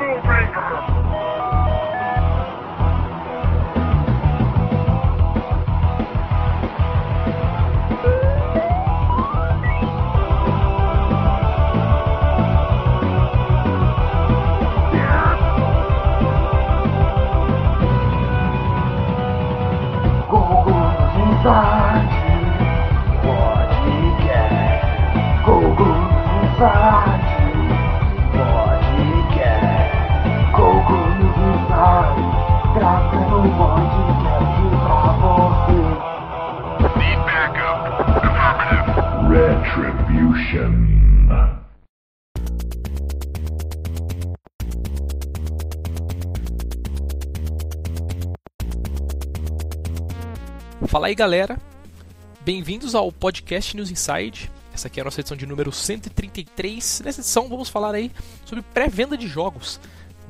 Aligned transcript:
Afro 0.00 0.39
Fala 50.88 51.06
aí 51.06 51.14
galera, 51.14 51.56
bem-vindos 52.40 52.96
ao 52.96 53.12
podcast 53.12 53.76
News 53.76 53.92
Inside. 53.92 54.50
Essa 54.74 54.88
aqui 54.88 54.98
é 54.98 55.02
a 55.02 55.04
nossa 55.04 55.20
edição 55.20 55.36
de 55.36 55.46
número 55.46 55.70
133. 55.70 57.02
Nessa 57.04 57.20
edição 57.20 57.48
vamos 57.48 57.68
falar 57.68 57.94
aí 57.94 58.10
sobre 58.44 58.64
pré-venda 58.74 59.16
de 59.16 59.28
jogos. 59.28 59.78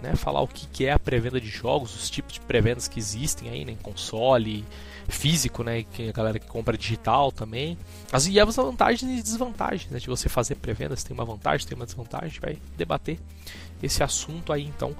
Né, 0.02 0.14
falar 0.16 0.42
o 0.42 0.48
que 0.48 0.84
é 0.84 0.92
a 0.92 0.98
pré-venda 0.98 1.40
de 1.40 1.48
jogos, 1.48 1.94
os 1.94 2.10
tipos 2.10 2.34
de 2.34 2.40
pré-vendas 2.40 2.88
que 2.88 2.98
existem 2.98 3.48
aí, 3.48 3.64
né, 3.64 3.72
em 3.72 3.76
console, 3.76 4.66
físico, 5.10 5.62
né, 5.62 5.82
que 5.82 6.08
a 6.08 6.12
galera 6.12 6.38
que 6.38 6.46
compra 6.46 6.76
digital 6.76 7.30
também. 7.32 7.76
As, 8.12 8.26
e 8.26 8.38
as 8.38 8.56
vantagens 8.56 9.18
e 9.18 9.22
desvantagens 9.22 9.90
né, 9.90 9.98
de 9.98 10.06
você 10.06 10.28
fazer 10.28 10.56
pré-vendas. 10.56 11.02
Tem 11.02 11.14
uma 11.14 11.24
vantagem, 11.24 11.66
tem 11.66 11.76
uma 11.76 11.86
desvantagem, 11.86 12.40
vai 12.40 12.58
debater 12.76 13.18
esse 13.82 14.02
assunto 14.02 14.52
aí 14.52 14.64
então. 14.64 14.94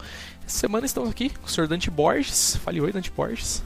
Essa 0.47 0.58
semana 0.58 0.86
estamos 0.86 1.11
aqui 1.11 1.31
com 1.31 1.47
o 1.47 1.48
Sr. 1.48 1.69
Dante 1.69 1.91
Borges. 1.91 2.56
Fale 2.56 2.81
oi, 2.81 2.92
Dante 2.92 3.11
Borges. 3.11 3.62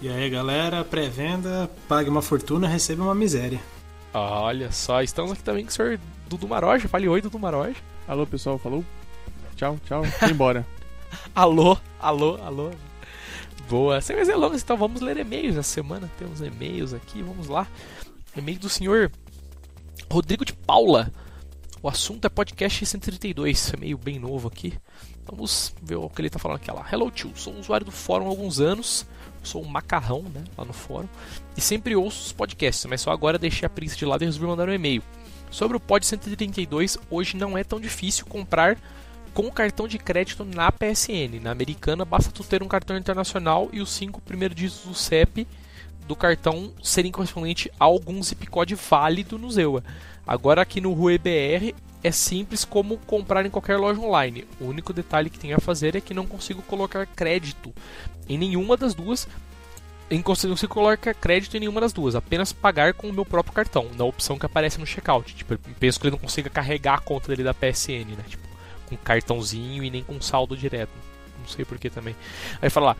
E 0.00 0.08
aí 0.08 0.28
galera, 0.28 0.84
pré-venda, 0.84 1.70
pague 1.88 2.10
uma 2.10 2.22
fortuna, 2.22 2.66
receba 2.68 3.04
uma 3.04 3.14
miséria. 3.14 3.60
Olha 4.12 4.70
só, 4.70 5.02
estamos 5.02 5.32
aqui 5.32 5.42
também 5.42 5.64
com 5.64 5.70
o 5.70 5.72
senhor 5.72 5.98
Dudu 6.28 6.48
Maroja. 6.48 6.88
Fale 6.88 7.08
oi, 7.08 7.22
Dudu 7.22 7.38
Maroja. 7.38 7.76
Alô 8.06 8.26
pessoal, 8.26 8.58
falou? 8.58 8.84
Tchau, 9.56 9.78
tchau, 9.86 10.02
vou 10.02 10.28
embora. 10.28 10.66
alô, 11.34 11.78
alô, 12.00 12.38
alô. 12.42 12.70
Boa, 13.68 14.00
sem 14.00 14.16
mais 14.16 14.28
delongas, 14.28 14.62
então 14.62 14.76
vamos 14.76 15.00
ler 15.00 15.16
e-mails 15.16 15.56
essa 15.56 15.74
semana. 15.74 16.10
Temos 16.18 16.40
e-mails 16.40 16.92
aqui, 16.92 17.22
vamos 17.22 17.48
lá. 17.48 17.66
E-mail 18.36 18.58
do 18.58 18.68
senhor 18.68 19.10
Rodrigo 20.10 20.44
de 20.44 20.52
Paula. 20.52 21.12
O 21.82 21.88
assunto 21.88 22.24
é 22.24 22.28
podcast 22.28 22.86
132, 22.86 23.74
é 23.74 23.76
meio 23.76 23.98
bem 23.98 24.18
novo 24.18 24.48
aqui. 24.48 24.72
Vamos 25.26 25.74
ver 25.82 25.96
o 25.96 26.08
que 26.08 26.20
ele 26.20 26.28
está 26.28 26.38
falando 26.38 26.58
aqui. 26.58 26.70
Lá. 26.70 26.86
Hello 26.92 27.10
tio, 27.10 27.32
sou 27.34 27.54
usuário 27.54 27.84
do 27.84 27.92
fórum 27.92 28.26
há 28.26 28.28
alguns 28.28 28.60
anos 28.60 29.06
sou 29.42 29.62
um 29.62 29.68
macarrão, 29.68 30.22
né, 30.22 30.44
lá 30.56 30.64
no 30.64 30.72
fórum, 30.72 31.08
e 31.56 31.60
sempre 31.60 31.96
ouço 31.96 32.26
os 32.26 32.32
podcasts, 32.32 32.84
mas 32.86 33.00
só 33.00 33.10
agora 33.10 33.38
deixei 33.38 33.66
a 33.66 33.70
preguiça 33.70 33.96
de 33.96 34.06
lado 34.06 34.22
e 34.22 34.26
resolvi 34.26 34.46
mandar 34.46 34.68
um 34.68 34.72
e-mail. 34.72 35.02
Sobre 35.50 35.76
o 35.76 35.80
Pod 35.80 36.04
132, 36.06 36.96
hoje 37.10 37.36
não 37.36 37.58
é 37.58 37.64
tão 37.64 37.78
difícil 37.78 38.24
comprar 38.26 38.78
com 39.34 39.50
cartão 39.50 39.88
de 39.88 39.98
crédito 39.98 40.44
na 40.44 40.70
PSN. 40.70 41.40
Na 41.40 41.50
americana, 41.50 42.04
basta 42.04 42.30
tu 42.30 42.44
ter 42.44 42.62
um 42.62 42.68
cartão 42.68 42.96
internacional 42.96 43.68
e 43.72 43.80
os 43.80 43.90
cinco 43.90 44.20
primeiros 44.20 44.56
dígitos 44.56 44.86
do 44.86 44.94
CEP 44.94 45.46
do 46.06 46.16
cartão 46.16 46.72
serem 46.82 47.12
correspondentes 47.12 47.70
a 47.78 47.84
algum 47.84 48.22
zip 48.22 48.46
code 48.46 48.74
válido 48.74 49.38
no 49.38 49.50
Zewa. 49.50 49.82
Agora 50.26 50.62
aqui 50.62 50.80
no 50.80 50.92
Rue 50.92 51.18
BR 51.18 51.74
é 52.02 52.10
simples 52.10 52.64
como 52.64 52.98
comprar 52.98 53.46
em 53.46 53.50
qualquer 53.50 53.76
loja 53.76 54.00
online. 54.00 54.46
O 54.60 54.66
único 54.66 54.92
detalhe 54.92 55.30
que 55.30 55.38
tem 55.38 55.52
a 55.52 55.58
fazer 55.58 55.94
é 55.94 56.00
que 56.00 56.14
não 56.14 56.26
consigo 56.26 56.62
colocar 56.62 57.06
crédito 57.06 57.72
em 58.28 58.36
nenhuma 58.36 58.76
das 58.76 58.94
duas. 58.94 59.28
Não 60.10 60.20
consigo 60.20 60.54
colocar 60.68 61.14
crédito 61.14 61.56
em 61.56 61.60
nenhuma 61.60 61.80
das 61.80 61.92
duas, 61.92 62.14
apenas 62.14 62.52
pagar 62.52 62.92
com 62.92 63.08
o 63.08 63.12
meu 63.12 63.24
próprio 63.24 63.54
cartão, 63.54 63.88
na 63.96 64.04
opção 64.04 64.38
que 64.38 64.44
aparece 64.44 64.78
no 64.78 64.86
checkout. 64.86 65.34
Tipo, 65.34 65.56
penso 65.80 65.98
que 65.98 66.06
ele 66.06 66.10
não 66.10 66.18
consiga 66.18 66.50
carregar 66.50 66.96
a 66.96 67.00
conta 67.00 67.28
dele 67.28 67.42
da 67.42 67.54
PSN, 67.54 68.14
né? 68.14 68.24
Tipo, 68.28 68.51
com 68.96 69.04
cartãozinho 69.04 69.82
e 69.84 69.90
nem 69.90 70.02
com 70.02 70.20
saldo 70.20 70.56
direto. 70.56 70.92
Não 71.38 71.48
sei 71.48 71.64
porquê 71.64 71.90
também. 71.90 72.14
Aí 72.60 72.70
fala 72.70 72.88
lá, 72.88 72.96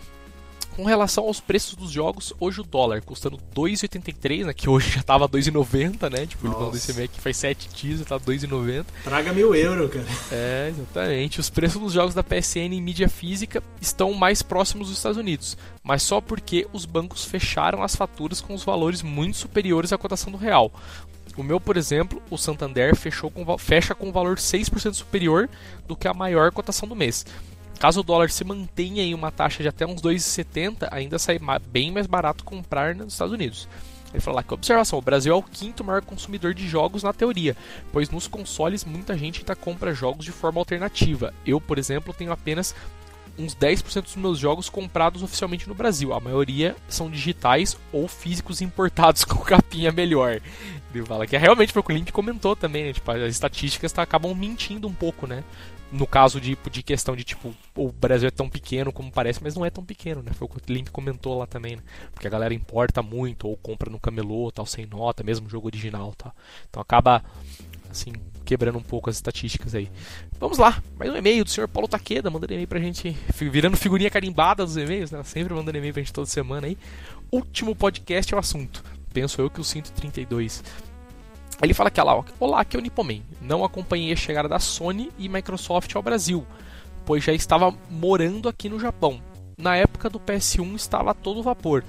com 0.77 0.85
relação 0.85 1.25
aos 1.25 1.41
preços 1.41 1.75
dos 1.75 1.91
jogos, 1.91 2.33
hoje 2.41 2.61
o 2.61 2.65
dólar 2.65 3.03
custando 3.03 3.39
2,83, 3.55 4.47
né? 4.47 4.55
Que 4.55 4.69
hoje 4.69 4.91
já 4.91 5.03
tava 5.03 5.29
2,90, 5.29 6.11
né? 6.11 6.27
Tipo, 6.27 6.47
Nossa. 6.47 6.57
ele 6.57 6.65
mandou 6.65 6.77
esse 6.77 7.03
aqui 7.03 7.21
faz 7.21 7.37
7 7.37 7.69
dias 7.69 8.01
e 8.01 8.05
tá 8.05 8.19
2,90. 8.19 8.85
Traga 9.05 9.33
mil 9.33 9.55
euros, 9.55 9.91
cara. 9.91 10.07
É, 10.31 10.69
exatamente. 10.71 11.41
Os 11.41 11.51
preços 11.51 11.81
dos 11.81 11.93
jogos 11.93 12.15
da 12.15 12.23
PSN 12.23 12.73
em 12.73 12.81
mídia 12.81 13.09
física 13.09 13.63
estão 13.81 14.13
mais 14.15 14.43
próximos 14.43 14.89
dos 14.89 14.97
Estados 14.97 15.19
Unidos, 15.19 15.57
mas 15.83 16.03
só 16.03 16.21
porque 16.21 16.67
os 16.73 16.87
bancos 16.87 17.25
fecharam 17.25 17.83
as 17.83 17.95
faturas 17.95 18.41
com 18.41 18.55
os 18.55 18.65
valores 18.65 19.03
muito 19.03 19.37
superiores 19.37 19.93
à 19.93 19.99
cotação 19.99 20.33
do 20.33 20.39
real. 20.39 20.73
O 21.37 21.43
meu, 21.43 21.59
por 21.59 21.77
exemplo, 21.77 22.23
o 22.31 22.37
Santander 22.37 22.95
fechou 22.95 23.31
com, 23.31 23.59
fecha 23.59 23.95
com 23.95 24.09
um 24.09 24.13
valor 24.13 24.37
6% 24.37 24.95
superior 24.95 25.49
do 25.87 25.97
que 25.97 26.07
a 26.07 26.15
maior 26.15 26.53
cotação 26.53 26.89
do 26.89 26.97
mês. 26.97 27.25
Caso 27.79 28.01
o 28.01 28.05
dólar 28.05 28.31
se 28.31 28.45
mantenha 28.45 29.03
em 29.03 29.15
uma 29.15 29.33
taxa 29.33 29.63
de 29.63 29.69
até 29.69 29.87
uns 29.87 30.01
2,70, 30.01 30.89
ainda 30.91 31.19
sai 31.19 31.41
bem 31.71 31.91
mais 31.91 32.07
barato 32.07 32.45
comprar 32.45 32.95
nos 32.95 33.15
Estados 33.15 33.33
Unidos. 33.33 33.69
Ele 34.13 34.21
fala 34.21 34.43
que, 34.43 34.53
observação, 34.53 34.99
o 34.99 35.03
Brasil 35.03 35.33
é 35.33 35.37
o 35.37 35.43
quinto 35.43 35.83
maior 35.83 36.03
consumidor 36.03 36.53
de 36.53 36.69
jogos 36.69 37.03
na 37.03 37.15
teoria, 37.15 37.57
pois 37.91 38.11
nos 38.11 38.29
consoles 38.29 38.85
muita 38.85 39.17
gente 39.17 39.41
ainda 39.41 39.57
compra 39.57 39.95
jogos 39.95 40.25
de 40.25 40.33
forma 40.33 40.61
alternativa. 40.61 41.33
Eu, 41.47 41.61
por 41.61 41.79
exemplo, 41.79 42.13
tenho 42.13 42.31
apenas 42.31 42.75
uns 43.39 43.55
10% 43.55 44.03
dos 44.03 44.17
meus 44.17 44.39
jogos 44.39 44.69
comprados 44.69 45.23
oficialmente 45.23 45.69
no 45.69 45.75
Brasil. 45.75 46.13
A 46.13 46.21
maioria 46.21 46.77
são 46.89 47.11
digitais 47.11 47.77
ou 47.91 48.07
físicos 48.07 48.61
importados 48.61 49.25
com 49.27 49.39
capinha 49.39 49.91
melhor. 49.91 50.41
Que 51.27 51.37
é 51.37 51.39
realmente 51.39 51.73
foi 51.73 51.81
o 51.81 51.85
que 51.85 51.93
o 51.93 51.97
Link 51.97 52.13
comentou 52.13 52.55
também, 52.55 52.85
né? 52.85 52.93
Tipo, 52.93 53.11
as 53.11 53.33
estatísticas 53.33 53.93
tá, 53.93 54.03
acabam 54.03 54.35
mentindo 54.35 54.87
um 54.87 54.95
pouco, 54.95 55.27
né? 55.27 55.43
no 55.93 56.07
caso 56.07 56.41
de, 56.41 56.57
de 56.71 56.83
questão 56.83 57.15
de 57.15 57.23
tipo, 57.23 57.55
o 57.77 57.93
Brasil 57.93 58.27
é 58.27 58.31
tão 58.31 58.49
pequeno 58.49 58.91
como 58.91 59.13
parece, 59.13 59.43
mas 59.43 59.55
não 59.55 59.65
é 59.65 59.69
tão 59.69 59.85
pequeno, 59.85 60.23
né? 60.23 60.33
Foi 60.33 60.47
o 60.47 60.49
que 60.49 60.57
o 60.57 60.75
Link 60.75 60.91
comentou 60.91 61.39
lá 61.39 61.47
também, 61.47 61.77
né? 61.77 61.83
Porque 62.15 62.27
a 62.27 62.31
galera 62.31 62.55
importa 62.55 63.03
muito, 63.03 63.47
ou 63.47 63.57
compra 63.59 63.91
no 63.91 64.01
camelô, 64.01 64.51
tal, 64.51 64.65
sem 64.65 64.87
nota, 64.87 65.23
mesmo 65.23 65.51
jogo 65.51 65.67
original, 65.67 66.15
tá? 66.17 66.33
Então 66.69 66.81
acaba, 66.81 67.23
assim, 67.91 68.11
quebrando 68.43 68.79
um 68.79 68.83
pouco 68.83 69.11
as 69.11 69.17
estatísticas 69.17 69.75
aí. 69.75 69.91
Vamos 70.41 70.57
lá, 70.57 70.83
mais 70.99 71.13
um 71.13 71.17
e-mail 71.17 71.45
do 71.45 71.51
senhor 71.51 71.69
Paulo 71.69 71.87
Taqueda, 71.87 72.31
mandando 72.31 72.55
e-mail 72.55 72.69
pra 72.69 72.81
gente, 72.81 73.15
virando 73.39 73.77
figurinha 73.77 74.11
carimbada 74.11 74.65
dos 74.65 74.79
e-mails, 74.79 75.11
né? 75.11 75.23
Sempre 75.25 75.53
mandando 75.53 75.77
e-mail 75.77 75.93
pra 75.93 76.03
gente 76.03 76.13
toda 76.13 76.27
semana 76.27 76.69
aí. 76.69 76.79
Último 77.31 77.77
podcast 77.77 78.33
é 78.33 78.37
o 78.37 78.41
assunto. 78.41 78.83
Penso 79.13 79.41
eu 79.41 79.51
que 79.51 79.61
o 79.61 79.65
132 79.65 80.63
ele 81.63 81.75
fala 81.75 81.89
aqui, 81.89 82.01
lá, 82.03 82.25
olá, 82.41 82.61
aqui 82.61 82.77
é 82.77 82.81
o 82.81 82.83
Nipoman. 82.83 83.23
Não 83.41 83.65
acompanhei 83.65 84.13
a 84.13 84.17
chegada 84.17 84.49
da 84.49 84.59
Sony 84.59 85.13
e 85.17 85.29
Microsoft 85.29 85.95
ao 85.95 86.03
Brasil, 86.03 86.45
pois 87.07 87.23
já 87.23 87.33
estava 87.33 87.73
morando 87.89 88.49
aqui 88.49 88.69
no 88.69 88.81
Japão. 88.81 89.23
Na 89.57 89.77
época 89.77 90.11
do 90.11 90.19
PS1 90.19 90.75
estava 90.75 91.13
a 91.13 91.15
todo 91.15 91.43
vapor. 91.43 91.85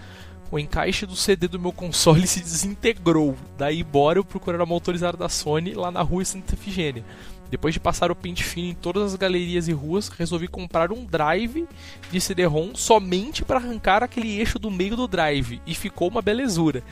O 0.51 0.59
encaixe 0.59 1.07
do 1.07 1.15
CD 1.15 1.47
do 1.47 1.59
meu 1.59 1.71
console 1.71 2.27
se 2.27 2.39
desintegrou. 2.39 3.35
Daí 3.57 3.83
bora 3.83 4.19
eu 4.19 4.23
procurar 4.23 4.61
uma 4.61 4.75
autorizada 4.75 5.17
da 5.17 5.27
Sony 5.27 5.73
lá 5.73 5.89
na 5.89 6.03
rua 6.03 6.23
Santa 6.23 6.53
Efigênia. 6.53 7.03
Depois 7.49 7.73
de 7.73 7.79
passar 7.79 8.11
o 8.11 8.15
pente 8.15 8.43
fino 8.43 8.69
em 8.69 8.75
todas 8.75 9.03
as 9.03 9.15
galerias 9.15 9.67
e 9.67 9.73
ruas, 9.73 10.07
resolvi 10.07 10.47
comprar 10.47 10.91
um 10.91 11.03
drive 11.03 11.67
de 12.11 12.21
CD-ROM 12.21 12.75
somente 12.75 13.43
para 13.43 13.57
arrancar 13.57 14.03
aquele 14.03 14.39
eixo 14.39 14.59
do 14.59 14.69
meio 14.69 14.95
do 14.95 15.07
drive 15.07 15.59
e 15.65 15.73
ficou 15.73 16.09
uma 16.09 16.21
belezura 16.21 16.83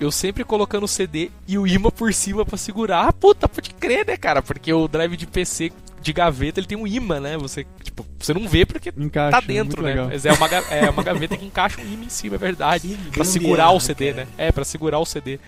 eu 0.00 0.10
sempre 0.10 0.42
colocando 0.44 0.84
o 0.84 0.88
CD 0.88 1.30
e 1.46 1.58
o 1.58 1.66
imã 1.66 1.90
por 1.90 2.12
cima 2.14 2.44
para 2.44 2.56
segurar. 2.56 3.06
Ah, 3.06 3.12
puta, 3.12 3.46
pode 3.46 3.70
crer, 3.74 4.06
né, 4.06 4.16
cara? 4.16 4.40
Porque 4.40 4.72
o 4.72 4.88
drive 4.88 5.14
de 5.14 5.26
PC 5.26 5.70
de 6.00 6.12
gaveta 6.14 6.58
ele 6.58 6.66
tem 6.66 6.78
um 6.78 6.86
imã, 6.86 7.20
né? 7.20 7.36
Você, 7.36 7.66
tipo, 7.82 8.06
você 8.18 8.32
não 8.32 8.48
vê 8.48 8.64
porque 8.64 8.90
encaixa, 8.96 9.38
tá 9.38 9.46
dentro, 9.46 9.82
né? 9.82 9.90
Legal. 9.90 10.08
Mas 10.08 10.24
é 10.24 10.32
uma, 10.32 10.48
é 10.70 10.88
uma 10.88 11.02
gaveta 11.02 11.36
que 11.36 11.44
encaixa 11.44 11.82
um 11.82 11.84
imã 11.84 12.04
em 12.04 12.08
cima, 12.08 12.36
é 12.36 12.38
verdade. 12.38 12.96
para 13.12 13.24
segurar 13.24 13.70
o 13.72 13.78
CD, 13.78 14.12
cara. 14.12 14.24
né? 14.24 14.30
É, 14.38 14.50
para 14.50 14.64
segurar 14.64 14.98
o 14.98 15.04
CD 15.04 15.38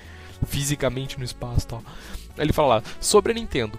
fisicamente 0.47 1.19
no 1.19 1.25
espaço 1.25 1.67
tal. 1.69 1.83
Ele 2.37 2.53
fala 2.53 2.77
lá, 2.77 2.83
sobre 3.01 3.33
a 3.33 3.35
Nintendo. 3.35 3.79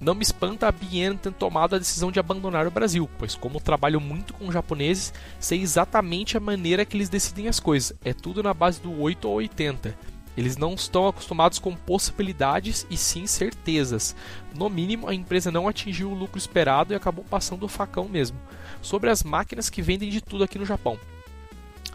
Não 0.00 0.14
me 0.14 0.22
espanta 0.22 0.68
a 0.68 0.72
BN 0.72 1.16
ter 1.16 1.32
tomado 1.32 1.76
a 1.76 1.78
decisão 1.78 2.10
de 2.10 2.18
abandonar 2.18 2.66
o 2.66 2.70
Brasil, 2.70 3.08
pois 3.18 3.34
como 3.34 3.60
trabalho 3.60 4.00
muito 4.00 4.34
com 4.34 4.50
japoneses, 4.50 5.12
sei 5.38 5.60
exatamente 5.60 6.36
a 6.36 6.40
maneira 6.40 6.84
que 6.84 6.96
eles 6.96 7.08
decidem 7.08 7.46
as 7.46 7.60
coisas. 7.60 7.96
É 8.04 8.12
tudo 8.12 8.42
na 8.42 8.52
base 8.52 8.80
do 8.80 9.00
8 9.00 9.28
ou 9.28 9.36
80 9.36 9.94
Eles 10.36 10.56
não 10.56 10.74
estão 10.74 11.06
acostumados 11.06 11.58
com 11.58 11.74
possibilidades 11.74 12.86
e 12.90 12.96
sim 12.96 13.26
certezas. 13.26 14.16
No 14.54 14.68
mínimo, 14.68 15.08
a 15.08 15.14
empresa 15.14 15.50
não 15.50 15.68
atingiu 15.68 16.10
o 16.10 16.14
lucro 16.14 16.38
esperado 16.38 16.92
e 16.92 16.96
acabou 16.96 17.24
passando 17.24 17.64
o 17.64 17.68
facão 17.68 18.08
mesmo. 18.08 18.38
Sobre 18.82 19.10
as 19.10 19.22
máquinas 19.22 19.70
que 19.70 19.82
vendem 19.82 20.10
de 20.10 20.20
tudo 20.20 20.44
aqui 20.44 20.58
no 20.58 20.66
Japão. 20.66 20.98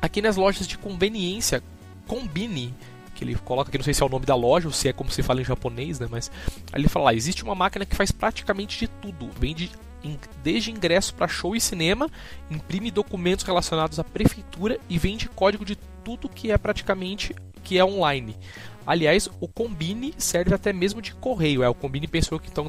Aqui 0.01 0.21
nas 0.21 0.38
lojas 0.38 0.65
de 0.65 0.77
conveniência, 0.77 1.62
Combine, 2.07 2.74
que 3.13 3.25
ele 3.25 3.36
coloca 3.36 3.69
aqui, 3.69 3.77
não 3.77 3.83
sei 3.83 3.94
se 3.94 4.01
é 4.01 4.06
o 4.06 4.09
nome 4.09 4.25
da 4.25 4.36
loja 4.36 4.68
ou 4.68 4.74
se 4.74 4.88
é 4.88 4.94
como 4.94 5.12
se 5.12 5.21
fala 5.21 5.42
em 5.42 5.45
japonês, 5.45 6.00
né? 6.00 6.07
Mas 6.09 6.31
ele 6.74 6.88
fala 6.88 7.13
existe 7.13 7.44
uma 7.44 7.53
máquina 7.53 7.85
que 7.85 7.95
faz 7.95 8.12
praticamente 8.12 8.80
de 8.80 8.88
tudo. 8.88 9.30
Vende 9.38 9.69
desde 10.42 10.71
ingresso 10.71 11.13
para 11.13 11.27
show 11.27 11.53
e 11.56 11.59
cinema, 11.59 12.09
imprime 12.50 12.89
documentos 12.89 13.44
relacionados 13.44 14.00
à 14.00 14.03
prefeitura 14.03 14.80
e 14.89 14.97
vende 14.97 15.27
código 15.27 15.65
de 15.65 15.75
tudo 16.06 16.30
que 16.30 16.50
é 16.51 16.57
praticamente 16.57 17.35
que 17.69 17.77
é 17.77 17.86
online. 17.86 18.36
Aliás, 18.83 19.30
o 19.39 19.48
Combine 19.48 20.16
serve 20.18 20.56
até 20.56 20.74
mesmo 20.74 21.00
de 21.00 21.13
correio. 21.13 21.62
É, 21.62 21.69
o 21.69 21.75
Combine 21.75 22.07
pensou 22.07 22.39
que 22.39 22.50
então 22.50 22.68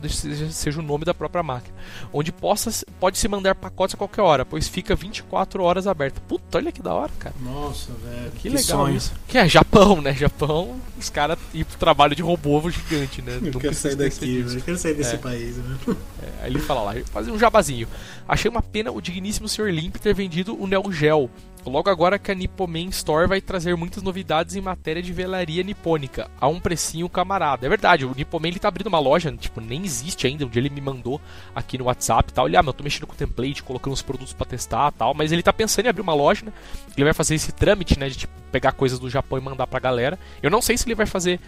seja 0.51 0.79
o 0.79 0.83
nome 0.83 1.07
da 1.07 1.15
própria 1.15 1.43
máquina. 1.43 1.75
Onde 2.13 2.31
possa, 2.31 2.71
pode 3.01 3.17
se 3.17 3.27
mandar 3.27 3.55
pacotes 3.55 3.95
a 3.95 3.97
qualquer 3.97 4.21
hora, 4.21 4.45
pois 4.45 4.69
fica 4.69 4.95
24 4.95 5.63
horas 5.63 5.87
aberto. 5.87 6.21
Puta, 6.21 6.59
olha 6.59 6.71
que 6.71 6.83
da 6.83 6.93
hora, 6.93 7.11
cara. 7.19 7.35
Nossa, 7.41 7.95
velho. 7.95 8.31
Que, 8.33 8.41
que, 8.41 8.49
legal 8.51 8.85
sonho. 8.85 8.97
isso. 8.97 9.15
Que 9.27 9.39
é 9.39 9.49
Japão, 9.49 10.03
né? 10.03 10.13
Japão, 10.13 10.79
os 10.99 11.09
caras 11.09 11.39
ir 11.55 11.65
pro 11.65 11.79
trabalho 11.79 12.15
de 12.15 12.21
robô 12.21 12.71
gigante, 12.71 13.23
né? 13.23 13.39
Eu 13.43 13.53
Não 13.53 13.61
quero 13.61 13.75
sair 13.75 13.97
daqui, 13.97 14.43
velho. 14.43 14.59
Eu 14.59 14.63
quero 14.63 14.77
sair 14.77 14.95
desse 14.95 15.15
é. 15.15 15.19
país, 15.19 15.57
né? 15.57 15.79
É, 16.23 16.45
aí 16.45 16.51
ele 16.51 16.59
fala 16.59 16.83
lá, 16.83 16.95
fazer 17.07 17.31
um 17.31 17.39
jabazinho. 17.39 17.89
Achei 18.29 18.51
uma 18.51 18.63
pena 18.63 18.91
o 18.93 19.01
digníssimo 19.01 19.49
Sr. 19.49 19.71
Limp 19.71 19.97
ter 19.97 20.15
vendido 20.15 20.61
o 20.61 20.67
Neo 20.67 20.91
Geo 20.93 21.31
Logo 21.67 21.91
agora 21.91 22.19
que 22.19 22.31
a 22.31 22.35
Nippoman 22.35 22.89
Store 22.89 23.29
vai 23.29 23.41
trazer 23.41 23.77
muitas 23.77 24.03
novidades 24.03 24.57
em 24.57 24.61
matéria 24.61 25.03
de 25.03 25.13
velaria 25.13 25.63
nipônica, 25.63 26.31
a 26.41 26.49
um 26.49 26.59
precinho 26.59 27.09
camarada. 27.09 27.67
É 27.67 27.69
verdade, 27.69 28.07
o 28.07 28.15
Nippoman 28.15 28.49
ele 28.49 28.59
tá 28.59 28.69
abrindo 28.69 28.87
uma 28.87 28.99
loja, 28.99 29.31
tipo, 29.33 29.61
nem 29.61 29.85
existe 29.85 30.27
ainda, 30.27 30.47
onde 30.47 30.59
ele 30.59 30.71
me 30.71 30.81
mandou 30.81 31.21
aqui 31.55 31.77
no 31.77 31.85
WhatsApp 31.85 32.31
e 32.31 32.35
tal. 32.35 32.47
Ele, 32.47 32.57
ah, 32.57 32.63
meu, 32.63 32.71
eu 32.71 32.75
tô 32.75 32.83
mexendo 32.83 33.07
com 33.07 33.13
o 33.13 33.17
template, 33.17 33.63
colocando 33.63 33.93
os 33.93 34.01
produtos 34.01 34.33
para 34.33 34.47
testar 34.47 34.91
tal, 34.93 35.13
mas 35.13 35.33
ele 35.33 35.43
tá 35.43 35.53
pensando 35.53 35.87
em 35.87 35.89
abrir 35.89 36.03
uma 36.03 36.15
loja, 36.15 36.47
né? 36.47 36.53
Ele 36.97 37.05
vai 37.05 37.13
fazer 37.13 37.35
esse 37.35 37.53
trâmite, 37.53 37.99
né, 37.99 38.09
de 38.09 38.17
tipo, 38.17 38.33
pegar 38.51 38.73
coisas 38.73 38.99
do 38.99 39.11
Japão 39.11 39.39
e 39.39 39.43
mandar 39.43 39.67
pra 39.67 39.79
galera. 39.79 40.19
Eu 40.43 40.51
não 40.51 40.63
sei 40.63 40.79
se 40.79 40.87
ele 40.87 40.95
vai 40.95 41.07
fazer 41.07 41.39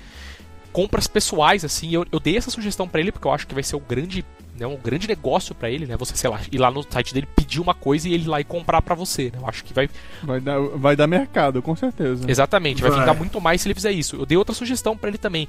compras 0.73 1.07
pessoais, 1.07 1.65
assim. 1.65 1.93
Eu, 1.93 2.07
eu 2.11 2.19
dei 2.19 2.37
essa 2.37 2.51
sugestão 2.51 2.89
para 2.89 3.01
ele 3.01 3.13
porque 3.13 3.27
eu 3.27 3.33
acho 3.33 3.47
que 3.47 3.55
vai 3.55 3.63
ser 3.63 3.77
o 3.77 3.81
grande 3.81 4.25
né, 4.59 4.67
um 4.67 4.77
grande 4.77 5.09
negócio 5.09 5.55
para 5.55 5.71
ele, 5.71 5.87
né? 5.87 5.97
Você, 5.97 6.17
sei 6.17 6.29
lá, 6.29 6.41
ir 6.51 6.59
lá 6.59 6.71
no 6.71 6.83
site 6.83 7.15
dele 7.15 7.27
pedir 7.35 7.61
uma 7.61 7.75
coisa 7.75 8.09
e 8.09 8.15
ele 8.15 8.25
ir 8.25 8.29
lá 8.29 8.41
e 8.41 8.45
comprar 8.45 8.83
para 8.83 8.95
você. 8.95 9.25
Né? 9.25 9.39
Eu 9.41 9.49
acho 9.49 9.65
que 9.65 9.73
vai. 9.73 9.89
Vai 10.23 10.41
dar, 10.41 10.61
vai 10.61 10.97
dar 10.97 11.07
mercado, 11.07 11.63
com 11.63 11.75
certeza. 11.75 12.31
Exatamente, 12.31 12.83
vai, 12.83 12.91
vai 12.91 13.01
vingar 13.01 13.17
muito 13.17 13.41
mais 13.41 13.61
se 13.61 13.69
ele 13.69 13.75
fizer 13.75 13.93
isso. 13.93 14.17
Eu 14.17 14.27
dei 14.27 14.37
outra 14.37 14.55
sugestão 14.55 14.97
para 14.97 15.09
ele 15.09 15.19
também. 15.19 15.49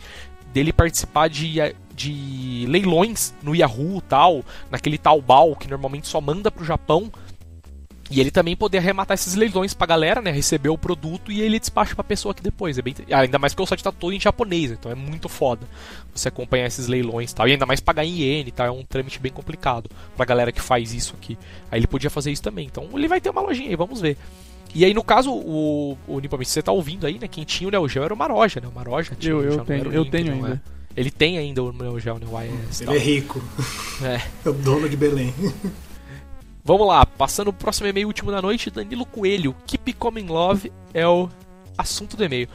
Dele 0.53 0.71
participar 0.71 1.29
de, 1.29 1.55
de 1.95 2.65
leilões 2.67 3.33
no 3.41 3.55
Yahoo 3.55 4.01
tal, 4.01 4.45
naquele 4.69 4.99
tal 4.99 5.19
Bal 5.19 5.55
que 5.55 5.67
normalmente 5.67 6.07
só 6.07 6.21
manda 6.21 6.51
pro 6.51 6.63
Japão 6.63 7.11
e 8.11 8.19
ele 8.19 8.29
também 8.29 8.55
poder 8.55 8.79
arrematar 8.79 9.15
esses 9.15 9.33
leilões 9.33 9.73
pra 9.73 9.87
galera, 9.87 10.21
né? 10.21 10.31
Receber 10.31 10.69
o 10.69 10.77
produto 10.77 11.31
e 11.31 11.41
ele 11.41 11.59
despacha 11.59 11.95
pra 11.95 12.03
pessoa 12.03 12.31
aqui 12.31 12.43
depois. 12.43 12.77
É 12.77 12.81
bem... 12.81 12.93
Ainda 13.11 13.39
mais 13.39 13.53
porque 13.53 13.63
o 13.63 13.65
site 13.65 13.83
tá 13.83 13.91
todo 13.91 14.13
em 14.13 14.19
japonês, 14.19 14.71
então 14.71 14.91
é 14.91 14.95
muito 14.95 15.29
foda 15.29 15.67
você 16.13 16.27
acompanhar 16.27 16.67
esses 16.67 16.87
leilões 16.87 17.31
e 17.31 17.35
tal. 17.35 17.47
E 17.47 17.53
ainda 17.53 17.65
mais 17.65 17.79
pagar 17.79 18.05
em 18.05 18.11
iene, 18.11 18.51
tá? 18.51 18.65
É 18.65 18.71
um 18.71 18.83
trâmite 18.83 19.19
bem 19.19 19.31
complicado 19.31 19.89
pra 20.15 20.25
galera 20.25 20.51
que 20.51 20.61
faz 20.61 20.93
isso 20.93 21.15
aqui. 21.19 21.37
Aí 21.71 21.79
ele 21.79 21.87
podia 21.87 22.09
fazer 22.09 22.31
isso 22.31 22.43
também. 22.43 22.65
Então 22.65 22.87
ele 22.93 23.07
vai 23.07 23.19
ter 23.19 23.29
uma 23.29 23.41
lojinha 23.41 23.69
aí, 23.69 23.75
vamos 23.75 23.99
ver. 24.01 24.17
E 24.75 24.83
aí, 24.83 24.93
no 24.93 25.03
caso, 25.03 25.31
o, 25.31 25.97
o 26.07 26.19
Nippon, 26.19 26.37
você 26.37 26.61
tá 26.61 26.71
ouvindo 26.71 27.05
aí, 27.05 27.19
né? 27.19 27.27
Quem 27.27 27.43
tinha 27.43 27.67
o 27.67 27.71
Neo 27.71 27.87
Geo 27.87 28.03
era 28.03 28.13
o 28.13 28.17
Maroja, 28.17 28.59
né? 28.59 28.67
O 28.67 28.71
Maroja 28.71 29.15
tinha 29.17 29.31
eu, 29.31 29.43
eu 29.43 29.65
tenho, 29.65 29.93
eu 29.93 30.05
tenho 30.05 30.33
ainda. 30.33 30.61
É. 30.95 30.99
Ele 30.99 31.11
tem 31.11 31.37
ainda 31.37 31.63
o 31.63 31.71
Neo 31.71 31.99
Geo, 31.99 32.17
né? 32.17 32.25
O 32.29 32.69
IS, 32.69 32.81
Ele 32.81 32.85
tal. 32.87 32.95
é 32.95 32.99
rico. 32.99 33.43
É. 34.03 34.21
é 34.45 34.49
o 34.49 34.53
dono 34.53 34.89
de 34.89 34.97
Belém. 34.97 35.33
Vamos 36.65 36.87
lá, 36.87 37.05
passando 37.05 37.49
o 37.49 37.53
próximo 37.53 37.89
e-mail 37.89 38.07
último 38.07 38.31
da 38.31 38.41
noite, 38.41 38.71
Danilo 38.71 39.05
Coelho. 39.05 39.53
Keep 39.67 39.91
Coming 39.93 40.27
Love 40.27 40.71
é 40.93 41.05
o 41.05 41.27
assunto 41.77 42.15
do 42.15 42.23
e-mail. 42.23 42.47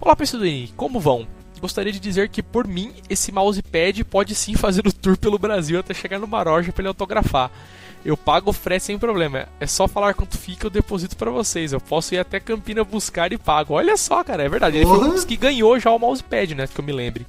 Olá, 0.00 0.16
pessoal 0.16 0.40
do 0.40 0.46
ENI, 0.46 0.72
como 0.76 0.98
vão? 0.98 1.28
Gostaria 1.60 1.92
de 1.92 2.00
dizer 2.00 2.28
que, 2.28 2.42
por 2.42 2.66
mim, 2.66 2.92
esse 3.08 3.30
mousepad 3.30 4.02
pode 4.02 4.34
sim 4.34 4.56
fazer 4.56 4.84
o 4.84 4.92
tour 4.92 5.16
pelo 5.16 5.38
Brasil 5.38 5.78
até 5.78 5.94
chegar 5.94 6.18
no 6.18 6.26
Maroja 6.26 6.72
para 6.72 6.82
ele 6.82 6.88
autografar. 6.88 7.52
Eu 8.04 8.16
pago 8.16 8.50
o 8.50 8.52
frete 8.52 8.86
sem 8.86 8.98
problema. 8.98 9.46
É 9.60 9.66
só 9.68 9.86
falar 9.86 10.14
quanto 10.14 10.36
fica, 10.36 10.66
eu 10.66 10.70
deposito 10.70 11.16
para 11.16 11.30
vocês. 11.30 11.72
Eu 11.72 11.80
posso 11.80 12.16
ir 12.16 12.18
até 12.18 12.40
Campina 12.40 12.82
buscar 12.82 13.32
e 13.32 13.38
pago. 13.38 13.74
Olha 13.74 13.96
só, 13.96 14.24
cara, 14.24 14.42
é 14.42 14.48
verdade. 14.48 14.78
Ele 14.78 14.86
foi 14.86 14.98
um 14.98 15.10
dos 15.10 15.24
que 15.24 15.36
ganhou 15.36 15.78
já 15.78 15.92
o 15.92 16.00
mousepad, 16.00 16.52
né? 16.56 16.66
Que 16.66 16.80
eu 16.80 16.84
me 16.84 16.90
lembre. 16.90 17.24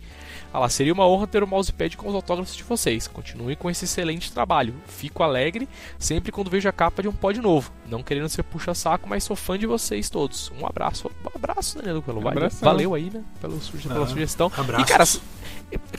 Ah 0.54 0.60
lá, 0.60 0.70
seria 0.70 0.94
uma 0.94 1.08
honra 1.08 1.26
ter 1.26 1.42
o 1.42 1.48
mousepad 1.48 1.98
com 1.98 2.08
os 2.08 2.14
autógrafos 2.14 2.56
de 2.56 2.62
vocês. 2.62 3.08
Continue 3.08 3.56
com 3.56 3.72
esse 3.72 3.86
excelente 3.86 4.32
trabalho. 4.32 4.76
Fico 4.86 5.24
alegre 5.24 5.68
sempre 5.98 6.32
quando 6.32 6.52
vejo 6.52 6.70
a 6.70 6.72
capa 6.72 7.02
de 7.02 7.08
um 7.08 7.12
pod 7.12 7.42
novo. 7.42 7.72
Não 7.90 8.04
querendo 8.04 8.30
ser 8.30 8.44
puxa-saco, 8.44 9.10
mas 9.10 9.24
sou 9.24 9.36
fã 9.36 9.58
de 9.58 9.66
vocês 9.66 10.12
todos. 10.12 10.52
Um 10.62 10.68
abraço. 10.68 11.10
Um 11.26 11.36
abraço, 11.36 11.80
Danilo, 11.80 12.04
pelo 12.04 12.20
um 12.20 12.50
Valeu 12.62 12.94
aí, 12.94 13.10
né? 13.10 13.24
Pelo, 13.42 13.58
pela 13.58 14.04
ah, 14.04 14.08
sugestão. 14.08 14.52
Abraço. 14.56 14.84
E, 14.84 14.88
cara, 14.88 15.06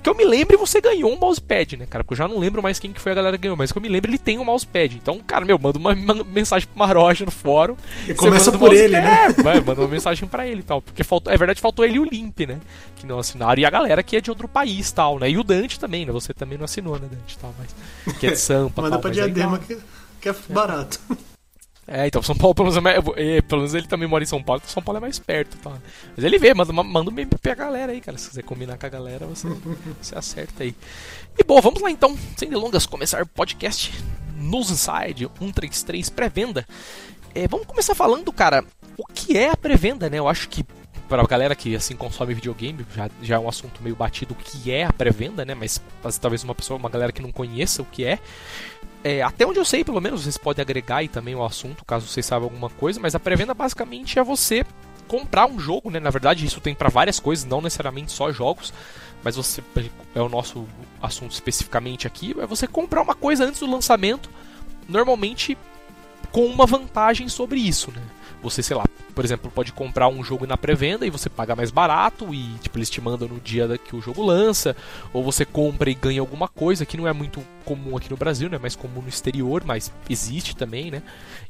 que 0.03 0.09
eu 0.09 0.15
me 0.15 0.25
lembre, 0.25 0.57
você 0.57 0.81
ganhou 0.81 1.13
um 1.13 1.19
mousepad, 1.19 1.77
né, 1.77 1.87
cara? 1.87 2.05
Porque 2.05 2.13
eu 2.15 2.19
já 2.19 2.29
não 2.29 2.39
lembro 2.39 2.63
mais 2.63 2.79
quem 2.79 2.93
que 2.93 3.01
foi 3.01 3.13
a 3.13 3.15
galera 3.15 3.39
que 3.39 3.43
ganhou, 3.43 3.57
mas 3.57 3.73
que 3.73 3.79
eu 3.79 3.83
me 3.83 3.89
lembro, 3.89 4.11
ele 4.11 4.19
tem 4.19 4.39
um 4.39 4.45
mousepad. 4.45 4.97
Então, 4.97 5.19
cara, 5.21 5.45
meu, 5.45 5.59
manda 5.59 5.79
uma, 5.79 5.95
mensagem 6.25 6.69
pro 6.69 6.79
Maroja 6.79 7.25
no 7.25 7.31
fórum. 7.31 7.77
E 8.07 8.15
começa 8.15 8.53
por 8.53 8.73
ele, 8.73 9.01
né? 9.01 9.27
É, 9.27 9.43
vai, 9.43 9.61
manda 9.61 9.81
uma 9.81 9.89
mensagem 9.89 10.29
pra 10.29 10.47
ele 10.47 10.61
e 10.61 10.65
tal. 10.65 10.83
Porque 10.83 11.03
faltou, 11.03 11.33
é 11.33 11.37
verdade, 11.37 11.61
faltou 11.61 11.85
ele 11.85 11.97
e 11.97 12.01
o 12.01 12.05
Limp, 12.05 12.41
né? 12.41 12.61
Que 12.97 13.07
não 13.07 13.19
assinaram. 13.19 13.61
E 13.61 13.65
a 13.65 13.71
galera 13.71 14.03
que 14.03 14.17
é 14.17 14.21
de 14.21 14.31
outro 14.31 14.47
país 14.47 14.93
tal, 14.93 15.19
né? 15.19 15.31
E 15.31 15.39
o 15.39 15.43
Dante 15.43 15.81
também, 15.81 16.05
né? 16.05 16.13
Você 16.13 16.35
também 16.35 16.59
não 16.59 16.65
assinou, 16.65 16.99
né, 16.99 17.09
Dante? 17.11 17.39
Tal, 17.39 17.55
mas, 17.59 18.17
que 18.19 18.27
é 18.27 18.31
de 18.31 18.39
Sampa. 18.41 18.83
manda 18.83 18.97
tal, 18.97 19.01
pra 19.01 19.11
Diadema, 19.11 19.59
que, 19.59 19.79
que 20.21 20.29
é 20.29 20.35
barato. 20.49 21.01
É, 21.11 21.34
então 22.07 22.23
São 22.23 22.35
Paulo, 22.35 22.55
pelo 22.55 22.71
menos, 22.73 23.05
é, 23.17 23.43
pelo 23.43 23.61
menos 23.61 23.75
ele 23.75 23.87
também 23.87 24.09
mora 24.09 24.25
em 24.25 24.27
São 24.27 24.43
Paulo, 24.43 24.61
então 24.63 24.73
São 24.73 24.83
Paulo 24.83 24.99
é 24.99 25.01
mais 25.01 25.19
perto, 25.19 25.57
tá? 25.59 25.73
Mas 26.17 26.25
ele 26.25 26.39
vê, 26.39 26.55
manda, 26.55 26.73
manda 26.73 27.11
um 27.11 27.27
pra 27.41 27.55
galera 27.55 27.93
aí, 27.93 28.01
cara. 28.01 28.17
Se 28.17 28.29
quiser 28.29 28.43
combinar 28.43 28.79
com 28.79 28.87
a 28.87 28.89
galera, 28.89 29.27
você, 29.27 29.47
você 30.01 30.17
acerta 30.17 30.63
aí. 30.63 30.75
E 31.39 31.45
bom, 31.45 31.61
vamos 31.61 31.83
lá 31.83 31.91
então, 31.91 32.17
sem 32.37 32.49
delongas, 32.49 32.87
começar 32.87 33.23
o 33.23 33.27
podcast 33.27 33.93
News 34.37 34.71
Inside 34.71 35.29
133 35.39 36.09
pré-venda. 36.11 36.67
É, 37.35 37.47
vamos 37.49 37.67
começar 37.67 37.95
falando, 37.95 38.33
cara, 38.33 38.65
o 38.97 39.05
que 39.07 39.37
é 39.37 39.51
a 39.51 39.57
pré-venda, 39.57 40.09
né? 40.09 40.19
Eu 40.19 40.29
acho 40.29 40.49
que 40.49 40.65
para 41.09 41.23
a 41.23 41.27
galera 41.27 41.55
que 41.55 41.77
assim 41.77 41.95
consome 41.95 42.33
videogame, 42.35 42.87
já, 42.95 43.11
já 43.23 43.35
é 43.37 43.39
um 43.39 43.49
assunto 43.49 43.83
meio 43.83 43.95
batido 43.95 44.33
o 44.33 44.37
que 44.37 44.71
é 44.71 44.85
a 44.85 44.93
pré-venda, 44.93 45.45
né? 45.45 45.55
Mas 45.55 45.81
talvez 46.21 46.43
uma 46.45 46.55
pessoa, 46.55 46.79
uma 46.79 46.89
galera 46.89 47.13
que 47.13 47.21
não 47.21 47.31
conheça 47.33 47.83
o 47.83 47.85
que 47.85 48.05
é. 48.05 48.19
É, 49.05 49.21
até 49.21 49.47
onde 49.47 49.59
eu 49.59 49.67
sei, 49.67 49.85
pelo 49.85 50.01
menos, 50.01 50.23
vocês 50.23 50.39
podem 50.39 50.63
agregar 50.63 50.97
aí 50.97 51.09
também 51.09 51.35
o 51.35 51.45
assunto, 51.45 51.85
caso 51.85 52.07
vocês 52.07 52.25
saibam 52.25 52.49
alguma 52.49 52.71
coisa, 52.71 52.99
mas 52.99 53.15
a 53.15 53.21
pré-venda 53.21 53.53
basicamente 53.53 54.19
é 54.19 54.25
você 54.25 54.65
comprar 55.07 55.47
um 55.47 55.61
jogo, 55.61 55.91
né? 55.91 56.01
Na 56.01 56.09
verdade, 56.09 56.47
isso 56.47 56.59
tem 56.59 56.75
para 56.75 56.89
várias 56.89 57.21
coisas, 57.21 57.45
não 57.45 57.61
necessariamente 57.61 58.11
só 58.11 58.33
jogos, 58.33 58.73
mas 59.23 59.37
você 59.37 59.63
é 60.15 60.23
o 60.23 60.29
nosso 60.31 60.67
assunto 61.03 61.33
especificamente 61.33 62.07
aqui, 62.07 62.35
é 62.41 62.47
você 62.47 62.67
comprar 62.67 63.03
uma 63.03 63.15
coisa 63.15 63.45
antes 63.45 63.61
do 63.61 63.71
lançamento, 63.71 64.31
normalmente 64.89 65.59
com 66.33 66.47
uma 66.47 66.65
vantagem 66.65 67.29
sobre 67.29 67.61
isso, 67.61 67.93
né? 67.93 68.01
Você, 68.45 68.63
sei 68.63 68.77
lá, 68.77 68.85
por 69.15 69.25
exemplo, 69.25 69.51
pode 69.51 69.73
comprar 69.73 70.09
um 70.09 70.23
jogo 70.23 70.47
na 70.47 70.57
pré-venda 70.57 71.07
e 71.07 71.11
você 71.11 71.31
paga 71.31 71.57
mais 71.57 71.71
barato 71.71 72.35
e 72.35 72.55
tipo 72.61 72.79
eles 72.79 72.91
te 72.91 73.01
mandam 73.01 73.27
no 73.27 73.41
dia 73.41 73.79
que 73.79 73.97
o 73.97 74.01
jogo 74.01 74.23
lança, 74.23 74.77
ou 75.13 75.25
você 75.25 75.45
compra 75.45 75.91
e 75.91 75.95
ganha 75.95 76.21
alguma 76.21 76.47
coisa 76.47 76.85
que 76.85 76.97
não 76.97 77.09
é 77.09 77.13
muito 77.13 77.43
comum 77.65 77.97
aqui 77.97 78.11
no 78.11 78.17
Brasil, 78.17 78.51
né, 78.51 78.59
mais 78.59 78.77
comum 78.77 79.01
no 79.01 79.09
exterior, 79.09 79.63
mas 79.65 79.91
existe 80.09 80.55
também, 80.55 80.91
né? 80.91 81.03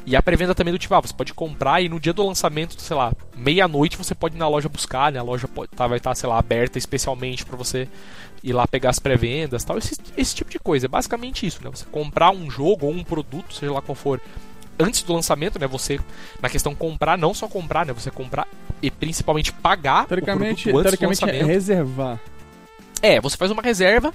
E 0.06 0.14
a 0.14 0.22
pré-venda 0.22 0.54
também 0.54 0.72
do 0.72 0.78
tipo, 0.78 0.94
ah, 0.94 1.00
você 1.00 1.12
pode 1.12 1.34
comprar 1.34 1.80
e 1.80 1.88
no 1.88 1.98
dia 1.98 2.12
do 2.12 2.24
lançamento, 2.24 2.80
sei 2.80 2.96
lá, 2.96 3.12
meia-noite 3.36 3.96
você 3.96 4.14
pode 4.14 4.36
ir 4.36 4.38
na 4.38 4.46
loja 4.46 4.68
buscar, 4.68 5.10
né? 5.10 5.18
A 5.18 5.22
loja 5.22 5.48
pode, 5.48 5.70
tá, 5.70 5.86
vai 5.86 5.98
estar, 5.98 6.10
tá, 6.10 6.14
sei 6.14 6.28
lá, 6.28 6.38
aberta 6.38 6.78
especialmente 6.78 7.44
para 7.44 7.56
você 7.56 7.88
ir 8.42 8.52
lá 8.52 8.66
pegar 8.68 8.90
as 8.90 8.98
pré-vendas, 8.98 9.64
tal, 9.64 9.78
esse, 9.78 9.96
esse 10.16 10.34
tipo 10.34 10.50
de 10.50 10.58
coisa. 10.58 10.86
É 10.86 10.88
basicamente 10.88 11.46
isso, 11.46 11.64
né? 11.64 11.70
Você 11.70 11.86
comprar 11.90 12.30
um 12.30 12.50
jogo 12.50 12.86
ou 12.86 12.92
um 12.92 13.02
produto, 13.02 13.54
seja 13.54 13.72
lá 13.72 13.80
qual 13.80 13.94
for, 13.94 14.20
antes 14.78 15.02
do 15.02 15.12
lançamento, 15.12 15.58
né? 15.58 15.66
Você, 15.66 16.00
na 16.40 16.48
questão 16.48 16.74
comprar, 16.74 17.16
não 17.16 17.34
só 17.34 17.48
comprar, 17.48 17.86
né? 17.86 17.92
Você 17.92 18.10
comprar 18.10 18.46
e 18.82 18.90
principalmente 18.90 19.52
pagar 19.52 20.06
teoricamente, 20.06 20.68
o 20.68 20.72
produto 20.72 20.88
antes 20.88 21.00
do 21.00 21.06
lançamento. 21.06 21.42
É 21.42 21.52
reservar. 21.52 22.20
É, 23.02 23.20
você 23.20 23.36
faz 23.36 23.50
uma 23.50 23.62
reserva 23.62 24.12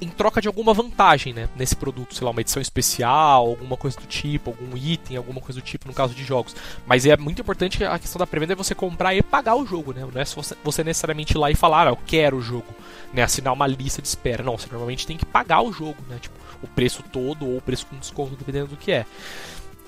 em 0.00 0.08
troca 0.08 0.40
de 0.40 0.48
alguma 0.48 0.72
vantagem, 0.72 1.32
né? 1.32 1.48
Nesse 1.54 1.76
produto, 1.76 2.14
sei 2.14 2.24
lá, 2.24 2.30
uma 2.30 2.40
edição 2.40 2.60
especial, 2.60 3.46
alguma 3.46 3.76
coisa 3.76 3.98
do 3.98 4.06
tipo, 4.06 4.50
algum 4.50 4.76
item, 4.76 5.16
alguma 5.16 5.40
coisa 5.40 5.60
do 5.60 5.64
tipo, 5.64 5.86
no 5.86 5.92
caso 5.92 6.14
de 6.14 6.24
jogos. 6.24 6.56
Mas 6.86 7.04
é 7.04 7.16
muito 7.16 7.42
importante 7.42 7.84
a 7.84 7.98
questão 7.98 8.18
da 8.18 8.26
pré-venda 8.26 8.54
é 8.54 8.56
você 8.56 8.74
comprar 8.74 9.14
e 9.14 9.22
pagar 9.22 9.56
o 9.56 9.66
jogo, 9.66 9.92
né? 9.92 10.06
Não 10.12 10.20
é 10.20 10.24
só 10.24 10.40
você 10.64 10.82
necessariamente 10.82 11.34
ir 11.34 11.38
lá 11.38 11.50
e 11.50 11.54
falar, 11.54 11.86
ah, 11.86 11.90
eu 11.90 11.98
quero 12.06 12.38
o 12.38 12.42
jogo, 12.42 12.74
né? 13.12 13.22
Assinar 13.22 13.52
uma 13.52 13.66
lista 13.66 14.00
de 14.00 14.08
espera. 14.08 14.42
Não, 14.42 14.56
você 14.56 14.68
normalmente 14.70 15.06
tem 15.06 15.16
que 15.16 15.26
pagar 15.26 15.60
o 15.60 15.72
jogo, 15.72 15.98
né? 16.08 16.18
Tipo, 16.20 16.34
o 16.62 16.66
preço 16.66 17.02
todo 17.02 17.46
ou 17.46 17.58
o 17.58 17.62
preço 17.62 17.86
com 17.86 17.96
desconto, 17.96 18.36
dependendo 18.36 18.68
do 18.68 18.76
que 18.76 18.92
é. 18.92 19.04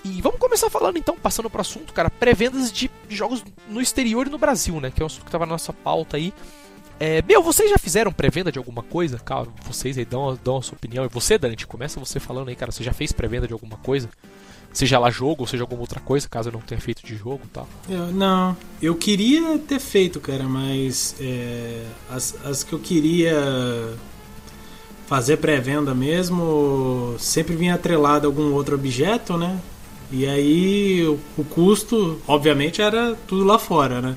E 0.04 0.20
vamos 0.20 0.38
começar 0.38 0.68
falando 0.68 0.96
então, 0.98 1.16
passando 1.16 1.48
pro 1.48 1.60
assunto, 1.60 1.92
cara, 1.92 2.10
pré-vendas 2.10 2.72
de 2.72 2.90
jogos 3.08 3.44
no 3.68 3.80
exterior 3.80 4.26
e 4.26 4.30
no 4.30 4.38
Brasil, 4.38 4.80
né? 4.80 4.90
Que 4.90 5.00
é 5.00 5.04
um 5.04 5.06
assunto 5.06 5.24
que 5.24 5.30
tava 5.30 5.46
na 5.46 5.52
nossa 5.52 5.72
pauta 5.72 6.16
aí. 6.16 6.34
É, 6.98 7.22
meu, 7.22 7.42
vocês 7.42 7.70
já 7.70 7.78
fizeram 7.78 8.12
pré-venda 8.12 8.52
de 8.52 8.58
alguma 8.58 8.82
coisa? 8.82 9.18
Cara, 9.18 9.48
vocês 9.64 9.98
aí 9.98 10.04
dão, 10.04 10.38
dão 10.42 10.58
a 10.58 10.62
sua 10.62 10.76
opinião. 10.76 11.04
E 11.04 11.08
você, 11.08 11.38
Dante, 11.38 11.66
começa 11.66 11.98
você 11.98 12.20
falando 12.20 12.48
aí, 12.48 12.56
cara, 12.56 12.72
você 12.72 12.82
já 12.82 12.92
fez 12.92 13.12
pré-venda 13.12 13.46
de 13.46 13.52
alguma 13.52 13.76
coisa? 13.76 14.08
Seja 14.72 14.98
lá 14.98 15.10
jogo 15.10 15.42
ou 15.42 15.46
seja 15.46 15.62
alguma 15.62 15.82
outra 15.82 16.00
coisa, 16.00 16.28
caso 16.28 16.48
eu 16.48 16.52
não 16.52 16.60
tenha 16.60 16.80
feito 16.80 17.04
de 17.04 17.14
jogo 17.14 17.40
e 17.44 17.48
tal. 17.48 17.68
Eu, 17.88 18.06
não, 18.06 18.56
eu 18.80 18.94
queria 18.94 19.58
ter 19.58 19.78
feito, 19.78 20.18
cara, 20.18 20.44
mas 20.44 21.14
é, 21.20 21.84
as, 22.10 22.36
as 22.44 22.62
que 22.62 22.72
eu 22.72 22.78
queria 22.78 23.34
fazer 25.06 25.36
pré-venda 25.36 25.94
mesmo 25.94 27.16
sempre 27.18 27.54
vinha 27.54 27.74
atrelado 27.74 28.26
a 28.26 28.30
algum 28.30 28.54
outro 28.54 28.76
objeto, 28.76 29.36
né? 29.36 29.60
E 30.12 30.26
aí 30.26 31.06
o, 31.06 31.18
o, 31.38 31.44
custo, 31.44 32.20
obviamente, 32.28 32.82
era 32.82 33.16
tudo 33.26 33.44
lá 33.44 33.58
fora, 33.58 34.00
né? 34.00 34.16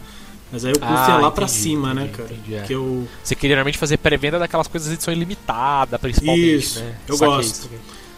Mas 0.52 0.66
aí 0.66 0.72
o 0.72 0.80
custo 0.80 0.94
ah, 0.94 1.08
ia 1.08 1.14
lá 1.14 1.20
entendi, 1.20 1.36
pra 1.36 1.48
cima, 1.48 1.94
né, 1.94 2.04
entendi, 2.04 2.12
né, 2.12 2.18
cara? 2.18 2.34
Entendi, 2.34 2.56
é. 2.56 2.62
que 2.62 2.74
eu... 2.74 3.08
Você 3.24 3.36
queria 3.36 3.56
realmente 3.56 3.78
fazer 3.78 3.98
pré-venda 3.98 4.38
daquelas 4.38 4.68
coisas 4.68 4.90
de 4.90 4.96
edição 4.96 5.14
ilimitada, 5.14 5.98
principalmente, 5.98 6.56
Isso, 6.56 6.80
né? 6.80 6.96
eu 7.08 7.16
Saquei 7.16 7.36
gosto. 7.36 7.70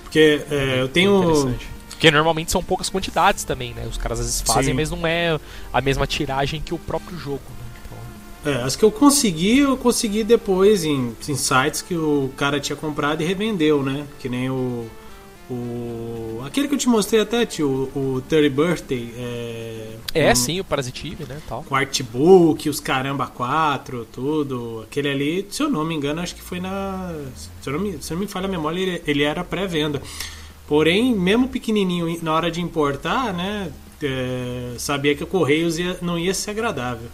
Porque 0.04 0.42
é, 0.50 0.82
eu 0.82 0.88
tenho 0.88 1.56
porque 1.98 2.12
normalmente 2.12 2.52
são 2.52 2.64
poucas 2.64 2.92
quantidades 2.92 3.44
também, 3.44 3.74
né? 3.74 3.88
Os 3.90 3.98
caras 3.98 4.20
às 4.20 4.28
vezes 4.28 4.42
fazem, 4.42 4.66
Sim. 4.66 4.74
mas 4.74 4.92
não 4.92 5.06
é 5.08 5.40
a 5.74 5.82
mesma 5.82 6.06
tiragem 6.06 6.62
que 6.62 6.72
o 6.72 6.78
próprio 6.78 7.18
jogo. 7.18 7.42
Né? 7.50 7.66
Então... 8.44 8.54
É, 8.54 8.64
as 8.64 8.76
que 8.76 8.86
eu 8.86 8.92
consegui, 8.92 9.60
eu 9.60 9.76
consegui 9.76 10.24
depois 10.24 10.84
em, 10.84 11.16
em 11.28 11.36
sites 11.36 11.82
que 11.82 11.96
o 11.96 12.32
cara 12.38 12.60
tinha 12.60 12.76
comprado 12.76 13.24
e 13.24 13.26
revendeu, 13.26 13.82
né? 13.82 14.06
Que 14.20 14.30
nem 14.30 14.48
o. 14.48 14.88
O, 15.50 16.42
aquele 16.46 16.68
que 16.68 16.74
eu 16.74 16.78
te 16.78 16.90
mostrei 16.90 17.22
até, 17.22 17.46
tio, 17.46 17.90
o 17.96 18.22
30 18.28 18.50
Birthday. 18.50 19.14
É, 19.18 19.96
é 20.14 20.32
um, 20.32 20.36
sim, 20.36 20.60
o 20.60 20.64
Parasitive, 20.64 21.24
né? 21.24 21.40
Tal. 21.48 21.64
Com 21.64 21.76
artbook, 21.76 22.70
os 22.70 22.80
caramba 22.80 23.28
4, 23.28 24.06
tudo. 24.12 24.84
Aquele 24.84 25.10
ali, 25.10 25.48
se 25.50 25.64
eu 25.64 25.70
não 25.70 25.86
me 25.86 25.96
engano, 25.96 26.22
acho 26.22 26.36
que 26.36 26.42
foi 26.42 26.60
na. 26.60 27.14
Se 27.62 27.70
eu 27.70 27.74
não 27.74 27.80
me, 27.80 28.02
se 28.02 28.12
não 28.12 28.20
me 28.20 28.28
falha 28.28 28.46
a 28.46 28.50
memória, 28.50 28.80
ele, 28.80 29.02
ele 29.08 29.24
era 29.24 29.44
pré-venda. 29.44 30.02
Porém, 30.68 31.16
mesmo 31.16 31.48
pequenininho, 31.48 32.22
na 32.22 32.34
hora 32.34 32.52
de 32.52 32.60
importar, 32.60 33.34
né, 33.34 33.72
é, 34.04 34.74
sabia 34.78 35.16
que 35.16 35.24
o 35.24 35.28
Correios 35.28 35.80
ia, 35.80 35.98
não 36.02 36.20
ia 36.20 36.34
ser 36.34 36.52
agradável. 36.52 37.08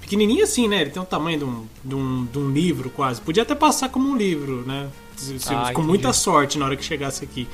Pequenininho 0.00 0.44
assim, 0.44 0.68
né? 0.68 0.82
Ele 0.82 0.90
tem 0.90 1.02
o 1.02 1.04
tamanho 1.04 1.38
de 1.38 1.44
um, 1.44 1.66
de, 1.84 1.94
um, 1.94 2.24
de 2.24 2.38
um 2.38 2.50
livro 2.50 2.88
quase. 2.90 3.20
Podia 3.20 3.42
até 3.42 3.54
passar 3.54 3.88
como 3.88 4.08
um 4.08 4.16
livro, 4.16 4.64
né? 4.66 4.88
Se, 5.16 5.36
ah, 5.50 5.72
com 5.74 5.82
muita 5.82 6.12
sorte 6.12 6.58
na 6.58 6.64
hora 6.64 6.76
que 6.76 6.84
chegasse 6.84 7.24
aqui. 7.24 7.46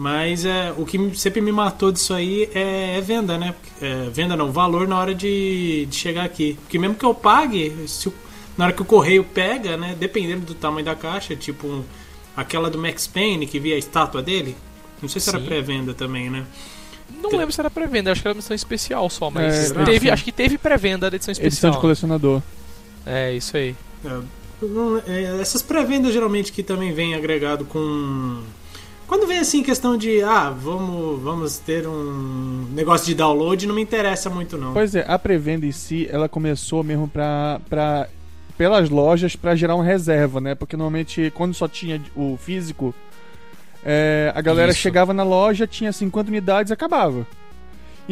Mas 0.00 0.46
é, 0.46 0.72
o 0.78 0.86
que 0.86 1.14
sempre 1.14 1.42
me 1.42 1.52
matou 1.52 1.92
disso 1.92 2.14
aí 2.14 2.48
é, 2.54 2.96
é 2.96 3.00
venda, 3.02 3.36
né? 3.36 3.54
É, 3.82 4.08
venda 4.08 4.34
não, 4.34 4.50
valor 4.50 4.88
na 4.88 4.98
hora 4.98 5.14
de, 5.14 5.84
de 5.90 5.94
chegar 5.94 6.24
aqui. 6.24 6.56
Porque 6.62 6.78
mesmo 6.78 6.94
que 6.94 7.04
eu 7.04 7.14
pague, 7.14 7.86
se, 7.86 8.10
na 8.56 8.64
hora 8.64 8.72
que 8.72 8.80
o 8.80 8.84
correio 8.86 9.22
pega, 9.22 9.76
né? 9.76 9.94
Dependendo 10.00 10.46
do 10.46 10.54
tamanho 10.54 10.86
da 10.86 10.94
caixa, 10.94 11.36
tipo 11.36 11.66
um, 11.66 11.84
aquela 12.34 12.70
do 12.70 12.78
Max 12.78 13.06
Payne 13.06 13.46
que 13.46 13.60
via 13.60 13.74
a 13.74 13.78
estátua 13.78 14.22
dele, 14.22 14.56
não 15.02 15.08
sei 15.10 15.20
se 15.20 15.30
Sim. 15.30 15.36
era 15.36 15.44
pré-venda 15.44 15.92
também, 15.92 16.30
né? 16.30 16.46
Não 17.22 17.28
lembro 17.28 17.52
se 17.52 17.60
era 17.60 17.68
pré-venda, 17.68 18.10
acho 18.10 18.22
que 18.22 18.26
era 18.28 18.32
uma 18.34 18.38
edição 18.38 18.54
especial 18.54 19.10
só, 19.10 19.28
mas 19.28 19.70
é, 19.70 19.84
teve, 19.84 20.10
acho 20.10 20.24
que 20.24 20.32
teve 20.32 20.56
pré-venda 20.56 21.10
da 21.10 21.16
edição 21.16 21.32
especial. 21.32 21.48
Edição 21.48 21.70
de 21.72 21.78
colecionador. 21.78 22.40
É, 23.04 23.34
isso 23.34 23.54
aí. 23.54 23.76
É, 24.02 24.20
é, 25.08 25.40
essas 25.42 25.60
pré-vendas 25.60 26.14
geralmente 26.14 26.52
que 26.52 26.62
também 26.62 26.90
vem 26.94 27.14
agregado 27.14 27.66
com. 27.66 28.40
Quando 29.10 29.26
vem 29.26 29.40
assim 29.40 29.60
questão 29.60 29.96
de 29.96 30.22
ah, 30.22 30.50
vamos, 30.50 31.20
vamos 31.20 31.58
ter 31.58 31.84
um 31.84 32.64
negócio 32.70 33.04
de 33.08 33.14
download, 33.16 33.66
não 33.66 33.74
me 33.74 33.82
interessa 33.82 34.30
muito 34.30 34.56
não. 34.56 34.72
Pois 34.72 34.94
é, 34.94 35.04
a 35.04 35.18
pré-venda 35.18 35.66
em 35.66 35.72
si, 35.72 36.06
ela 36.08 36.28
começou 36.28 36.84
mesmo 36.84 37.08
pra, 37.08 37.60
pra 37.68 38.06
pelas 38.56 38.88
lojas 38.88 39.34
para 39.34 39.56
gerar 39.56 39.74
uma 39.74 39.82
reserva, 39.82 40.40
né? 40.40 40.54
Porque 40.54 40.76
normalmente 40.76 41.32
quando 41.34 41.54
só 41.54 41.66
tinha 41.66 42.00
o 42.14 42.38
físico, 42.40 42.94
é, 43.84 44.32
a 44.32 44.40
galera 44.40 44.70
Isso. 44.70 44.78
chegava 44.78 45.12
na 45.12 45.24
loja, 45.24 45.66
tinha 45.66 45.90
50 45.90 46.28
unidades 46.30 46.70
e 46.70 46.72
acabava. 46.72 47.26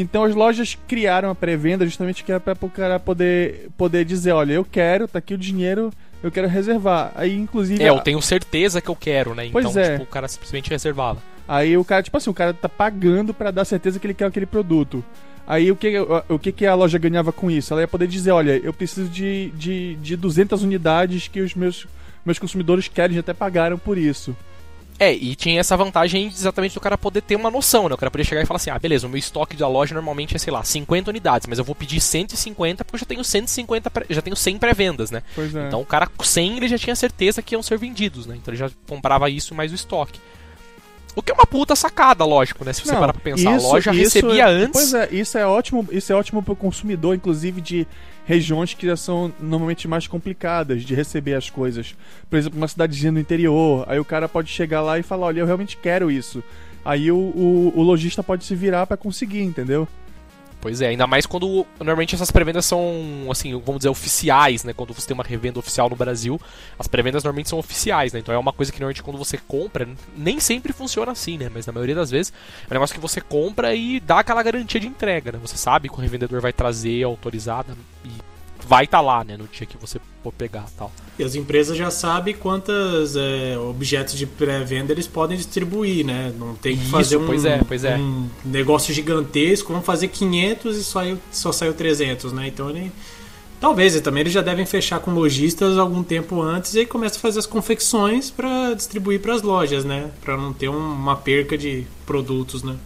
Então 0.00 0.22
as 0.22 0.32
lojas 0.32 0.78
criaram 0.86 1.28
a 1.28 1.34
pré-venda 1.34 1.84
justamente 1.84 2.22
que 2.22 2.30
era 2.30 2.38
para 2.38 2.56
o 2.60 2.70
cara 2.70 3.00
poder, 3.00 3.68
poder 3.76 4.04
dizer, 4.04 4.30
olha, 4.30 4.52
eu 4.52 4.64
quero, 4.64 5.08
tá 5.08 5.18
aqui 5.18 5.34
o 5.34 5.38
dinheiro, 5.38 5.92
eu 6.22 6.30
quero 6.30 6.46
reservar. 6.46 7.10
Aí 7.16 7.36
inclusive 7.36 7.82
É, 7.82 7.88
eu 7.88 7.98
tenho 7.98 8.22
certeza 8.22 8.80
que 8.80 8.88
eu 8.88 8.94
quero, 8.94 9.34
né? 9.34 9.48
Pois 9.50 9.66
então, 9.66 9.82
é. 9.82 9.90
tipo, 9.92 10.04
o 10.04 10.06
cara 10.06 10.28
simplesmente 10.28 10.70
reservava. 10.70 11.20
Aí 11.48 11.76
o 11.76 11.84
cara, 11.84 12.00
tipo 12.00 12.16
assim, 12.16 12.30
o 12.30 12.34
cara 12.34 12.54
tá 12.54 12.68
pagando 12.68 13.34
para 13.34 13.50
dar 13.50 13.64
certeza 13.64 13.98
que 13.98 14.06
ele 14.06 14.14
quer 14.14 14.26
aquele 14.26 14.46
produto. 14.46 15.04
Aí 15.44 15.72
o 15.72 15.74
que, 15.74 15.94
o 16.28 16.38
que, 16.38 16.52
que 16.52 16.64
a 16.64 16.76
loja 16.76 16.96
ganhava 16.96 17.32
com 17.32 17.50
isso? 17.50 17.72
Ela 17.74 17.80
ia 17.80 17.88
poder 17.88 18.06
dizer, 18.06 18.30
olha, 18.30 18.56
eu 18.62 18.72
preciso 18.72 19.08
de, 19.08 19.50
de, 19.56 19.96
de 19.96 20.14
200 20.14 20.62
unidades 20.62 21.26
que 21.26 21.40
os 21.40 21.56
meus, 21.56 21.88
meus 22.24 22.38
consumidores 22.38 22.86
querem, 22.86 23.14
já 23.14 23.20
até 23.20 23.34
pagaram 23.34 23.78
por 23.78 23.98
isso. 23.98 24.36
É, 24.98 25.12
e 25.12 25.36
tinha 25.36 25.60
essa 25.60 25.76
vantagem 25.76 26.26
exatamente 26.26 26.74
do 26.74 26.80
cara 26.80 26.98
poder 26.98 27.22
ter 27.22 27.36
uma 27.36 27.50
noção, 27.50 27.88
né? 27.88 27.94
O 27.94 27.98
cara 27.98 28.10
podia 28.10 28.24
chegar 28.24 28.42
e 28.42 28.46
falar 28.46 28.56
assim: 28.56 28.70
ah, 28.70 28.78
beleza, 28.78 29.06
o 29.06 29.10
meu 29.10 29.18
estoque 29.18 29.56
da 29.56 29.68
loja 29.68 29.94
normalmente 29.94 30.34
é, 30.34 30.38
sei 30.38 30.52
lá, 30.52 30.64
50 30.64 31.10
unidades, 31.10 31.46
mas 31.46 31.58
eu 31.58 31.64
vou 31.64 31.74
pedir 31.74 32.00
150 32.00 32.84
porque 32.84 32.96
eu 32.96 33.00
já 33.00 33.06
tenho 33.06 33.22
150, 33.22 33.92
já 34.10 34.22
tenho 34.22 34.34
100 34.34 34.58
pré-vendas, 34.58 35.10
né? 35.10 35.22
Pois 35.34 35.54
é. 35.54 35.68
Então 35.68 35.80
o 35.80 35.86
cara, 35.86 36.08
100 36.20 36.56
ele 36.56 36.68
já 36.68 36.78
tinha 36.78 36.96
certeza 36.96 37.40
que 37.40 37.54
iam 37.54 37.62
ser 37.62 37.78
vendidos, 37.78 38.26
né? 38.26 38.36
Então 38.36 38.52
ele 38.52 38.58
já 38.58 38.70
comprava 38.88 39.30
isso 39.30 39.54
mais 39.54 39.70
o 39.70 39.74
estoque. 39.76 40.18
O 41.14 41.22
que 41.22 41.32
é 41.32 41.34
uma 41.34 41.46
puta 41.46 41.74
sacada, 41.74 42.24
lógico, 42.24 42.64
né? 42.64 42.72
Se 42.72 42.82
você 42.82 42.92
Não, 42.92 43.00
parar 43.00 43.12
pra 43.12 43.22
pensar, 43.22 43.56
isso, 43.56 43.66
a 43.66 43.68
loja 43.72 43.90
recebia 43.90 44.44
é, 44.44 44.50
antes. 44.50 44.72
Pois 44.72 44.94
é, 44.94 45.08
isso 45.10 45.36
é 45.38 45.46
ótimo, 45.46 45.88
isso 45.90 46.12
é 46.12 46.14
ótimo 46.14 46.42
pro 46.42 46.54
consumidor, 46.54 47.14
inclusive 47.14 47.60
de 47.60 47.88
regiões 48.28 48.74
que 48.74 48.84
já 48.84 48.94
são 48.94 49.32
normalmente 49.40 49.88
mais 49.88 50.06
complicadas 50.06 50.82
de 50.82 50.94
receber 50.94 51.32
as 51.32 51.48
coisas. 51.48 51.96
Por 52.28 52.36
exemplo, 52.36 52.58
uma 52.58 52.68
cidadezinha 52.68 53.10
no 53.10 53.18
interior, 53.18 53.86
aí 53.88 53.98
o 53.98 54.04
cara 54.04 54.28
pode 54.28 54.50
chegar 54.50 54.82
lá 54.82 54.98
e 54.98 55.02
falar, 55.02 55.28
olha, 55.28 55.40
eu 55.40 55.46
realmente 55.46 55.78
quero 55.78 56.10
isso. 56.10 56.44
Aí 56.84 57.10
o, 57.10 57.16
o, 57.16 57.72
o 57.74 57.82
lojista 57.82 58.22
pode 58.22 58.44
se 58.44 58.54
virar 58.54 58.86
para 58.86 58.98
conseguir, 58.98 59.40
entendeu? 59.40 59.88
Pois 60.60 60.80
é, 60.80 60.88
ainda 60.88 61.06
mais 61.06 61.24
quando 61.24 61.64
normalmente 61.78 62.16
essas 62.16 62.32
pré-vendas 62.32 62.66
são, 62.66 63.28
assim, 63.30 63.52
vamos 63.52 63.78
dizer, 63.78 63.90
oficiais, 63.90 64.64
né? 64.64 64.72
Quando 64.72 64.92
você 64.92 65.06
tem 65.06 65.14
uma 65.14 65.22
revenda 65.22 65.58
oficial 65.58 65.88
no 65.88 65.94
Brasil, 65.94 66.40
as 66.76 66.88
pré-vendas 66.88 67.22
normalmente 67.22 67.48
são 67.48 67.60
oficiais, 67.60 68.12
né? 68.12 68.18
Então 68.18 68.34
é 68.34 68.38
uma 68.38 68.52
coisa 68.52 68.72
que 68.72 68.78
normalmente 68.80 69.02
quando 69.02 69.18
você 69.18 69.38
compra, 69.38 69.88
nem 70.16 70.40
sempre 70.40 70.72
funciona 70.72 71.12
assim, 71.12 71.38
né? 71.38 71.48
Mas 71.52 71.66
na 71.66 71.72
maioria 71.72 71.94
das 71.94 72.10
vezes 72.10 72.32
é 72.68 72.72
um 72.72 72.74
negócio 72.74 72.94
que 72.94 73.00
você 73.00 73.20
compra 73.20 73.72
e 73.74 74.00
dá 74.00 74.18
aquela 74.18 74.42
garantia 74.42 74.80
de 74.80 74.88
entrega, 74.88 75.30
né? 75.30 75.38
Você 75.40 75.56
sabe 75.56 75.88
que 75.88 75.94
o 75.94 75.98
revendedor 75.98 76.40
vai 76.40 76.52
trazer 76.52 77.04
autorizada 77.04 77.76
e 78.04 78.10
vai 78.68 78.84
estar 78.84 78.98
tá 78.98 79.02
lá, 79.02 79.24
né, 79.24 79.36
no 79.36 79.48
dia 79.48 79.66
que 79.66 79.78
você 79.78 79.98
for 80.22 80.30
pegar 80.30 80.66
tal. 80.76 80.92
E 81.18 81.24
as 81.24 81.34
empresas 81.34 81.76
já 81.76 81.90
sabem 81.90 82.34
quantos 82.34 83.16
é, 83.16 83.58
objetos 83.58 84.14
de 84.14 84.26
pré-venda 84.26 84.92
eles 84.92 85.06
podem 85.06 85.38
distribuir, 85.38 86.04
né? 86.04 86.32
Não 86.38 86.54
tem 86.54 86.76
que 86.76 86.82
Isso, 86.82 86.90
fazer 86.90 87.16
um, 87.16 87.26
pois 87.26 87.44
é, 87.46 87.60
pois 87.66 87.82
é. 87.82 87.96
um 87.96 88.28
negócio 88.44 88.92
gigantesco, 88.92 89.72
vamos 89.72 89.86
fazer 89.86 90.08
500 90.08 90.76
e 90.76 90.84
só, 90.84 91.00
só 91.32 91.50
saiu 91.50 91.72
300, 91.72 92.32
né? 92.32 92.48
Então 92.48 92.68
ele... 92.68 92.92
Talvez, 93.58 93.96
e 93.96 94.00
também 94.00 94.20
eles 94.20 94.32
já 94.32 94.42
devem 94.42 94.64
fechar 94.64 95.00
com 95.00 95.10
lojistas 95.10 95.78
algum 95.78 96.04
tempo 96.04 96.40
antes 96.40 96.74
e 96.74 96.80
aí 96.80 96.86
começa 96.86 97.18
a 97.18 97.20
fazer 97.20 97.40
as 97.40 97.46
confecções 97.46 98.30
para 98.30 98.74
distribuir 98.74 99.18
para 99.18 99.34
as 99.34 99.42
lojas, 99.42 99.84
né? 99.84 100.10
Para 100.20 100.36
não 100.36 100.52
ter 100.52 100.68
um, 100.68 100.92
uma 100.92 101.16
perca 101.16 101.58
de 101.58 101.84
produtos, 102.06 102.62
né? 102.62 102.76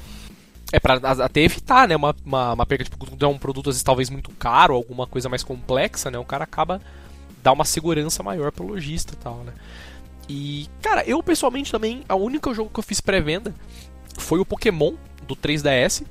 É 0.73 0.81
pra 0.81 0.95
até 0.95 1.43
evitar, 1.43 1.87
né? 1.87 1.95
Uma, 1.95 2.17
uma, 2.25 2.55
uma 2.55 2.67
perda 2.67 2.85
de 2.85 2.91
produto, 2.91 3.23
é 3.23 3.29
um 3.29 3.39
produto 3.39 3.69
às 3.69 3.77
vezes 3.77 3.83
talvez 3.83 4.09
muito 4.09 4.31
caro, 4.31 4.75
alguma 4.75 5.07
coisa 5.07 5.29
mais 5.29 5.43
complexa, 5.43 6.11
né? 6.11 6.19
O 6.19 6.25
cara 6.25 6.45
acaba 6.45 6.81
dá 7.43 7.53
uma 7.53 7.65
segurança 7.65 8.23
maior 8.23 8.53
pro 8.53 8.67
lojista 8.67 9.15
e 9.15 9.17
tal, 9.17 9.39
né? 9.39 9.53
E, 10.29 10.69
cara, 10.81 11.05
eu 11.05 11.23
pessoalmente 11.23 11.71
também, 11.71 12.05
a 12.09 12.15
única 12.15 12.55
jogo 12.55 12.71
que 12.73 12.79
eu 12.79 12.85
fiz 12.85 13.01
pré-venda 13.01 13.55
foi 14.17 14.39
o 14.39 14.47
Pokémon 14.47 14.95
do 15.27 15.35
3DS. 15.37 16.05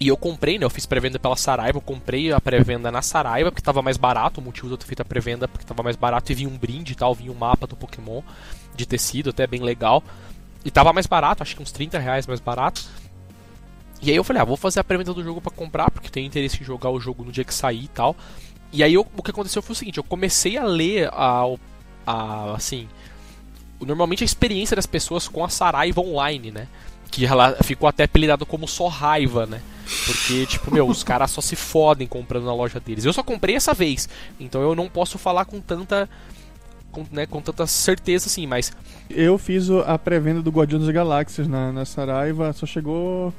E 0.00 0.08
eu 0.08 0.16
comprei, 0.16 0.58
né? 0.58 0.64
Eu 0.64 0.70
fiz 0.70 0.84
pré-venda 0.84 1.16
pela 1.16 1.36
Saraiva, 1.36 1.78
eu 1.78 1.82
comprei 1.82 2.32
a 2.32 2.40
pré-venda 2.40 2.90
na 2.90 3.00
Saraiva, 3.02 3.52
porque 3.52 3.62
tava 3.62 3.80
mais 3.80 3.96
barato. 3.96 4.40
O 4.40 4.44
motivo 4.44 4.66
de 4.66 4.74
eu 4.74 4.78
ter 4.78 4.86
feito 4.86 5.00
a 5.00 5.04
pré-venda 5.04 5.46
porque 5.46 5.64
tava 5.64 5.80
mais 5.80 5.94
barato 5.94 6.32
e 6.32 6.34
vinha 6.34 6.48
um 6.48 6.58
brinde 6.58 6.92
e 6.92 6.96
tal, 6.96 7.14
vinha 7.14 7.30
um 7.30 7.36
mapa 7.36 7.68
do 7.68 7.76
Pokémon 7.76 8.20
de 8.74 8.84
tecido, 8.84 9.30
até 9.30 9.46
bem 9.46 9.60
legal. 9.62 10.02
E 10.64 10.72
tava 10.72 10.92
mais 10.92 11.06
barato, 11.06 11.42
acho 11.42 11.54
que 11.54 11.62
uns 11.62 11.70
30 11.70 12.00
reais 12.00 12.26
mais 12.26 12.40
barato. 12.40 12.84
E 14.02 14.10
aí 14.10 14.16
eu 14.16 14.24
falei, 14.24 14.42
ah, 14.42 14.44
vou 14.44 14.56
fazer 14.56 14.80
a 14.80 14.84
pré-venda 14.84 15.14
do 15.14 15.22
jogo 15.22 15.40
para 15.40 15.52
comprar, 15.52 15.88
porque 15.88 16.08
tenho 16.08 16.26
interesse 16.26 16.60
em 16.60 16.64
jogar 16.64 16.90
o 16.90 16.98
jogo 16.98 17.24
no 17.24 17.30
dia 17.30 17.44
que 17.44 17.54
sair 17.54 17.84
e 17.84 17.88
tal. 17.88 18.16
E 18.72 18.82
aí 18.82 18.92
eu, 18.92 19.06
o 19.16 19.22
que 19.22 19.30
aconteceu 19.30 19.62
foi 19.62 19.74
o 19.74 19.76
seguinte, 19.76 19.98
eu 19.98 20.04
comecei 20.04 20.58
a 20.58 20.64
ler 20.64 21.08
a, 21.12 21.44
a 22.04 22.54
assim, 22.54 22.88
normalmente 23.80 24.24
a 24.24 24.26
experiência 24.26 24.74
das 24.74 24.86
pessoas 24.86 25.28
com 25.28 25.44
a 25.44 25.48
Saraiva 25.48 26.00
online, 26.00 26.50
né? 26.50 26.66
Que 27.12 27.26
ela 27.26 27.56
ficou 27.62 27.88
até 27.88 28.04
apelidado 28.04 28.44
como 28.44 28.66
só 28.66 28.88
raiva, 28.88 29.46
né? 29.46 29.62
Porque, 30.06 30.46
tipo, 30.46 30.72
meu, 30.72 30.88
os 30.88 31.04
caras 31.04 31.30
só 31.30 31.40
se 31.40 31.54
fodem 31.54 32.08
comprando 32.08 32.44
na 32.44 32.54
loja 32.54 32.80
deles. 32.80 33.04
Eu 33.04 33.12
só 33.12 33.22
comprei 33.22 33.54
essa 33.54 33.74
vez, 33.74 34.08
então 34.40 34.62
eu 34.62 34.74
não 34.74 34.88
posso 34.88 35.16
falar 35.18 35.44
com 35.44 35.60
tanta. 35.60 36.08
Com, 36.90 37.06
né, 37.10 37.24
com 37.24 37.40
tanta 37.40 37.66
certeza 37.66 38.26
assim, 38.26 38.46
mas. 38.46 38.72
Eu 39.08 39.38
fiz 39.38 39.70
a 39.70 39.98
pré-venda 39.98 40.42
do 40.42 40.50
Guardiões 40.50 40.84
das 40.84 40.94
Galáxias 40.94 41.46
na, 41.46 41.72
na 41.72 41.84
Saraiva, 41.84 42.52
só 42.52 42.66
chegou 42.66 43.32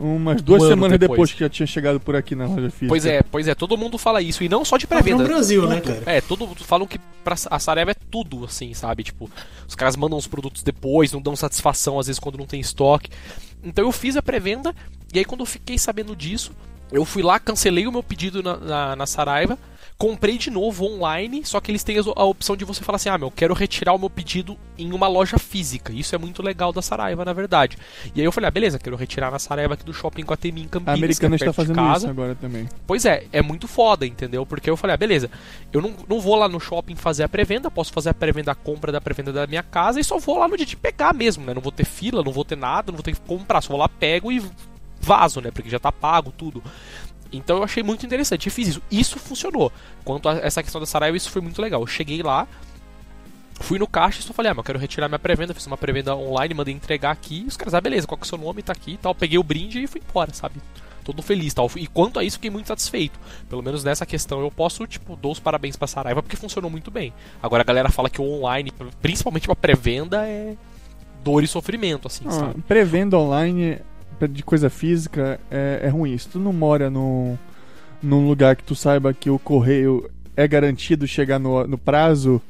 Umas 0.00 0.40
duas 0.40 0.62
um 0.62 0.68
semanas 0.68 0.98
depois. 0.98 1.16
depois. 1.16 1.32
que 1.32 1.40
já 1.40 1.48
tinha 1.48 1.66
chegado 1.66 1.98
por 1.98 2.14
aqui 2.14 2.34
na 2.34 2.46
loja 2.46 2.70
física. 2.70 2.88
Pois 2.88 3.04
é, 3.04 3.22
pois 3.22 3.48
é, 3.48 3.54
todo 3.54 3.76
mundo 3.76 3.98
fala 3.98 4.22
isso. 4.22 4.44
E 4.44 4.48
não 4.48 4.64
só 4.64 4.76
de 4.76 4.86
pré-venda. 4.86 5.22
no 5.22 5.28
Brasil, 5.28 5.66
né, 5.66 5.80
cara? 5.80 6.02
É, 6.06 6.20
todo 6.20 6.46
mundo 6.46 6.62
falam 6.62 6.86
que 6.86 6.98
pra, 7.24 7.34
a 7.50 7.58
Saraiva 7.58 7.90
é 7.90 7.96
tudo, 8.10 8.44
assim, 8.44 8.72
sabe? 8.74 9.02
Tipo, 9.02 9.28
os 9.66 9.74
caras 9.74 9.96
mandam 9.96 10.16
os 10.16 10.26
produtos 10.26 10.62
depois, 10.62 11.12
não 11.12 11.20
dão 11.20 11.34
satisfação, 11.34 11.98
às 11.98 12.06
vezes, 12.06 12.20
quando 12.20 12.38
não 12.38 12.46
tem 12.46 12.60
estoque. 12.60 13.10
Então 13.62 13.84
eu 13.84 13.90
fiz 13.90 14.16
a 14.16 14.22
pré-venda, 14.22 14.74
e 15.12 15.18
aí 15.18 15.24
quando 15.24 15.40
eu 15.40 15.46
fiquei 15.46 15.76
sabendo 15.76 16.14
disso, 16.14 16.52
eu 16.92 17.04
fui 17.04 17.22
lá, 17.22 17.40
cancelei 17.40 17.86
o 17.86 17.92
meu 17.92 18.02
pedido 18.02 18.42
na, 18.42 18.56
na, 18.56 18.96
na 18.96 19.06
Saraiva 19.06 19.58
Comprei 20.00 20.38
de 20.38 20.48
novo 20.48 20.84
online, 20.84 21.44
só 21.44 21.60
que 21.60 21.72
eles 21.72 21.82
têm 21.82 21.96
a 21.98 22.24
opção 22.24 22.56
de 22.56 22.64
você 22.64 22.84
falar 22.84 22.94
assim: 22.94 23.08
ah, 23.08 23.18
meu, 23.18 23.32
quero 23.32 23.52
retirar 23.52 23.92
o 23.94 23.98
meu 23.98 24.08
pedido 24.08 24.56
em 24.78 24.92
uma 24.92 25.08
loja 25.08 25.38
física. 25.40 25.92
Isso 25.92 26.14
é 26.14 26.18
muito 26.18 26.40
legal 26.40 26.72
da 26.72 26.80
Saraiva, 26.80 27.24
na 27.24 27.32
verdade. 27.32 27.76
E 28.14 28.20
aí 28.20 28.24
eu 28.24 28.30
falei: 28.30 28.46
ah, 28.46 28.50
beleza, 28.52 28.78
quero 28.78 28.94
retirar 28.94 29.32
na 29.32 29.40
Saraiva 29.40 29.74
aqui 29.74 29.84
do 29.84 29.92
shopping 29.92 30.22
Guatemi 30.22 30.62
em 30.62 30.68
Campinas. 30.68 30.94
A 30.94 30.96
americana 30.96 31.34
é 31.34 31.38
está 31.38 31.52
fazendo 31.52 31.96
isso 31.96 32.08
agora 32.08 32.36
também. 32.36 32.68
Pois 32.86 33.04
é, 33.04 33.24
é 33.32 33.42
muito 33.42 33.66
foda, 33.66 34.06
entendeu? 34.06 34.46
Porque 34.46 34.70
eu 34.70 34.76
falei: 34.76 34.94
ah, 34.94 34.96
beleza, 34.96 35.28
eu 35.72 35.82
não, 35.82 35.92
não 36.08 36.20
vou 36.20 36.36
lá 36.36 36.48
no 36.48 36.60
shopping 36.60 36.94
fazer 36.94 37.24
a 37.24 37.28
pré-venda, 37.28 37.68
posso 37.68 37.92
fazer 37.92 38.10
a 38.10 38.14
pré-venda, 38.14 38.52
a 38.52 38.54
compra 38.54 38.92
da 38.92 39.00
pré-venda 39.00 39.32
da 39.32 39.48
minha 39.48 39.64
casa 39.64 39.98
e 39.98 40.04
só 40.04 40.16
vou 40.16 40.38
lá 40.38 40.46
no 40.46 40.56
dia 40.56 40.64
de 40.64 40.76
pegar 40.76 41.12
mesmo, 41.12 41.44
né? 41.44 41.52
Não 41.52 41.60
vou 41.60 41.72
ter 41.72 41.84
fila, 41.84 42.22
não 42.22 42.30
vou 42.30 42.44
ter 42.44 42.56
nada, 42.56 42.92
não 42.92 42.96
vou 42.98 43.02
ter 43.02 43.16
que 43.16 43.20
comprar, 43.22 43.60
só 43.60 43.70
vou 43.70 43.80
lá, 43.80 43.88
pego 43.88 44.30
e 44.30 44.40
vaso, 45.00 45.40
né? 45.40 45.50
Porque 45.50 45.68
já 45.70 45.78
tá 45.78 45.90
pago 45.90 46.32
tudo. 46.36 46.62
Então 47.32 47.58
eu 47.58 47.64
achei 47.64 47.82
muito 47.82 48.04
interessante 48.06 48.46
e 48.46 48.50
fiz 48.50 48.68
isso. 48.68 48.82
Isso 48.90 49.18
funcionou. 49.18 49.72
Quanto 50.04 50.28
a 50.28 50.38
essa 50.38 50.62
questão 50.62 50.80
da 50.80 50.86
Saraiva, 50.86 51.16
isso 51.16 51.30
foi 51.30 51.42
muito 51.42 51.60
legal. 51.60 51.80
Eu 51.80 51.86
cheguei 51.86 52.22
lá, 52.22 52.46
fui 53.60 53.78
no 53.78 53.86
caixa 53.86 54.20
e 54.20 54.22
só 54.22 54.32
falei, 54.32 54.50
ah, 54.50 54.54
mas 54.54 54.58
eu 54.58 54.64
quero 54.64 54.78
retirar 54.78 55.08
minha 55.08 55.18
pré-venda. 55.18 55.54
Fiz 55.54 55.66
uma 55.66 55.76
pré-venda 55.76 56.14
online, 56.14 56.54
mandei 56.54 56.74
entregar 56.74 57.10
aqui. 57.10 57.42
E 57.44 57.46
os 57.46 57.56
caras, 57.56 57.74
ah, 57.74 57.80
beleza, 57.80 58.06
qual 58.06 58.16
que 58.16 58.24
é 58.24 58.26
o 58.26 58.28
seu 58.28 58.38
nome? 58.38 58.62
Tá 58.62 58.72
aqui 58.72 58.92
e 58.92 58.96
tal. 58.96 59.14
Peguei 59.14 59.38
o 59.38 59.42
brinde 59.42 59.82
e 59.82 59.86
fui 59.86 60.00
embora, 60.06 60.32
sabe? 60.32 60.60
Todo 61.04 61.22
feliz 61.22 61.54
tal. 61.54 61.70
E 61.76 61.86
quanto 61.86 62.18
a 62.18 62.24
isso, 62.24 62.36
fiquei 62.36 62.50
muito 62.50 62.66
satisfeito. 62.66 63.18
Pelo 63.48 63.62
menos 63.62 63.82
nessa 63.84 64.04
questão 64.04 64.40
eu 64.40 64.50
posso, 64.50 64.86
tipo, 64.86 65.16
dou 65.16 65.32
os 65.32 65.40
parabéns 65.40 65.76
pra 65.76 65.86
Saraiva 65.86 66.22
porque 66.22 66.36
funcionou 66.36 66.70
muito 66.70 66.90
bem. 66.90 67.12
Agora 67.42 67.62
a 67.62 67.64
galera 67.64 67.90
fala 67.90 68.10
que 68.10 68.20
o 68.20 68.24
online, 68.24 68.72
principalmente 69.00 69.46
pra 69.46 69.56
pré-venda, 69.56 70.26
é 70.26 70.54
dor 71.24 71.42
e 71.42 71.46
sofrimento, 71.46 72.06
assim, 72.06 72.24
ah, 72.28 72.30
sabe? 72.30 72.62
Pré-venda 72.62 73.18
online 73.18 73.78
de 74.26 74.42
coisa 74.42 74.68
física 74.70 75.38
é, 75.50 75.80
é 75.84 75.88
ruim. 75.88 76.16
Se 76.16 76.28
tu 76.28 76.38
não 76.38 76.52
mora 76.52 76.90
no, 76.90 77.38
num 78.02 78.26
lugar 78.26 78.56
que 78.56 78.64
tu 78.64 78.74
saiba 78.74 79.12
que 79.12 79.30
o 79.30 79.38
correio 79.38 80.10
é 80.36 80.48
garantido 80.48 81.06
chegar 81.06 81.38
no, 81.38 81.66
no 81.66 81.76
prazo, 81.78 82.40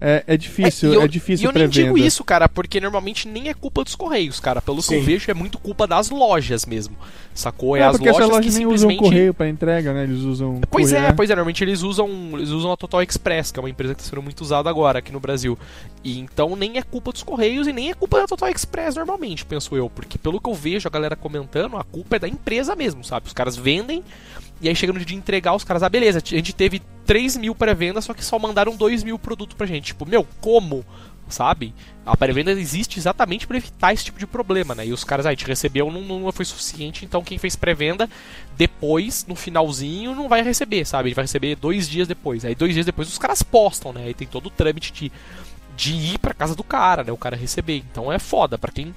é, 0.00 0.22
é 0.28 0.36
difícil, 0.36 0.92
é, 0.92 0.96
eu, 0.96 1.02
é 1.02 1.08
difícil 1.08 1.44
E 1.44 1.48
eu 1.48 1.52
nem 1.52 1.68
digo 1.68 1.98
isso, 1.98 2.22
cara, 2.22 2.48
porque 2.48 2.80
normalmente 2.80 3.26
nem 3.26 3.48
é 3.48 3.54
culpa 3.54 3.82
dos 3.82 3.96
correios, 3.96 4.38
cara. 4.38 4.62
Pelo 4.62 4.80
Sim. 4.80 4.88
que 4.88 4.94
eu 4.94 5.02
vejo, 5.02 5.30
é 5.30 5.34
muito 5.34 5.58
culpa 5.58 5.86
das 5.86 6.08
lojas 6.10 6.64
mesmo. 6.64 6.96
Sacou? 7.34 7.76
É, 7.76 7.80
é 7.80 7.84
as 7.84 7.98
lojas, 7.98 8.28
lojas 8.28 8.38
que 8.38 8.52
nem 8.52 8.62
simplesmente... 8.62 8.98
usam 9.00 9.10
correio 9.10 9.34
para 9.34 9.48
entrega, 9.48 9.92
né? 9.92 10.04
Eles 10.04 10.20
usam 10.20 10.60
Pois 10.70 10.92
é, 10.92 11.12
pois 11.12 11.30
é, 11.30 11.34
normalmente 11.34 11.64
eles 11.64 11.82
usam, 11.82 12.08
eles 12.34 12.50
usam 12.50 12.70
a 12.70 12.76
Total 12.76 13.02
Express, 13.02 13.50
que 13.50 13.58
é 13.58 13.62
uma 13.62 13.70
empresa 13.70 13.94
que 13.94 14.00
está 14.00 14.10
sendo 14.10 14.22
muito 14.22 14.40
usada 14.40 14.70
agora 14.70 15.00
aqui 15.00 15.12
no 15.12 15.20
Brasil. 15.20 15.58
E 16.04 16.18
então 16.18 16.54
nem 16.54 16.78
é 16.78 16.82
culpa 16.82 17.12
dos 17.12 17.22
correios 17.22 17.66
e 17.66 17.72
nem 17.72 17.90
é 17.90 17.94
culpa 17.94 18.20
da 18.20 18.26
Total 18.26 18.48
Express 18.50 18.94
normalmente, 18.94 19.44
penso 19.44 19.76
eu, 19.76 19.90
porque 19.90 20.16
pelo 20.16 20.40
que 20.40 20.48
eu 20.48 20.54
vejo 20.54 20.86
a 20.86 20.90
galera 20.90 21.16
comentando, 21.16 21.76
a 21.76 21.84
culpa 21.84 22.16
é 22.16 22.18
da 22.20 22.28
empresa 22.28 22.76
mesmo, 22.76 23.02
sabe? 23.02 23.26
Os 23.26 23.32
caras 23.32 23.56
vendem 23.56 24.02
e 24.60 24.68
aí 24.68 24.74
chega 24.74 24.92
no 24.92 24.98
dia 24.98 25.06
de 25.06 25.14
entregar, 25.14 25.54
os 25.54 25.64
caras, 25.64 25.82
ah, 25.82 25.88
beleza, 25.88 26.18
a 26.18 26.36
gente 26.36 26.52
teve 26.52 26.82
3 27.06 27.36
mil 27.36 27.54
pré-vendas, 27.54 28.04
só 28.04 28.12
que 28.12 28.24
só 28.24 28.38
mandaram 28.38 28.76
2 28.76 29.04
mil 29.04 29.18
produtos 29.18 29.56
pra 29.56 29.66
gente. 29.66 29.86
Tipo, 29.86 30.04
meu, 30.04 30.26
como? 30.40 30.84
Sabe? 31.28 31.74
A 32.04 32.16
pré-venda 32.16 32.50
existe 32.52 32.98
exatamente 32.98 33.46
para 33.46 33.58
evitar 33.58 33.92
esse 33.92 34.04
tipo 34.04 34.18
de 34.18 34.26
problema, 34.26 34.74
né? 34.74 34.86
E 34.86 34.92
os 34.92 35.04
caras, 35.04 35.26
ah, 35.26 35.28
a 35.28 35.32
gente 35.32 35.46
recebeu, 35.46 35.90
não, 35.90 36.02
não 36.02 36.32
foi 36.32 36.44
suficiente, 36.44 37.04
então 37.04 37.22
quem 37.22 37.38
fez 37.38 37.54
pré-venda, 37.54 38.08
depois, 38.56 39.26
no 39.28 39.36
finalzinho, 39.36 40.14
não 40.14 40.28
vai 40.28 40.42
receber, 40.42 40.84
sabe? 40.84 41.10
Gente 41.10 41.16
vai 41.16 41.24
receber 41.24 41.54
dois 41.54 41.88
dias 41.88 42.08
depois. 42.08 42.44
Aí 42.44 42.54
dois 42.54 42.74
dias 42.74 42.86
depois 42.86 43.08
os 43.08 43.18
caras 43.18 43.42
postam, 43.42 43.92
né? 43.92 44.04
Aí 44.04 44.14
tem 44.14 44.26
todo 44.26 44.46
o 44.46 44.50
trâmite 44.50 44.92
de, 44.92 45.12
de 45.76 45.94
ir 45.94 46.18
pra 46.18 46.34
casa 46.34 46.56
do 46.56 46.64
cara, 46.64 47.04
né? 47.04 47.12
O 47.12 47.16
cara 47.16 47.36
receber. 47.36 47.84
Então 47.90 48.10
é 48.12 48.18
foda, 48.18 48.58
para 48.58 48.72
quem 48.72 48.94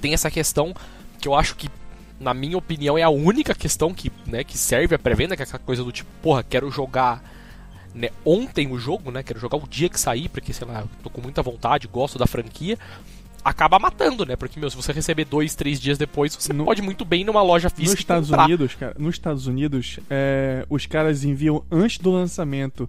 tem 0.00 0.12
essa 0.12 0.30
questão 0.30 0.74
que 1.20 1.28
eu 1.28 1.34
acho 1.34 1.54
que 1.54 1.70
na 2.22 2.32
minha 2.32 2.56
opinião, 2.56 2.96
é 2.96 3.02
a 3.02 3.10
única 3.10 3.54
questão 3.54 3.92
que, 3.92 4.10
né, 4.26 4.44
que 4.44 4.56
serve 4.56 4.94
a 4.94 4.98
pré-venda, 4.98 5.36
que 5.36 5.42
é 5.42 5.44
aquela 5.44 5.58
coisa 5.58 5.84
do 5.84 5.92
tipo, 5.92 6.08
porra, 6.22 6.42
quero 6.42 6.70
jogar 6.70 7.22
né, 7.94 8.08
ontem 8.24 8.70
o 8.72 8.78
jogo, 8.78 9.10
né? 9.10 9.22
Quero 9.22 9.38
jogar 9.38 9.56
o 9.56 9.68
dia 9.68 9.88
que 9.88 10.00
sair, 10.00 10.28
porque, 10.28 10.52
sei 10.52 10.66
lá, 10.66 10.84
tô 11.02 11.10
com 11.10 11.20
muita 11.20 11.42
vontade, 11.42 11.86
gosto 11.86 12.18
da 12.18 12.26
franquia. 12.26 12.78
Acaba 13.44 13.78
matando, 13.78 14.24
né? 14.24 14.36
Porque, 14.36 14.58
meu, 14.58 14.70
se 14.70 14.76
você 14.76 14.92
receber 14.92 15.24
dois, 15.24 15.54
três 15.54 15.80
dias 15.80 15.98
depois, 15.98 16.34
você 16.34 16.52
no, 16.52 16.64
pode 16.64 16.80
muito 16.80 17.04
bem 17.04 17.24
numa 17.24 17.42
loja 17.42 17.68
física. 17.68 17.90
Nos 17.90 18.00
Estados 18.00 18.28
comprar. 18.28 18.44
Unidos, 18.44 18.74
cara, 18.74 18.94
nos 18.98 19.14
Estados 19.14 19.46
Unidos, 19.46 19.98
é, 20.08 20.64
os 20.70 20.86
caras 20.86 21.24
enviam 21.24 21.64
antes 21.70 21.98
do 21.98 22.10
lançamento 22.10 22.88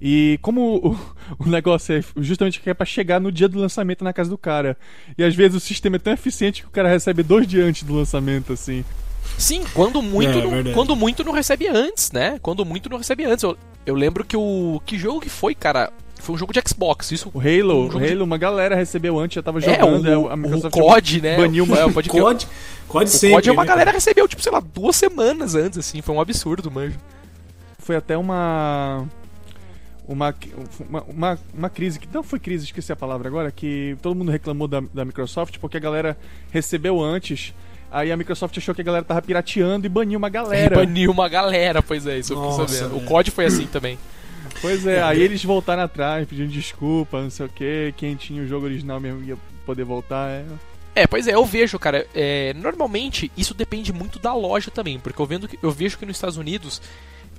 e 0.00 0.38
como 0.42 0.76
o, 0.76 0.98
o 1.44 1.48
negócio 1.48 1.94
é 1.94 2.02
justamente 2.16 2.60
que 2.60 2.70
é 2.70 2.74
pra 2.74 2.86
chegar 2.86 3.20
no 3.20 3.32
dia 3.32 3.48
do 3.48 3.58
lançamento 3.58 4.04
na 4.04 4.12
casa 4.12 4.30
do 4.30 4.38
cara. 4.38 4.76
E 5.16 5.24
às 5.24 5.34
vezes 5.34 5.56
o 5.56 5.60
sistema 5.60 5.96
é 5.96 5.98
tão 5.98 6.12
eficiente 6.12 6.62
que 6.62 6.68
o 6.68 6.72
cara 6.72 6.88
recebe 6.88 7.22
dois 7.22 7.46
dias 7.46 7.66
antes 7.66 7.82
do 7.82 7.94
lançamento, 7.94 8.52
assim. 8.52 8.84
Sim, 9.36 9.64
quando 9.74 10.00
muito, 10.02 10.38
é, 10.38 10.62
não, 10.62 10.72
quando 10.72 10.96
muito 10.96 11.22
não 11.22 11.32
recebe 11.32 11.68
antes, 11.68 12.10
né? 12.10 12.38
Quando 12.40 12.64
muito 12.64 12.88
não 12.88 12.98
recebe 12.98 13.24
antes. 13.24 13.42
Eu, 13.42 13.56
eu 13.84 13.94
lembro 13.94 14.24
que 14.24 14.36
o. 14.36 14.80
Que 14.84 14.98
jogo 14.98 15.20
que 15.20 15.28
foi, 15.28 15.54
cara? 15.54 15.92
Foi 16.20 16.34
um 16.34 16.38
jogo 16.38 16.52
de 16.52 16.60
Xbox, 16.66 17.12
isso. 17.12 17.30
O 17.32 17.38
Halo, 17.38 17.84
um 17.84 17.86
o 17.86 17.96
Halo, 17.98 18.16
de... 18.16 18.22
uma 18.22 18.36
galera 18.36 18.74
recebeu 18.74 19.18
antes, 19.18 19.36
já 19.36 19.42
tava 19.42 19.60
jogando. 19.60 20.08
É, 20.08 20.18
o, 20.18 20.28
a 20.28 20.36
Microsoft 20.36 20.76
o 20.76 20.80
COD, 20.80 21.20
né? 21.20 21.36
Baniu 21.36 21.64
uma... 21.64 21.78
é, 21.78 21.90
pode 21.92 22.08
COD, 22.10 22.48
COD 22.88 23.10
sempre. 23.10 23.34
O 23.34 23.36
COD 23.36 23.48
é 23.48 23.52
uma 23.52 23.62
né, 23.62 23.68
galera 23.68 23.90
recebeu, 23.92 24.26
tipo, 24.26 24.42
sei 24.42 24.50
lá, 24.50 24.60
duas 24.60 24.96
semanas 24.96 25.54
antes, 25.54 25.78
assim. 25.78 26.02
Foi 26.02 26.14
um 26.14 26.20
absurdo, 26.20 26.70
manjo. 26.70 26.98
Foi 27.78 27.94
até 27.94 28.16
uma 28.16 29.06
uma, 30.08 30.34
uma, 30.88 31.02
uma, 31.02 31.38
uma, 31.52 31.70
crise, 31.70 32.00
que 32.00 32.08
não 32.12 32.22
foi 32.22 32.40
crise, 32.40 32.64
esqueci 32.64 32.90
a 32.90 32.96
palavra 32.96 33.28
agora, 33.28 33.52
que 33.52 33.94
todo 34.00 34.16
mundo 34.16 34.32
reclamou 34.32 34.66
da, 34.66 34.80
da 34.92 35.04
Microsoft 35.04 35.58
porque 35.58 35.76
a 35.76 35.80
galera 35.80 36.16
recebeu 36.50 37.00
antes. 37.00 37.54
Aí 37.90 38.10
a 38.10 38.16
Microsoft 38.16 38.56
achou 38.56 38.74
que 38.74 38.80
a 38.80 38.84
galera 38.84 39.04
tava 39.04 39.20
pirateando 39.20 39.86
e 39.86 39.88
baniu 39.88 40.18
uma 40.18 40.30
galera. 40.30 40.74
E 40.74 40.78
baniu 40.78 41.10
uma 41.10 41.28
galera, 41.28 41.82
pois 41.82 42.06
é, 42.06 42.18
isso 42.18 42.34
Nossa, 42.34 42.62
eu 42.62 42.68
sabendo. 42.68 42.96
O 42.96 43.04
código 43.04 43.34
foi 43.34 43.44
assim 43.44 43.66
também. 43.66 43.98
Pois 44.62 44.86
é, 44.86 45.02
aí 45.02 45.20
eles 45.20 45.44
voltaram 45.44 45.82
atrás, 45.82 46.26
pedindo 46.26 46.50
desculpa, 46.50 47.22
não 47.22 47.30
sei 47.30 47.46
o 47.46 47.48
que. 47.48 47.94
Quem 47.96 48.16
tinha 48.16 48.42
o 48.42 48.46
jogo 48.46 48.64
original 48.64 48.98
mesmo 48.98 49.22
ia 49.22 49.36
poder 49.66 49.84
voltar. 49.84 50.28
É... 50.30 50.44
É, 50.94 51.06
pois 51.06 51.28
é, 51.28 51.34
eu 51.34 51.44
vejo, 51.44 51.78
cara. 51.78 52.06
É, 52.14 52.54
normalmente 52.54 53.30
isso 53.36 53.54
depende 53.54 53.92
muito 53.92 54.18
da 54.18 54.34
loja 54.34 54.70
também, 54.70 54.98
porque 54.98 55.20
eu, 55.20 55.26
vendo, 55.26 55.48
eu 55.62 55.70
vejo 55.70 55.96
que 55.98 56.04
nos 56.04 56.16
Estados 56.16 56.36
Unidos 56.36 56.82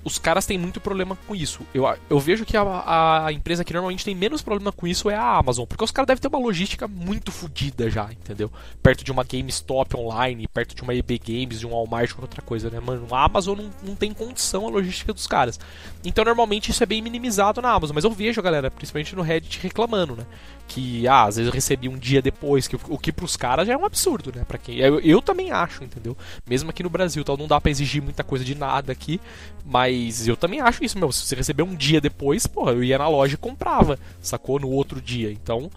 os 0.04 0.18
caras 0.18 0.46
têm 0.46 0.58
muito 0.58 0.80
problema 0.80 1.18
com 1.28 1.36
isso. 1.36 1.62
Eu, 1.74 1.86
eu 2.10 2.20
vejo 2.20 2.46
que 2.46 2.56
a, 2.56 3.26
a, 3.26 3.34
empresa 3.34 3.64
que 3.64 3.74
normalmente 3.74 4.06
tem 4.06 4.16
menos 4.16 4.42
problema 4.42 4.72
com 4.72 4.88
isso 4.88 5.10
é 5.10 5.16
a 5.16 5.38
Amazon, 5.38 5.66
porque 5.66 5.84
os 5.84 5.92
caras 5.92 6.08
devem 6.08 6.22
ter 6.22 6.28
uma 6.28 6.40
logística 6.40 6.88
muito 6.88 7.32
fodida 7.32 7.90
já, 7.90 8.12
entendeu? 8.12 8.52
Perto 8.82 9.04
de 9.04 9.12
uma 9.12 9.24
GameStop 9.24 9.96
online, 9.98 10.48
perto 10.48 10.76
de 10.76 10.82
uma 10.82 10.94
EB 10.94 11.20
Games, 11.20 11.60
de 11.60 11.68
um 11.68 11.72
Walmart, 11.72 12.12
qualquer 12.12 12.24
outra 12.24 12.42
coisa, 12.42 12.70
né? 12.70 12.80
Mano, 12.80 13.08
a 13.14 13.26
Amazon 13.26 13.58
não, 13.58 13.70
não 13.84 13.96
tem 13.96 14.14
condição 14.14 14.66
a 14.66 14.70
logística 14.70 15.14
dos 15.14 15.28
caras. 15.28 15.60
Então 16.04 16.24
normalmente 16.24 16.72
isso 16.72 16.82
é 16.84 16.86
bem 16.86 17.02
minimizado 17.02 17.62
na 17.62 17.72
Amazon, 17.72 17.96
mas 17.96 18.04
eu 18.04 18.12
vejo 18.12 18.40
a 18.40 18.44
galera, 18.44 18.72
principalmente 18.72 19.16
no 19.16 19.22
Reddit, 19.22 19.60
reclamando, 19.62 20.16
né? 20.16 20.26
Que, 20.68 21.08
ah, 21.08 21.24
às 21.24 21.36
vezes 21.36 21.48
eu 21.48 21.54
recebi 21.54 21.90
um 21.90 21.98
dia 21.98 22.22
depois, 22.22 22.68
que 22.68 22.76
o 22.76 22.98
que 22.98 23.12
pros 23.12 23.36
caras 23.36 23.66
já 23.68 23.74
é 23.74 23.78
um 23.78 23.86
absurdo, 23.86 24.32
né? 24.34 24.46
Pra 24.48 24.58
quem. 24.58 24.78
Eu, 24.78 25.00
eu 25.00 25.20
também 25.20 25.52
acho, 25.52 25.84
entendeu? 25.84 26.16
Mesmo 26.48 26.70
aqui 26.70 26.84
no 26.84 26.90
Brasil, 26.90 27.24
tal, 27.24 27.36
não 27.36 27.48
dá 27.48 27.60
para 27.60 27.72
exigir 27.72 28.04
muita 28.04 28.24
coisa 28.24 28.46
de 28.46 28.54
nada 28.54 28.92
aqui, 28.92 29.20
mas 29.66 29.88
eu 30.28 30.38
também 30.38 30.62
acho 30.62 30.84
isso, 30.84 30.97
meu. 30.97 31.12
Se 31.12 31.25
você 31.25 31.36
receber 31.36 31.63
um 31.63 31.75
dia 31.75 32.02
depois, 32.02 32.47
pô, 32.47 32.69
eu 32.69 32.84
ia 32.84 32.97
na 32.97 33.08
loja 33.08 33.36
e 33.36 33.38
comprava, 33.38 33.99
sacou? 34.21 34.60
No 34.60 34.69
outro 34.69 35.02
dia. 35.02 35.32
Então 35.32 35.69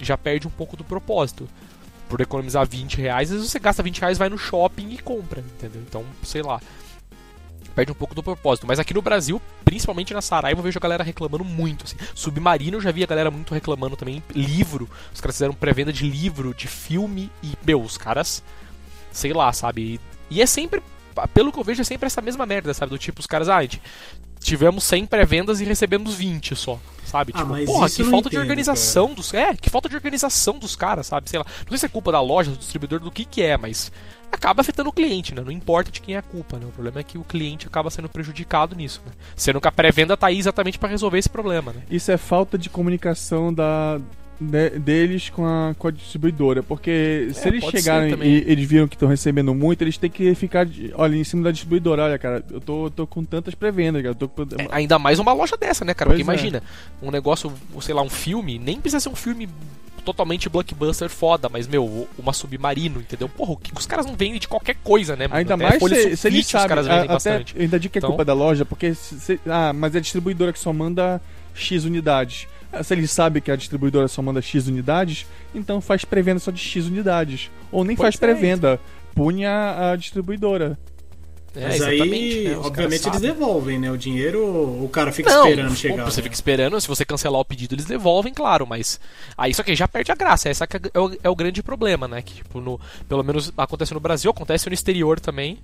já 0.00 0.16
perde 0.16 0.46
um 0.46 0.50
pouco 0.50 0.76
do 0.76 0.84
propósito. 0.84 1.48
Por 2.08 2.20
economizar 2.20 2.64
20 2.68 2.98
reais, 2.98 3.30
às 3.30 3.36
vezes 3.36 3.50
você 3.50 3.58
gasta 3.58 3.82
20 3.82 4.00
reais, 4.00 4.18
vai 4.18 4.28
no 4.28 4.38
shopping 4.38 4.90
e 4.90 4.98
compra, 4.98 5.40
entendeu? 5.40 5.82
Então, 5.84 6.04
sei 6.22 6.40
lá 6.40 6.60
perde 7.76 7.92
um 7.92 7.94
pouco 7.94 8.14
do 8.14 8.22
propósito. 8.22 8.66
Mas 8.66 8.78
aqui 8.78 8.94
no 8.94 9.02
Brasil, 9.02 9.40
principalmente 9.62 10.14
na 10.14 10.22
Saraiva, 10.22 10.58
eu 10.58 10.64
vejo 10.64 10.78
a 10.78 10.80
galera 10.80 11.04
reclamando 11.04 11.44
muito. 11.44 11.84
Assim. 11.84 11.96
Submarino 12.14 12.78
eu 12.78 12.80
já 12.80 12.90
vi 12.90 13.04
a 13.04 13.06
galera 13.06 13.30
muito 13.30 13.52
reclamando 13.52 13.94
também. 13.94 14.22
Livro, 14.34 14.88
os 15.12 15.20
caras 15.20 15.36
fizeram 15.36 15.52
pré-venda 15.52 15.92
de 15.92 16.08
livro, 16.08 16.54
de 16.54 16.66
filme 16.66 17.30
e, 17.42 17.52
meu, 17.64 17.82
os 17.82 17.98
caras, 17.98 18.42
sei 19.12 19.34
lá, 19.34 19.52
sabe? 19.52 20.00
E 20.30 20.40
é 20.40 20.46
sempre, 20.46 20.82
pelo 21.32 21.52
que 21.52 21.58
eu 21.58 21.64
vejo, 21.64 21.80
é 21.80 21.84
sempre 21.84 22.06
essa 22.06 22.20
mesma 22.20 22.44
merda, 22.46 22.72
sabe? 22.74 22.90
Do 22.90 22.98
tipo, 22.98 23.20
os 23.20 23.26
caras, 23.26 23.48
ah, 23.48 23.62
gente, 23.62 23.80
tivemos 24.40 24.84
100 24.84 25.06
pré-vendas 25.06 25.60
e 25.60 25.64
recebemos 25.64 26.14
20 26.14 26.54
só, 26.54 26.78
sabe? 27.04 27.32
Ah, 27.34 27.38
tipo, 27.38 27.66
porra, 27.66 27.88
que 27.88 28.04
falta 28.04 28.16
entendo, 28.16 28.30
de 28.30 28.38
organização 28.38 29.06
cara. 29.06 29.16
dos. 29.16 29.34
É, 29.34 29.54
que 29.54 29.70
falta 29.70 29.88
de 29.88 29.96
organização 29.96 30.58
dos 30.58 30.76
caras, 30.76 31.06
sabe? 31.06 31.28
Sei 31.28 31.38
lá. 31.38 31.44
Não 31.62 31.70
sei 31.70 31.78
se 31.78 31.86
é 31.86 31.88
culpa 31.88 32.12
da 32.12 32.20
loja, 32.20 32.50
do 32.50 32.56
distribuidor, 32.56 33.00
do 33.00 33.10
que 33.10 33.24
que 33.24 33.42
é, 33.42 33.56
mas 33.56 33.90
acaba 34.30 34.60
afetando 34.60 34.90
o 34.90 34.92
cliente, 34.92 35.34
né? 35.34 35.42
Não 35.42 35.50
importa 35.50 35.90
de 35.90 36.00
quem 36.00 36.14
é 36.14 36.18
a 36.18 36.22
culpa, 36.22 36.58
né? 36.58 36.66
O 36.66 36.72
problema 36.72 37.00
é 37.00 37.02
que 37.02 37.18
o 37.18 37.24
cliente 37.24 37.66
acaba 37.66 37.90
sendo 37.90 38.08
prejudicado 38.08 38.76
nisso, 38.76 39.02
né? 39.04 39.12
Sendo 39.34 39.60
que 39.60 39.68
a 39.68 39.72
pré-venda 39.72 40.16
tá 40.16 40.28
aí 40.28 40.38
exatamente 40.38 40.78
para 40.78 40.88
resolver 40.88 41.18
esse 41.18 41.28
problema, 41.28 41.72
né? 41.72 41.82
Isso 41.90 42.10
é 42.12 42.16
falta 42.16 42.56
de 42.58 42.68
comunicação 42.68 43.52
da 43.52 44.00
de, 44.40 44.70
deles 44.70 45.30
com 45.30 45.44
a, 45.46 45.74
com 45.78 45.88
a 45.88 45.90
distribuidora. 45.90 46.62
Porque 46.62 47.28
se 47.32 47.44
é, 47.44 47.48
eles 47.48 47.64
chegarem 47.64 48.16
e 48.22 48.44
eles 48.46 48.68
viram 48.68 48.88
que 48.88 48.94
estão 48.94 49.08
recebendo 49.08 49.54
muito, 49.54 49.82
eles 49.82 49.98
têm 49.98 50.10
que 50.10 50.34
ficar, 50.34 50.66
olha, 50.94 51.16
em 51.16 51.24
cima 51.24 51.44
da 51.44 51.50
distribuidora. 51.50 52.04
Olha, 52.04 52.18
cara, 52.18 52.44
eu 52.50 52.60
tô, 52.60 52.90
tô 52.90 53.06
com 53.06 53.24
tantas 53.24 53.54
pré-vendas, 53.54 54.02
cara. 54.02 54.14
Tô... 54.14 54.26
É, 54.58 54.68
ainda 54.70 54.98
mais 54.98 55.18
uma 55.18 55.32
loja 55.32 55.56
dessa, 55.56 55.84
né, 55.84 55.94
cara? 55.94 56.10
Pois 56.10 56.20
porque 56.20 56.30
é. 56.30 56.34
imagina, 56.34 56.62
um 57.02 57.10
negócio, 57.10 57.52
sei 57.80 57.94
lá, 57.94 58.02
um 58.02 58.10
filme, 58.10 58.58
nem 58.58 58.80
precisa 58.80 59.00
ser 59.00 59.08
um 59.08 59.16
filme 59.16 59.48
totalmente 60.06 60.48
blockbuster 60.48 61.08
foda, 61.08 61.48
mas, 61.48 61.66
meu, 61.66 62.08
uma 62.16 62.32
submarino, 62.32 63.00
entendeu? 63.00 63.28
Porra, 63.28 63.52
o 63.52 63.56
que 63.56 63.72
os 63.76 63.86
caras 63.86 64.06
não 64.06 64.14
vendem 64.14 64.38
de 64.38 64.46
qualquer 64.46 64.76
coisa, 64.76 65.16
né? 65.16 65.26
Ainda 65.32 65.56
mais 65.56 65.82
se, 65.82 66.16
se 66.16 66.28
eles 66.28 66.46
sabem, 66.46 66.64
os 66.64 66.68
caras 66.68 66.86
vendem 66.86 67.10
a, 67.10 67.12
bastante. 67.12 67.54
Até, 67.54 67.64
ainda 67.64 67.80
digo 67.80 67.90
que 67.90 67.98
é 67.98 68.00
então... 68.00 68.10
culpa 68.10 68.24
da 68.24 68.32
loja, 68.32 68.64
porque... 68.64 68.94
Se, 68.94 69.40
ah, 69.48 69.72
mas 69.72 69.96
é 69.96 69.98
a 69.98 70.00
distribuidora 70.00 70.52
que 70.52 70.60
só 70.60 70.72
manda 70.72 71.20
X 71.54 71.84
unidades. 71.84 72.46
Ah, 72.72 72.82
se 72.82 72.94
ele 72.94 73.06
sabe 73.06 73.40
que 73.40 73.50
a 73.50 73.56
distribuidora 73.56 74.08
só 74.08 74.20
manda 74.20 74.42
X 74.42 74.66
unidades, 74.66 75.26
então 75.54 75.80
faz 75.80 76.04
pré-venda 76.04 76.40
só 76.40 76.50
de 76.50 76.60
X 76.60 76.86
unidades. 76.86 77.50
Ou 77.70 77.84
nem 77.84 77.96
pois 77.96 78.06
faz 78.06 78.16
pré-venda, 78.16 78.74
é, 78.74 79.14
punha 79.14 79.92
a 79.92 79.96
distribuidora. 79.96 80.78
É, 81.56 81.68
Mas 81.68 81.80
aí, 81.80 82.48
né? 82.48 82.56
obviamente, 82.58 83.08
eles 83.08 83.20
devolvem, 83.20 83.78
né? 83.78 83.90
O 83.90 83.96
dinheiro, 83.96 84.44
o 84.44 84.88
cara 84.92 85.10
fica 85.10 85.30
não, 85.30 85.48
esperando 85.48 85.74
chegar. 85.74 86.04
Você 86.04 86.20
né? 86.20 86.24
fica 86.24 86.34
esperando, 86.34 86.78
se 86.78 86.86
você 86.86 87.02
cancelar 87.02 87.40
o 87.40 87.44
pedido, 87.46 87.74
eles 87.74 87.86
devolvem, 87.86 88.32
claro, 88.32 88.66
mas. 88.66 89.00
Aí 89.38 89.52
isso 89.52 89.62
aqui 89.62 89.74
já 89.74 89.88
perde 89.88 90.12
a 90.12 90.14
graça. 90.14 90.50
Essa 90.50 90.64
é 90.92 91.00
o, 91.00 91.16
é 91.24 91.30
o 91.30 91.34
grande 91.34 91.62
problema, 91.62 92.06
né? 92.06 92.20
Que, 92.20 92.34
tipo, 92.34 92.60
no, 92.60 92.78
pelo 93.08 93.22
menos 93.22 93.50
acontece 93.56 93.94
no 93.94 94.00
Brasil, 94.00 94.30
acontece 94.30 94.68
no 94.68 94.74
exterior 94.74 95.18
também. 95.18 95.58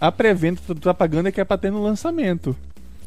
A 0.00 0.10
pré-venda 0.10 0.60
que 0.60 0.66
tu 0.66 0.74
tá 0.74 0.92
pagando 0.92 1.28
é 1.28 1.32
que 1.32 1.40
é 1.40 1.44
pra 1.44 1.56
ter 1.56 1.70
no 1.70 1.84
lançamento. 1.84 2.56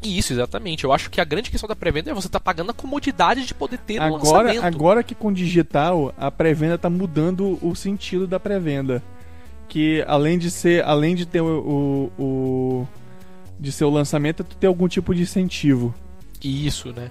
Isso, 0.02 0.32
exatamente. 0.32 0.84
Eu 0.84 0.92
acho 0.92 1.10
que 1.10 1.20
a 1.20 1.24
grande 1.24 1.50
questão 1.50 1.68
da 1.68 1.76
pré-venda 1.76 2.10
é 2.10 2.14
você 2.14 2.28
tá 2.28 2.40
pagando 2.40 2.70
a 2.70 2.74
comodidade 2.74 3.46
de 3.46 3.54
poder 3.54 3.78
ter 3.78 3.98
no 3.98 4.16
agora, 4.16 4.48
lançamento. 4.48 4.64
Agora 4.64 5.02
que 5.02 5.14
com 5.14 5.32
digital, 5.32 6.12
a 6.16 6.30
pré-venda 6.30 6.76
tá 6.76 6.90
mudando 6.90 7.58
o 7.62 7.74
sentido 7.74 8.26
da 8.26 8.40
pré-venda 8.40 9.02
que 9.72 10.04
além 10.06 10.38
de 10.38 10.50
ser, 10.50 10.84
além 10.84 11.14
de 11.14 11.24
ter 11.24 11.40
o, 11.40 12.10
o, 12.18 12.22
o 12.22 12.88
de 13.58 13.72
ser 13.72 13.84
o 13.84 13.90
lançamento, 13.90 14.42
é 14.42 14.44
tu 14.44 14.54
ter 14.54 14.66
algum 14.66 14.86
tipo 14.86 15.14
de 15.14 15.22
incentivo. 15.22 15.94
Isso, 16.44 16.92
né? 16.92 17.10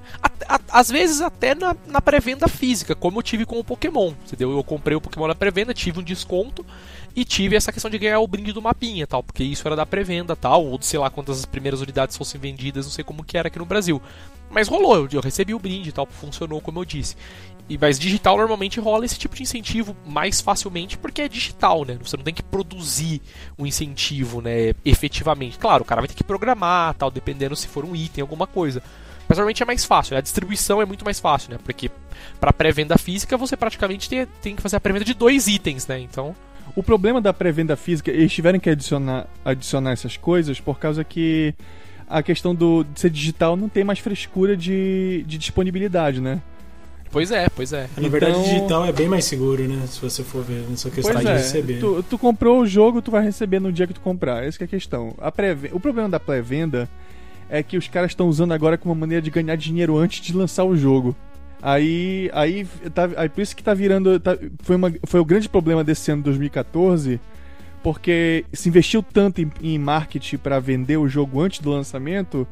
às 0.70 0.90
vezes 0.90 1.22
até 1.22 1.56
na, 1.56 1.76
na 1.88 2.00
pré-venda 2.00 2.48
física, 2.48 2.94
como 2.94 3.18
eu 3.18 3.24
tive 3.24 3.46
com 3.48 3.58
o 3.58 3.64
Pokémon. 3.64 4.14
Entendeu? 4.28 4.52
Eu 4.52 4.64
comprei 4.64 4.96
o 4.96 5.02
Pokémon 5.02 5.28
na 5.28 5.34
pré-venda, 5.34 5.74
tive 5.74 6.00
um 6.00 6.04
desconto 6.04 6.64
e 7.16 7.26
tive 7.26 7.56
essa 7.56 7.72
questão 7.72 7.92
de 7.92 7.98
ganhar 7.98 8.20
o 8.20 8.28
brinde 8.28 8.54
do 8.54 8.62
mapinha, 8.62 9.06
tal, 9.06 9.24
porque 9.24 9.44
isso 9.44 9.68
era 9.68 9.76
da 9.76 9.86
pré-venda, 9.86 10.36
tal, 10.36 10.66
ou 10.66 10.82
sei 10.82 11.00
lá 11.00 11.10
quantas 11.10 11.40
as 11.40 11.46
primeiras 11.46 11.82
unidades 11.82 12.18
fossem 12.18 12.40
vendidas, 12.40 12.86
não 12.86 12.92
sei 12.92 13.04
como 13.04 13.24
que 13.24 13.38
era 13.38 13.48
aqui 13.48 13.60
no 13.60 13.66
Brasil. 13.66 14.02
Mas 14.50 14.68
rolou, 14.68 14.96
eu, 14.96 15.08
eu 15.12 15.22
recebi 15.22 15.54
o 15.54 15.60
brinde, 15.60 15.92
tal, 15.92 16.06
funcionou 16.06 16.60
como 16.62 16.80
eu 16.80 16.86
disse. 16.86 17.16
E 17.70 17.78
mas 17.78 17.98
digital 17.98 18.36
normalmente 18.36 18.80
rola 18.80 19.06
esse 19.06 19.18
tipo 19.18 19.36
de 19.36 19.44
incentivo 19.44 19.96
mais 20.06 20.42
facilmente 20.42 20.98
porque 20.98 21.22
é 21.22 21.28
digital, 21.30 21.86
né? 21.86 21.98
Você 22.02 22.18
não 22.18 22.24
tem 22.24 22.34
que 22.34 22.44
produzir 22.44 23.22
o 23.58 23.64
um 23.64 23.66
incentivo, 23.66 24.42
né, 24.42 24.74
efetivamente. 24.84 25.58
Claro, 25.58 25.84
o 25.84 25.86
cara 25.86 26.02
vai 26.02 26.08
ter 26.10 26.16
que 26.16 26.24
programar, 26.24 26.94
tal, 26.96 27.10
dependendo 27.10 27.56
se 27.56 27.68
for 27.68 27.86
um 27.86 27.96
item, 27.96 28.22
alguma 28.22 28.46
coisa. 28.46 28.84
Mas 29.28 29.38
normalmente 29.38 29.64
é 29.64 29.66
mais 29.66 29.86
fácil, 29.86 30.14
né? 30.14 30.18
a 30.18 30.22
distribuição 30.22 30.82
é 30.82 30.86
muito 30.86 31.06
mais 31.06 31.18
fácil, 31.18 31.52
né? 31.52 31.60
Porque 31.64 31.90
para 32.38 32.52
pré-venda 32.52 32.98
física 32.98 33.38
você 33.38 33.56
praticamente 33.56 34.10
tem, 34.10 34.26
tem 34.42 34.56
que 34.56 34.62
fazer 34.62 34.76
a 34.76 34.80
pré-venda 34.82 35.06
de 35.06 35.14
dois 35.14 35.48
itens, 35.48 35.88
né? 35.88 35.98
Então, 35.98 36.36
o 36.76 36.84
problema 36.84 37.22
da 37.22 37.34
pré-venda 37.34 37.76
física, 37.76 38.12
eles 38.12 38.32
tiveram 38.32 38.60
que 38.60 38.70
adicionar, 38.70 39.28
adicionar 39.44 39.92
essas 39.92 40.18
coisas 40.18 40.60
por 40.60 40.80
causa 40.80 41.04
que 41.04 41.54
a 42.08 42.22
questão 42.22 42.54
do, 42.54 42.84
de 42.84 43.00
ser 43.00 43.10
digital 43.10 43.56
não 43.56 43.70
tem 43.70 43.84
mais 43.84 44.00
frescura 44.00 44.56
de, 44.56 45.24
de 45.26 45.38
disponibilidade, 45.38 46.20
né? 46.20 46.42
Pois 47.12 47.30
é, 47.32 47.48
pois 47.50 47.74
é. 47.74 47.90
Na 47.98 48.08
verdade, 48.08 48.38
então... 48.38 48.44
digital 48.44 48.86
é 48.86 48.92
bem 48.92 49.08
mais 49.08 49.26
seguro, 49.26 49.68
né? 49.68 49.86
Se 49.88 50.00
você 50.00 50.24
for 50.24 50.44
ver 50.44 50.66
nessa 50.70 50.90
questão 50.90 51.14
pois 51.14 51.26
de 51.26 51.32
é. 51.32 51.38
receber. 51.38 51.80
Tu, 51.80 52.04
tu, 52.04 52.18
comprou 52.18 52.62
o 52.62 52.66
jogo, 52.66 53.02
tu 53.02 53.12
vai 53.12 53.22
receber 53.24 53.60
no 53.60 53.72
dia 53.72 53.86
que 53.86 53.94
tu 53.94 54.00
comprar. 54.00 54.46
Essa 54.46 54.64
é 54.64 54.66
a 54.66 54.68
questão. 54.68 55.14
A 55.20 55.32
pré 55.32 55.58
o 55.74 55.80
problema 55.80 56.08
da 56.08 56.20
pré-venda 56.20 56.90
é 57.50 57.62
que 57.62 57.76
os 57.76 57.88
caras 57.90 58.12
estão 58.12 58.30
usando 58.30 58.54
agora 58.54 58.78
como 58.78 58.94
uma 58.94 59.00
maneira 59.00 59.22
de 59.22 59.30
ganhar 59.30 59.58
dinheiro 59.58 59.98
antes 59.98 60.22
de 60.22 60.34
lançar 60.34 60.64
o 60.64 60.76
jogo. 60.76 61.14
Aí, 61.62 62.30
aí, 62.34 62.68
tá, 62.94 63.10
aí 63.16 63.30
por 63.30 63.42
isso 63.42 63.56
que 63.56 63.64
tá 63.64 63.74
virando. 63.74 64.20
Tá, 64.20 64.38
foi, 64.64 64.76
uma, 64.76 64.92
foi 65.06 65.20
o 65.20 65.26
grande 65.26 65.48
problema 65.48 65.84
desse 65.84 66.12
ano 66.12 66.22
de 66.22 66.26
2014, 66.26 67.20
porque 67.84 68.46
se 68.52 68.68
investiu 68.68 69.04
tanto 69.04 69.42
em, 69.42 69.52
em 69.62 69.78
marketing 69.78 70.38
para 70.38 70.60
vender 70.60 70.98
o 70.98 71.08
jogo 71.08 71.40
antes 71.40 71.60
do 71.60 71.70
lançamento 71.70 72.48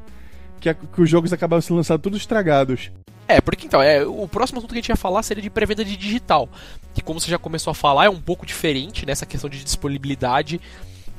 que, 0.59 0.69
a, 0.69 0.73
que 0.73 1.01
os 1.01 1.09
jogos 1.09 1.33
acabaram 1.33 1.61
sendo 1.61 1.77
lançados 1.77 2.03
todos 2.03 2.19
estragados. 2.19 2.91
É, 3.27 3.39
porque 3.39 3.67
então, 3.67 3.81
é, 3.81 4.03
o 4.03 4.27
próximo 4.27 4.57
assunto 4.57 4.71
que 4.71 4.79
a 4.79 4.81
gente 4.81 4.89
ia 4.89 4.95
falar 4.95 5.21
seria 5.21 5.41
de 5.41 5.49
pré-venda 5.49 5.85
de 5.85 5.95
digital. 5.95 6.49
Que 6.93 7.01
como 7.01 7.19
você 7.19 7.29
já 7.29 7.37
começou 7.37 7.69
a 7.71 7.75
falar, 7.75 8.05
é 8.05 8.09
um 8.09 8.19
pouco 8.19 8.45
diferente 8.45 9.05
nessa 9.05 9.25
questão 9.25 9.49
de 9.49 9.63
disponibilidade. 9.63 10.59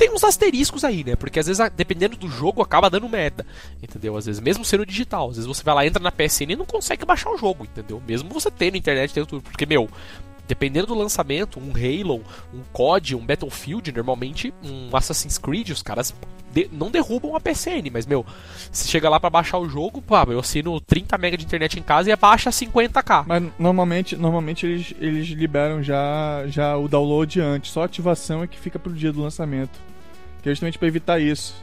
Tem 0.01 0.11
uns 0.11 0.25
asteriscos 0.25 0.83
aí, 0.83 1.05
né? 1.05 1.15
Porque 1.15 1.39
às 1.39 1.47
vezes, 1.47 1.63
dependendo 1.77 2.17
do 2.17 2.27
jogo, 2.27 2.63
acaba 2.63 2.89
dando 2.89 3.07
merda. 3.07 3.45
Entendeu? 3.83 4.17
Às 4.17 4.25
vezes, 4.25 4.41
mesmo 4.41 4.65
sendo 4.65 4.87
digital, 4.87 5.29
às 5.29 5.37
vezes 5.37 5.47
você 5.47 5.63
vai 5.63 5.75
lá, 5.75 5.87
entra 5.87 6.03
na 6.03 6.11
PSN 6.11 6.53
e 6.53 6.57
não 6.57 6.65
consegue 6.65 7.05
baixar 7.05 7.31
o 7.31 7.37
jogo, 7.37 7.65
entendeu? 7.65 8.03
Mesmo 8.09 8.31
você 8.31 8.51
tendo 8.51 8.79
internet, 8.79 9.13
tendo 9.13 9.27
tudo. 9.27 9.43
Porque, 9.43 9.67
meu, 9.67 9.91
dependendo 10.49 10.87
do 10.87 10.95
lançamento, 10.95 11.61
um 11.61 11.73
Halo, 11.73 12.25
um 12.55 12.63
COD, 12.73 13.15
um 13.15 13.27
Battlefield, 13.27 13.93
normalmente 13.93 14.55
um 14.65 14.89
Assassin's 14.97 15.37
Creed, 15.37 15.69
os 15.69 15.83
caras 15.83 16.15
de, 16.51 16.67
não 16.73 16.91
derrubam 16.91 17.37
a 17.37 17.41
PCN, 17.41 17.91
mas 17.93 18.07
meu, 18.07 18.25
se 18.73 18.89
chega 18.89 19.07
lá 19.07 19.21
para 19.21 19.29
baixar 19.29 19.59
o 19.59 19.69
jogo, 19.69 20.01
pá, 20.01 20.25
eu 20.31 20.39
assino 20.39 20.81
30 20.81 21.19
MB 21.19 21.37
de 21.37 21.45
internet 21.45 21.79
em 21.79 21.83
casa 21.83 22.11
e 22.11 22.17
baixa 22.17 22.49
50k. 22.49 23.25
Mas 23.27 23.43
normalmente, 23.59 24.17
normalmente 24.17 24.65
eles, 24.65 24.95
eles 24.99 25.29
liberam 25.29 25.83
já, 25.83 26.45
já 26.47 26.75
o 26.75 26.89
download 26.89 27.39
antes, 27.39 27.71
só 27.71 27.83
a 27.83 27.85
ativação 27.85 28.43
é 28.43 28.47
que 28.47 28.59
fica 28.59 28.79
pro 28.79 28.95
dia 28.95 29.13
do 29.13 29.21
lançamento. 29.21 29.90
Que 30.43 30.49
é 30.49 30.53
justamente 30.53 30.79
para 30.79 30.89
evitar 30.89 31.21
isso. 31.21 31.55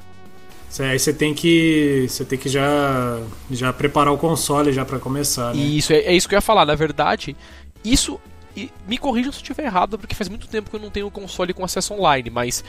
Aí 0.79 0.99
você 0.99 1.13
tem 1.13 1.33
que 1.33 2.05
você 2.09 2.25
tem 2.25 2.37
que 2.37 2.49
já 2.49 3.19
já 3.49 3.71
preparar 3.71 4.13
o 4.13 4.17
console 4.17 4.73
já 4.73 4.85
para 4.85 4.99
começar, 4.99 5.55
né? 5.55 5.61
Isso 5.61 5.93
é, 5.93 5.99
é 5.99 6.13
isso 6.13 6.27
que 6.27 6.35
eu 6.35 6.37
ia 6.37 6.41
falar, 6.41 6.65
na 6.65 6.75
verdade, 6.75 7.35
isso 7.83 8.19
e 8.55 8.71
me 8.87 8.97
corrija 8.97 9.31
se 9.31 9.37
eu 9.37 9.41
estiver 9.41 9.65
errado, 9.65 9.97
porque 9.97 10.15
faz 10.15 10.27
muito 10.27 10.47
tempo 10.47 10.69
que 10.69 10.75
eu 10.75 10.79
não 10.79 10.89
tenho 10.89 11.09
console 11.11 11.53
com 11.53 11.63
acesso 11.63 11.93
online, 11.93 12.29
mas 12.29 12.63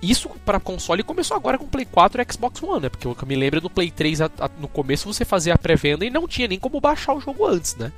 isso 0.00 0.28
para 0.44 0.60
console 0.60 1.02
começou 1.02 1.36
agora 1.36 1.58
com 1.58 1.64
o 1.64 1.68
Play 1.68 1.84
4 1.84 2.22
e 2.22 2.32
Xbox 2.32 2.62
One, 2.62 2.82
né? 2.82 2.88
Porque 2.88 3.06
eu 3.06 3.16
me 3.26 3.36
lembro 3.36 3.60
do 3.60 3.68
Play 3.68 3.90
3 3.90 4.20
a, 4.20 4.30
a, 4.38 4.50
no 4.60 4.68
começo 4.68 5.12
você 5.12 5.24
fazia 5.24 5.54
a 5.54 5.58
pré-venda 5.58 6.04
e 6.04 6.10
não 6.10 6.28
tinha 6.28 6.48
nem 6.48 6.58
como 6.58 6.80
baixar 6.80 7.14
o 7.14 7.20
jogo 7.20 7.44
antes, 7.44 7.76
né? 7.76 7.92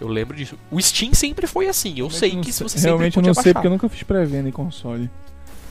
Eu 0.00 0.08
lembro 0.08 0.36
disso. 0.36 0.58
O 0.70 0.80
Steam 0.80 1.14
sempre 1.14 1.46
foi 1.46 1.68
assim. 1.68 1.98
Eu 1.98 2.10
sei 2.10 2.36
que 2.36 2.52
se 2.52 2.62
você 2.62 2.78
Realmente 2.78 3.16
eu 3.16 3.22
não 3.22 3.34
sei 3.34 3.52
porque 3.52 3.66
eu 3.66 3.70
nunca 3.70 3.88
fiz 3.88 4.02
pré-venda 4.02 4.48
em 4.48 4.52
console. 4.52 5.08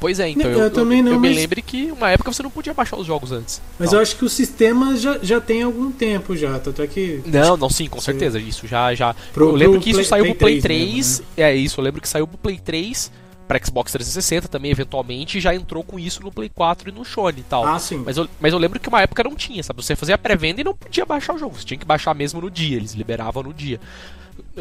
Pois 0.03 0.19
é, 0.19 0.27
então. 0.27 0.51
Eu, 0.51 0.59
eu, 0.59 0.69
também 0.69 1.01
não. 1.01 1.13
Eu 1.13 1.19
mas... 1.19 1.31
me 1.31 1.37
lembro 1.37 1.61
que 1.61 1.89
uma 1.89 2.11
época 2.11 2.33
você 2.33 2.43
não 2.43 2.49
podia 2.49 2.73
baixar 2.73 2.97
os 2.97 3.07
jogos 3.07 3.31
antes. 3.31 3.61
Mas 3.79 3.89
não. 3.89 3.99
eu 3.99 4.01
acho 4.01 4.17
que 4.17 4.25
o 4.25 4.29
sistema 4.29 4.97
já, 4.97 5.17
já 5.23 5.39
tem 5.39 5.63
algum 5.63 5.89
tempo 5.93 6.35
já. 6.35 6.59
Tanto 6.59 6.81
é 6.81 6.87
que. 6.87 7.21
Não, 7.25 7.55
não, 7.55 7.69
sim, 7.69 7.87
com 7.87 8.01
certeza. 8.01 8.37
Isso 8.37 8.67
já. 8.67 8.93
já... 8.93 9.15
Pro, 9.33 9.45
eu 9.45 9.55
lembro 9.55 9.79
que 9.79 9.91
isso 9.91 9.99
Play, 9.99 10.05
saiu 10.05 10.25
pro 10.25 10.35
Play 10.35 10.61
3. 10.61 10.81
3 10.81 10.93
mesmo, 10.93 11.25
né? 11.37 11.43
É 11.43 11.55
isso, 11.55 11.79
eu 11.79 11.85
lembro 11.85 12.01
que 12.01 12.09
saiu 12.09 12.27
pro 12.27 12.37
Play 12.37 12.59
3 12.59 13.09
para 13.47 13.65
Xbox 13.65 13.93
360 13.93 14.49
também, 14.49 14.71
eventualmente, 14.71 15.39
já 15.39 15.55
entrou 15.55 15.85
com 15.85 15.97
isso 15.97 16.21
no 16.21 16.33
Play 16.33 16.49
4 16.49 16.89
e 16.89 16.91
no 16.91 17.05
Sony 17.05 17.39
e 17.39 17.43
tal. 17.43 17.65
Ah, 17.65 17.79
sim. 17.79 18.03
Mas 18.05 18.17
eu, 18.17 18.27
mas 18.41 18.51
eu 18.51 18.59
lembro 18.59 18.81
que 18.81 18.89
uma 18.89 19.01
época 19.01 19.23
não 19.23 19.35
tinha, 19.35 19.63
sabe? 19.63 19.81
Você 19.81 19.95
fazia 19.95 20.17
pré-venda 20.17 20.59
e 20.59 20.65
não 20.65 20.75
podia 20.75 21.05
baixar 21.05 21.33
o 21.33 21.37
jogo. 21.37 21.55
Você 21.57 21.65
tinha 21.65 21.77
que 21.77 21.85
baixar 21.85 22.13
mesmo 22.13 22.41
no 22.41 22.51
dia, 22.51 22.75
eles 22.75 22.91
liberavam 22.91 23.43
no 23.43 23.53
dia. 23.53 23.79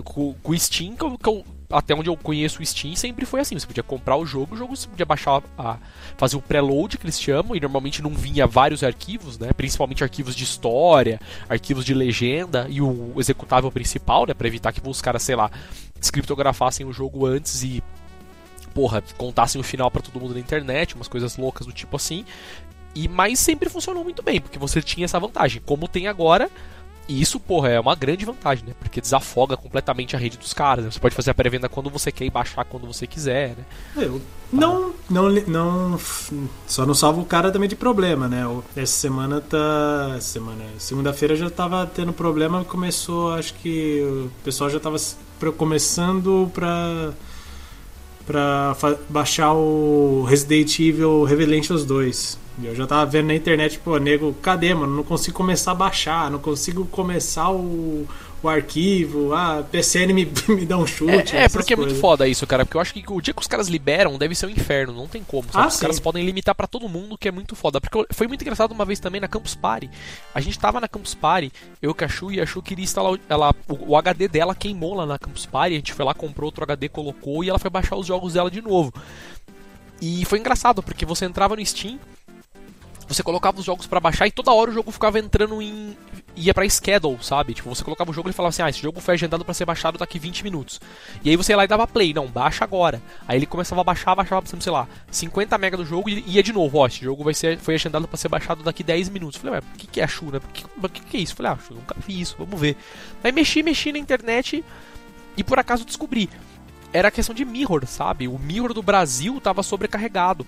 Com, 0.04 0.34
com 0.40 0.52
o 0.52 0.58
Steam, 0.58 0.94
que 0.94 1.04
eu, 1.04 1.18
que 1.18 1.28
eu, 1.28 1.44
até 1.72 1.94
onde 1.94 2.08
eu 2.08 2.16
conheço 2.16 2.62
o 2.62 2.66
Steam, 2.66 2.94
sempre 2.94 3.24
foi 3.24 3.40
assim. 3.40 3.58
Você 3.58 3.66
podia 3.66 3.82
comprar 3.82 4.16
o 4.16 4.26
jogo, 4.26 4.54
o 4.54 4.58
jogo 4.58 4.76
você 4.76 4.86
podia 4.86 5.06
baixar, 5.06 5.42
a, 5.58 5.78
fazer 6.16 6.36
o 6.36 6.42
preload, 6.42 6.98
que 6.98 7.04
eles 7.04 7.20
chamam, 7.20 7.56
e 7.56 7.60
normalmente 7.60 8.02
não 8.02 8.10
vinha 8.10 8.46
vários 8.46 8.84
arquivos, 8.84 9.38
né? 9.38 9.52
Principalmente 9.52 10.04
arquivos 10.04 10.36
de 10.36 10.44
história, 10.44 11.20
arquivos 11.48 11.84
de 11.84 11.94
legenda 11.94 12.66
e 12.68 12.80
o 12.80 13.14
executável 13.16 13.70
principal, 13.72 14.26
né? 14.26 14.34
Pra 14.34 14.46
evitar 14.46 14.72
que 14.72 14.80
os 14.86 15.00
caras, 15.00 15.22
sei 15.22 15.34
lá, 15.34 15.50
descriptografassem 15.98 16.86
o 16.86 16.92
jogo 16.92 17.26
antes 17.26 17.62
e 17.62 17.82
porra, 18.74 19.02
contassem 19.16 19.60
o 19.60 19.64
final 19.64 19.90
para 19.90 20.02
todo 20.02 20.20
mundo 20.20 20.34
na 20.34 20.40
internet, 20.40 20.94
umas 20.94 21.08
coisas 21.08 21.36
loucas 21.36 21.66
do 21.66 21.72
tipo 21.72 21.96
assim. 21.96 22.24
E 22.94 23.08
mas 23.08 23.38
sempre 23.38 23.70
funcionou 23.70 24.04
muito 24.04 24.22
bem, 24.22 24.40
porque 24.40 24.58
você 24.58 24.82
tinha 24.82 25.04
essa 25.04 25.18
vantagem. 25.18 25.62
Como 25.64 25.88
tem 25.88 26.06
agora, 26.06 26.50
e 27.12 27.20
isso, 27.20 27.38
porra, 27.38 27.68
é 27.68 27.78
uma 27.78 27.94
grande 27.94 28.24
vantagem, 28.24 28.64
né? 28.66 28.74
Porque 28.80 28.98
desafoga 28.98 29.54
completamente 29.54 30.16
a 30.16 30.18
rede 30.18 30.38
dos 30.38 30.54
caras. 30.54 30.86
Né? 30.86 30.90
Você 30.90 30.98
pode 30.98 31.14
fazer 31.14 31.30
a 31.30 31.34
pré-venda 31.34 31.68
quando 31.68 31.90
você 31.90 32.10
quer 32.10 32.24
e 32.24 32.30
baixar 32.30 32.64
quando 32.64 32.86
você 32.86 33.06
quiser, 33.06 33.50
né? 33.50 33.64
Eu, 33.96 34.18
não, 34.50 34.94
não, 35.10 35.28
não. 35.46 36.00
Só 36.66 36.86
não 36.86 36.94
salva 36.94 37.20
o 37.20 37.26
cara 37.26 37.50
também 37.52 37.68
de 37.68 37.76
problema, 37.76 38.28
né? 38.28 38.44
Essa 38.74 38.94
semana 38.94 39.42
tá. 39.42 40.16
Semana. 40.22 40.64
Segunda-feira 40.78 41.36
já 41.36 41.50
tava 41.50 41.86
tendo 41.86 42.14
problema, 42.14 42.64
começou, 42.64 43.34
acho 43.34 43.52
que 43.54 44.00
o 44.02 44.30
pessoal 44.42 44.70
já 44.70 44.80
tava 44.80 44.96
começando 45.58 46.50
pra 46.54 47.12
pra 48.26 48.74
baixar 49.10 49.52
o 49.52 50.24
Resident 50.26 50.78
Evil 50.78 51.24
Revelations 51.24 51.84
2. 51.84 52.41
Eu 52.62 52.74
já 52.74 52.86
tava 52.86 53.06
vendo 53.06 53.28
na 53.28 53.34
internet, 53.34 53.78
pô, 53.78 53.96
nego, 53.96 54.34
cadê, 54.34 54.74
mano? 54.74 54.94
Não 54.94 55.02
consigo 55.02 55.36
começar 55.36 55.72
a 55.72 55.74
baixar, 55.74 56.30
não 56.30 56.38
consigo 56.38 56.84
começar 56.84 57.50
o, 57.50 58.06
o 58.42 58.48
arquivo, 58.48 59.32
ah, 59.32 59.64
PCN 59.70 60.12
me, 60.12 60.30
me 60.48 60.66
dá 60.66 60.76
um 60.76 60.86
chute. 60.86 61.34
É, 61.34 61.44
é 61.44 61.48
porque 61.48 61.74
coisas. 61.74 61.92
é 61.92 61.94
muito 61.94 61.94
foda 62.00 62.28
isso, 62.28 62.46
cara. 62.46 62.66
Porque 62.66 62.76
eu 62.76 62.80
acho 62.80 62.92
que 62.92 63.04
o 63.08 63.20
dia 63.20 63.32
que 63.32 63.40
os 63.40 63.46
caras 63.46 63.68
liberam 63.68 64.18
deve 64.18 64.34
ser 64.34 64.46
um 64.46 64.50
inferno, 64.50 64.92
não 64.92 65.08
tem 65.08 65.22
como. 65.22 65.48
Ah, 65.54 65.66
os 65.66 65.78
caras 65.78 65.98
podem 65.98 66.24
limitar 66.26 66.54
para 66.54 66.66
todo 66.66 66.88
mundo, 66.88 67.16
que 67.16 67.26
é 67.26 67.32
muito 67.32 67.56
foda. 67.56 67.80
Porque 67.80 68.06
foi 68.12 68.26
muito 68.26 68.42
engraçado 68.42 68.72
uma 68.72 68.84
vez 68.84 69.00
também 69.00 69.20
na 69.20 69.28
Campus 69.28 69.54
Party. 69.54 69.88
A 70.34 70.40
gente 70.40 70.58
tava 70.58 70.78
na 70.78 70.88
Campus 70.88 71.14
Party, 71.14 71.50
eu 71.80 71.96
e 71.98 72.04
a 72.04 72.08
Chu, 72.08 72.32
e 72.32 72.40
a 72.40 72.46
Chu 72.46 72.60
queria 72.60 72.84
instalar 72.84 73.18
ela, 73.28 73.54
o, 73.66 73.92
o 73.92 73.96
HD 73.96 74.28
dela 74.28 74.54
queimou 74.54 74.94
lá 74.94 75.06
na 75.06 75.18
Campus 75.18 75.46
Party. 75.46 75.74
A 75.74 75.78
gente 75.78 75.94
foi 75.94 76.04
lá, 76.04 76.12
comprou 76.12 76.48
outro 76.48 76.64
HD, 76.64 76.88
colocou 76.88 77.42
e 77.42 77.48
ela 77.48 77.58
foi 77.58 77.70
baixar 77.70 77.96
os 77.96 78.06
jogos 78.06 78.34
dela 78.34 78.50
de 78.50 78.60
novo. 78.60 78.92
E 80.00 80.24
foi 80.24 80.40
engraçado, 80.40 80.82
porque 80.82 81.06
você 81.06 81.24
entrava 81.24 81.54
no 81.54 81.64
Steam, 81.64 81.96
você 83.12 83.22
colocava 83.22 83.58
os 83.58 83.64
jogos 83.64 83.86
para 83.86 84.00
baixar 84.00 84.26
e 84.26 84.30
toda 84.30 84.52
hora 84.52 84.70
o 84.70 84.74
jogo 84.74 84.90
ficava 84.90 85.18
entrando 85.18 85.60
em. 85.60 85.96
ia 86.34 86.54
pra 86.54 86.68
schedule, 86.68 87.18
sabe? 87.22 87.54
Tipo, 87.54 87.68
você 87.68 87.84
colocava 87.84 88.10
o 88.10 88.14
jogo 88.14 88.30
e 88.30 88.32
falava 88.32 88.50
assim: 88.50 88.62
ah, 88.62 88.68
esse 88.68 88.80
jogo 88.80 89.00
foi 89.00 89.14
agendado 89.14 89.44
para 89.44 89.54
ser 89.54 89.64
baixado 89.64 89.98
daqui 89.98 90.18
20 90.18 90.44
minutos. 90.44 90.80
E 91.24 91.30
aí 91.30 91.36
você 91.36 91.52
ia 91.52 91.56
lá 91.56 91.64
e 91.64 91.68
dava 91.68 91.86
play, 91.86 92.14
não, 92.14 92.26
baixa 92.26 92.64
agora. 92.64 93.02
Aí 93.26 93.38
ele 93.38 93.46
começava 93.46 93.80
a 93.80 93.84
baixar, 93.84 94.14
baixava, 94.14 94.46
sei 94.46 94.72
lá, 94.72 94.88
50 95.10 95.58
MB 95.58 95.76
do 95.76 95.84
jogo 95.84 96.08
e 96.08 96.22
ia 96.26 96.42
de 96.42 96.52
novo: 96.52 96.78
ó, 96.78 96.86
esse 96.86 97.04
jogo 97.04 97.24
vai 97.24 97.34
ser, 97.34 97.58
foi 97.58 97.74
agendado 97.74 98.08
para 98.08 98.16
ser 98.16 98.28
baixado 98.28 98.62
daqui 98.62 98.82
10 98.82 99.08
minutos. 99.08 99.38
Falei, 99.38 99.56
ué, 99.56 99.60
o 99.60 99.78
que, 99.78 99.86
que 99.86 100.00
é 100.00 100.04
a 100.04 100.08
Shu, 100.08 100.26
né? 100.26 100.38
O 100.38 100.88
que, 100.88 101.00
que, 101.00 101.00
que, 101.00 101.16
é 101.16 101.20
isso? 101.20 101.34
Falei, 101.34 101.52
ah, 101.52 101.58
nunca 101.70 101.94
vi 102.06 102.20
isso, 102.20 102.36
vamos 102.38 102.60
ver. 102.60 102.76
Aí 103.22 103.32
mexi, 103.32 103.62
mexi 103.62 103.92
na 103.92 103.98
internet 103.98 104.64
e 105.36 105.44
por 105.44 105.58
acaso 105.58 105.84
descobri 105.84 106.28
era 106.92 107.10
questão 107.10 107.34
de 107.34 107.44
mirror, 107.44 107.86
sabe? 107.86 108.28
O 108.28 108.38
mirror 108.38 108.74
do 108.74 108.82
Brasil 108.82 109.40
tava 109.40 109.62
sobrecarregado. 109.62 110.46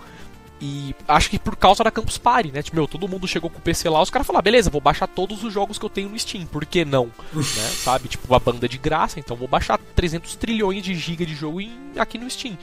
E 0.66 0.96
acho 1.06 1.28
que 1.28 1.38
por 1.38 1.56
causa 1.56 1.84
da 1.84 1.90
Campus 1.90 2.16
Party, 2.16 2.50
né? 2.50 2.62
Tipo, 2.62 2.78
meu, 2.78 2.88
todo 2.88 3.06
mundo 3.06 3.28
chegou 3.28 3.50
com 3.50 3.58
o 3.58 3.60
PC 3.60 3.86
lá, 3.86 4.00
os 4.00 4.08
caras 4.08 4.26
falaram, 4.26 4.42
beleza, 4.42 4.70
vou 4.70 4.80
baixar 4.80 5.06
todos 5.06 5.44
os 5.44 5.52
jogos 5.52 5.78
que 5.78 5.84
eu 5.84 5.90
tenho 5.90 6.08
no 6.08 6.18
Steam, 6.18 6.46
por 6.46 6.64
que 6.64 6.86
não? 6.86 7.10
né? 7.34 7.42
Sabe? 7.42 8.08
Tipo, 8.08 8.34
a 8.34 8.38
banda 8.38 8.66
de 8.66 8.78
graça, 8.78 9.20
então 9.20 9.36
vou 9.36 9.46
baixar 9.46 9.78
300 9.94 10.36
trilhões 10.36 10.82
de 10.82 10.94
giga 10.94 11.26
de 11.26 11.34
jogo 11.34 11.60
em, 11.60 11.70
aqui 11.98 12.16
no 12.16 12.30
Steam. 12.30 12.56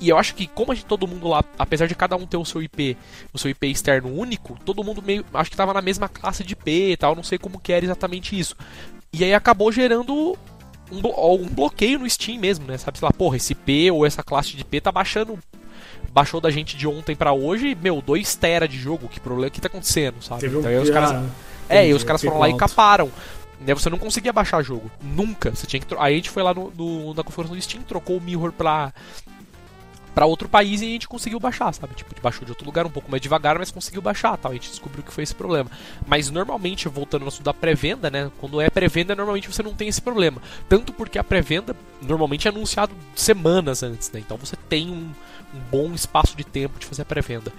E 0.00 0.08
eu 0.08 0.16
acho 0.16 0.34
que 0.34 0.46
como 0.46 0.72
a 0.72 0.74
gente, 0.74 0.86
todo 0.86 1.06
mundo 1.06 1.28
lá, 1.28 1.44
apesar 1.58 1.86
de 1.86 1.94
cada 1.94 2.16
um 2.16 2.26
ter 2.26 2.38
o 2.38 2.46
seu 2.46 2.62
IP, 2.62 2.96
o 3.30 3.38
seu 3.38 3.50
IP 3.50 3.66
externo 3.66 4.08
único, 4.08 4.58
todo 4.64 4.82
mundo 4.82 5.02
meio, 5.02 5.22
acho 5.34 5.50
que 5.50 5.56
tava 5.56 5.74
na 5.74 5.82
mesma 5.82 6.08
classe 6.08 6.42
de 6.42 6.54
IP 6.54 6.92
e 6.92 6.96
tal, 6.96 7.14
não 7.14 7.22
sei 7.22 7.36
como 7.36 7.60
que 7.60 7.74
era 7.74 7.84
exatamente 7.84 8.38
isso. 8.38 8.56
E 9.12 9.22
aí 9.22 9.34
acabou 9.34 9.70
gerando 9.70 10.34
um, 10.90 10.98
um 10.98 11.48
bloqueio 11.48 11.98
no 11.98 12.08
Steam 12.08 12.40
mesmo, 12.40 12.66
né? 12.66 12.78
Sabe, 12.78 12.98
sei 12.98 13.04
lá, 13.04 13.12
porra, 13.12 13.36
esse 13.36 13.54
P 13.54 13.90
ou 13.90 14.06
essa 14.06 14.22
classe 14.22 14.56
de 14.56 14.64
P 14.64 14.80
tá 14.80 14.90
baixando. 14.90 15.38
Baixou 16.14 16.40
da 16.40 16.48
gente 16.48 16.76
de 16.76 16.86
ontem 16.86 17.16
para 17.16 17.32
hoje, 17.32 17.76
meu, 17.82 18.00
2 18.00 18.36
tera 18.36 18.68
de 18.68 18.78
jogo, 18.78 19.08
que 19.08 19.18
problema 19.18 19.50
que 19.50 19.60
tá 19.60 19.66
acontecendo, 19.66 20.22
sabe? 20.22 20.42
Teve 20.42 20.56
um 20.56 20.60
então, 20.60 20.70
aí 20.70 20.78
os 20.78 20.88
caras, 20.88 21.24
é, 21.68 21.88
e 21.88 21.92
os 21.92 22.04
caras 22.04 22.22
foram 22.22 22.38
lá 22.38 22.48
e 22.48 22.56
caparam. 22.56 23.10
Né, 23.60 23.74
você 23.74 23.90
não 23.90 23.98
conseguia 23.98 24.32
baixar 24.32 24.62
jogo. 24.62 24.90
Nunca. 25.02 25.50
Você 25.50 25.66
tinha 25.66 25.80
que 25.80 25.94
Aí 25.98 26.12
a 26.14 26.16
gente 26.16 26.30
foi 26.30 26.42
lá 26.42 26.54
no, 26.54 26.70
no, 26.70 27.14
na 27.14 27.22
configuração 27.24 27.56
do 27.56 27.62
Steam, 27.62 27.82
trocou 27.82 28.18
o 28.18 28.20
mirror 28.20 28.52
pra, 28.52 28.92
para 30.14 30.26
outro 30.26 30.48
país 30.48 30.80
e 30.80 30.84
a 30.84 30.88
gente 30.88 31.08
conseguiu 31.08 31.40
baixar, 31.40 31.72
sabe? 31.74 31.94
Tipo, 31.94 32.14
baixou 32.22 32.44
de 32.44 32.52
outro 32.52 32.64
lugar 32.64 32.86
um 32.86 32.90
pouco 32.90 33.10
mais 33.10 33.20
devagar, 33.20 33.58
mas 33.58 33.70
conseguiu 33.70 34.00
baixar, 34.00 34.36
tal. 34.38 34.52
A 34.52 34.54
gente 34.54 34.70
descobriu 34.70 35.02
que 35.02 35.12
foi 35.12 35.24
esse 35.24 35.34
problema. 35.34 35.70
Mas 36.06 36.30
normalmente, 36.30 36.88
voltando 36.88 37.22
no 37.22 37.28
assunto 37.28 37.44
da 37.44 37.52
pré-venda, 37.52 38.10
né? 38.10 38.30
Quando 38.38 38.60
é 38.60 38.70
pré-venda, 38.70 39.14
normalmente 39.14 39.48
você 39.48 39.62
não 39.62 39.74
tem 39.74 39.88
esse 39.88 40.00
problema. 40.00 40.40
Tanto 40.68 40.92
porque 40.92 41.18
a 41.18 41.24
pré-venda 41.24 41.74
normalmente 42.00 42.46
é 42.46 42.50
anunciado 42.50 42.92
semanas 43.14 43.82
antes, 43.82 44.10
né? 44.12 44.20
Então 44.20 44.36
você 44.36 44.56
tem 44.68 44.88
um, 44.88 45.10
um 45.54 45.60
bom 45.70 45.92
espaço 45.92 46.36
de 46.36 46.44
tempo 46.44 46.78
de 46.78 46.86
fazer 46.86 47.02
a 47.02 47.06
pré-venda. 47.06 47.52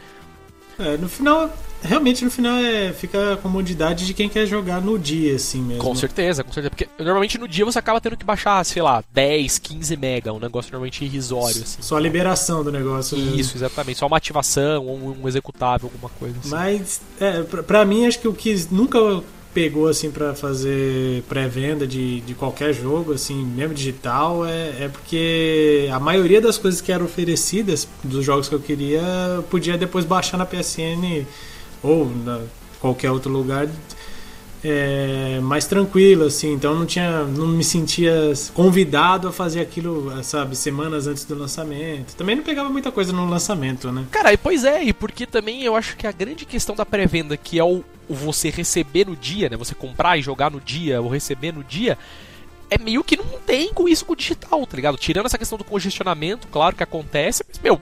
É, 0.78 0.98
no 0.98 1.08
final, 1.08 1.50
realmente 1.82 2.26
no 2.26 2.32
final 2.32 2.58
é, 2.58 2.92
fica 2.92 3.34
a 3.34 3.38
comodidade 3.38 4.06
de 4.06 4.14
quem 4.14 4.28
quer 4.28 4.46
jogar 4.46 4.82
no 4.82 5.00
dia, 5.00 5.36
assim 5.36 5.62
mesmo. 5.62 5.82
Com 5.82 5.96
certeza, 5.96 6.44
com 6.44 6.52
certeza. 6.52 6.70
Porque 6.70 6.88
normalmente 7.00 7.38
no 7.38 7.48
dia 7.48 7.64
você 7.64 7.80
acaba 7.80 8.02
tendo 8.02 8.18
que 8.18 8.26
baixar, 8.26 8.64
sei 8.66 8.82
lá, 8.82 9.04
10, 9.14 9.60
15 9.60 9.98
mega, 9.98 10.34
um 10.34 10.40
negócio 10.40 10.72
normalmente 10.72 11.06
irrisório. 11.06 11.62
Assim. 11.62 11.82
Só 11.82 11.98
a 11.98 12.00
liberação 12.00 12.64
do 12.64 12.72
negócio. 12.72 13.18
Isso, 13.18 13.36
mesmo. 13.36 13.58
exatamente. 13.58 14.00
Só 14.00 14.08
uma 14.08 14.18
ativação, 14.18 14.86
um, 14.86 15.24
um 15.24 15.28
executável, 15.28 15.90
alguma 15.92 16.10
coisa 16.10 16.38
assim. 16.40 16.50
Mas, 16.50 17.02
é, 17.20 17.44
pra, 17.44 17.64
pra 17.64 17.86
mim, 17.86 18.06
acho 18.06 18.20
que 18.20 18.28
o 18.28 18.34
que 18.34 18.68
nunca 18.72 19.00
pegou 19.56 19.88
assim 19.88 20.12
para 20.12 20.36
fazer 20.36 21.24
pré-venda 21.30 21.88
de, 21.88 22.20
de 22.20 22.34
qualquer 22.36 22.74
jogo, 22.74 23.14
assim, 23.14 23.46
mesmo 23.46 23.74
digital, 23.74 24.46
é, 24.46 24.84
é 24.84 24.90
porque 24.92 25.88
a 25.90 25.98
maioria 25.98 26.42
das 26.42 26.58
coisas 26.58 26.82
que 26.82 26.92
eram 26.92 27.06
oferecidas 27.06 27.88
dos 28.04 28.26
jogos 28.26 28.50
que 28.50 28.54
eu 28.54 28.60
queria, 28.60 29.02
podia 29.50 29.78
depois 29.78 30.04
baixar 30.04 30.38
na 30.38 30.46
PSN 30.46 31.26
ou 31.82 32.12
na 32.26 32.42
qualquer 32.82 33.10
outro 33.12 33.32
lugar 33.32 33.70
é, 34.68 35.40
mais 35.42 35.66
tranquilo, 35.66 36.26
assim. 36.26 36.54
Então 36.54 36.74
não 36.74 36.86
tinha, 36.86 37.24
não 37.24 37.48
me 37.48 37.64
sentia 37.64 38.34
convidado 38.54 39.28
a 39.28 39.32
fazer 39.32 39.62
aquilo, 39.62 40.12
sabe, 40.24 40.56
semanas 40.56 41.08
antes 41.08 41.24
do 41.26 41.36
lançamento. 41.36 42.16
Também 42.16 42.36
não 42.36 42.44
pegava 42.44 42.70
muita 42.70 42.92
coisa 42.92 43.14
no 43.14 43.30
lançamento, 43.30 43.92
né? 43.92 44.06
Cara, 44.10 44.34
e 44.34 44.38
pois 44.38 44.64
é, 44.64 44.84
e 44.84 44.94
porque 44.94 45.26
também 45.26 45.64
eu 45.64 45.76
acho 45.76 45.96
que 45.96 46.08
a 46.08 46.12
grande 46.12 46.46
questão 46.46 46.76
da 46.76 46.86
pré-venda, 46.86 47.38
que 47.38 47.60
é 47.60 47.64
o 47.64 47.84
o 48.08 48.14
você 48.14 48.50
receber 48.50 49.08
no 49.08 49.16
dia, 49.16 49.50
né? 49.50 49.58
Você 49.58 49.74
comprar 49.74 50.18
e 50.18 50.22
jogar 50.22 50.52
no 50.52 50.62
dia, 50.62 51.02
ou 51.02 51.10
receber 51.10 51.52
no 51.52 51.64
dia, 51.64 51.98
é 52.70 52.78
meio 52.78 53.04
que 53.04 53.18
não 53.18 53.40
tem 53.46 53.74
com 53.74 53.88
isso 53.88 54.06
com 54.06 54.14
o 54.14 54.16
digital, 54.16 54.66
tá 54.66 54.76
ligado? 54.76 54.98
Tirando 54.98 55.26
essa 55.26 55.38
questão 55.38 55.58
do 55.58 55.64
congestionamento, 55.64 56.48
claro 56.48 56.76
que 56.76 56.84
acontece, 56.84 57.44
mas, 57.48 57.60
meu, 57.60 57.80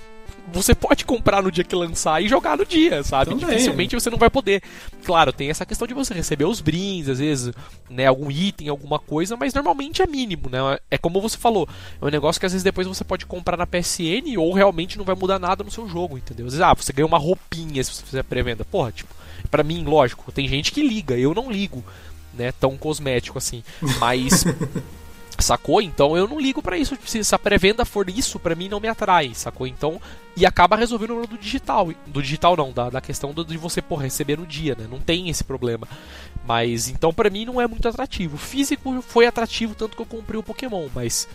você 0.51 0.75
pode 0.75 1.05
comprar 1.05 1.41
no 1.41 1.51
dia 1.51 1.63
que 1.63 1.75
lançar 1.75 2.21
e 2.21 2.27
jogar 2.27 2.57
no 2.57 2.65
dia, 2.65 3.03
sabe? 3.03 3.31
Também. 3.31 3.47
Dificilmente 3.47 3.95
você 3.95 4.09
não 4.09 4.17
vai 4.17 4.29
poder. 4.29 4.61
Claro, 5.03 5.31
tem 5.31 5.49
essa 5.49 5.65
questão 5.65 5.87
de 5.87 5.93
você 5.93 6.13
receber 6.13 6.45
os 6.45 6.59
brindes, 6.59 7.09
às 7.09 7.19
vezes, 7.19 7.53
né, 7.89 8.07
algum 8.07 8.29
item, 8.29 8.69
alguma 8.69 8.99
coisa, 8.99 9.37
mas 9.37 9.53
normalmente 9.53 10.01
é 10.01 10.07
mínimo, 10.07 10.49
né? 10.49 10.77
É 10.91 10.97
como 10.97 11.21
você 11.21 11.37
falou, 11.37 11.67
é 12.01 12.05
um 12.05 12.09
negócio 12.09 12.39
que 12.39 12.45
às 12.45 12.51
vezes 12.51 12.63
depois 12.63 12.87
você 12.87 13.03
pode 13.03 13.25
comprar 13.25 13.57
na 13.57 13.67
PSN 13.67 14.37
ou 14.37 14.53
realmente 14.53 14.97
não 14.97 15.05
vai 15.05 15.15
mudar 15.15 15.39
nada 15.39 15.63
no 15.63 15.71
seu 15.71 15.87
jogo, 15.87 16.17
entendeu? 16.17 16.45
Às 16.45 16.53
vezes, 16.53 16.65
ah, 16.65 16.73
você 16.73 16.91
ganha 16.91 17.05
uma 17.05 17.17
roupinha 17.17 17.83
se 17.83 17.93
você 17.93 18.03
fizer 18.03 18.23
pré-venda. 18.23 18.65
Porra, 18.65 18.91
tipo, 18.91 19.13
para 19.49 19.63
mim, 19.63 19.83
lógico, 19.83 20.31
tem 20.31 20.47
gente 20.47 20.71
que 20.71 20.81
liga, 20.81 21.17
eu 21.17 21.33
não 21.33 21.51
ligo, 21.51 21.83
né? 22.33 22.51
Tão 22.51 22.77
cosmético 22.77 23.37
assim. 23.37 23.63
Mas. 23.99 24.43
sacou? 25.39 25.81
Então 25.81 26.17
eu 26.17 26.27
não 26.27 26.39
ligo 26.39 26.61
para 26.61 26.77
isso. 26.77 26.97
Se 27.05 27.35
a 27.35 27.39
pré-venda 27.39 27.85
for 27.85 28.09
isso, 28.09 28.39
para 28.39 28.55
mim 28.55 28.69
não 28.69 28.79
me 28.79 28.87
atrai, 28.87 29.33
sacou? 29.33 29.67
Então. 29.67 30.01
E 30.35 30.47
acaba 30.47 30.75
resolvendo 30.75 31.15
o 31.15 31.27
do 31.27 31.37
digital. 31.37 31.91
Do 32.07 32.21
digital 32.21 32.57
não, 32.57 32.71
da, 32.71 32.89
da 32.89 32.99
questão 32.99 33.31
do, 33.31 33.45
de 33.45 33.55
você, 33.55 33.83
pô, 33.83 33.95
receber 33.95 34.39
no 34.39 34.47
dia, 34.47 34.75
né? 34.75 34.87
Não 34.89 34.99
tem 34.99 35.29
esse 35.29 35.43
problema. 35.43 35.87
Mas 36.45 36.87
então 36.87 37.13
para 37.13 37.29
mim 37.29 37.45
não 37.45 37.61
é 37.61 37.67
muito 37.67 37.87
atrativo. 37.87 38.37
Físico 38.37 39.01
foi 39.01 39.27
atrativo 39.27 39.75
tanto 39.75 39.95
que 39.95 40.01
eu 40.01 40.07
comprei 40.07 40.39
o 40.39 40.43
Pokémon, 40.43 40.87
mas. 40.93 41.27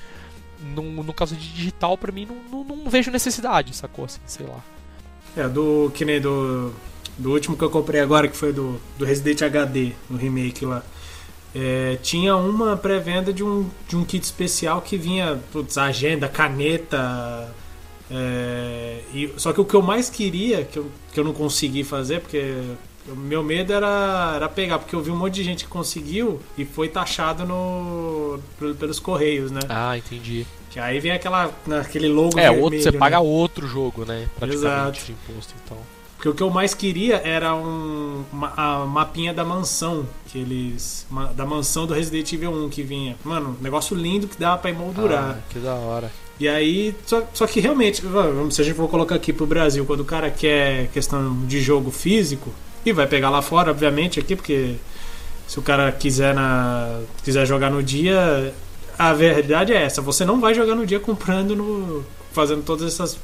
No, 0.74 0.82
no 0.82 1.14
caso 1.14 1.36
de 1.36 1.52
digital, 1.52 1.96
para 1.96 2.10
mim 2.10 2.26
não, 2.26 2.64
não, 2.64 2.76
não, 2.76 2.90
vejo 2.90 3.12
necessidade, 3.12 3.76
sacou? 3.76 4.06
Assim, 4.06 4.20
sei 4.26 4.46
lá. 4.46 4.60
É, 5.36 5.48
do. 5.48 5.92
Que 5.94 6.04
nem 6.04 6.20
do 6.20 6.74
do 7.18 7.32
último 7.32 7.56
que 7.56 7.64
eu 7.64 7.70
comprei 7.70 8.00
agora, 8.00 8.28
que 8.28 8.36
foi 8.36 8.52
do, 8.52 8.80
do 8.96 9.04
Resident 9.04 9.42
HD, 9.42 9.92
no 10.08 10.16
remake 10.16 10.64
lá. 10.64 10.82
É, 11.54 11.96
tinha 12.02 12.36
uma 12.36 12.76
pré-venda 12.76 13.32
de 13.32 13.42
um, 13.42 13.68
de 13.88 13.96
um 13.96 14.04
kit 14.04 14.22
especial 14.22 14.82
que 14.82 14.96
vinha 14.96 15.40
putz, 15.52 15.78
agenda, 15.78 16.28
caneta. 16.28 17.52
É, 18.10 19.00
e, 19.14 19.32
só 19.36 19.52
que 19.52 19.60
o 19.60 19.64
que 19.64 19.74
eu 19.74 19.82
mais 19.82 20.10
queria, 20.10 20.64
que 20.64 20.78
eu, 20.78 20.90
que 21.12 21.18
eu 21.18 21.24
não 21.24 21.32
consegui 21.32 21.84
fazer, 21.84 22.20
porque 22.20 22.54
o 23.06 23.16
meu 23.16 23.42
medo 23.42 23.72
era, 23.72 24.32
era 24.36 24.48
pegar, 24.48 24.78
porque 24.78 24.94
eu 24.94 25.02
vi 25.02 25.10
um 25.10 25.16
monte 25.16 25.34
de 25.34 25.44
gente 25.44 25.64
que 25.64 25.70
conseguiu 25.70 26.40
e 26.56 26.64
foi 26.64 26.88
taxado 26.88 27.46
no, 27.46 28.38
pelos 28.78 28.98
correios, 28.98 29.50
né? 29.50 29.60
Ah, 29.68 29.96
entendi. 29.96 30.46
Que 30.70 30.78
aí 30.78 31.00
vem 31.00 31.12
aquela, 31.12 31.50
aquele 31.80 32.08
logo. 32.08 32.38
É, 32.38 32.42
vermelho, 32.42 32.62
outro, 32.62 32.82
você 32.82 32.90
né? 32.90 32.98
paga 32.98 33.20
outro 33.20 33.66
jogo, 33.66 34.04
né? 34.04 34.28
Praticamente 34.38 35.00
Exato. 35.00 35.04
de 35.06 35.12
imposto 35.12 35.54
então. 35.64 35.78
Porque 36.18 36.28
o 36.28 36.34
que 36.34 36.42
eu 36.42 36.50
mais 36.50 36.74
queria 36.74 37.22
era 37.24 37.54
um, 37.54 38.24
uma, 38.32 38.52
a 38.56 38.84
mapinha 38.84 39.32
da 39.32 39.44
mansão. 39.44 40.04
Que 40.26 40.38
eles. 40.38 41.06
Uma, 41.08 41.26
da 41.26 41.46
mansão 41.46 41.86
do 41.86 41.94
Resident 41.94 42.32
Evil 42.32 42.50
1 42.50 42.68
que 42.70 42.82
vinha. 42.82 43.16
Mano, 43.24 43.56
negócio 43.60 43.96
lindo 43.96 44.26
que 44.26 44.36
dava 44.36 44.58
pra 44.58 44.70
emoldurar. 44.70 45.38
Ah, 45.38 45.42
que 45.48 45.60
da 45.60 45.74
hora. 45.74 46.10
E 46.40 46.48
aí, 46.48 46.94
só, 47.06 47.22
só 47.32 47.46
que 47.46 47.60
realmente, 47.60 48.02
se 48.50 48.60
a 48.60 48.64
gente 48.64 48.76
for 48.76 48.88
colocar 48.88 49.14
aqui 49.14 49.32
pro 49.32 49.46
Brasil, 49.46 49.84
quando 49.84 50.00
o 50.00 50.04
cara 50.04 50.28
quer 50.28 50.88
questão 50.88 51.46
de 51.46 51.60
jogo 51.60 51.92
físico, 51.92 52.52
e 52.84 52.92
vai 52.92 53.06
pegar 53.06 53.30
lá 53.30 53.40
fora, 53.40 53.70
obviamente, 53.70 54.18
aqui, 54.18 54.34
porque 54.34 54.74
se 55.46 55.58
o 55.58 55.62
cara 55.62 55.90
quiser, 55.92 56.34
na, 56.34 57.00
quiser 57.24 57.46
jogar 57.46 57.70
no 57.70 57.82
dia, 57.82 58.52
a 58.98 59.12
verdade 59.12 59.72
é 59.72 59.82
essa, 59.82 60.02
você 60.02 60.24
não 60.24 60.40
vai 60.40 60.54
jogar 60.54 60.74
no 60.74 60.86
dia 60.86 61.00
comprando 61.00 61.54
no, 61.56 62.04
fazendo 62.32 62.62
todas 62.62 62.92
essas 62.92 63.18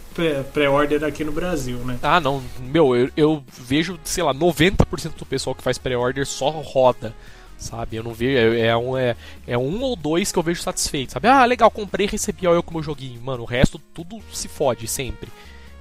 pré-order 0.52 1.04
aqui 1.04 1.24
no 1.24 1.32
Brasil, 1.32 1.78
né? 1.78 1.98
Ah, 2.02 2.20
não. 2.20 2.42
Meu, 2.60 2.96
eu, 2.96 3.10
eu 3.16 3.44
vejo, 3.60 3.98
sei 4.04 4.22
lá, 4.22 4.34
90% 4.34 5.14
do 5.18 5.26
pessoal 5.26 5.54
que 5.54 5.62
faz 5.62 5.78
pré-order 5.78 6.26
só 6.26 6.50
roda 6.50 7.14
sabe? 7.56 7.96
Eu 7.96 8.02
não 8.02 8.12
vejo, 8.12 8.36
é, 8.36 8.66
é, 8.66 8.76
um, 8.76 8.96
é, 8.96 9.16
é 9.46 9.56
um 9.56 9.80
ou 9.80 9.96
dois 9.96 10.30
que 10.30 10.38
eu 10.38 10.42
vejo 10.42 10.62
satisfeito, 10.62 11.12
sabe? 11.12 11.28
Ah, 11.28 11.44
legal, 11.44 11.70
comprei, 11.70 12.06
recebi, 12.06 12.46
olha 12.46 12.56
eu 12.56 12.62
como 12.62 12.82
joguinho. 12.82 13.20
Mano, 13.22 13.42
o 13.42 13.46
resto 13.46 13.80
tudo 13.92 14.20
se 14.32 14.48
fode 14.48 14.86
sempre, 14.86 15.30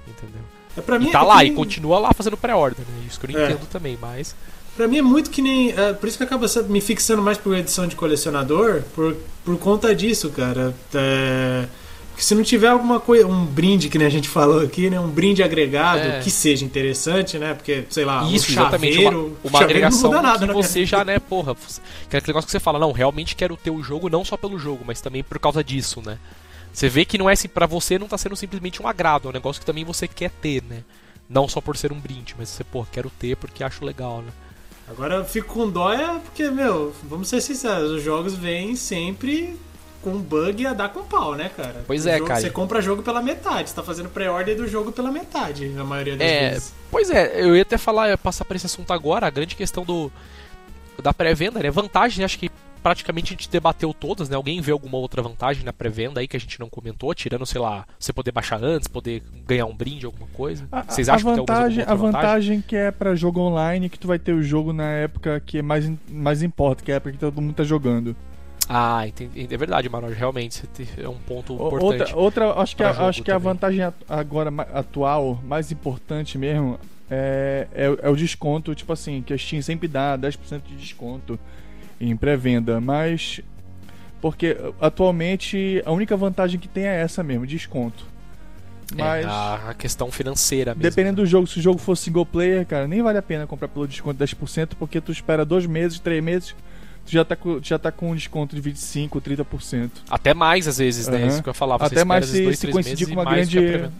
entendeu? 0.06 0.40
É, 0.76 0.80
pra 0.80 0.98
mim, 0.98 1.08
e 1.08 1.12
tá 1.12 1.20
é 1.20 1.22
lá, 1.22 1.44
e 1.44 1.50
continua 1.52 1.98
lá 1.98 2.12
fazendo 2.12 2.36
pré-order, 2.36 2.80
né? 2.80 3.04
Isso 3.06 3.20
que 3.20 3.26
eu 3.26 3.32
não 3.32 3.40
É. 3.40 3.50
entendo 3.50 3.66
também, 3.66 3.98
mas. 4.00 4.34
Pra 4.76 4.88
mim 4.88 4.98
é 4.98 5.02
muito 5.02 5.30
que 5.30 5.40
nem. 5.40 5.70
é, 5.70 5.92
por 5.92 6.08
isso 6.08 6.18
que 6.18 6.24
acaba 6.24 6.46
me 6.68 6.80
fixando 6.80 7.22
mais 7.22 7.38
por 7.38 7.56
edição 7.56 7.86
de 7.86 7.94
colecionador, 7.94 8.82
por, 8.94 9.16
por 9.44 9.56
conta 9.58 9.94
disso, 9.94 10.30
cara. 10.30 10.74
É, 10.92 11.66
que 12.16 12.24
se 12.24 12.34
não 12.34 12.42
tiver 12.42 12.68
alguma 12.68 13.00
coisa, 13.00 13.26
um 13.26 13.44
brinde, 13.44 13.88
que 13.88 13.98
nem 13.98 14.06
a 14.06 14.10
gente 14.10 14.28
falou 14.28 14.60
aqui, 14.60 14.88
né? 14.88 14.98
Um 15.00 15.08
brinde 15.08 15.42
agregado 15.42 16.00
É. 16.00 16.20
que 16.20 16.30
seja 16.30 16.64
interessante, 16.64 17.38
né? 17.38 17.54
Porque, 17.54 17.84
sei 17.90 18.04
lá, 18.04 18.22
Isso, 18.24 18.50
o 18.50 18.52
exatamente. 18.52 18.94
chaveiro, 18.94 19.18
Uma, 19.18 19.26
o 19.42 19.48
uma 19.48 19.58
chaveiro 19.60 19.64
agregação 19.78 20.10
não 20.12 20.22
nada, 20.22 20.38
que 20.40 20.46
né? 20.46 20.52
você 20.52 20.86
já, 20.86 21.04
né, 21.04 21.18
porra. 21.18 21.54
Que 22.08 22.16
é 22.16 22.18
aquele 22.18 22.28
negócio 22.28 22.46
que 22.46 22.52
você 22.52 22.60
fala, 22.60 22.78
não, 22.78 22.92
realmente 22.92 23.34
quero 23.34 23.56
ter 23.56 23.70
o 23.70 23.82
jogo 23.82 24.08
não 24.08 24.24
só 24.24 24.36
pelo 24.36 24.58
jogo, 24.58 24.84
mas 24.86 25.00
também 25.00 25.22
por 25.22 25.38
causa 25.38 25.62
disso, 25.64 26.00
né? 26.04 26.18
Você 26.72 26.88
vê 26.88 27.04
que 27.04 27.16
não 27.18 27.30
é 27.30 27.34
assim, 27.34 27.48
pra 27.48 27.66
você 27.66 27.98
não 27.98 28.08
tá 28.08 28.18
sendo 28.18 28.34
simplesmente 28.36 28.82
um 28.82 28.88
agrado, 28.88 29.26
é 29.26 29.30
um 29.30 29.32
negócio 29.32 29.60
que 29.60 29.66
também 29.66 29.84
você 29.84 30.08
quer 30.08 30.30
ter, 30.30 30.62
né? 30.68 30.82
Não 31.28 31.48
só 31.48 31.60
por 31.60 31.76
ser 31.76 31.92
um 31.92 31.98
brinde, 32.00 32.34
mas 32.38 32.48
você, 32.48 32.64
pô, 32.64 32.84
quero 32.90 33.10
ter 33.10 33.36
porque 33.36 33.62
acho 33.64 33.84
legal, 33.84 34.22
né? 34.22 34.32
Agora 34.88 35.14
eu 35.14 35.24
fico 35.24 35.54
com 35.54 35.70
dó 35.70 35.92
é 35.92 36.18
porque, 36.18 36.50
meu, 36.50 36.94
vamos 37.04 37.28
ser 37.28 37.40
sinceros, 37.40 37.90
os 37.92 38.02
jogos 38.02 38.34
vêm 38.34 38.76
sempre 38.76 39.56
com 40.04 40.18
bug 40.18 40.66
a 40.66 40.72
dar 40.74 40.90
com 40.90 41.02
pau, 41.02 41.34
né, 41.34 41.50
cara? 41.56 41.82
Pois 41.86 42.04
O 42.04 42.08
é, 42.08 42.18
jogo- 42.18 42.28
cara. 42.28 42.40
Você 42.40 42.50
compra 42.50 42.80
jogo 42.82 43.02
pela 43.02 43.22
metade, 43.22 43.70
você 43.70 43.74
tá 43.74 43.82
fazendo 43.82 44.10
pré-order 44.10 44.56
do 44.56 44.68
jogo 44.68 44.92
pela 44.92 45.10
metade, 45.10 45.68
na 45.70 45.82
maioria 45.82 46.16
das 46.16 46.28
É, 46.28 46.50
vezes. 46.50 46.74
Pois 46.90 47.10
é, 47.10 47.40
eu 47.42 47.56
ia 47.56 47.62
até 47.62 47.78
falar, 47.78 48.08
ia 48.10 48.18
passar 48.18 48.44
por 48.44 48.54
esse 48.54 48.66
assunto 48.66 48.92
agora, 48.92 49.26
a 49.26 49.30
grande 49.30 49.56
questão 49.56 49.84
do 49.84 50.12
da 51.02 51.12
pré-venda, 51.12 51.60
né? 51.60 51.70
Vantagem, 51.70 52.24
acho 52.24 52.38
que 52.38 52.48
praticamente 52.82 53.32
a 53.32 53.34
gente 53.34 53.48
debateu 53.50 53.92
todas, 53.94 54.28
né? 54.28 54.36
Alguém 54.36 54.60
vê 54.60 54.70
alguma 54.70 54.98
outra 54.98 55.22
vantagem 55.22 55.64
na 55.64 55.72
pré-venda 55.72 56.20
aí 56.20 56.28
que 56.28 56.36
a 56.36 56.40
gente 56.40 56.60
não 56.60 56.68
comentou, 56.68 57.12
tirando, 57.14 57.44
sei 57.46 57.60
lá, 57.60 57.84
você 57.98 58.12
poder 58.12 58.30
baixar 58.30 58.62
antes, 58.62 58.86
poder 58.86 59.22
ganhar 59.46 59.64
um 59.66 59.74
brinde, 59.74 60.04
alguma 60.06 60.26
coisa? 60.34 60.68
A, 60.70 60.82
Vocês 60.82 61.08
a 61.08 61.14
acham 61.14 61.30
que 61.30 61.36
tem 61.36 61.46
vantagem, 61.46 61.80
alguma 61.80 61.90
a 61.90 61.94
outra 61.94 62.06
vantagem? 62.20 62.30
vantagem 62.58 62.64
que 62.68 62.76
é 62.76 62.90
pra 62.90 63.14
jogo 63.14 63.40
online, 63.40 63.88
que 63.88 63.98
tu 63.98 64.06
vai 64.06 64.18
ter 64.18 64.32
o 64.34 64.42
jogo 64.42 64.72
na 64.72 64.88
época 64.90 65.40
que 65.44 65.62
mais, 65.62 65.86
in- 65.86 65.98
mais 66.10 66.42
importa, 66.42 66.84
que 66.84 66.90
é 66.90 66.94
a 66.94 66.96
época 66.98 67.12
que 67.12 67.18
todo 67.18 67.40
mundo 67.40 67.54
tá 67.54 67.64
jogando. 67.64 68.14
Ah, 68.68 69.06
entendi. 69.06 69.46
é 69.50 69.56
verdade, 69.56 69.88
Manuel, 69.88 70.14
realmente 70.14 70.62
é 70.98 71.08
um 71.08 71.18
ponto 71.18 71.52
importante. 71.52 72.14
Outra, 72.14 72.16
outra 72.48 72.60
acho 72.62 72.74
que, 72.76 72.82
a, 72.82 72.90
acho 73.08 73.22
que 73.22 73.30
a 73.30 73.38
vantagem 73.38 73.80
agora 74.08 74.50
atual, 74.72 75.38
mais 75.44 75.70
importante 75.70 76.38
mesmo, 76.38 76.78
é, 77.10 77.66
é, 77.74 77.90
o- 77.90 77.98
é 78.02 78.08
o 78.08 78.16
desconto, 78.16 78.74
tipo 78.74 78.92
assim, 78.92 79.20
que 79.22 79.34
a 79.34 79.38
Steam 79.38 79.60
sempre 79.60 79.86
dá 79.86 80.16
10% 80.16 80.62
de 80.66 80.76
desconto 80.76 81.38
em 82.00 82.16
pré-venda, 82.16 82.80
mas 82.80 83.40
porque 84.20 84.56
atualmente 84.80 85.82
a 85.84 85.92
única 85.92 86.16
vantagem 86.16 86.58
que 86.58 86.66
tem 86.66 86.84
é 86.86 87.00
essa 87.02 87.22
mesmo, 87.22 87.46
desconto. 87.46 88.06
Mas 88.96 89.24
É, 89.26 89.28
a, 89.28 89.74
questão 89.76 90.10
financeira 90.10 90.72
mesmo. 90.74 90.82
dependendo 90.82 91.22
do 91.22 91.26
jogo, 91.26 91.46
se 91.46 91.58
o 91.58 91.62
jogo 91.62 91.78
for 91.78 91.96
single 91.96 92.24
player, 92.24 92.64
cara, 92.66 92.86
nem 92.88 93.02
vale 93.02 93.18
a 93.18 93.22
pena 93.22 93.46
comprar 93.46 93.68
pelo 93.68 93.86
desconto 93.86 94.14
de 94.16 94.24
10%, 94.24 94.70
porque 94.78 95.00
tu 95.00 95.12
espera 95.12 95.44
dois 95.44 95.66
meses, 95.66 95.98
três 95.98 96.22
meses, 96.24 96.54
tu 97.04 97.12
já 97.12 97.24
tá 97.24 97.36
com, 97.36 97.60
já 97.62 97.78
tá 97.78 97.92
com 97.92 98.10
um 98.10 98.14
desconto 98.14 98.54
de 98.54 98.62
25, 98.62 99.20
30%. 99.20 99.90
Até 100.10 100.34
mais 100.34 100.66
às 100.66 100.78
vezes, 100.78 101.08
né? 101.08 101.18
Aham. 101.18 101.26
Isso 101.26 101.42
que 101.42 101.48
eu 101.48 101.50
ia 101.50 101.54
falar. 101.54 101.78
Você 101.78 101.94
Até 101.94 102.04
mais 102.04 102.24
às 102.24 102.30
vezes, 102.30 102.40
se, 102.40 102.44
dois, 102.44 102.58
se 102.58 102.66
coincidir 102.68 103.08
com 103.08 103.14
uma 103.14 103.24
grande 103.24 103.90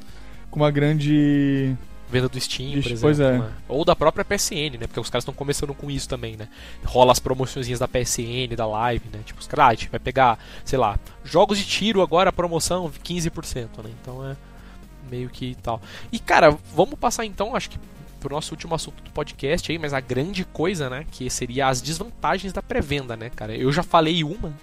com 0.51 0.61
uma 0.61 0.71
grande 0.71 1.77
Venda 2.09 2.29
do 2.29 2.41
Steam, 2.41 2.81
por 2.81 2.93
Isso, 2.93 3.09
exemplo. 3.09 3.35
é. 3.35 3.39
né? 3.39 3.53
Ou 3.67 3.85
da 3.85 3.97
própria 3.97 4.25
PSN, 4.25 4.79
né? 4.79 4.87
Porque 4.87 5.01
os 5.01 5.11
caras 5.11 5.23
estão 5.23 5.35
começando 5.35 5.75
com 5.75 5.91
isso 5.91 6.09
também, 6.09 6.37
né? 6.37 6.49
Rola 6.85 7.13
as 7.13 7.19
promoçõezinhas 7.19 7.81
da 7.81 7.89
PSN, 7.89 8.55
da 8.57 8.67
Live, 8.67 9.05
né? 9.13 9.21
Tipo, 9.25 9.41
os 9.41 9.47
caras, 9.47 9.65
ah, 9.65 9.69
a 9.69 9.75
gente 9.75 9.89
vai 9.89 9.99
pegar, 9.99 10.39
sei 10.65 10.79
lá, 10.79 10.99
jogos 11.25 11.59
de 11.59 11.65
tiro 11.65 12.03
agora, 12.03 12.31
promoção 12.33 12.89
15%, 12.89 13.83
né? 13.83 13.91
Então 14.01 14.25
é 14.25 14.37
meio 15.11 15.29
que 15.29 15.57
tal. 15.63 15.81
E, 16.13 16.19
cara, 16.19 16.57
vamos 16.75 16.99
passar 16.99 17.25
então, 17.25 17.57
acho 17.57 17.71
que 17.71 17.79
pro 18.25 18.35
nosso 18.35 18.53
último 18.53 18.75
assunto 18.75 19.03
do 19.03 19.11
podcast 19.11 19.71
aí, 19.71 19.79
mas 19.79 19.93
a 19.93 20.01
grande 20.01 20.45
coisa, 20.47 20.89
né? 20.89 21.05
Que 21.11 21.29
seria 21.29 21.69
as 21.69 21.83
desvantagens 21.83 22.55
da 22.55 22.63
pré-venda, 22.63 23.17
né, 23.17 23.29
cara? 23.29 23.55
Eu 23.55 23.71
já 23.71 23.83
falei 23.83 24.25
uma, 24.25 24.55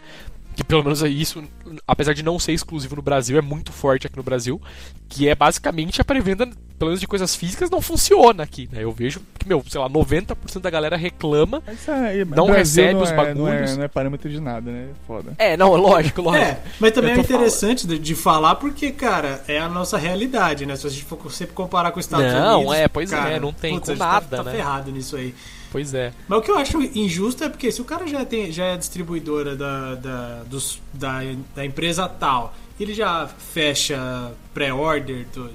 que 0.55 0.63
pelo 0.63 0.83
menos 0.83 1.03
é 1.03 1.07
isso, 1.07 1.43
apesar 1.87 2.13
de 2.13 2.23
não 2.23 2.39
ser 2.39 2.53
exclusivo 2.53 2.95
no 2.95 3.03
Brasil, 3.03 3.37
é 3.37 3.41
muito 3.41 3.71
forte 3.71 4.07
aqui 4.07 4.17
no 4.17 4.23
Brasil, 4.23 4.59
que 5.07 5.29
é 5.29 5.35
basicamente 5.35 6.01
a 6.01 6.03
pré-venda, 6.03 6.49
pelo 6.81 6.89
menos 6.89 6.99
de 6.99 7.05
coisas 7.05 7.35
físicas, 7.35 7.69
não 7.69 7.79
funciona 7.79 8.41
aqui, 8.41 8.67
né? 8.71 8.83
Eu 8.83 8.91
vejo 8.91 9.21
que, 9.37 9.47
meu, 9.47 9.63
sei 9.69 9.79
lá, 9.79 9.87
90% 9.87 10.61
da 10.61 10.69
galera 10.71 10.97
reclama. 10.97 11.61
Isso 11.71 11.91
aí, 11.91 12.25
Não 12.25 12.47
Brasil 12.47 12.85
recebe 12.85 12.93
não 12.95 13.01
os 13.03 13.11
é, 13.11 13.15
Não 13.15 13.23
bagulhos. 13.23 13.69
é, 13.69 13.75
não 13.75 13.83
é 13.83 13.87
parâmetro 13.87 14.27
de 14.27 14.39
nada, 14.39 14.71
né? 14.71 14.87
Foda. 15.05 15.35
É, 15.37 15.55
não, 15.55 15.75
lógico, 15.75 16.23
lógico. 16.23 16.43
É, 16.43 16.59
mas 16.79 16.91
também 16.91 17.11
é 17.11 17.19
interessante 17.19 17.85
de, 17.85 17.99
de 17.99 18.15
falar 18.15 18.55
porque, 18.55 18.89
cara, 18.89 19.43
é 19.47 19.59
a 19.59 19.69
nossa 19.69 19.95
realidade, 19.95 20.65
né? 20.65 20.75
Se 20.75 20.87
a 20.87 20.89
gente 20.89 21.03
for 21.03 21.31
sempre 21.31 21.53
comparar 21.53 21.91
com 21.91 21.99
os 21.99 22.05
Estados 22.07 22.33
Não, 22.33 22.61
Unidos. 22.61 22.75
é, 22.77 22.87
pois 22.87 23.13
é, 23.13 23.15
cara, 23.15 23.39
não 23.39 23.53
tem 23.53 23.75
putz, 23.75 23.85
com 23.85 23.91
gente 23.91 23.99
nada, 23.99 24.25
tá, 24.25 24.37
tá 24.37 24.43
né? 24.43 24.51
ferrado 24.51 24.91
nisso 24.91 25.15
aí. 25.17 25.35
Pois 25.71 25.93
é. 25.93 26.11
Mas 26.27 26.39
o 26.39 26.41
que 26.41 26.49
eu 26.49 26.57
acho 26.57 26.81
injusto 26.81 27.43
é 27.43 27.49
porque 27.49 27.71
se 27.71 27.79
o 27.79 27.85
cara 27.85 28.07
já, 28.07 28.25
tem, 28.25 28.51
já 28.51 28.65
é 28.65 28.77
distribuidora 28.77 29.55
da, 29.55 29.93
da, 29.93 30.43
dos, 30.47 30.81
da, 30.91 31.19
da 31.55 31.63
empresa 31.63 32.09
tal, 32.09 32.55
ele 32.79 32.95
já 32.95 33.27
fecha 33.27 34.31
pré-order 34.51 35.27
do, 35.31 35.51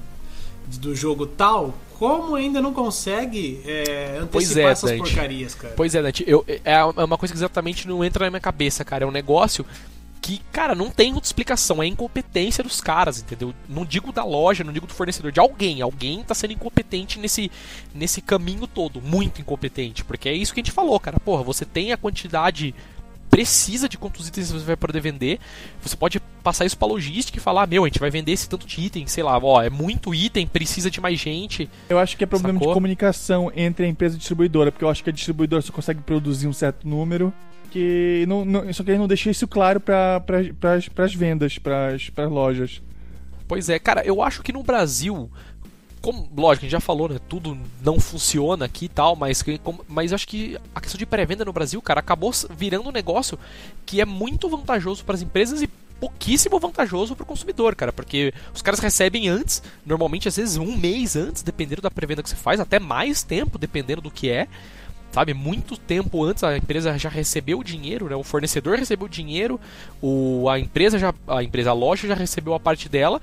do 0.66 0.94
jogo 0.94 1.26
tal, 1.26 1.74
como 1.98 2.34
ainda 2.34 2.60
não 2.60 2.72
consegue 2.72 3.60
é, 3.64 4.18
Pois 4.30 4.46
antecipar 4.46 4.68
é, 4.68 4.72
essas 4.72 4.90
Dante. 4.90 4.98
porcarias, 5.00 5.54
cara? 5.54 5.74
Pois 5.76 5.94
é, 5.94 6.02
Dante, 6.02 6.24
eu, 6.26 6.44
é 6.64 6.84
uma 6.84 7.16
coisa 7.16 7.32
que 7.32 7.38
exatamente 7.38 7.88
não 7.88 8.04
entra 8.04 8.26
na 8.26 8.30
minha 8.30 8.40
cabeça, 8.40 8.84
cara. 8.84 9.04
É 9.04 9.06
um 9.06 9.12
negócio 9.12 9.64
que, 10.26 10.42
cara, 10.50 10.74
não 10.74 10.90
tem 10.90 11.14
outra 11.14 11.28
explicação. 11.28 11.80
É 11.80 11.86
incompetência 11.86 12.64
dos 12.64 12.80
caras, 12.80 13.20
entendeu? 13.20 13.54
Não 13.68 13.84
digo 13.84 14.10
da 14.10 14.24
loja, 14.24 14.64
não 14.64 14.72
digo 14.72 14.86
do 14.86 14.92
fornecedor, 14.92 15.30
de 15.30 15.38
alguém. 15.38 15.80
Alguém 15.80 16.24
tá 16.24 16.34
sendo 16.34 16.52
incompetente 16.52 17.18
nesse, 17.18 17.48
nesse 17.94 18.20
caminho 18.20 18.66
todo. 18.66 19.00
Muito 19.00 19.40
incompetente. 19.40 20.04
Porque 20.04 20.28
é 20.28 20.34
isso 20.34 20.52
que 20.52 20.58
a 20.58 20.64
gente 20.64 20.72
falou, 20.72 20.98
cara. 20.98 21.20
Porra, 21.20 21.44
você 21.44 21.64
tem 21.64 21.92
a 21.92 21.96
quantidade 21.96 22.74
precisa 23.30 23.88
de 23.88 23.98
quantos 23.98 24.28
itens 24.28 24.50
você 24.50 24.64
vai 24.64 24.76
poder 24.76 25.00
vender. 25.00 25.38
Você 25.82 25.96
pode 25.96 26.20
passar 26.42 26.64
isso 26.64 26.76
pra 26.78 26.86
logística 26.88 27.38
e 27.38 27.40
falar, 27.40 27.64
"Ah, 27.64 27.66
meu, 27.66 27.84
a 27.84 27.88
gente 27.88 27.98
vai 27.98 28.10
vender 28.10 28.32
esse 28.32 28.48
tanto 28.48 28.66
de 28.66 28.80
item, 28.80 29.06
sei 29.06 29.22
lá, 29.22 29.38
ó, 29.42 29.62
é 29.62 29.70
muito 29.70 30.14
item, 30.14 30.46
precisa 30.46 30.90
de 30.90 31.00
mais 31.00 31.18
gente. 31.18 31.68
Eu 31.88 31.98
acho 31.98 32.16
que 32.16 32.24
é 32.24 32.26
problema 32.26 32.58
Sacou? 32.58 32.68
de 32.68 32.74
comunicação 32.74 33.52
entre 33.54 33.84
a 33.86 33.88
empresa 33.88 34.14
e 34.14 34.16
a 34.16 34.18
distribuidora, 34.18 34.70
porque 34.72 34.84
eu 34.84 34.88
acho 34.88 35.02
que 35.04 35.10
a 35.10 35.12
distribuidora 35.12 35.62
só 35.62 35.72
consegue 35.72 36.00
produzir 36.02 36.46
um 36.46 36.52
certo 36.52 36.88
número. 36.88 37.32
Que 37.70 38.24
não, 38.28 38.44
não, 38.44 38.72
só 38.72 38.82
que 38.84 38.90
ele 38.90 38.98
não 38.98 39.08
deixa 39.08 39.28
isso 39.30 39.46
claro 39.46 39.80
para 39.80 40.20
pra, 40.20 40.74
as 41.04 41.14
vendas, 41.14 41.58
para 41.58 41.88
as 41.94 42.30
lojas. 42.30 42.80
Pois 43.48 43.68
é, 43.68 43.78
cara, 43.78 44.04
eu 44.04 44.22
acho 44.22 44.42
que 44.42 44.52
no 44.52 44.62
Brasil, 44.62 45.30
como, 46.06 46.28
lógico, 46.36 46.64
a 46.64 46.66
gente 46.68 46.70
já 46.72 46.78
falou, 46.80 47.08
né? 47.08 47.18
Tudo 47.28 47.58
não 47.82 47.98
funciona 47.98 48.64
aqui 48.64 48.84
e 48.84 48.88
tal, 48.88 49.16
mas, 49.16 49.42
como- 49.64 49.84
mas 49.88 50.12
acho 50.12 50.28
que 50.28 50.56
a 50.72 50.80
questão 50.80 50.96
de 50.96 51.04
pré-venda 51.04 51.44
no 51.44 51.52
Brasil, 51.52 51.82
cara, 51.82 51.98
acabou 51.98 52.30
virando 52.56 52.88
um 52.88 52.92
negócio 52.92 53.36
que 53.84 54.00
é 54.00 54.04
muito 54.04 54.48
vantajoso 54.48 55.04
para 55.04 55.16
as 55.16 55.22
empresas 55.22 55.62
e 55.62 55.68
pouquíssimo 55.98 56.60
vantajoso 56.60 57.16
para 57.16 57.24
o 57.24 57.26
consumidor, 57.26 57.74
cara, 57.74 57.92
porque 57.92 58.32
os 58.54 58.62
caras 58.62 58.78
recebem 58.78 59.28
antes, 59.28 59.60
normalmente 59.84 60.28
às 60.28 60.36
vezes 60.36 60.56
um 60.58 60.76
mês 60.76 61.16
antes, 61.16 61.42
dependendo 61.42 61.82
da 61.82 61.90
pré-venda 61.90 62.22
que 62.22 62.28
você 62.28 62.36
faz, 62.36 62.60
até 62.60 62.78
mais 62.78 63.24
tempo, 63.24 63.58
dependendo 63.58 64.00
do 64.02 64.10
que 64.10 64.30
é. 64.30 64.46
Sabe, 65.12 65.32
muito 65.32 65.78
tempo 65.78 66.22
antes 66.22 66.44
a 66.44 66.58
empresa 66.58 66.98
já 66.98 67.08
recebeu 67.08 67.60
o 67.60 67.64
dinheiro, 67.64 68.06
né? 68.06 68.14
O 68.14 68.22
fornecedor 68.22 68.76
recebeu 68.78 69.06
o 69.06 69.08
dinheiro, 69.08 69.58
o, 70.02 70.46
a 70.50 70.58
empresa 70.60 70.98
já, 70.98 71.14
a 71.26 71.42
empresa, 71.42 71.70
a 71.70 71.72
loja 71.72 72.06
já 72.06 72.14
recebeu 72.14 72.52
a 72.52 72.60
parte 72.60 72.86
dela. 72.86 73.20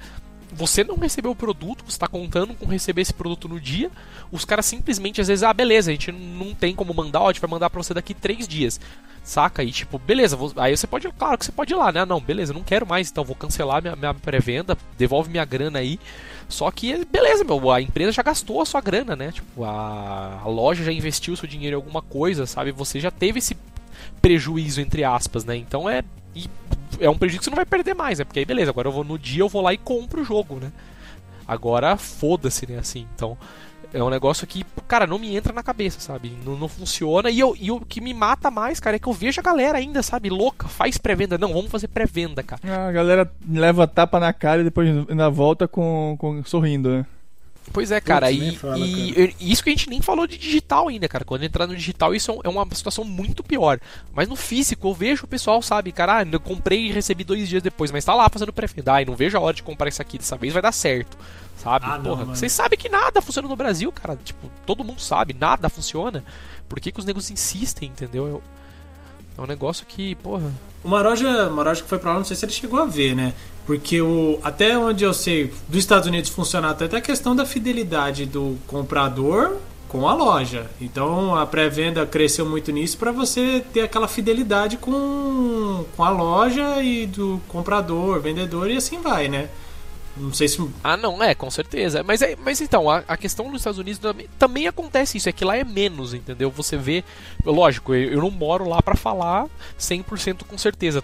Você 0.56 0.84
não 0.84 0.96
recebeu 0.98 1.32
o 1.32 1.36
produto, 1.36 1.84
você 1.86 1.96
está 1.96 2.08
contando 2.08 2.54
com 2.54 2.66
receber 2.66 3.02
esse 3.02 3.14
produto 3.14 3.48
no 3.48 3.60
dia. 3.60 3.90
Os 4.32 4.46
caras 4.46 4.66
simplesmente 4.66 5.20
às 5.20 5.28
vezes, 5.28 5.44
ah, 5.44 5.54
beleza, 5.54 5.92
a 5.92 5.94
gente 5.94 6.12
não 6.12 6.54
tem 6.54 6.76
como 6.76 6.94
mandar, 6.94 7.22
ó, 7.22 7.30
a 7.30 7.32
gente 7.32 7.42
vai 7.42 7.50
mandar 7.50 7.70
pra 7.70 7.82
você 7.82 7.94
daqui 7.94 8.14
três 8.14 8.48
dias. 8.48 8.80
Saca? 9.24 9.64
E 9.64 9.72
tipo, 9.72 9.98
beleza, 9.98 10.36
vou- 10.36 10.52
aí 10.58 10.76
você 10.76 10.86
pode, 10.86 11.10
claro 11.14 11.38
que 11.38 11.46
você 11.46 11.52
pode 11.52 11.72
ir 11.74 11.78
lá, 11.78 11.92
né? 11.92 12.04
Não, 12.06 12.20
beleza, 12.20 12.54
não 12.54 12.62
quero 12.64 12.86
mais, 12.86 13.10
então 13.10 13.24
vou 13.24 13.36
cancelar 13.36 13.82
minha, 13.82 13.96
minha 13.96 14.14
pré-venda, 14.14 14.78
devolve 14.98 15.30
minha 15.30 15.46
grana 15.46 15.80
aí. 15.80 15.98
Só 16.50 16.70
que, 16.70 17.06
beleza, 17.06 17.44
meu, 17.46 17.72
a 17.72 17.82
empresa 17.82 18.12
já 18.12 18.22
gastou 18.22 18.62
a 18.62 18.66
sua 18.66 18.82
grana, 18.82 19.16
né? 19.16 19.32
Tipo, 19.32 19.64
a, 19.64 20.42
a 20.44 20.48
loja 20.48 20.84
já 20.84 20.92
investiu 20.92 21.36
seu 21.38 21.48
dinheiro 21.48 21.76
em 21.76 21.80
alguma 21.82 22.02
coisa, 22.02 22.46
sabe? 22.46 22.72
Você 22.74 23.00
já 23.00 23.10
teve 23.10 23.40
esse 23.40 23.56
prejuízo, 24.22 24.82
entre 24.82 25.04
aspas, 25.04 25.46
né? 25.46 25.56
Então 25.56 25.90
é. 25.90 26.04
e 26.36 26.50
é 27.00 27.10
um 27.10 27.18
prejuízo 27.18 27.40
que 27.40 27.46
você 27.46 27.52
não 27.52 27.56
vai 27.56 27.66
perder 27.66 27.94
mais, 27.94 28.20
né? 28.20 28.26
Porque 28.26 28.40
aí, 28.40 28.46
beleza, 28.46 28.72
agora 28.72 28.88
eu 28.88 28.92
vou 28.92 29.04
no 29.04 29.18
dia, 29.18 29.42
eu 29.42 29.50
vou 29.50 29.62
lá 29.62 29.74
e 29.74 29.78
compro 29.78 30.22
o 30.22 30.26
jogo, 30.26 30.56
né? 30.56 30.72
Agora 31.48 31.98
foda-se, 31.98 32.70
né? 32.70 32.80
Assim, 32.80 33.08
então. 33.16 33.38
É 33.94 34.04
um 34.04 34.10
negócio 34.10 34.48
que, 34.48 34.66
cara, 34.88 35.06
não 35.06 35.20
me 35.20 35.36
entra 35.36 35.54
na 35.54 35.62
cabeça, 35.62 36.00
sabe? 36.00 36.36
Não, 36.44 36.58
não 36.58 36.68
funciona. 36.68 37.30
E, 37.30 37.40
eu, 37.40 37.56
e 37.60 37.70
o 37.70 37.80
que 37.80 38.02
me 38.02 38.12
mata 38.12 38.50
mais, 38.50 38.80
cara, 38.80 38.96
é 38.96 39.00
que 39.00 39.08
eu 39.08 39.14
vejo 39.14 39.40
a 39.40 39.44
galera 39.44 39.78
ainda, 39.78 40.02
sabe? 40.02 40.32
Louca, 40.32 40.68
faz 40.68 40.98
pré-venda. 40.98 41.38
Não, 41.38 41.54
vamos 41.54 41.70
fazer 41.70 41.90
pré-venda, 41.90 42.42
cara. 42.42 42.88
A 42.88 42.92
galera 42.92 43.32
leva 43.48 43.88
tapa 43.88 44.20
na 44.20 44.34
cara 44.34 44.62
e 44.62 44.64
depois 44.64 44.90
ainda 45.08 45.30
volta 45.30 45.68
com, 45.68 46.16
com 46.18 46.44
sorrindo, 46.44 46.90
né? 46.90 47.06
Pois 47.72 47.92
é, 47.92 48.02
cara, 48.02 48.30
e, 48.32 48.56
fala, 48.56 48.78
e, 48.78 49.14
cara. 49.14 49.34
e, 49.40 49.52
isso 49.52 49.64
que 49.64 49.70
a 49.70 49.74
gente 49.74 49.90
nem 49.90 50.02
falou 50.02 50.28
de 50.28 50.38
digital 50.38 50.90
ainda, 50.90 51.08
cara. 51.08 51.24
Quando 51.24 51.44
entrar 51.44 51.66
no 51.66 51.76
digital, 51.76 52.14
isso 52.14 52.40
é 52.44 52.50
uma 52.50 52.68
situação 52.74 53.04
muito 53.04 53.44
pior. 53.44 53.80
Mas 54.14 54.28
no 54.28 54.36
físico, 54.36 54.88
eu 54.88 54.94
vejo 54.94 55.26
o 55.26 55.28
pessoal, 55.28 55.62
sabe, 55.62 55.92
cara, 55.92 56.20
ah, 56.20 56.26
eu 56.30 56.40
comprei 56.40 56.88
e 56.88 56.92
recebi 56.92 57.24
dois 57.24 57.48
dias 57.48 57.64
depois, 57.64 57.92
mas 57.92 58.04
tá 58.06 58.14
lá 58.14 58.28
fazendo 58.30 58.52
pré-venda. 58.52 59.02
e 59.02 59.06
não 59.06 59.16
vejo 59.16 59.38
a 59.38 59.42
hora 59.42 59.56
de 59.56 59.64
comprar 59.64 59.88
isso 59.88 60.02
aqui, 60.02 60.18
dessa 60.18 60.36
vez 60.36 60.54
vai 60.54 60.62
dar 60.62 60.72
certo. 60.72 61.18
Sabe? 61.58 61.86
Ah, 61.88 61.98
Porra, 61.98 62.26
vocês 62.26 62.52
sabem 62.52 62.78
que 62.78 62.90
nada 62.90 63.22
funciona 63.22 63.48
no 63.48 63.56
Brasil, 63.56 63.92
cara. 63.92 64.18
Tipo, 64.22 64.52
todo 64.66 64.84
mundo 64.84 65.00
sabe, 65.00 65.34
nada 65.34 65.70
funciona. 65.70 66.24
Por 66.68 66.80
que, 66.80 66.92
que 66.92 67.00
os 67.00 67.06
negros 67.06 67.32
insistem, 67.32 67.90
entendeu? 67.90 68.42
É 69.38 69.42
um 69.42 69.46
negócio 69.48 69.86
que, 69.86 70.16
porra. 70.16 70.52
O 70.84 70.90
Maroja, 70.90 71.50
Maroja 71.50 71.82
que 71.82 71.90
foi 71.90 71.98
pra 71.98 72.12
lá, 72.12 72.18
não 72.18 72.26
sei 72.26 72.36
se 72.36 72.46
ele 72.46 72.52
chegou 72.52 72.80
a 72.80 72.86
ver, 72.86 73.16
né? 73.16 73.34
Porque 73.66 74.02
o, 74.02 74.40
até 74.44 74.78
onde 74.78 75.04
eu 75.04 75.14
sei, 75.14 75.54
dos 75.68 75.80
Estados 75.80 76.08
Unidos 76.08 76.30
funciona 76.30 76.70
até 76.70 76.86
a 76.86 77.02
questão 77.02 77.36
da 77.36 77.46
fidelidade 77.46 78.26
do 78.26 78.58
comprador 78.68 79.58
com 79.88 80.10
a 80.10 80.14
loja. 80.14 80.70
Então 80.82 81.36
a 81.36 81.46
pré-venda 81.46 82.06
cresceu 82.06 82.46
muito 82.46 82.72
nisso 82.72 82.98
para 82.98 83.12
você 83.12 83.64
ter 83.72 83.82
aquela 83.82 84.08
fidelidade 84.08 84.76
com, 84.78 85.86
com 85.96 86.04
a 86.04 86.10
loja 86.10 86.82
e 86.82 87.06
do 87.06 87.40
comprador, 87.48 88.20
vendedor 88.20 88.70
e 88.70 88.76
assim 88.76 89.00
vai, 89.00 89.28
né? 89.28 89.50
Não 90.16 90.32
sei 90.32 90.48
se. 90.48 90.64
Ah, 90.84 90.96
não, 90.96 91.22
é, 91.24 91.34
com 91.34 91.50
certeza. 91.50 92.04
Mas, 92.04 92.22
é, 92.22 92.36
mas 92.36 92.62
então, 92.62 92.90
a, 92.90 93.04
a 93.08 93.18
questão 93.18 93.50
nos 93.50 93.62
Estados 93.62 93.80
Unidos 93.80 94.00
também, 94.00 94.28
também, 94.38 94.68
acontece 94.68 95.18
isso, 95.18 95.28
é 95.28 95.32
que 95.32 95.44
lá 95.44 95.58
é 95.58 95.64
menos, 95.64 96.14
entendeu? 96.14 96.52
Você 96.52 96.78
vê. 96.78 97.04
Lógico, 97.44 97.94
eu, 97.96 98.14
eu 98.14 98.22
não 98.22 98.30
moro 98.30 98.70
lá 98.70 98.82
para 98.82 98.96
falar 98.96 99.48
100% 99.80 100.44
com 100.44 100.58
certeza. 100.58 101.04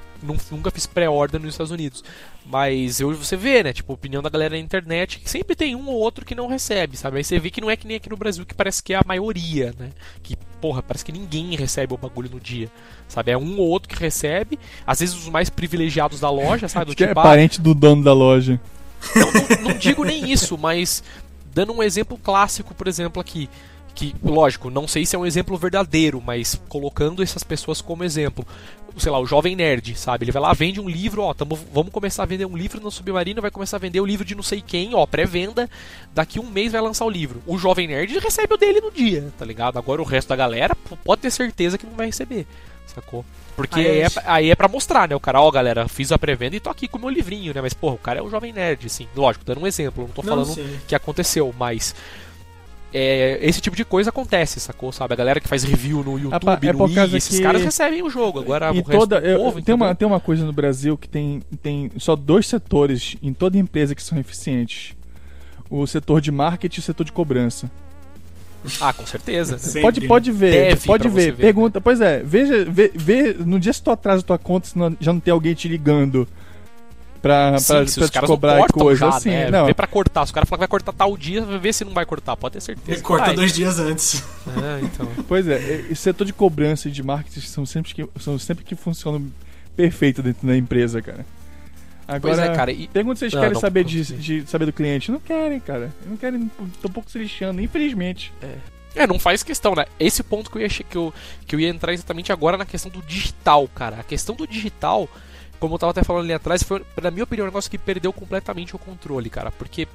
nunca 0.51 0.70
fiz 0.70 0.86
pré-ordem 0.86 1.41
nos 1.41 1.53
Estados 1.53 1.72
Unidos. 1.72 2.03
Mas 2.45 2.99
eu, 2.99 3.14
você 3.14 3.36
vê, 3.36 3.64
né? 3.64 3.74
Tipo, 3.74 3.93
a 3.93 3.95
opinião 3.95 4.22
da 4.22 4.30
galera 4.30 4.55
na 4.55 4.60
internet, 4.60 5.20
que 5.20 5.30
sempre 5.30 5.55
tem 5.55 5.76
um 5.76 5.88
ou 5.88 5.95
outro 5.95 6.26
que 6.26 6.34
não 6.36 6.47
recebe, 6.47 6.97
sabe? 6.97 7.18
Aí 7.18 7.24
você 7.24 7.39
vê 7.39 7.49
que 7.49 7.62
não 7.62 7.70
é 7.70 7.76
que 7.76 7.88
nem 7.88 7.97
aqui 7.97 8.10
no 8.10 8.18
Brasil, 8.18 8.45
que 8.45 8.55
parece 8.55 8.82
que 8.82 8.93
é 8.93 8.97
a 8.97 9.03
maioria, 9.05 9.74
né? 9.78 9.89
Que, 10.24 10.36
porra, 10.62 10.82
parece 10.82 11.05
que 11.05 11.12
ninguém 11.12 11.55
recebe 11.55 11.93
o 11.93 11.97
bagulho 11.97 12.30
no 12.30 12.39
dia, 12.39 12.70
sabe? 13.07 13.32
É 13.32 13.38
um 13.38 13.60
ou 13.60 13.68
outro 13.68 13.89
que 13.89 14.01
recebe, 14.01 14.60
às 14.86 14.99
vezes 14.99 15.16
os 15.16 15.30
mais 15.30 15.49
privilegiados 15.49 16.20
da 16.20 16.30
loja, 16.30 16.68
sabe? 16.68 16.88
Do 16.88 16.95
tipo, 16.95 17.10
é 17.10 17.14
parente 17.14 17.62
do 17.62 17.76
dono 17.76 18.03
da 18.03 18.14
loja. 18.14 18.60
Não, 19.16 19.32
não, 19.32 19.70
não 19.70 19.78
digo 19.78 20.04
nem 20.04 20.32
isso, 20.32 20.58
mas 20.58 21.04
dando 21.54 21.74
um 21.74 21.82
exemplo 21.84 22.18
clássico, 22.18 22.74
por 22.74 22.88
exemplo, 22.88 23.22
aqui 23.22 23.50
que, 24.00 24.16
lógico, 24.24 24.70
não 24.70 24.88
sei 24.88 25.06
se 25.06 25.14
é 25.16 25.20
um 25.20 25.26
exemplo 25.26 25.58
verdadeiro, 25.58 26.22
mas 26.26 26.60
colocando 26.70 27.22
essas 27.22 27.43
pessoas 27.43 27.82
como 27.82 28.04
exemplo. 28.04 28.47
Sei 28.97 29.12
lá, 29.12 29.20
o 29.20 29.26
jovem 29.26 29.58
nerd, 29.58 29.93
sabe? 29.95 30.24
Ele 30.24 30.32
vai 30.32 30.41
lá, 30.41 30.54
vende 30.54 30.80
um 30.80 30.89
livro, 30.89 31.22
ó, 31.22 31.34
tamo, 31.34 31.60
vamos 31.74 31.91
começar 31.91 32.24
a 32.24 32.26
vender 32.26 32.45
um 32.45 32.56
livro 32.56 32.82
no 32.82 32.89
Submarino, 32.89 33.41
vai 33.41 33.52
começar 33.52 33.76
a 33.76 33.80
vender 33.80 34.00
o 34.00 34.06
livro 34.06 34.26
de 34.26 34.36
não 34.36 34.43
sei 34.43 34.62
quem, 34.62 34.95
ó, 34.95 35.06
pré-venda, 35.06 35.70
daqui 36.14 36.39
um 36.39 36.50
mês 36.50 36.72
vai 36.72 36.82
lançar 36.82 37.06
o 37.06 37.10
livro. 37.10 37.41
O 37.45 37.58
jovem 37.58 37.88
nerd 37.88 38.18
recebe 38.20 38.54
o 38.54 38.58
dele 38.58 38.80
no 38.80 38.89
dia, 38.89 39.34
tá 39.38 39.45
ligado? 39.45 39.78
Agora 39.78 40.02
o 40.02 40.06
resto 40.06 40.30
da 40.30 40.36
galera 40.36 40.76
pode 41.04 41.22
ter 41.22 41.32
certeza 41.32 41.78
que 41.78 41.86
não 41.86 41.93
vai 41.93 42.06
receber, 42.06 42.47
sacou? 42.89 43.25
Porque 43.55 43.79
aí 43.79 44.01
é, 44.01 44.07
aí 44.25 44.51
é 44.51 44.55
pra 44.55 44.67
mostrar, 44.67 45.07
né? 45.07 45.15
O 45.15 45.19
cara, 45.19 45.41
ó, 45.41 45.51
galera, 45.51 45.87
fiz 45.87 46.11
a 46.11 46.17
pré-venda 46.17 46.55
e 46.55 46.59
tô 46.59 46.69
aqui 46.69 46.87
com 46.87 46.97
o 46.97 47.01
meu 47.01 47.09
livrinho, 47.09 47.53
né? 47.53 47.61
Mas, 47.61 47.73
porra, 47.73 47.95
o 47.95 47.97
cara 47.97 48.19
é 48.19 48.21
o 48.21 48.29
jovem 48.29 48.53
nerd, 48.53 48.85
assim. 48.85 49.07
Lógico, 49.15 49.43
dando 49.43 49.61
um 49.61 49.67
exemplo, 49.67 50.05
não 50.05 50.13
tô 50.13 50.21
não, 50.21 50.29
falando 50.29 50.53
sim. 50.53 50.79
que 50.87 50.95
aconteceu, 50.95 51.53
mas. 51.57 51.93
É, 52.91 53.37
esse 53.41 53.61
tipo 53.61 53.75
de 53.75 53.85
coisa 53.85 54.09
acontece, 54.09 54.59
sacou? 54.59 54.91
Sabe? 54.91 55.13
A 55.13 55.17
galera 55.17 55.39
que 55.39 55.47
faz 55.47 55.63
review 55.63 56.03
no 56.03 56.17
YouTube, 56.17 56.67
é 56.67 56.73
no 56.73 56.85
Wii, 56.85 57.17
esses 57.17 57.37
que... 57.37 57.43
caras 57.43 57.61
recebem 57.61 58.01
o 58.01 58.09
jogo. 58.09 58.39
Agora, 58.39 58.73
e 58.73 58.79
o 58.79 58.83
toda, 58.83 59.19
eu, 59.19 59.39
povo, 59.39 59.61
tem, 59.61 59.75
uma, 59.75 59.93
tem 59.93 60.07
uma 60.07 60.19
coisa 60.19 60.43
no 60.43 60.51
Brasil 60.51 60.97
que 60.97 61.07
tem, 61.07 61.41
tem 61.61 61.91
só 61.97 62.15
dois 62.15 62.47
setores 62.47 63.15
em 63.21 63.31
toda 63.31 63.57
empresa 63.57 63.93
que 63.93 64.01
são 64.01 64.17
eficientes: 64.17 64.95
o 65.69 65.85
setor 65.85 66.19
de 66.19 66.31
marketing 66.31 66.79
e 66.79 66.81
o 66.81 66.83
setor 66.83 67.03
de 67.03 67.11
cobrança. 67.11 67.69
Ah, 68.82 68.93
com 68.93 69.05
certeza. 69.05 69.57
Pode, 69.82 70.01
pode 70.01 70.32
ver, 70.32 70.51
Deve 70.51 70.86
pode 70.86 71.07
ver. 71.07 71.32
ver. 71.32 71.41
Pergunta, 71.41 71.80
né? 71.80 71.82
pois 71.84 72.01
é, 72.01 72.22
veja, 72.24 72.66
vê, 72.66 72.91
vê, 72.93 73.34
no 73.34 73.60
dia 73.60 73.72
se 73.72 73.82
tu 73.82 73.89
atrasa 73.89 74.22
tua 74.22 74.38
conta, 74.38 74.68
se 74.68 74.78
não, 74.78 74.95
já 74.99 75.14
não 75.14 75.20
tem 75.20 75.32
alguém 75.32 75.53
te 75.53 75.68
ligando 75.68 76.28
pra, 77.22 77.57
Sim, 77.57 77.74
pra, 77.74 77.86
pra 77.86 78.07
te 78.07 78.22
cobrar 78.28 78.68
coisa 78.68 78.99
já, 78.99 79.10
assim. 79.10 79.30
Né? 79.30 79.51
Não. 79.51 79.66
Vê 79.66 79.74
pra 79.74 79.88
cortar. 79.88 80.26
Se 80.26 80.32
o 80.32 80.34
cara 80.34 80.45
falar 80.45 80.57
que 80.57 80.62
vai 80.62 80.68
cortar 80.68 80.93
tal 80.93 81.16
dia, 81.18 81.41
vê 81.41 81.72
se 81.72 81.86
não 81.86 81.93
vai 81.93 82.05
cortar. 82.05 82.36
Pode 82.36 82.53
ter 82.53 82.62
certeza. 82.62 82.91
Ele 82.91 83.01
corta 83.01 83.28
vai. 83.28 83.36
dois 83.36 83.53
dias 83.53 83.80
antes. 83.80 84.24
É, 84.47 84.84
então. 84.84 85.07
Pois 85.28 85.47
é, 85.47 85.86
esse 85.89 86.01
setor 86.01 86.26
de 86.26 86.34
cobrança 86.34 86.88
e 86.88 86.91
de 86.91 87.03
marketing 87.03 87.41
são 87.41 87.66
sempre 87.66 87.93
que, 87.93 88.10
são 88.20 88.39
sempre 88.39 88.64
que 88.64 88.76
funcionam 88.76 89.24
perfeito 89.76 90.22
dentro 90.24 90.47
da 90.47 90.57
empresa, 90.57 91.01
cara. 91.01 91.26
Agora, 92.10 92.36
pois 92.36 92.39
é, 92.39 92.55
cara. 92.55 92.72
E... 92.72 92.88
Pergunta 92.88 93.16
se 93.16 93.20
vocês 93.20 93.34
não, 93.34 93.41
querem 93.41 93.53
não, 93.53 93.62
saber 93.62 93.82
não, 93.82 93.89
de, 93.89 94.03
de, 94.03 94.49
saber 94.49 94.66
do 94.66 94.74
cliente. 94.74 95.12
Não 95.12 95.20
querem, 95.20 95.60
cara. 95.60 95.93
Não 96.05 96.18
querem. 96.18 96.49
Tô 96.82 96.88
um 96.88 96.91
pouco 96.91 97.10
se 97.10 97.20
lixando, 97.20 97.62
infelizmente. 97.62 98.34
É. 98.41 98.55
É, 98.95 99.05
não 99.05 99.20
faz 99.20 99.43
questão, 99.43 99.76
né? 99.76 99.86
Esse 99.99 100.24
ponto 100.24 100.49
que 100.49 100.57
eu 100.57 100.62
ia, 100.64 100.70
que 100.70 100.95
eu, 100.95 101.14
que 101.45 101.55
eu 101.55 101.60
ia 101.60 101.70
entrar 101.70 101.93
exatamente 101.93 102.32
agora 102.32 102.57
na 102.57 102.66
questão 102.66 102.91
do 102.91 103.03
digital, 103.03 103.68
cara. 103.68 103.99
A 103.99 104.03
questão 104.03 104.34
do 104.34 104.47
digital, 104.47 105.07
como 105.60 105.76
eu 105.76 105.80
tava 105.80 105.91
até 105.91 106.03
falando 106.03 106.24
ali 106.24 106.34
atrás, 106.34 106.64
foi, 106.64 106.84
na 106.99 107.12
minha 107.12 107.24
opinião, 107.24 107.45
um 107.45 107.49
negócio 107.49 107.70
que 107.70 107.78
perdeu 107.78 108.12
completamente 108.12 108.76
o 108.76 108.80
controle, 108.80 109.30
cara. 109.30 109.51
Porque 109.51 109.88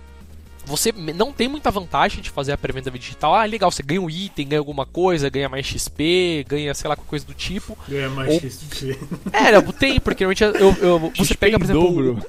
você 0.67 0.93
não 0.93 1.33
tem 1.33 1.49
muita 1.49 1.71
vantagem 1.71 2.23
de 2.23 2.31
fazer 2.31 2.53
a 2.53 2.59
pré-venda 2.59 2.91
digital. 2.91 3.35
Ah, 3.35 3.45
legal, 3.45 3.71
você 3.71 3.83
ganha 3.83 4.01
um 4.01 4.11
item, 4.11 4.49
ganha 4.49 4.61
alguma 4.61 4.87
coisa, 4.87 5.29
ganha 5.29 5.49
mais 5.49 5.67
XP, 5.67 6.45
ganha, 6.49 6.75
sei 6.75 6.89
lá, 6.89 6.97
coisa 6.97 7.25
do 7.25 7.35
tipo. 7.35 7.77
Ganha 7.89 8.09
mais 8.11 8.33
Ou... 8.33 8.41
XP. 8.41 8.99
É, 9.33 9.53
não, 9.53 9.63
tem, 9.73 10.01
porque 10.01 10.25
normalmente 10.25 10.45
eu, 10.61 10.77
eu, 10.81 10.99
você 11.11 11.25
XP 11.25 11.37
pega, 11.37 11.59
por 11.59 11.65
exemplo. 11.65 11.83
Dobro. 11.83 12.27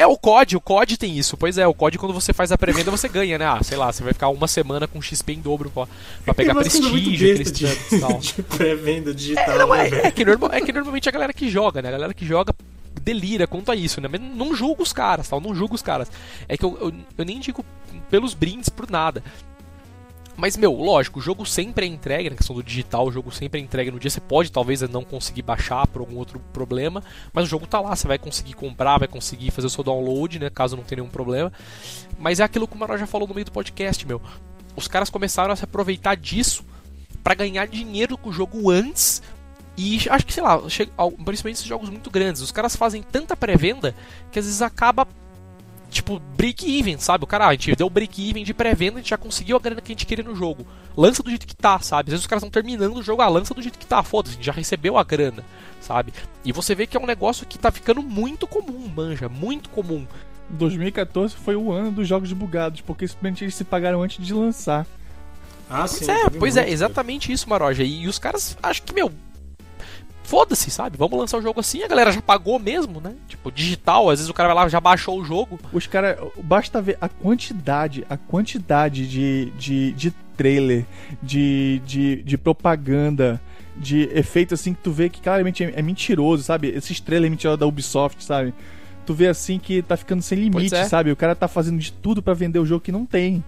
É, 0.00 0.06
o 0.06 0.16
COD, 0.16 0.56
o 0.56 0.60
COD 0.62 0.96
tem 0.96 1.18
isso. 1.18 1.36
Pois 1.36 1.58
é, 1.58 1.66
o 1.66 1.74
COD 1.74 1.98
quando 1.98 2.14
você 2.14 2.32
faz 2.32 2.50
a 2.50 2.56
pré-venda 2.56 2.90
você 2.90 3.06
ganha, 3.06 3.36
né? 3.36 3.44
Ah, 3.44 3.60
sei 3.62 3.76
lá, 3.76 3.92
você 3.92 4.02
vai 4.02 4.14
ficar 4.14 4.30
uma 4.30 4.48
semana 4.48 4.88
com 4.88 5.02
XP 5.02 5.34
em 5.34 5.40
dobro 5.40 5.68
pra, 5.68 5.86
pra 6.24 6.32
pegar 6.32 6.54
prestígio, 6.54 7.32
aqueles 7.32 7.52
de, 7.52 7.66
de 8.34 8.42
pré-venda 8.44 9.12
digital. 9.12 9.44
É, 9.44 9.58
não, 9.58 9.74
é, 9.74 9.88
é, 10.06 10.10
que 10.10 10.24
normal, 10.24 10.50
é 10.54 10.60
que 10.62 10.72
normalmente 10.72 11.06
a 11.06 11.12
galera 11.12 11.34
que 11.34 11.50
joga, 11.50 11.82
né? 11.82 11.90
A 11.90 11.92
galera 11.92 12.14
que 12.14 12.24
joga 12.24 12.54
delira 13.00 13.46
quanto 13.46 13.72
a 13.72 13.76
isso, 13.76 14.00
né? 14.00 14.08
Mas 14.08 14.20
não 14.20 14.54
julgo 14.54 14.82
os 14.82 14.92
caras, 14.92 15.28
tal, 15.28 15.40
não 15.40 15.54
julgo 15.54 15.74
os 15.74 15.82
caras. 15.82 16.10
É 16.48 16.56
que 16.56 16.64
eu, 16.64 16.76
eu, 16.80 16.92
eu 17.18 17.24
nem 17.24 17.40
digo 17.40 17.64
pelos 18.10 18.34
brindes, 18.34 18.68
por 18.68 18.90
nada. 18.90 19.22
Mas, 20.40 20.56
meu, 20.56 20.72
lógico, 20.72 21.18
o 21.18 21.22
jogo 21.22 21.44
sempre 21.44 21.84
é 21.84 21.88
entregue, 21.88 22.30
na 22.30 22.36
questão 22.36 22.56
do 22.56 22.62
digital, 22.62 23.06
o 23.06 23.12
jogo 23.12 23.30
sempre 23.30 23.60
é 23.60 23.62
entregue 23.62 23.90
no 23.90 24.00
dia. 24.00 24.10
Você 24.10 24.22
pode, 24.22 24.50
talvez, 24.50 24.80
não 24.82 25.04
conseguir 25.04 25.42
baixar 25.42 25.86
por 25.86 26.00
algum 26.00 26.16
outro 26.16 26.40
problema, 26.50 27.04
mas 27.30 27.44
o 27.44 27.46
jogo 27.46 27.66
tá 27.66 27.78
lá, 27.78 27.94
você 27.94 28.08
vai 28.08 28.18
conseguir 28.18 28.54
comprar, 28.54 28.96
vai 28.96 29.06
conseguir 29.06 29.50
fazer 29.50 29.66
o 29.66 29.70
seu 29.70 29.84
download, 29.84 30.38
né, 30.38 30.48
caso 30.48 30.76
não 30.76 30.82
tenha 30.82 31.02
nenhum 31.02 31.10
problema. 31.10 31.52
Mas 32.18 32.40
é 32.40 32.42
aquilo 32.42 32.66
que 32.66 32.74
o 32.74 32.78
Maró 32.78 32.96
já 32.96 33.06
falou 33.06 33.28
no 33.28 33.34
meio 33.34 33.44
do 33.44 33.52
podcast, 33.52 34.06
meu. 34.06 34.22
Os 34.74 34.88
caras 34.88 35.10
começaram 35.10 35.52
a 35.52 35.56
se 35.56 35.64
aproveitar 35.64 36.16
disso 36.16 36.64
para 37.22 37.34
ganhar 37.34 37.66
dinheiro 37.66 38.16
com 38.16 38.30
o 38.30 38.32
jogo 38.32 38.70
antes 38.70 39.20
e 39.80 40.10
acho 40.10 40.26
que, 40.26 40.32
sei 40.34 40.42
lá, 40.42 40.58
principalmente 40.58 41.56
esses 41.56 41.64
jogos 41.64 41.88
muito 41.88 42.10
grandes, 42.10 42.42
os 42.42 42.52
caras 42.52 42.76
fazem 42.76 43.02
tanta 43.02 43.34
pré-venda 43.34 43.94
que 44.30 44.38
às 44.38 44.44
vezes 44.44 44.60
acaba 44.60 45.08
tipo, 45.88 46.20
break-even, 46.36 46.98
sabe? 46.98 47.24
O 47.24 47.26
cara, 47.26 47.46
ah, 47.46 47.48
a 47.48 47.52
gente 47.52 47.74
deu 47.74 47.88
break-even 47.88 48.44
de 48.44 48.52
pré-venda, 48.52 48.96
a 48.96 49.00
gente 49.00 49.08
já 49.08 49.16
conseguiu 49.16 49.56
a 49.56 49.60
grana 49.60 49.80
que 49.80 49.90
a 49.90 49.94
gente 49.94 50.04
queria 50.04 50.22
no 50.22 50.36
jogo. 50.36 50.66
Lança 50.94 51.22
do 51.22 51.30
jeito 51.30 51.46
que 51.46 51.56
tá, 51.56 51.80
sabe? 51.80 52.08
Às 52.08 52.12
vezes 52.12 52.24
os 52.24 52.26
caras 52.26 52.44
estão 52.44 52.50
terminando 52.50 52.94
o 52.94 53.02
jogo, 53.02 53.22
ah, 53.22 53.28
lança 53.28 53.54
do 53.54 53.62
jeito 53.62 53.78
que 53.78 53.86
tá, 53.86 54.02
foda-se, 54.02 54.34
a 54.34 54.36
gente 54.36 54.44
já 54.44 54.52
recebeu 54.52 54.98
a 54.98 55.02
grana, 55.02 55.42
sabe? 55.80 56.12
E 56.44 56.52
você 56.52 56.74
vê 56.74 56.86
que 56.86 56.96
é 56.96 57.00
um 57.00 57.06
negócio 57.06 57.46
que 57.46 57.58
tá 57.58 57.72
ficando 57.72 58.02
muito 58.02 58.46
comum, 58.46 58.86
manja, 58.94 59.30
muito 59.30 59.70
comum. 59.70 60.06
2014 60.50 61.34
foi 61.36 61.56
o 61.56 61.72
ano 61.72 61.90
dos 61.90 62.06
jogos 62.06 62.30
bugados, 62.34 62.82
porque 62.82 63.08
simplesmente 63.08 63.44
eles 63.44 63.54
se 63.54 63.64
pagaram 63.64 64.02
antes 64.02 64.24
de 64.24 64.34
lançar. 64.34 64.86
Ah, 65.70 65.86
pois 65.88 65.90
sim. 65.92 66.10
É, 66.10 66.30
pois 66.30 66.56
é, 66.58 66.68
exatamente 66.68 67.32
isso, 67.32 67.48
Maroja. 67.48 67.82
E, 67.82 68.02
e 68.02 68.08
os 68.08 68.18
caras, 68.18 68.58
acho 68.62 68.82
que, 68.82 68.92
meu, 68.92 69.10
foda-se, 70.30 70.70
sabe? 70.70 70.96
Vamos 70.96 71.18
lançar 71.18 71.38
o 71.38 71.42
jogo 71.42 71.58
assim, 71.58 71.82
a 71.82 71.88
galera 71.88 72.12
já 72.12 72.22
pagou 72.22 72.56
mesmo, 72.60 73.00
né? 73.00 73.16
Tipo, 73.26 73.50
digital, 73.50 74.08
às 74.08 74.20
vezes 74.20 74.30
o 74.30 74.32
cara 74.34 74.54
vai 74.54 74.62
lá 74.62 74.68
já 74.68 74.80
baixou 74.80 75.20
o 75.20 75.24
jogo. 75.24 75.58
Os 75.72 75.88
caras, 75.88 76.18
basta 76.40 76.80
ver 76.80 76.96
a 77.00 77.08
quantidade, 77.08 78.06
a 78.08 78.16
quantidade 78.16 79.08
de, 79.08 79.52
de, 79.58 79.90
de 79.90 80.12
trailer, 80.36 80.86
de, 81.20 81.82
de, 81.84 82.22
de 82.22 82.38
propaganda, 82.38 83.40
de 83.76 84.08
efeito 84.14 84.54
assim 84.54 84.72
que 84.72 84.80
tu 84.80 84.92
vê 84.92 85.08
que 85.08 85.20
claramente 85.20 85.64
é, 85.64 85.72
é 85.74 85.82
mentiroso, 85.82 86.44
sabe? 86.44 86.68
Esses 86.68 87.00
trailers 87.00 87.28
mentirosos 87.28 87.58
da 87.58 87.66
Ubisoft, 87.66 88.22
sabe? 88.22 88.54
Tu 89.04 89.12
vê 89.12 89.26
assim 89.26 89.58
que 89.58 89.82
tá 89.82 89.96
ficando 89.96 90.22
sem 90.22 90.38
limite, 90.38 90.76
é. 90.76 90.84
sabe? 90.84 91.10
O 91.10 91.16
cara 91.16 91.34
tá 91.34 91.48
fazendo 91.48 91.80
de 91.80 91.92
tudo 91.92 92.22
para 92.22 92.34
vender 92.34 92.60
o 92.60 92.66
jogo 92.66 92.80
que 92.80 92.92
não 92.92 93.04
tem. 93.04 93.42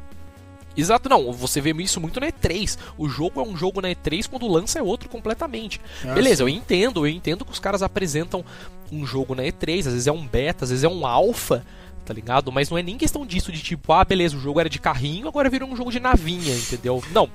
Exato, 0.76 1.08
não. 1.08 1.32
Você 1.32 1.60
vê 1.60 1.72
isso 1.82 2.00
muito 2.00 2.20
na 2.20 2.28
E3. 2.28 2.78
O 2.96 3.08
jogo 3.08 3.40
é 3.40 3.44
um 3.44 3.56
jogo 3.56 3.80
na 3.80 3.88
E3 3.88 4.28
quando 4.28 4.46
lança 4.48 4.78
é 4.78 4.82
outro 4.82 5.08
completamente. 5.08 5.80
Ah, 6.04 6.14
Beleza, 6.14 6.42
eu 6.42 6.48
entendo, 6.48 7.06
eu 7.06 7.10
entendo 7.10 7.44
que 7.44 7.52
os 7.52 7.58
caras 7.58 7.82
apresentam 7.82 8.44
um 8.90 9.06
jogo 9.06 9.34
na 9.34 9.42
E3, 9.42 9.78
às 9.80 9.92
vezes 9.92 10.06
é 10.06 10.12
um 10.12 10.26
beta, 10.26 10.64
às 10.64 10.70
vezes 10.70 10.84
é 10.84 10.88
um 10.88 11.06
alpha, 11.06 11.64
tá 12.04 12.12
ligado? 12.12 12.52
Mas 12.52 12.68
não 12.68 12.76
é 12.76 12.82
nem 12.82 12.98
questão 12.98 13.24
disso 13.24 13.50
de 13.50 13.62
tipo, 13.62 13.92
ah, 13.92 14.04
beleza, 14.04 14.36
o 14.36 14.40
jogo 14.40 14.60
era 14.60 14.68
de 14.68 14.78
carrinho, 14.78 15.28
agora 15.28 15.48
virou 15.48 15.68
um 15.68 15.76
jogo 15.76 15.90
de 15.90 16.00
navinha, 16.00 16.54
entendeu? 16.54 17.02
Não. 17.12 17.28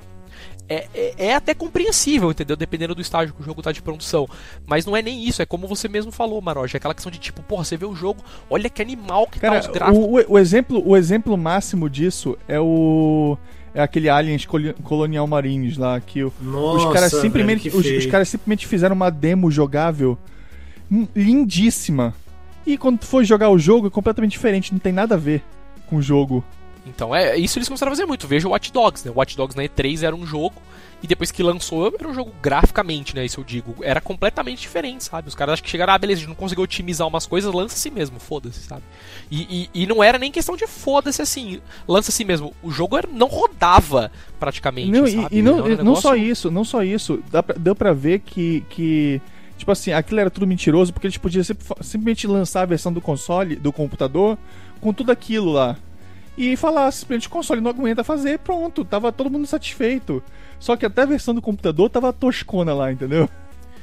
É, 0.69 0.87
é, 0.93 1.13
é, 1.17 1.35
até 1.35 1.53
compreensível, 1.53 2.31
entendeu? 2.31 2.55
Dependendo 2.55 2.93
do 2.93 3.01
estágio 3.01 3.33
que 3.33 3.41
o 3.41 3.43
jogo 3.43 3.61
tá 3.61 3.71
de 3.71 3.81
produção. 3.81 4.27
Mas 4.65 4.85
não 4.85 4.95
é 4.95 5.01
nem 5.01 5.23
isso, 5.23 5.41
é 5.41 5.45
como 5.45 5.67
você 5.67 5.87
mesmo 5.87 6.11
falou, 6.11 6.41
Maroja. 6.41 6.75
É 6.75 6.79
aquela 6.79 6.93
questão 6.93 7.11
de 7.11 7.19
tipo, 7.19 7.41
porra, 7.41 7.63
você 7.63 7.77
vê 7.77 7.85
o 7.85 7.95
jogo, 7.95 8.21
olha 8.49 8.69
que 8.69 8.81
animal 8.81 9.27
que 9.27 9.39
tá 9.39 9.47
Cara, 9.47 9.61
tá 9.61 9.67
os 9.67 9.73
gráficos. 9.73 9.99
O, 9.99 10.33
o, 10.33 10.39
exemplo, 10.39 10.83
o 10.85 10.97
exemplo 10.97 11.37
máximo 11.37 11.89
disso 11.89 12.37
é 12.47 12.59
o. 12.59 13.37
É 13.73 13.81
aquele 13.81 14.09
Aliens 14.09 14.47
Colonial 14.83 15.27
Marines 15.27 15.77
lá, 15.77 15.99
que 16.01 16.23
Nossa, 16.41 16.87
os 16.87 16.93
caras 16.93 17.11
simplesmente. 17.11 17.69
Velho, 17.69 17.79
os, 17.79 18.05
os 18.05 18.05
caras 18.07 18.27
simplesmente 18.27 18.65
fizeram 18.65 18.95
uma 18.95 19.09
demo 19.09 19.51
jogável 19.51 20.17
lindíssima. 21.15 22.13
E 22.65 22.77
quando 22.77 22.99
tu 22.99 23.05
for 23.05 23.23
jogar 23.23 23.49
o 23.49 23.59
jogo, 23.59 23.87
é 23.87 23.89
completamente 23.89 24.31
diferente, 24.31 24.73
não 24.73 24.79
tem 24.79 24.91
nada 24.91 25.15
a 25.15 25.17
ver 25.17 25.43
com 25.87 25.97
o 25.97 26.01
jogo. 26.01 26.43
Então, 26.87 27.15
é 27.15 27.37
isso 27.37 27.57
eles 27.57 27.67
começaram 27.67 27.91
a 27.91 27.95
fazer 27.95 28.05
muito. 28.05 28.27
Veja 28.27 28.47
o 28.47 28.51
Watch 28.51 28.71
Dogs, 28.71 29.05
né? 29.05 29.11
O 29.13 29.19
Watch 29.19 29.35
Dogs 29.35 29.55
na 29.55 29.63
E3 29.63 30.03
era 30.03 30.15
um 30.15 30.25
jogo 30.25 30.61
e 31.01 31.05
depois 31.05 31.29
que 31.29 31.43
lançou, 31.43 31.93
era 31.97 32.07
um 32.07 32.13
jogo 32.13 32.31
graficamente, 32.41 33.15
né? 33.15 33.23
Isso 33.23 33.39
eu 33.39 33.43
digo. 33.43 33.75
Era 33.81 34.01
completamente 34.01 34.61
diferente, 34.61 35.03
sabe? 35.03 35.27
Os 35.27 35.35
caras 35.35 35.53
acham 35.53 35.63
que 35.63 35.69
chegaram, 35.69 35.93
ah, 35.93 35.97
beleza, 35.97 36.19
a 36.19 36.21
gente 36.21 36.29
não 36.29 36.35
conseguiu 36.35 36.63
otimizar 36.63 37.07
umas 37.07 37.27
coisas, 37.27 37.53
lança 37.53 37.75
assim 37.75 37.91
mesmo, 37.91 38.19
foda-se, 38.19 38.61
sabe? 38.61 38.81
E, 39.29 39.69
e, 39.73 39.83
e, 39.83 39.87
não 39.87 40.03
era 40.03 40.17
nem 40.17 40.31
questão 40.31 40.55
de 40.57 40.65
foda-se 40.65 41.21
assim, 41.21 41.61
lança 41.87 42.09
assim 42.09 42.23
mesmo. 42.23 42.53
O 42.63 42.71
jogo 42.71 42.97
era, 42.97 43.07
não 43.11 43.27
rodava 43.27 44.11
praticamente. 44.39 44.89
Não, 44.89 45.05
sabe? 45.05 45.35
E, 45.35 45.39
e 45.39 45.41
não, 45.43 45.59
um 45.59 45.63
negócio... 45.63 45.83
não 45.83 45.95
só 45.95 46.15
isso, 46.15 46.49
não 46.49 46.63
só 46.63 46.83
isso. 46.83 47.23
Dá 47.29 47.43
pra, 47.43 47.55
deu 47.55 47.75
pra 47.75 47.93
ver 47.93 48.19
que. 48.19 48.63
que... 48.69 49.21
Tipo 49.55 49.71
assim, 49.71 49.91
aquilo 49.91 50.19
era 50.19 50.29
tudo 50.29 50.45
mentiroso 50.45 50.93
porque 50.93 51.07
eles 51.07 51.17
podiam 51.17 51.43
simplesmente 51.43 52.27
lançar 52.27 52.61
a 52.61 52.65
versão 52.65 52.93
do 52.93 53.01
console, 53.01 53.55
do 53.55 53.73
computador, 53.73 54.37
com 54.79 54.93
tudo 54.93 55.11
aquilo 55.11 55.51
lá 55.51 55.75
e 56.37 56.55
falar 56.55 56.91
simplesmente 56.91 57.27
o 57.27 57.31
console 57.31 57.59
não 57.59 57.71
aguenta 57.71 58.03
fazer, 58.03 58.39
pronto, 58.39 58.85
tava 58.85 59.11
todo 59.11 59.29
mundo 59.29 59.47
satisfeito. 59.47 60.23
Só 60.59 60.75
que 60.77 60.85
até 60.85 61.01
a 61.01 61.05
versão 61.05 61.33
do 61.33 61.41
computador 61.41 61.89
tava 61.89 62.13
toscona 62.13 62.73
lá, 62.73 62.91
entendeu? 62.91 63.27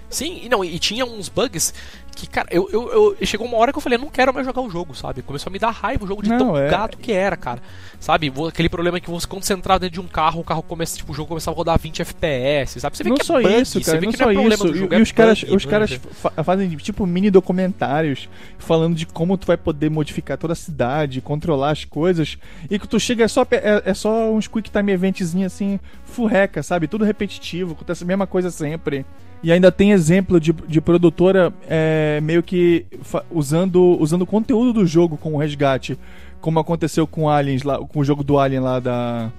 Sim, 0.09 0.41
e 0.45 0.49
não, 0.49 0.65
e 0.65 0.79
tinha 0.79 1.05
uns 1.05 1.29
bugs 1.29 1.75
que, 2.15 2.29
cara, 2.29 2.49
eu, 2.51 2.69
eu, 2.71 3.17
eu, 3.19 3.27
chegou 3.27 3.47
uma 3.47 3.57
hora 3.57 3.73
que 3.73 3.79
eu 3.79 3.83
falei, 3.83 3.99
não 3.99 4.09
quero 4.09 4.33
mais 4.33 4.47
jogar 4.47 4.62
o 4.62 4.71
jogo, 4.71 4.95
sabe? 4.95 5.23
Começou 5.23 5.51
a 5.51 5.53
me 5.53 5.59
dar 5.59 5.71
raiva 5.71 6.05
o 6.05 6.09
jogo 6.09 6.23
de 6.23 6.29
não, 6.29 6.39
tão 6.39 6.57
é... 6.57 6.69
gato 6.69 6.99
que 6.99 7.12
era, 7.12 7.37
cara. 7.37 7.61
Sabe? 7.99 8.33
Aquele 8.49 8.69
problema 8.69 9.01
que 9.01 9.11
você, 9.11 9.27
quando 9.27 9.45
você 9.45 9.55
entrar 9.55 9.79
dentro 9.79 9.95
de 9.95 10.01
um 10.01 10.07
carro, 10.07 10.41
o 10.41 10.45
carro 10.45 10.62
começa, 10.62 10.97
tipo, 10.97 11.12
o 11.12 11.15
jogo 11.15 11.29
começava 11.29 11.57
a 11.57 11.59
rodar 11.59 11.79
20 11.79 12.03
FPS, 12.03 12.81
sabe? 12.81 12.97
Você 12.97 13.05
vê 13.05 13.11
não 13.11 13.17
que 13.17 13.23
é 13.23 13.25
só 13.25 13.41
é 13.41 13.43
bug, 13.43 13.62
isso, 13.62 13.81
cara, 13.81 14.01
não, 14.01 14.12
só 14.12 14.31
é 14.31 14.35
isso. 14.35 14.75
Jogo, 14.75 14.95
e, 14.95 14.97
é 14.97 15.01
os 15.01 15.12
caras, 15.12 15.43
bug, 15.43 15.57
os 15.57 15.65
caras 15.65 16.01
fazem, 16.45 16.69
tipo, 16.77 17.07
mini 17.07 17.31
documentários 17.31 18.29
falando 18.59 18.95
de 18.95 19.07
como 19.07 19.37
tu 19.39 19.47
vai 19.47 19.57
poder 19.57 19.91
modificar 19.91 20.37
toda 20.37 20.53
a 20.53 20.57
cidade, 20.57 21.21
controlar 21.21 21.71
as 21.71 21.85
coisas, 21.85 22.39
e 22.71 22.79
que 22.79 22.89
tu 22.89 22.99
chega, 22.99 23.25
é 23.25 23.29
só, 23.29 23.47
é, 23.51 23.83
é 23.85 23.95
só 23.95 24.31
uns 24.33 24.49
quick 24.49 24.71
time 24.71 24.93
eventzinho 24.93 25.47
assim, 25.47 25.79
furreca, 26.05 26.62
sabe? 26.62 26.87
Tudo 26.87 27.05
repetitivo, 27.05 27.73
acontece 27.73 28.05
a 28.05 28.07
mesma 28.07 28.27
coisa 28.27 28.51
sempre. 28.51 29.05
E 29.45 29.53
ainda 29.53 29.71
tem 29.71 29.93
exemplo 29.93 30.41
de, 30.41 30.53
de 30.53 30.81
produtora 30.81 31.53
é, 31.69 32.04
meio 32.21 32.43
que 32.43 32.87
usando 33.31 33.97
usando 34.01 34.23
o 34.23 34.27
conteúdo 34.27 34.73
do 34.73 34.87
jogo 34.87 35.17
como 35.17 35.39
resgate, 35.39 35.99
como 36.41 36.59
aconteceu 36.59 37.07
com 37.07 37.29
Aliens 37.29 37.63
lá, 37.63 37.79
com 37.79 38.01
o 38.01 38.05
jogo 38.05 38.23
do 38.23 38.39
Alien 38.39 38.61
lá 38.61 38.81
da 38.81 39.31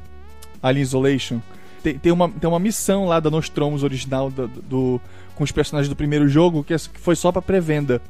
Alien 0.62 0.84
Isolation. 0.84 1.40
Tem, 1.84 1.98
tem, 1.98 2.12
uma, 2.12 2.30
tem 2.30 2.50
uma 2.50 2.60
missão 2.60 3.06
lá 3.06 3.20
da 3.20 3.30
Nostromos 3.30 3.84
original 3.84 4.32
do, 4.32 4.48
do 4.48 5.02
com 5.36 5.44
os 5.44 5.52
personagens 5.52 5.90
do 5.90 5.96
primeiro 5.96 6.28
jogo 6.28 6.64
que, 6.64 6.74
é, 6.74 6.78
foi 6.80 7.16
só 7.16 7.32
para 7.32 7.42
pré-venda. 7.42 8.02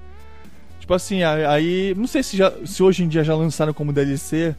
Tipo 0.79 0.93
assim, 0.93 1.23
aí 1.23 1.93
não 1.97 2.07
sei 2.07 2.21
se, 2.21 2.37
já, 2.37 2.53
se 2.63 2.83
hoje 2.83 3.03
em 3.03 3.07
dia 3.07 3.23
já 3.23 3.35
lançaram 3.35 3.73
como 3.73 3.91
DLC 3.91 4.55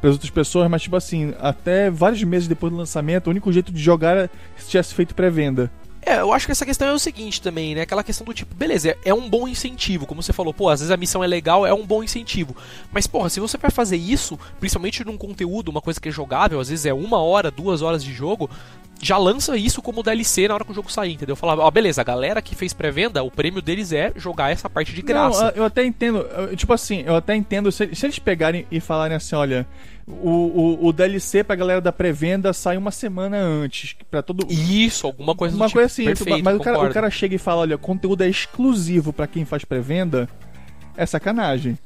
para 0.00 0.08
as 0.08 0.14
outras 0.14 0.30
pessoas, 0.30 0.70
mas 0.70 0.82
tipo 0.82 0.94
assim, 0.96 1.34
até 1.40 1.90
vários 1.90 2.22
meses 2.22 2.46
depois 2.46 2.72
do 2.72 2.78
lançamento, 2.78 3.26
o 3.26 3.30
único 3.30 3.52
jeito 3.52 3.72
de 3.72 3.82
jogar 3.82 4.16
é 4.16 4.30
se 4.56 4.70
tivesse 4.70 4.94
feito 4.94 5.14
pré-venda. 5.14 5.70
É, 6.06 6.20
eu 6.20 6.32
acho 6.32 6.44
que 6.44 6.52
essa 6.52 6.66
questão 6.66 6.86
é 6.86 6.92
o 6.92 6.98
seguinte 6.98 7.40
também, 7.40 7.74
né? 7.74 7.80
Aquela 7.80 8.04
questão 8.04 8.26
do 8.26 8.34
tipo, 8.34 8.54
beleza, 8.54 8.90
é, 8.90 8.98
é 9.06 9.14
um 9.14 9.28
bom 9.28 9.48
incentivo, 9.48 10.06
como 10.06 10.22
você 10.22 10.32
falou, 10.32 10.52
pô, 10.52 10.68
às 10.68 10.80
vezes 10.80 10.90
a 10.90 10.96
missão 10.96 11.24
é 11.24 11.26
legal, 11.26 11.66
é 11.66 11.72
um 11.72 11.86
bom 11.86 12.02
incentivo. 12.02 12.54
Mas, 12.92 13.06
porra, 13.06 13.30
se 13.30 13.40
você 13.40 13.56
vai 13.56 13.70
fazer 13.70 13.96
isso, 13.96 14.38
principalmente 14.60 15.04
num 15.04 15.16
conteúdo, 15.16 15.70
uma 15.70 15.80
coisa 15.80 15.98
que 15.98 16.10
é 16.10 16.12
jogável, 16.12 16.60
às 16.60 16.68
vezes 16.68 16.84
é 16.84 16.92
uma 16.92 17.22
hora, 17.22 17.50
duas 17.50 17.80
horas 17.80 18.04
de 18.04 18.12
jogo, 18.12 18.50
já 19.00 19.18
lança 19.18 19.56
isso 19.56 19.82
como 19.82 20.02
DLC 20.02 20.48
na 20.48 20.54
hora 20.54 20.64
que 20.64 20.70
o 20.70 20.74
jogo 20.74 20.90
sair, 20.90 21.12
entendeu? 21.14 21.36
Falava, 21.36 21.62
ó, 21.62 21.70
beleza, 21.70 22.00
a 22.00 22.04
galera 22.04 22.40
que 22.40 22.54
fez 22.54 22.72
pré-venda, 22.72 23.22
o 23.22 23.30
prêmio 23.30 23.60
deles 23.60 23.92
é 23.92 24.12
jogar 24.16 24.50
essa 24.50 24.70
parte 24.70 24.92
de 24.94 25.02
graça. 25.02 25.44
Não, 25.44 25.50
eu 25.50 25.64
até 25.64 25.84
entendo, 25.84 26.26
tipo 26.56 26.72
assim, 26.72 27.02
eu 27.06 27.14
até 27.16 27.34
entendo 27.34 27.70
se, 27.70 27.94
se 27.94 28.06
eles 28.06 28.18
pegarem 28.18 28.66
e 28.70 28.80
falarem 28.80 29.16
assim, 29.16 29.34
olha, 29.34 29.66
o, 30.06 30.30
o, 30.30 30.86
o 30.86 30.92
DLC 30.92 31.42
pra 31.42 31.56
galera 31.56 31.80
da 31.80 31.90
pré-venda 31.92 32.52
sai 32.52 32.76
uma 32.76 32.90
semana 32.90 33.38
antes. 33.38 33.96
para 34.10 34.22
todo 34.22 34.46
Isso, 34.50 35.06
alguma 35.06 35.34
coisa 35.34 35.56
Uma 35.56 35.66
tipo, 35.66 35.78
coisa 35.78 35.86
assim, 35.86 36.04
perfeito, 36.04 36.44
mas 36.44 36.56
o 36.56 36.60
cara, 36.60 36.78
o 36.78 36.92
cara, 36.92 37.10
chega 37.10 37.34
e 37.34 37.38
fala: 37.38 37.62
olha, 37.62 37.78
conteúdo 37.78 38.22
é 38.22 38.28
exclusivo 38.28 39.12
para 39.12 39.26
quem 39.26 39.44
faz 39.44 39.64
pré-venda. 39.64 40.28
É 40.96 41.04
sacanagem. 41.06 41.78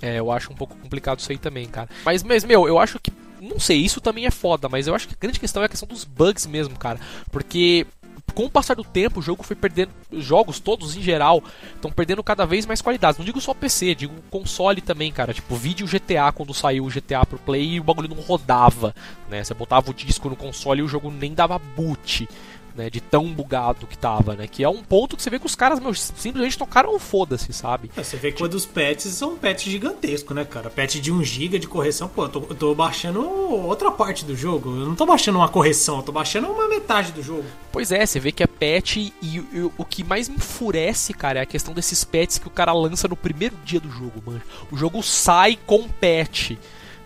É, 0.00 0.18
eu 0.18 0.30
acho 0.30 0.52
um 0.52 0.54
pouco 0.54 0.76
complicado 0.76 1.18
isso 1.18 1.30
aí 1.30 1.38
também, 1.38 1.66
cara. 1.66 1.88
Mas, 2.04 2.22
mas, 2.22 2.44
meu, 2.44 2.66
eu 2.68 2.78
acho 2.78 2.98
que. 2.98 3.12
Não 3.40 3.60
sei, 3.60 3.78
isso 3.78 4.00
também 4.00 4.26
é 4.26 4.30
foda, 4.30 4.68
mas 4.68 4.86
eu 4.86 4.94
acho 4.94 5.08
que 5.08 5.14
a 5.14 5.18
grande 5.20 5.40
questão 5.40 5.62
é 5.62 5.66
a 5.66 5.68
questão 5.68 5.88
dos 5.88 6.04
bugs 6.04 6.46
mesmo, 6.46 6.78
cara. 6.78 6.98
Porque 7.30 7.86
com 8.34 8.44
o 8.44 8.50
passar 8.50 8.74
do 8.74 8.84
tempo, 8.84 9.20
o 9.20 9.22
jogo 9.22 9.42
foi 9.42 9.56
perdendo. 9.56 9.90
Jogos 10.12 10.60
todos 10.60 10.96
em 10.96 11.02
geral 11.02 11.42
estão 11.74 11.90
perdendo 11.90 12.22
cada 12.22 12.44
vez 12.44 12.66
mais 12.66 12.82
qualidade. 12.82 13.18
Não 13.18 13.24
digo 13.24 13.40
só 13.40 13.54
PC, 13.54 13.94
digo 13.94 14.14
console 14.30 14.80
também, 14.80 15.10
cara. 15.10 15.32
Tipo, 15.32 15.56
vídeo 15.56 15.86
GTA 15.86 16.30
quando 16.32 16.52
saiu 16.52 16.84
o 16.84 16.90
GTA 16.90 17.24
pro 17.24 17.38
Play 17.38 17.74
e 17.74 17.80
o 17.80 17.84
bagulho 17.84 18.08
não 18.08 18.20
rodava, 18.20 18.94
né? 19.28 19.42
Você 19.42 19.54
botava 19.54 19.90
o 19.90 19.94
disco 19.94 20.28
no 20.28 20.36
console 20.36 20.80
e 20.80 20.84
o 20.84 20.88
jogo 20.88 21.10
nem 21.10 21.32
dava 21.32 21.58
boot 21.58 22.28
né? 22.76 22.90
De 22.90 23.00
tão 23.00 23.32
bugado 23.32 23.86
que 23.86 23.96
tava, 23.96 24.34
né? 24.34 24.46
Que 24.46 24.62
é 24.62 24.68
um 24.68 24.82
ponto 24.82 25.16
que 25.16 25.22
você 25.22 25.30
vê 25.30 25.38
que 25.38 25.46
os 25.46 25.54
caras, 25.54 25.80
meu, 25.80 25.94
simplesmente 25.94 26.58
tocaram 26.58 26.98
foda-se, 26.98 27.52
sabe? 27.52 27.90
É, 27.96 28.02
você 28.02 28.16
vê 28.16 28.30
que 28.30 28.38
quando 28.38 28.54
os 28.54 28.66
patches 28.66 29.12
são 29.14 29.36
patches 29.36 29.72
gigantescos, 29.72 30.34
né, 30.36 30.44
cara? 30.44 30.70
Patch 30.70 30.96
de 30.96 31.12
1 31.12 31.24
GB 31.24 31.58
de 31.58 31.66
correção, 31.66 32.08
pô, 32.08 32.24
eu 32.24 32.28
tô, 32.28 32.38
eu 32.40 32.54
tô 32.54 32.74
baixando 32.74 33.28
outra 33.28 33.90
parte 33.90 34.24
do 34.24 34.36
jogo. 34.36 34.70
Eu 34.70 34.86
não 34.86 34.94
tô 34.94 35.06
baixando 35.06 35.38
uma 35.38 35.48
correção, 35.48 35.98
eu 35.98 36.02
tô 36.02 36.12
baixando 36.12 36.48
uma 36.48 36.68
metade 36.68 37.12
do 37.12 37.22
jogo. 37.22 37.44
Pois 37.72 37.90
é, 37.90 38.04
você 38.04 38.20
vê 38.20 38.32
que 38.32 38.42
é 38.42 38.46
patch 38.46 38.96
e, 38.96 39.12
e 39.22 39.70
o 39.76 39.84
que 39.84 40.04
mais 40.04 40.28
me 40.28 40.36
enfurece, 40.36 41.12
cara, 41.12 41.40
é 41.40 41.42
a 41.42 41.46
questão 41.46 41.74
desses 41.74 42.04
patches 42.04 42.38
que 42.38 42.46
o 42.46 42.50
cara 42.50 42.72
lança 42.72 43.08
no 43.08 43.16
primeiro 43.16 43.56
dia 43.64 43.80
do 43.80 43.90
jogo, 43.90 44.22
mano. 44.24 44.42
O 44.70 44.76
jogo 44.76 45.02
sai 45.02 45.58
com 45.66 45.88
patch 45.88 46.52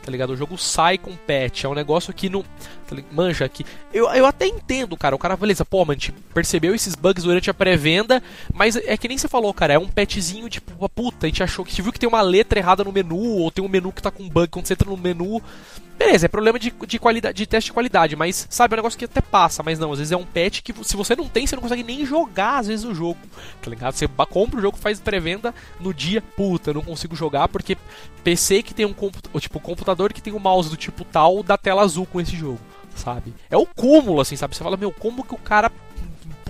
tá 0.02 0.10
ligado? 0.10 0.30
O 0.30 0.36
jogo 0.36 0.56
sai 0.56 0.98
com 0.98 1.14
patch, 1.14 1.64
é 1.64 1.68
um 1.68 1.74
negócio 1.74 2.12
que 2.12 2.28
não. 2.28 2.44
Tá 2.97 3.03
manja 3.12 3.45
aqui. 3.45 3.64
Eu, 3.93 4.11
eu 4.11 4.26
até 4.26 4.47
entendo, 4.47 4.97
cara. 4.97 5.14
O 5.14 5.18
cara, 5.18 5.36
beleza, 5.36 5.64
pô, 5.64 5.78
mano, 5.78 5.93
a 5.93 5.95
gente 5.95 6.12
percebeu 6.34 6.74
esses 6.74 6.95
bugs 6.95 7.24
durante 7.24 7.49
a 7.49 7.55
pré-venda, 7.55 8.22
mas 8.53 8.76
é 8.76 8.97
que 8.97 9.07
nem 9.07 9.16
você 9.16 9.28
falou, 9.28 9.55
cara. 9.55 9.74
É 9.74 9.78
um 9.78 9.88
patchzinho 9.88 10.49
tipo, 10.49 10.88
puta, 10.88 11.26
a 11.26 11.28
gente 11.28 11.43
achou 11.43 11.64
que. 11.64 11.70
A 11.70 11.72
gente 11.72 11.82
viu 11.82 11.93
que 11.93 12.01
tem 12.01 12.09
uma 12.09 12.22
letra 12.22 12.59
errada 12.59 12.82
no 12.82 12.93
menu, 12.93 13.16
ou 13.16 13.51
tem 13.51 13.64
um 13.64 13.68
menu 13.68 13.93
que 13.93 14.03
tá 14.03 14.11
com 14.11 14.28
bug 14.28 14.49
quando 14.49 14.66
você 14.66 14.72
entra 14.72 14.91
no 14.91 14.97
menu. 14.97 15.41
Beleza, 16.01 16.24
é 16.24 16.28
problema 16.28 16.59
de, 16.59 16.72
de 16.86 16.99
qualidade, 16.99 17.36
de 17.36 17.47
teste 17.47 17.68
de 17.68 17.74
qualidade, 17.74 18.16
mas 18.16 18.47
sabe, 18.49 18.72
é 18.72 18.76
um 18.76 18.78
negócio 18.78 18.99
que 18.99 19.05
até 19.05 19.20
passa, 19.20 19.62
mas 19.62 19.78
não, 19.78 19.93
às 19.93 19.99
vezes 19.99 20.11
é 20.11 20.16
um 20.16 20.24
patch 20.24 20.62
que 20.62 20.72
se 20.82 20.97
você 20.97 21.14
não 21.14 21.28
tem, 21.28 21.47
você 21.47 21.55
não 21.55 21.62
consegue 21.62 21.82
nem 21.82 22.07
jogar 22.07 22.57
às 22.57 22.68
vezes 22.68 22.86
o 22.86 22.95
jogo. 22.95 23.18
Tá 23.61 23.68
ligado? 23.68 23.93
Você 23.93 24.09
compra 24.09 24.59
o 24.59 24.62
jogo, 24.62 24.78
faz 24.78 24.99
pré-venda 24.99 25.55
no 25.78 25.93
dia, 25.93 26.22
puta, 26.22 26.72
não 26.72 26.80
consigo 26.80 27.14
jogar 27.14 27.49
porque 27.49 27.76
PC 28.24 28.62
que 28.62 28.72
tem 28.72 28.86
um 28.86 28.95
tipo, 29.38 29.61
computador 29.61 30.11
que 30.14 30.22
tem 30.22 30.32
um 30.32 30.38
mouse 30.38 30.70
do 30.70 30.76
tipo 30.76 31.05
tal 31.05 31.43
da 31.43 31.59
tela 31.59 31.82
azul 31.82 32.07
com 32.07 32.18
esse 32.18 32.34
jogo, 32.34 32.61
sabe? 33.01 33.34
É 33.51 33.57
o 33.57 33.66
cúmulo 33.66 34.20
assim, 34.20 34.36
sabe? 34.36 34.55
Você 34.55 34.62
fala, 34.62 34.76
meu, 34.76 34.92
como 34.92 35.24
que 35.24 35.34
o 35.34 35.38
cara 35.38 35.70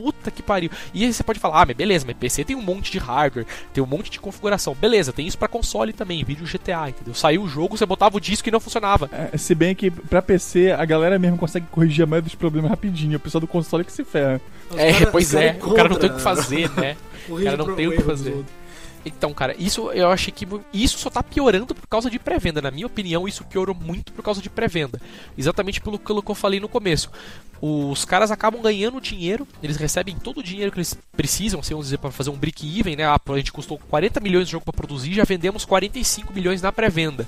puta 0.00 0.30
que 0.30 0.42
pariu. 0.42 0.70
E 0.94 1.04
aí 1.04 1.12
você 1.12 1.22
pode 1.22 1.38
falar, 1.38 1.62
ah, 1.62 1.66
mas 1.66 1.76
beleza, 1.76 2.06
mas 2.06 2.16
PC 2.16 2.44
tem 2.44 2.56
um 2.56 2.62
monte 2.62 2.90
de 2.90 2.98
hardware, 2.98 3.46
tem 3.72 3.84
um 3.84 3.86
monte 3.86 4.10
de 4.10 4.18
configuração. 4.18 4.74
Beleza, 4.74 5.12
tem 5.12 5.26
isso 5.26 5.36
para 5.36 5.46
console 5.46 5.92
também, 5.92 6.24
vídeo 6.24 6.46
GTA, 6.46 6.88
entendeu? 6.88 7.12
Saiu 7.14 7.42
o 7.42 7.48
jogo, 7.48 7.76
você 7.76 7.84
botava 7.84 8.16
o 8.16 8.20
disco 8.20 8.48
e 8.48 8.52
não 8.52 8.60
funcionava. 8.60 9.10
É, 9.12 9.36
se 9.36 9.54
bem 9.54 9.74
que 9.74 9.90
pra 9.90 10.22
PC 10.22 10.72
a 10.72 10.84
galera 10.86 11.18
mesmo 11.18 11.36
consegue 11.36 11.66
corrigir 11.70 12.04
a 12.04 12.06
maioria 12.06 12.26
dos 12.26 12.34
problemas 12.34 12.70
rapidinho, 12.70 13.18
o 13.18 13.20
pessoal 13.20 13.40
do 13.40 13.46
console 13.46 13.84
que 13.84 13.92
se 13.92 14.04
ferra. 14.04 14.40
é, 14.74 14.92
cara, 14.92 15.10
pois 15.10 15.34
é, 15.34 15.58
o 15.62 15.74
cara 15.74 15.88
não 15.88 15.98
tem 15.98 16.10
o 16.10 16.14
que 16.14 16.22
fazer, 16.22 16.70
né? 16.70 16.96
o 17.28 17.42
cara 17.42 17.56
não 17.56 17.74
tem 17.74 17.86
o 17.86 17.92
que 17.92 18.02
fazer. 18.02 18.44
Então, 19.04 19.32
cara, 19.32 19.54
isso 19.58 19.90
eu 19.92 20.10
achei 20.10 20.32
que 20.32 20.46
isso 20.72 20.98
só 20.98 21.08
tá 21.08 21.22
piorando 21.22 21.74
por 21.74 21.86
causa 21.86 22.10
de 22.10 22.18
pré-venda. 22.18 22.60
Na 22.60 22.70
minha 22.70 22.86
opinião, 22.86 23.26
isso 23.26 23.44
piorou 23.44 23.74
muito 23.74 24.12
por 24.12 24.22
causa 24.22 24.42
de 24.42 24.50
pré-venda. 24.50 25.00
Exatamente 25.36 25.80
pelo 25.80 25.98
que 25.98 26.30
eu 26.30 26.34
falei 26.34 26.60
no 26.60 26.68
começo. 26.68 27.10
Os 27.62 28.04
caras 28.06 28.30
acabam 28.30 28.62
ganhando 28.62 29.00
dinheiro, 29.00 29.46
eles 29.62 29.76
recebem 29.76 30.16
todo 30.16 30.38
o 30.38 30.42
dinheiro 30.42 30.72
que 30.72 30.78
eles 30.78 30.96
precisam, 31.12 31.60
assim, 31.60 31.74
vamos 31.74 31.86
dizer, 31.86 31.98
para 31.98 32.10
fazer 32.10 32.30
um 32.30 32.36
break-even, 32.36 32.96
né? 32.96 33.04
Ah, 33.04 33.20
a 33.24 33.36
gente 33.36 33.52
custou 33.52 33.78
40 33.90 34.18
milhões 34.20 34.46
de 34.46 34.52
jogo 34.52 34.64
para 34.64 34.72
produzir, 34.72 35.12
já 35.12 35.24
vendemos 35.24 35.66
45 35.66 36.32
milhões 36.32 36.62
na 36.62 36.72
pré-venda. 36.72 37.26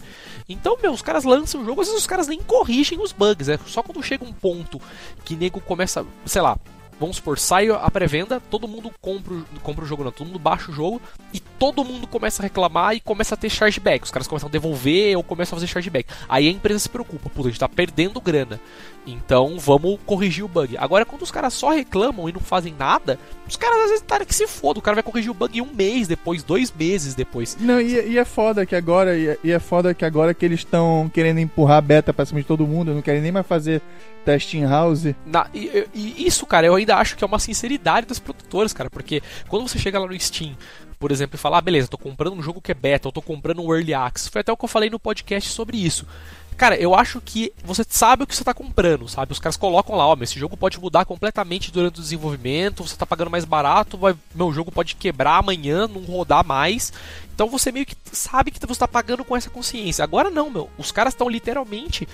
Então, 0.49 0.79
meu, 0.81 0.93
os 0.93 1.03
caras 1.03 1.25
lançam 1.25 1.61
o 1.61 1.65
jogo, 1.65 1.83
às 1.83 1.89
vezes 1.89 2.01
os 2.01 2.07
caras 2.07 2.29
nem 2.29 2.41
corrigem 2.41 2.99
os 2.99 3.13
bugs, 3.13 3.49
é 3.49 3.59
só 3.67 3.83
quando 3.83 4.03
chega 4.03 4.25
um 4.25 4.33
ponto 4.33 4.81
que 5.23 5.37
nego 5.37 5.61
começa, 5.61 6.05
sei 6.25 6.41
lá, 6.41 6.59
vamos 7.03 7.17
supor, 7.17 7.37
sai 7.37 7.69
a 7.69 7.91
pré-venda, 7.91 8.41
todo 8.49 8.69
mundo 8.69 8.89
compra, 9.01 9.35
compra 9.61 9.85
o 9.85 9.89
jogo, 9.89 10.05
não, 10.05 10.13
todo 10.13 10.29
mundo 10.29 10.39
baixa 10.39 10.71
o 10.71 10.75
jogo 10.75 11.03
e 11.35 11.41
todo 11.41 11.85
mundo 11.85 12.07
começa 12.07 12.41
a 12.41 12.45
reclamar 12.45 12.95
e 12.95 13.01
começa 13.01 13.35
a 13.35 13.37
ter 13.37 13.51
chargeback. 13.51 14.05
Os 14.05 14.11
caras 14.13 14.29
começam 14.29 14.49
a 14.49 14.53
devolver 14.53 15.17
ou 15.17 15.25
começam 15.25 15.57
a 15.57 15.61
fazer 15.61 15.67
chargeback. 15.67 16.09
Aí 16.29 16.47
a 16.47 16.51
empresa 16.51 16.79
se 16.79 16.89
preocupa, 16.89 17.29
puta, 17.29 17.49
a 17.49 17.51
gente 17.51 17.59
tá 17.59 17.69
perdendo 17.69 18.21
grana. 18.21 18.61
Então 19.07 19.59
vamos 19.59 19.99
corrigir 20.07 20.45
o 20.45 20.49
bug. 20.49 20.77
Agora, 20.77 21.05
quando 21.05 21.23
os 21.23 21.31
caras 21.31 21.53
só 21.55 21.71
reclamam 21.71 22.29
e 22.29 22.33
não 22.33 22.41
fazem 22.41 22.75
nada, 22.79 23.19
os 23.49 23.57
caras 23.57 23.79
às 23.81 23.91
vezes 23.91 24.05
tá 24.07 24.25
que 24.25 24.35
se 24.35 24.47
foda. 24.47 24.79
O 24.79 24.83
cara 24.83 24.95
vai 24.95 25.03
corrigir 25.03 25.31
o 25.31 25.35
bug 25.35 25.61
um 25.61 25.75
mês 25.75 26.07
depois, 26.07 26.43
dois 26.43 26.73
meses 26.73 27.15
depois. 27.15 27.57
Não, 27.61 27.81
e, 27.81 28.11
e 28.11 28.19
é 28.19 28.25
foda 28.25 28.65
que 28.65 28.77
agora, 28.77 29.17
e, 29.17 29.37
e 29.43 29.51
é 29.51 29.59
foda 29.59 29.93
que 29.93 30.05
agora 30.05 30.33
que 30.33 30.45
eles 30.45 30.61
estão 30.61 31.11
querendo 31.13 31.39
empurrar 31.39 31.79
a 31.79 31.81
beta 31.81 32.13
pra 32.13 32.25
cima 32.25 32.41
de 32.41 32.47
todo 32.47 32.67
mundo, 32.67 32.95
não 32.95 33.03
querem 33.03 33.21
nem 33.21 33.33
mais 33.33 33.47
fazer 33.47 33.83
teste 34.25 34.57
in 34.57 34.65
house. 34.65 35.15
Na, 35.27 35.49
e, 35.53 35.87
e, 35.93 36.27
isso, 36.27 36.47
cara, 36.47 36.67
eu 36.67 36.75
ainda 36.75 36.97
acho 36.97 37.17
que 37.17 37.25
é 37.25 37.27
uma 37.27 37.39
sinceridade 37.39 38.07
das 38.07 38.19
produtoras, 38.19 38.73
cara, 38.73 38.89
porque 38.89 39.23
quando 39.49 39.69
você 39.69 39.79
chega 39.79 39.99
lá 39.99 40.07
no 40.07 40.19
Steam, 40.19 40.57
por 40.99 41.11
exemplo, 41.11 41.35
e 41.35 41.39
fala, 41.39 41.59
ah, 41.59 41.61
beleza, 41.61 41.89
tô 41.89 41.99
comprando 41.99 42.35
um 42.35 42.43
jogo 42.43 42.61
que 42.61 42.71
é 42.71 42.75
beta, 42.75 43.09
eu 43.09 43.13
tô 43.13 43.21
comprando 43.21 43.61
um 43.61 43.75
Early 43.75 43.93
Access, 43.93 44.31
foi 44.31 44.41
até 44.41 44.53
o 44.53 44.57
que 44.57 44.65
eu 44.65 44.69
falei 44.69 44.89
no 44.89 45.01
podcast 45.01 45.51
sobre 45.51 45.77
isso. 45.77 46.07
Cara, 46.57 46.77
eu 46.77 46.95
acho 46.95 47.21
que 47.21 47.53
você 47.65 47.85
sabe 47.89 48.23
o 48.23 48.27
que 48.27 48.35
você 48.35 48.43
está 48.43 48.55
comprando, 48.55 49.09
sabe? 49.09 49.33
Os 49.33 49.39
caras 49.39 49.57
colocam 49.57 49.97
lá, 49.97 50.07
ó, 50.07 50.17
esse 50.21 50.39
jogo 50.39 50.57
pode 50.57 50.79
mudar 50.79 51.05
completamente 51.05 51.73
durante 51.73 51.99
o 51.99 52.03
desenvolvimento, 52.03 52.87
você 52.87 52.95
está 52.95 53.05
pagando 53.05 53.31
mais 53.31 53.45
barato, 53.45 53.99
vai, 53.99 54.15
meu 54.35 54.53
jogo 54.53 54.71
pode 54.71 54.95
quebrar 54.95 55.39
amanhã, 55.39 55.89
não 55.89 56.03
rodar 56.03 56.47
mais. 56.47 56.93
Então 57.35 57.49
você 57.49 57.73
meio 57.73 57.87
que 57.87 57.97
sabe 58.13 58.51
que 58.51 58.61
você 58.61 58.73
está 58.73 58.87
pagando 58.87 59.25
com 59.25 59.37
essa 59.37 59.51
consciência. 59.51 60.05
Agora 60.05 60.31
não, 60.31 60.51
meu. 60.51 60.71
Os 60.79 60.93
caras 60.93 61.15
estão 61.15 61.29
literalmente 61.29 62.07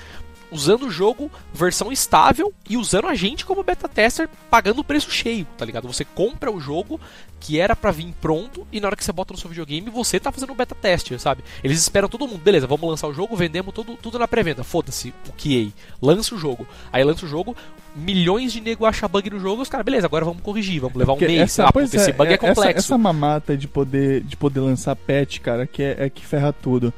usando 0.50 0.84
o 0.84 0.90
jogo 0.90 1.30
versão 1.52 1.92
estável 1.92 2.52
e 2.68 2.76
usando 2.76 3.06
a 3.06 3.14
gente 3.14 3.44
como 3.44 3.62
beta 3.62 3.88
tester 3.88 4.28
pagando 4.50 4.80
o 4.80 4.84
preço 4.84 5.10
cheio, 5.10 5.46
tá 5.56 5.64
ligado? 5.64 5.88
Você 5.88 6.04
compra 6.04 6.50
o 6.50 6.60
jogo 6.60 7.00
que 7.40 7.60
era 7.60 7.76
para 7.76 7.90
vir 7.90 8.12
pronto 8.20 8.66
e 8.72 8.80
na 8.80 8.88
hora 8.88 8.96
que 8.96 9.04
você 9.04 9.12
bota 9.12 9.32
no 9.32 9.38
seu 9.38 9.48
videogame 9.48 9.90
você 9.90 10.18
tá 10.18 10.32
fazendo 10.32 10.52
um 10.52 10.56
beta 10.56 10.74
teste, 10.74 11.18
sabe? 11.18 11.42
Eles 11.62 11.78
esperam 11.80 12.08
todo 12.08 12.26
mundo, 12.26 12.40
beleza, 12.40 12.66
vamos 12.66 12.88
lançar 12.88 13.06
o 13.08 13.14
jogo, 13.14 13.36
vendemos 13.36 13.72
tudo, 13.72 13.96
tudo 13.96 14.18
na 14.18 14.26
pré-venda, 14.26 14.64
foda-se, 14.64 15.14
o 15.28 15.32
QA, 15.32 15.72
lança 16.02 16.34
o 16.34 16.38
jogo. 16.38 16.66
Aí 16.92 17.04
lança 17.04 17.24
o 17.24 17.28
jogo, 17.28 17.56
milhões 17.94 18.52
de 18.52 18.60
nego 18.60 18.86
acham 18.86 19.08
bug 19.08 19.30
no 19.30 19.38
jogo, 19.38 19.62
os 19.62 19.68
caras, 19.68 19.84
beleza, 19.84 20.06
agora 20.06 20.24
vamos 20.24 20.42
corrigir, 20.42 20.80
vamos 20.80 20.96
levar 20.96 21.12
um 21.12 21.18
mês, 21.18 21.40
essa, 21.40 21.64
ah, 21.64 21.72
puta, 21.72 21.96
esse 21.96 22.12
bug 22.12 22.30
é, 22.30 22.34
é 22.34 22.38
complexo. 22.38 22.68
Essa, 22.70 22.78
essa 22.78 22.98
mamata 22.98 23.56
de 23.56 23.68
poder, 23.68 24.22
de 24.22 24.36
poder 24.36 24.60
lançar 24.60 24.96
patch, 24.96 25.38
cara, 25.38 25.66
que 25.66 25.82
é, 25.82 25.96
é 25.98 26.10
que 26.10 26.24
ferra 26.24 26.52
tudo 26.52 26.92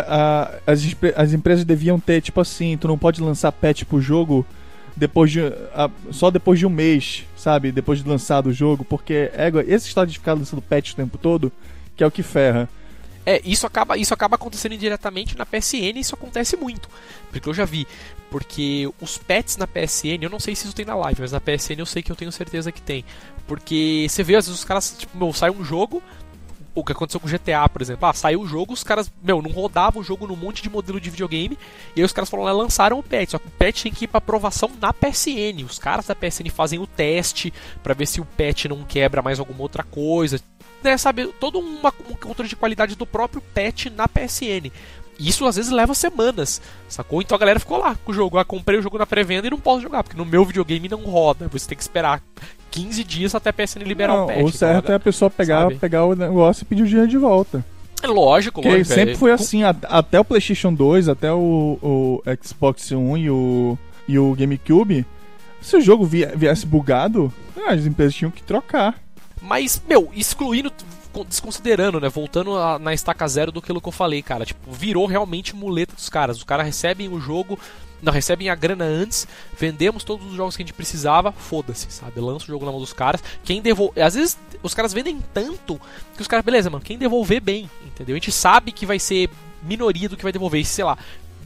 a, 0.00 0.50
as, 0.66 0.82
as 1.16 1.32
empresas 1.32 1.64
deviam 1.64 2.00
ter, 2.00 2.20
tipo 2.20 2.40
assim, 2.40 2.76
tu 2.76 2.88
não 2.88 2.96
pode 2.96 3.20
lançar 3.20 3.52
patch 3.52 3.84
pro 3.84 4.00
jogo 4.00 4.46
depois 4.96 5.30
de, 5.30 5.40
a, 5.74 5.90
só 6.10 6.30
depois 6.30 6.58
de 6.58 6.66
um 6.66 6.70
mês, 6.70 7.24
sabe? 7.36 7.72
Depois 7.72 8.02
de 8.02 8.08
lançado 8.08 8.48
o 8.48 8.52
jogo, 8.52 8.84
porque 8.84 9.30
égua, 9.34 9.64
esse 9.66 9.88
estado 9.88 10.08
de 10.08 10.18
ficar 10.18 10.34
lançando 10.34 10.62
patch 10.62 10.92
o 10.92 10.96
tempo 10.96 11.18
todo, 11.18 11.52
que 11.96 12.02
é 12.02 12.06
o 12.06 12.10
que 12.10 12.22
ferra. 12.22 12.68
É, 13.24 13.40
isso 13.44 13.66
acaba, 13.66 13.96
isso 13.96 14.12
acaba 14.12 14.34
acontecendo 14.34 14.74
indiretamente 14.74 15.38
na 15.38 15.46
PSN, 15.46 15.96
isso 15.96 16.14
acontece 16.14 16.56
muito. 16.56 16.88
Porque 17.30 17.48
eu 17.48 17.54
já 17.54 17.64
vi. 17.64 17.86
Porque 18.30 18.90
os 19.00 19.16
pets 19.16 19.56
na 19.56 19.66
PSN, 19.66 20.22
eu 20.22 20.30
não 20.30 20.40
sei 20.40 20.56
se 20.56 20.64
isso 20.64 20.74
tem 20.74 20.84
na 20.84 20.96
live, 20.96 21.20
mas 21.20 21.32
na 21.32 21.40
PSN 21.40 21.78
eu 21.78 21.86
sei 21.86 22.02
que 22.02 22.10
eu 22.10 22.16
tenho 22.16 22.32
certeza 22.32 22.72
que 22.72 22.82
tem. 22.82 23.04
Porque 23.46 24.06
você 24.08 24.22
vê, 24.22 24.34
às 24.34 24.46
vezes 24.46 24.60
os 24.60 24.64
caras, 24.64 24.94
tipo, 24.98 25.16
meu, 25.16 25.32
sai 25.32 25.50
um 25.50 25.64
jogo, 25.64 26.02
o 26.74 26.84
que 26.84 26.92
aconteceu 26.92 27.20
com 27.20 27.28
GTA, 27.28 27.68
por 27.68 27.82
exemplo. 27.82 28.06
Ah, 28.06 28.12
saiu 28.12 28.40
o 28.40 28.46
jogo, 28.46 28.72
os 28.72 28.82
caras, 28.82 29.10
meu, 29.22 29.42
não 29.42 29.50
rodavam 29.50 30.00
o 30.00 30.04
jogo 30.04 30.26
num 30.26 30.36
monte 30.36 30.62
de 30.62 30.70
modelo 30.70 31.00
de 31.00 31.10
videogame. 31.10 31.58
E 31.94 32.00
aí 32.00 32.04
os 32.04 32.12
caras 32.12 32.30
falaram, 32.30 32.56
lançaram 32.58 32.98
o 32.98 33.02
patch. 33.02 33.30
Só 33.30 33.38
que 33.38 33.48
o 33.48 33.50
patch 33.50 33.82
tem 33.82 33.92
que 33.92 34.04
ir 34.04 34.08
pra 34.08 34.18
aprovação 34.18 34.70
na 34.80 34.92
PSN. 34.92 35.64
Os 35.68 35.78
caras 35.78 36.06
da 36.06 36.14
PSN 36.14 36.48
fazem 36.50 36.78
o 36.78 36.86
teste 36.86 37.52
para 37.82 37.94
ver 37.94 38.06
se 38.06 38.20
o 38.20 38.24
patch 38.24 38.66
não 38.66 38.82
quebra 38.84 39.22
mais 39.22 39.38
alguma 39.38 39.62
outra 39.62 39.82
coisa. 39.82 40.40
Né, 40.82 40.96
sabe, 40.96 41.28
todo 41.38 41.60
uma, 41.60 41.92
um 42.10 42.14
controle 42.14 42.48
de 42.48 42.56
qualidade 42.56 42.96
do 42.96 43.06
próprio 43.06 43.40
patch 43.54 43.86
na 43.86 44.08
PSN. 44.08 44.72
Isso 45.18 45.46
às 45.46 45.54
vezes 45.54 45.70
leva 45.70 45.94
semanas, 45.94 46.60
sacou? 46.88 47.22
Então 47.22 47.36
a 47.36 47.38
galera 47.38 47.60
ficou 47.60 47.78
lá 47.78 47.94
com 47.94 48.10
o 48.10 48.14
jogo. 48.14 48.38
Ah, 48.38 48.44
comprei 48.44 48.78
o 48.78 48.82
jogo 48.82 48.98
na 48.98 49.06
pré-venda 49.06 49.46
e 49.46 49.50
não 49.50 49.60
posso 49.60 49.82
jogar, 49.82 50.02
porque 50.02 50.16
no 50.16 50.24
meu 50.24 50.44
videogame 50.44 50.88
não 50.88 51.02
roda. 51.02 51.46
Você 51.48 51.68
tem 51.68 51.76
que 51.76 51.82
esperar 51.82 52.20
15 52.72 53.04
dias 53.04 53.34
até 53.34 53.50
a 53.50 53.52
PSN 53.52 53.84
liberar 53.84 54.16
não, 54.16 54.24
o 54.24 54.26
patch. 54.26 54.42
O 54.42 54.50
certo 54.50 54.84
então, 54.84 54.92
é 54.94 54.96
a 54.96 55.00
pessoa 55.00 55.30
pegar, 55.30 55.70
pegar 55.76 56.06
o 56.06 56.16
negócio 56.16 56.62
e 56.62 56.64
pedir 56.64 56.82
o 56.82 56.86
dinheiro 56.86 57.08
de 57.08 57.18
volta. 57.18 57.64
É 58.02 58.08
lógico, 58.08 58.60
Porque 58.60 58.76
lógico. 58.76 58.94
sempre 58.94 59.12
é... 59.12 59.16
foi 59.16 59.30
assim, 59.30 59.62
até 59.62 60.18
o 60.18 60.24
PlayStation 60.24 60.74
2, 60.74 61.08
até 61.08 61.32
o, 61.32 61.78
o, 61.80 62.22
Xbox 62.42 62.90
One 62.90 63.24
e 63.24 63.30
o, 63.30 63.78
e 64.08 64.18
o 64.18 64.34
GameCube. 64.34 65.06
Se 65.60 65.76
o 65.76 65.80
jogo 65.80 66.04
viesse 66.04 66.66
bugado, 66.66 67.32
as 67.68 67.86
empresas 67.86 68.14
tinham 68.14 68.32
que 68.32 68.42
trocar. 68.42 68.98
Mas, 69.40 69.80
meu, 69.88 70.10
excluindo, 70.14 70.72
desconsiderando, 71.28 72.00
né? 72.00 72.08
Voltando 72.08 72.56
a, 72.56 72.78
na 72.78 72.92
estaca 72.92 73.28
zero 73.28 73.52
do 73.52 73.62
que 73.62 73.70
eu 73.70 73.92
falei, 73.92 74.22
cara. 74.22 74.44
Tipo, 74.44 74.72
virou 74.72 75.06
realmente 75.06 75.54
muleta 75.54 75.94
dos 75.94 76.08
caras. 76.08 76.38
Os 76.38 76.44
caras 76.44 76.66
recebem 76.66 77.08
o 77.08 77.20
jogo 77.20 77.56
não 78.02 78.12
recebem 78.12 78.50
a 78.50 78.54
grana 78.54 78.84
antes, 78.84 79.26
vendemos 79.56 80.02
todos 80.02 80.26
os 80.26 80.34
jogos 80.34 80.56
que 80.56 80.62
a 80.62 80.66
gente 80.66 80.74
precisava, 80.74 81.30
foda-se, 81.30 81.86
sabe? 81.90 82.20
Lança 82.20 82.44
o 82.44 82.48
jogo 82.48 82.66
na 82.66 82.72
mão 82.72 82.80
dos 82.80 82.92
caras. 82.92 83.22
Quem 83.44 83.62
devolve. 83.62 84.00
Às 84.00 84.14
vezes 84.14 84.36
os 84.62 84.74
caras 84.74 84.92
vendem 84.92 85.20
tanto 85.32 85.80
que 86.14 86.20
os 86.20 86.28
caras, 86.28 86.44
beleza, 86.44 86.68
mano, 86.68 86.84
quem 86.84 86.98
devolver 86.98 87.40
bem, 87.40 87.70
entendeu? 87.86 88.14
A 88.14 88.18
gente 88.18 88.32
sabe 88.32 88.72
que 88.72 88.84
vai 88.84 88.98
ser 88.98 89.30
minoria 89.62 90.08
do 90.08 90.16
que 90.16 90.22
vai 90.24 90.32
devolver. 90.32 90.64
sei 90.66 90.84
lá, 90.84 90.98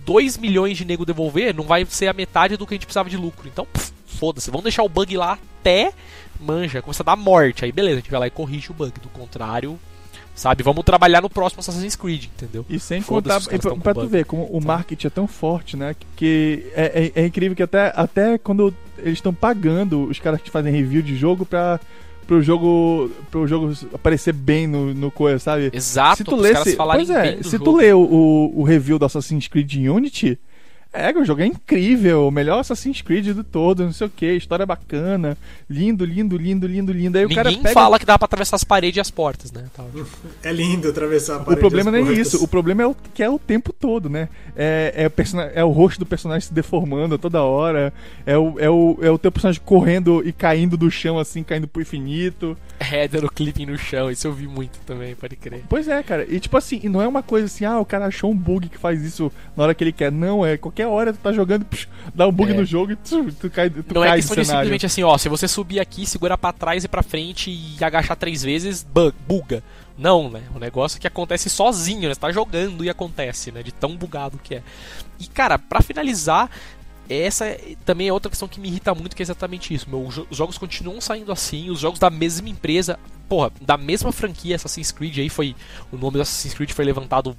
2 0.04 0.38
milhões 0.38 0.78
de 0.78 0.84
nego 0.84 1.04
devolver, 1.04 1.54
não 1.54 1.64
vai 1.64 1.84
ser 1.84 2.08
a 2.08 2.12
metade 2.12 2.56
do 2.56 2.66
que 2.66 2.74
a 2.74 2.76
gente 2.76 2.86
precisava 2.86 3.10
de 3.10 3.16
lucro. 3.16 3.46
Então, 3.46 3.66
foda-se, 4.06 4.50
vamos 4.50 4.64
deixar 4.64 4.82
o 4.82 4.88
bug 4.88 5.16
lá 5.16 5.38
até 5.60 5.92
manja, 6.40 6.82
começa 6.82 7.02
a 7.02 7.04
dar 7.06 7.16
morte. 7.16 7.64
Aí 7.64 7.72
beleza, 7.72 7.98
a 7.98 8.00
gente 8.00 8.10
vai 8.10 8.20
lá 8.20 8.26
e 8.26 8.30
corrige 8.30 8.70
o 8.70 8.74
bug. 8.74 8.98
Do 9.00 9.08
contrário, 9.08 9.78
Sabe? 10.36 10.62
Vamos 10.62 10.84
trabalhar 10.84 11.22
no 11.22 11.30
próximo 11.30 11.60
Assassin's 11.60 11.96
Creed, 11.96 12.26
entendeu? 12.26 12.64
E 12.68 12.78
sem 12.78 13.00
contar, 13.00 13.40
e 13.50 13.58
pra, 13.58 13.74
pra 13.74 13.94
tu 13.94 14.06
ver 14.06 14.26
como 14.26 14.44
o 14.44 14.62
marketing 14.62 15.06
é 15.06 15.10
tão 15.10 15.26
forte, 15.26 15.78
né? 15.78 15.96
Que 16.14 16.66
é, 16.74 17.12
é, 17.16 17.22
é 17.22 17.26
incrível 17.26 17.56
que 17.56 17.62
até, 17.62 17.90
até 17.96 18.36
quando 18.36 18.72
eles 18.98 19.14
estão 19.14 19.32
pagando 19.32 20.04
os 20.04 20.20
caras 20.20 20.42
que 20.42 20.50
fazem 20.50 20.70
review 20.70 21.00
de 21.00 21.16
jogo 21.16 21.46
pra 21.46 21.80
pro 22.26 22.42
jogo 22.42 23.10
pro 23.30 23.46
jogo 23.46 23.72
aparecer 23.94 24.34
bem 24.34 24.66
no, 24.66 24.92
no 24.92 25.10
coisa, 25.10 25.38
sabe? 25.38 25.70
Exato, 25.72 26.18
se 26.18 26.24
tu 26.24 26.36
lê, 26.36 26.54
se, 26.56 26.76
pois 26.76 27.08
é, 27.08 27.42
se 27.42 27.52
jogo. 27.52 27.64
tu 27.64 27.76
lê 27.76 27.92
o, 27.92 28.52
o, 28.54 28.62
review 28.62 28.98
do 28.98 29.06
Assassin's 29.06 29.48
Creed 29.48 29.72
Unity, 29.74 30.38
é, 30.96 31.12
o 31.16 31.24
jogo 31.24 31.42
é 31.42 31.46
incrível, 31.46 32.26
o 32.26 32.30
melhor 32.30 32.60
Assassin's 32.60 33.02
Creed 33.02 33.28
do 33.28 33.44
todo, 33.44 33.84
não 33.84 33.92
sei 33.92 34.06
o 34.06 34.10
que, 34.10 34.32
história 34.32 34.64
bacana, 34.64 35.36
lindo, 35.68 36.04
lindo, 36.04 36.36
lindo, 36.36 36.66
lindo, 36.66 36.92
lindo. 36.92 37.18
Aí 37.18 37.24
Ninguém 37.24 37.38
o 37.38 37.44
cara 37.44 37.50
pega... 37.50 37.72
fala 37.72 37.98
que 37.98 38.06
dá 38.06 38.18
pra 38.18 38.26
atravessar 38.26 38.56
as 38.56 38.64
paredes 38.64 38.96
e 38.96 39.00
as 39.00 39.10
portas, 39.10 39.52
né? 39.52 39.64
É 40.42 40.52
lindo 40.52 40.88
atravessar 40.88 41.36
a 41.36 41.38
parede. 41.40 41.54
O 41.54 41.60
problema 41.60 41.90
não 41.90 41.98
é 41.98 42.12
isso, 42.12 42.42
o 42.42 42.48
problema 42.48 42.82
é 42.82 42.86
o 42.86 42.96
que 43.14 43.22
é 43.22 43.28
o 43.28 43.38
tempo 43.38 43.72
todo, 43.72 44.08
né? 44.08 44.28
É, 44.56 44.92
é, 44.96 45.06
o, 45.06 45.10
person... 45.10 45.40
é 45.40 45.64
o 45.64 45.70
rosto 45.70 45.98
do 45.98 46.06
personagem 46.06 46.48
se 46.48 46.54
deformando 46.54 47.18
toda 47.18 47.42
hora, 47.42 47.92
é 48.24 48.36
o, 48.36 48.58
é, 48.58 48.70
o, 48.70 48.98
é 49.02 49.10
o 49.10 49.18
teu 49.18 49.30
personagem 49.30 49.60
correndo 49.64 50.26
e 50.26 50.32
caindo 50.32 50.76
do 50.76 50.90
chão 50.90 51.18
assim, 51.18 51.42
caindo 51.42 51.68
pro 51.68 51.82
infinito. 51.82 52.56
É, 52.78 53.06
dando 53.06 53.30
clipping 53.30 53.66
no 53.66 53.78
chão, 53.78 54.10
isso 54.10 54.26
eu 54.26 54.32
vi 54.32 54.46
muito 54.46 54.78
também, 54.86 55.14
pode 55.14 55.36
crer. 55.36 55.62
Pois 55.68 55.88
é, 55.88 56.02
cara, 56.02 56.26
e 56.28 56.40
tipo 56.40 56.56
assim, 56.56 56.88
não 56.88 57.02
é 57.02 57.08
uma 57.08 57.22
coisa 57.22 57.46
assim, 57.46 57.64
ah, 57.64 57.78
o 57.78 57.84
cara 57.84 58.06
achou 58.06 58.30
um 58.30 58.36
bug 58.36 58.68
que 58.68 58.78
faz 58.78 59.02
isso 59.02 59.30
na 59.56 59.64
hora 59.64 59.74
que 59.74 59.84
ele 59.84 59.92
quer, 59.92 60.10
não, 60.10 60.44
é 60.44 60.56
qualquer 60.56 60.85
hora 60.88 61.12
tu 61.12 61.18
tá 61.18 61.32
jogando, 61.32 61.64
psh, 61.64 61.88
dá 62.14 62.26
um 62.26 62.32
bug 62.32 62.52
é. 62.52 62.54
no 62.54 62.64
jogo 62.64 62.92
e 62.92 62.96
tu, 62.96 63.32
tu 63.32 63.50
cai 63.50 63.70
tu 63.70 63.84
Não 63.94 64.04
é 64.04 64.08
cai 64.08 64.18
é 64.18 64.20
questão 64.20 64.36
de 64.36 64.44
simplesmente 64.44 64.86
assim, 64.86 65.02
ó, 65.02 65.16
se 65.18 65.28
você 65.28 65.46
subir 65.46 65.80
aqui, 65.80 66.06
segurar 66.06 66.38
para 66.38 66.52
trás 66.52 66.84
e 66.84 66.88
para 66.88 67.02
frente 67.02 67.50
e 67.50 67.82
agachar 67.82 68.16
três 68.16 68.42
vezes, 68.42 68.82
bug, 68.82 69.14
buga. 69.26 69.62
Não, 69.98 70.28
né? 70.28 70.42
O 70.54 70.58
negócio 70.58 70.98
é 70.98 71.00
que 71.00 71.06
acontece 71.06 71.48
sozinho, 71.48 72.08
né? 72.08 72.14
Você 72.14 72.20
tá 72.20 72.30
jogando 72.30 72.84
e 72.84 72.90
acontece, 72.90 73.50
né? 73.50 73.62
De 73.62 73.72
tão 73.72 73.96
bugado 73.96 74.38
que 74.42 74.56
é. 74.56 74.62
E, 75.18 75.26
cara, 75.26 75.58
para 75.58 75.80
finalizar, 75.80 76.50
essa 77.08 77.56
também 77.84 78.08
é 78.08 78.12
outra 78.12 78.28
questão 78.28 78.48
que 78.48 78.60
me 78.60 78.68
irrita 78.68 78.94
muito, 78.94 79.16
que 79.16 79.22
é 79.22 79.24
exatamente 79.24 79.72
isso. 79.72 79.88
Meu, 79.88 80.02
os 80.02 80.36
jogos 80.36 80.58
continuam 80.58 81.00
saindo 81.00 81.32
assim, 81.32 81.70
os 81.70 81.80
jogos 81.80 81.98
da 81.98 82.10
mesma 82.10 82.48
empresa, 82.48 82.98
porra, 83.28 83.50
da 83.60 83.76
mesma 83.76 84.12
franquia 84.12 84.56
Assassin's 84.56 84.90
Creed 84.90 85.18
aí 85.18 85.28
foi. 85.28 85.54
O 85.90 85.96
nome 85.96 86.16
do 86.16 86.22
Assassin's 86.22 86.54
Creed 86.54 86.72
foi 86.72 86.84
levantado 86.84 87.36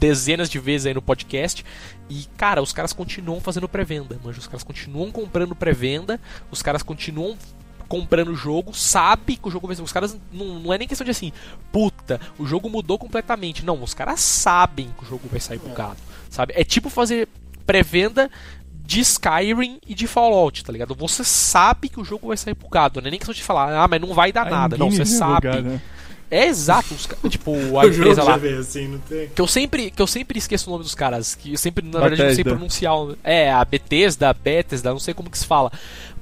dezenas 0.00 0.48
de 0.48 0.58
vezes 0.58 0.86
aí 0.86 0.94
no 0.94 1.02
podcast. 1.02 1.64
E, 2.08 2.26
cara, 2.36 2.60
os 2.62 2.72
caras 2.72 2.92
continuam 2.92 3.40
fazendo 3.40 3.68
pré-venda, 3.68 4.18
Os 4.24 4.46
caras 4.46 4.64
continuam 4.64 5.12
comprando 5.12 5.54
pré-venda, 5.54 6.18
os 6.50 6.62
caras 6.62 6.82
continuam 6.82 7.36
comprando 7.86 8.28
o 8.28 8.36
jogo, 8.36 8.72
sabe 8.72 9.36
que 9.36 9.46
o 9.46 9.50
jogo 9.50 9.66
vai 9.66 9.76
ser. 9.76 9.82
Os 9.82 9.92
caras 9.92 10.16
não, 10.32 10.60
não 10.60 10.72
é 10.72 10.78
nem 10.78 10.88
questão 10.88 11.04
de 11.04 11.10
assim, 11.10 11.32
puta, 11.70 12.20
o 12.38 12.46
jogo 12.46 12.70
mudou 12.70 12.98
completamente. 12.98 13.64
Não, 13.64 13.82
os 13.82 13.92
caras 13.92 14.20
sabem 14.20 14.88
que 14.96 15.04
o 15.04 15.06
jogo 15.06 15.28
vai 15.28 15.40
sair 15.40 15.58
bugado, 15.58 15.98
sabe? 16.30 16.54
É 16.56 16.64
tipo 16.64 16.88
fazer 16.88 17.28
pré-venda 17.66 18.30
de 18.84 19.00
Skyrim 19.00 19.78
e 19.86 19.94
de 19.94 20.06
Fallout, 20.06 20.64
tá 20.64 20.72
ligado? 20.72 20.94
Você 20.96 21.22
sabe 21.22 21.88
que 21.88 22.00
o 22.00 22.04
jogo 22.04 22.28
vai 22.28 22.36
sair 22.36 22.54
bugado, 22.54 23.00
não 23.00 23.08
é 23.08 23.10
nem 23.10 23.20
questão 23.20 23.34
de 23.34 23.42
falar, 23.42 23.84
ah, 23.84 23.86
mas 23.86 24.00
não 24.00 24.14
vai 24.14 24.32
dar 24.32 24.50
nada. 24.50 24.76
Não, 24.76 24.90
você 24.90 25.04
sabe. 25.04 25.48
Bugar, 25.48 25.62
né? 25.62 25.80
É 26.30 26.46
exato, 26.46 26.94
os, 26.94 27.08
tipo, 27.28 27.52
a 27.78 27.86
empresa 27.86 28.22
lá. 28.22 28.36
Assim, 28.58 29.00
que 29.34 29.40
eu 29.40 29.46
sempre 29.46 29.90
que 29.90 30.00
eu 30.00 30.06
sempre 30.06 30.38
esqueço 30.38 30.68
o 30.68 30.72
nome 30.72 30.84
dos 30.84 30.94
caras, 30.94 31.34
que 31.34 31.52
eu 31.52 31.58
sempre 31.58 31.84
na 31.84 32.00
verdade 32.00 32.22
não 32.22 32.34
sei 32.34 32.44
pronunciar. 32.44 32.94
É, 33.24 33.50
a 33.50 33.64
Bethesda, 33.64 34.30
a 34.30 34.32
Bethesda, 34.34 34.90
não 34.90 35.00
sei 35.00 35.12
como 35.14 35.30
que 35.30 35.38
se 35.38 35.46
fala. 35.46 35.72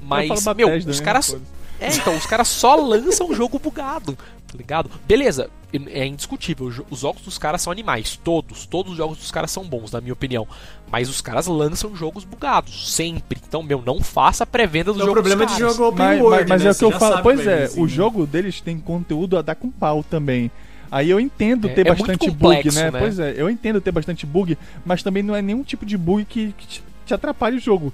Mas 0.01 0.47
meu, 0.57 0.75
os 0.75 1.01
caras 1.01 1.37
É, 1.81 1.95
então, 1.95 2.17
os 2.17 2.27
caras 2.27 2.49
só 2.49 2.75
lançam 2.77 3.29
um 3.29 3.35
jogo 3.35 3.59
bugado, 3.59 4.15
tá 4.15 4.57
ligado? 4.57 4.91
Beleza, 5.07 5.51
é 5.73 6.07
indiscutível. 6.07 6.67
Os 6.91 7.01
jogos 7.01 7.23
dos 7.23 7.39
caras 7.39 7.63
são 7.63 7.71
animais. 7.73 8.19
Todos. 8.23 8.67
Todos 8.67 8.93
os 8.93 8.99
jogos 8.99 9.19
dos 9.19 9.31
caras 9.31 9.51
são 9.51 9.65
bons, 9.65 9.93
na 9.93 10.01
minha 10.01 10.13
opinião. 10.13 10.47
Mas 10.91 11.09
os 11.09 11.21
caras 11.21 11.47
lançam 11.47 11.95
jogos 11.95 12.25
bugados. 12.25 12.95
Sempre. 12.95 13.39
Então, 13.47 13.63
meu, 13.63 13.83
não 13.85 14.03
faça 14.03 14.47
pré-venda 14.47 14.93
do 14.93 14.99
é 14.99 15.01
jogo. 15.01 15.11
O 15.11 15.15
problema 15.15 15.45
dos 15.45 15.55
de 15.55 15.61
caras. 15.61 15.77
jogo 15.77 15.89
open 15.91 16.07
mas, 16.07 16.21
world, 16.21 16.49
mas, 16.49 16.63
né? 16.63 16.69
é 16.69 16.73
o 16.73 16.75
que 16.75 16.85
eu 16.85 16.91
Você 16.93 16.99
falo. 16.99 17.23
Pois 17.23 17.47
é, 17.47 17.67
vir 17.67 17.81
o 17.81 17.89
jogo 17.89 18.27
deles 18.27 18.61
tem 18.61 18.79
conteúdo 18.79 19.37
a 19.37 19.43
dar 19.43 19.55
com 19.55 19.71
pau 19.71 20.03
também. 20.03 20.51
Aí 20.91 21.11
eu 21.11 21.21
entendo 21.21 21.69
É- 21.69 21.75
ter 21.75 21.87
é 21.87 21.91
muito 21.91 21.99
bastante 22.07 22.31
complexo, 22.31 22.69
bug, 22.71 22.75
né? 22.75 22.91
né? 22.91 22.99
Pois 22.99 23.19
é, 23.19 23.35
eu 23.37 23.51
entendo 23.51 23.79
ter 23.81 23.93
bastante 23.93 24.25
bug, 24.25 24.57
mas 24.87 25.03
também 25.03 25.23
não 25.23 25.37
é 25.37 25.43
nenhum 25.43 25.63
tipo 25.63 25.85
de 25.85 25.99
bug 25.99 26.25
que, 26.25 26.55
que 26.57 26.67
te, 26.67 26.83
te 27.09 27.15
atrapalhe 27.15 27.57
o 27.57 27.61
jogo. 27.61 27.93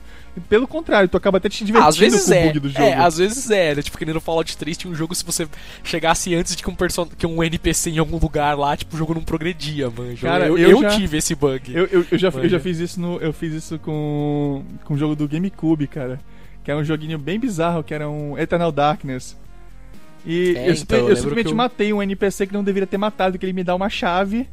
Pelo 0.48 0.66
contrário, 0.68 1.08
tu 1.08 1.16
acaba 1.16 1.38
até 1.38 1.48
te 1.48 1.62
Ah, 1.62 1.66
divertindo 1.66 1.88
às 1.88 1.96
vezes 1.96 2.24
com 2.24 2.30
o 2.30 2.34
é. 2.34 2.46
bug 2.46 2.58
do 2.60 2.68
jogo. 2.68 2.82
É, 2.84 2.94
às 2.94 3.16
vezes 3.18 3.50
é. 3.50 3.74
né? 3.74 3.82
Tipo, 3.82 3.96
que 3.96 4.04
nem 4.04 4.12
no 4.14 4.20
Fallout 4.20 4.56
3 4.56 4.76
tinha 4.76 4.92
um 4.92 4.94
jogo 4.94 5.14
se 5.14 5.24
você 5.24 5.46
chegasse 5.82 6.34
antes 6.34 6.54
de 6.56 6.62
que 6.62 6.68
um, 6.68 6.74
person... 6.74 7.06
que 7.06 7.26
um 7.26 7.42
NPC 7.42 7.90
em 7.90 7.98
algum 7.98 8.18
lugar 8.18 8.58
lá, 8.58 8.76
tipo, 8.76 8.94
o 8.94 8.98
jogo 8.98 9.14
não 9.14 9.22
progredia, 9.22 9.88
mano. 9.90 10.16
Cara, 10.18 10.46
eu, 10.48 10.58
eu 10.58 10.70
eu 10.70 10.82
já- 10.82 10.90
tive 10.90 11.16
esse 11.18 11.34
bug. 11.34 11.74
Eu, 11.74 11.86
eu, 11.86 12.06
eu 12.10 12.18
já, 12.18 12.28
eu 12.28 12.48
já 12.48 12.60
fiz 12.60 12.78
isso 12.78 13.00
no. 13.00 13.18
Eu 13.18 13.32
fiz 13.32 13.52
isso 13.54 13.78
com. 13.78 14.64
com 14.84 14.94
o 14.94 14.98
jogo 14.98 15.14
do 15.16 15.26
GameCube, 15.28 15.86
cara. 15.86 16.20
Que 16.64 16.70
era 16.70 16.80
um 16.80 16.84
joguinho 16.84 17.18
bem 17.18 17.38
bizarro, 17.38 17.82
que 17.84 17.92
era 17.94 18.08
um 18.08 18.36
Eternal 18.38 18.72
Darkness. 18.72 19.36
E 20.26 20.54
É, 20.56 20.68
eu, 20.70 20.72
então, 20.72 20.76
simplesmente- 20.76 21.02
eu 21.04 21.08
eu 21.10 21.16
simplesmente 21.16 21.50
eu- 21.50 21.56
matei 21.56 21.92
um 21.92 22.02
NPC 22.02 22.46
que 22.46 22.52
não 22.54 22.64
deveria 22.64 22.86
ter 22.86 22.96
matado, 22.96 23.38
que 23.38 23.44
ele 23.44 23.52
me 23.52 23.62
dá 23.62 23.74
uma 23.74 23.88
chave. 23.90 24.48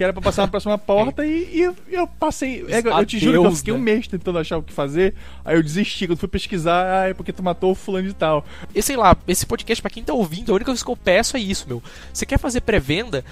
Que 0.00 0.04
era 0.04 0.14
pra 0.14 0.22
passar 0.22 0.40
na 0.44 0.48
próxima 0.48 0.78
porta 0.78 1.26
e, 1.26 1.46
e 1.52 1.94
eu, 1.94 2.06
passei. 2.06 2.64
é, 2.70 2.78
eu 2.78 3.04
te 3.04 3.18
juro 3.18 3.42
que 3.42 3.46
eu 3.48 3.54
fiquei 3.54 3.74
um 3.74 3.76
né? 3.76 3.82
mês 3.82 4.08
tentando 4.08 4.38
achar 4.38 4.56
o 4.56 4.62
que 4.62 4.72
fazer. 4.72 5.14
Aí 5.44 5.54
eu 5.54 5.62
desisti. 5.62 6.06
Quando 6.06 6.18
fui 6.18 6.26
pesquisar, 6.26 7.02
ah, 7.02 7.08
é 7.10 7.12
porque 7.12 7.34
tu 7.34 7.42
matou 7.42 7.72
o 7.72 7.74
fulano 7.74 8.08
de 8.08 8.14
tal. 8.14 8.42
E 8.74 8.80
sei 8.80 8.96
lá, 8.96 9.14
esse 9.28 9.44
podcast, 9.44 9.82
pra 9.82 9.90
quem 9.90 10.02
tá 10.02 10.14
ouvindo, 10.14 10.52
a 10.52 10.54
única 10.54 10.70
coisa 10.70 10.82
que 10.82 10.90
eu 10.90 10.96
peço 10.96 11.36
é 11.36 11.40
isso, 11.40 11.66
meu. 11.68 11.82
Você 12.14 12.24
quer 12.24 12.38
fazer 12.38 12.62
pré-venda? 12.62 13.22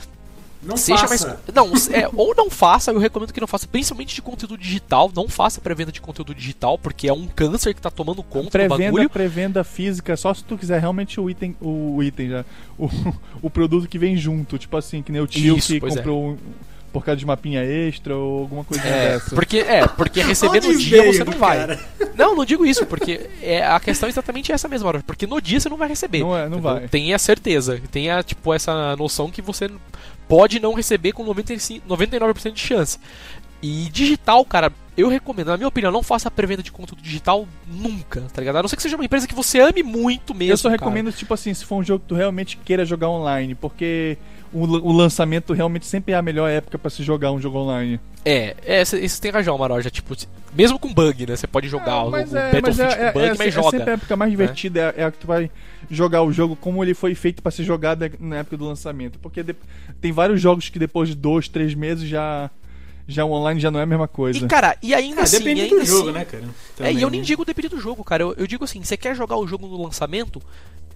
Não 0.62 0.76
Seja 0.76 1.06
faça. 1.06 1.26
mais. 1.28 1.54
Não, 1.54 1.72
é, 1.96 2.11
ou 2.14 2.34
não 2.34 2.50
faça, 2.50 2.90
eu 2.90 2.98
recomendo 2.98 3.32
que 3.32 3.40
não 3.40 3.46
faça, 3.46 3.66
principalmente 3.66 4.14
de 4.14 4.20
conteúdo 4.20 4.59
digital. 4.59 5.11
Não 5.14 5.28
faça 5.28 5.61
pré-venda 5.61 5.92
de 5.92 6.00
conteúdo 6.00 6.34
digital, 6.34 6.76
porque 6.76 7.06
é 7.09 7.12
um 7.12 7.26
câncer 7.26 7.74
que 7.74 7.80
tá 7.80 7.90
tomando 7.90 8.22
conta 8.24 8.46
do 8.46 8.50
Pré-venda, 8.50 8.84
bagulho. 8.86 9.09
pré-venda 9.11 9.62
física, 9.62 10.16
só 10.16 10.34
se 10.34 10.42
tu 10.42 10.59
quiser 10.59 10.80
realmente 10.80 11.20
o 11.20 11.30
item, 11.30 11.54
o, 11.61 12.02
item 12.02 12.28
já. 12.30 12.44
O, 12.76 12.88
o 13.42 13.48
produto 13.48 13.88
que 13.88 13.98
vem 13.98 14.16
junto. 14.16 14.59
Tipo 14.59 14.76
assim, 14.76 15.00
que 15.02 15.12
nem 15.12 15.20
o 15.20 15.26
tio 15.28 15.56
Isso, 15.56 15.68
que 15.68 15.76
é. 15.76 15.80
comprou 15.80 16.30
um, 16.30 16.36
por 16.92 17.04
causa 17.04 17.16
de 17.18 17.26
mapinha 17.26 17.62
extra 17.62 18.16
ou 18.16 18.40
alguma 18.40 18.64
coisa 18.64 18.82
É, 18.82 19.12
dessa. 19.12 19.34
porque, 19.36 19.59
é, 19.59 19.86
porque 19.86 20.22
receber 20.24 20.61
no 20.61 20.76
dia 20.76 21.02
veio 21.02 21.12
você 21.12 21.22
não 21.22 21.32
do 21.34 21.38
vai. 21.38 21.59
cara? 21.59 21.80
Não, 22.16 22.34
não 22.34 22.44
digo 22.44 22.66
isso, 22.66 22.84
porque 22.84 23.28
é, 23.40 23.64
a 23.64 23.78
questão 23.78 24.09
é 24.09 24.11
exatamente 24.11 24.50
essa 24.50 24.66
mesma 24.66 24.88
hora. 24.88 25.02
Porque 25.06 25.24
no 25.26 25.40
dia 25.40 25.61
você 25.61 25.68
não 25.68 25.76
vai 25.76 25.88
receber. 25.88 26.18
Não 26.20 26.36
é, 26.36 26.48
não 26.48 26.59
entendeu? 26.59 26.62
vai. 26.74 26.88
Tenha 26.88 27.16
certeza. 27.16 27.80
Tenha, 27.92 28.20
tipo, 28.24 28.52
essa 28.52 28.96
noção 28.96 29.30
que 29.30 29.40
você 29.40 29.70
pode 30.29 30.61
não 30.61 30.74
receber 30.74 31.12
com 31.12 31.24
95, 31.24 31.89
99% 31.89 32.53
de 32.53 32.61
chance. 32.61 32.99
E 33.61 33.89
digital, 33.91 34.45
cara, 34.45 34.72
eu 34.97 35.09
recomendo, 35.09 35.49
na 35.49 35.57
minha 35.57 35.68
opinião, 35.68 35.91
não 35.91 36.03
faça 36.03 36.31
pré-venda 36.31 36.62
de 36.62 36.70
conteúdo 36.70 37.03
digital 37.03 37.47
nunca, 37.66 38.20
tá 38.33 38.41
ligado? 38.41 38.57
A 38.57 38.62
não 38.62 38.68
ser 38.68 38.76
que 38.76 38.83
seja 38.83 38.97
uma 38.97 39.05
empresa 39.05 39.26
que 39.26 39.35
você 39.35 39.61
ame 39.61 39.83
muito 39.83 40.35
mesmo. 40.35 40.53
Eu 40.53 40.57
só 40.57 40.68
cara. 40.68 40.81
recomendo, 40.81 41.12
tipo 41.12 41.35
assim, 41.35 41.53
se 41.53 41.64
for 41.64 41.76
um 41.76 41.83
jogo 41.83 42.01
que 42.01 42.07
tu 42.09 42.14
realmente 42.14 42.57
queira 42.57 42.85
jogar 42.85 43.09
online, 43.09 43.55
porque 43.55 44.16
o, 44.53 44.61
o 44.64 44.92
lançamento 44.92 45.53
realmente 45.53 45.86
sempre 45.86 46.12
é 46.12 46.16
a 46.16 46.22
melhor 46.22 46.49
época 46.49 46.78
pra 46.78 46.90
se 46.90 47.03
jogar 47.03 47.32
um 47.32 47.40
jogo 47.40 47.59
online. 47.59 48.01
É, 48.24 48.55
é, 48.64 48.84
você 48.84 49.09
tem 49.20 49.30
razão, 49.30 49.57
Maroja. 49.57 49.90
Tipo, 49.90 50.14
mesmo 50.55 50.78
com 50.78 50.92
bug, 50.92 51.26
né? 51.26 51.36
Você 51.36 51.46
pode 51.46 51.68
jogar 51.68 52.05
o, 52.05 52.09
o 52.09 52.11
Battlefield 52.11 52.96
com 52.96 53.12
bug, 53.12 53.28
mas 53.38 53.40
é 53.40 53.51
joga. 53.51 53.70
sempre 53.70 53.90
a 53.90 53.94
época 53.94 54.16
mais 54.16 54.30
divertida, 54.30 54.94
é, 54.96 55.03
é 55.03 55.05
a 55.05 55.11
que 55.11 55.18
tu 55.18 55.26
vai 55.26 55.51
jogar 55.90 56.22
o 56.22 56.32
jogo 56.32 56.57
como 56.57 56.82
ele 56.84 56.94
foi 56.94 57.14
feito 57.14 57.42
pra 57.42 57.51
ser 57.53 57.64
jogado 57.64 58.05
na 58.20 58.36
época 58.38 58.57
do 58.57 58.64
lançamento. 58.66 59.18
Porque 59.18 59.42
de- 59.42 59.57
tem 60.01 60.12
vários 60.12 60.40
jogos 60.40 60.68
que 60.68 60.78
depois 60.78 61.09
de 61.09 61.14
dois, 61.14 61.49
três 61.49 61.74
meses 61.74 62.07
já, 62.09 62.51
já 63.07 63.24
o 63.24 63.30
online 63.32 63.61
já 63.61 63.70
não 63.70 63.80
é 63.80 63.84
a 63.84 63.86
mesma 63.86 64.09
coisa. 64.09 64.38
E, 64.38 64.46
cara, 64.46 64.76
e 64.82 64.94
ainda 64.94 65.20
Ah, 65.22 65.24
assim. 65.24 65.38
depende 65.38 65.61
ainda 65.62 65.78
do 65.78 65.84
jogo, 65.86 66.09
assim- 66.11 66.18
né, 66.18 66.24
cara? 66.24 66.44
É, 66.44 66.76
Também, 66.76 66.99
e 66.99 67.03
eu 67.03 67.11
nem 67.11 67.20
né? 67.20 67.26
digo 67.26 67.44
depende 67.44 67.68
do 67.68 67.80
jogo, 67.80 68.05
cara. 68.05 68.22
Eu, 68.22 68.34
eu 68.36 68.46
digo 68.46 68.64
assim, 68.64 68.82
você 68.82 68.96
quer 68.96 69.14
jogar 69.16 69.36
o 69.36 69.46
jogo 69.46 69.66
no 69.66 69.82
lançamento, 69.82 70.42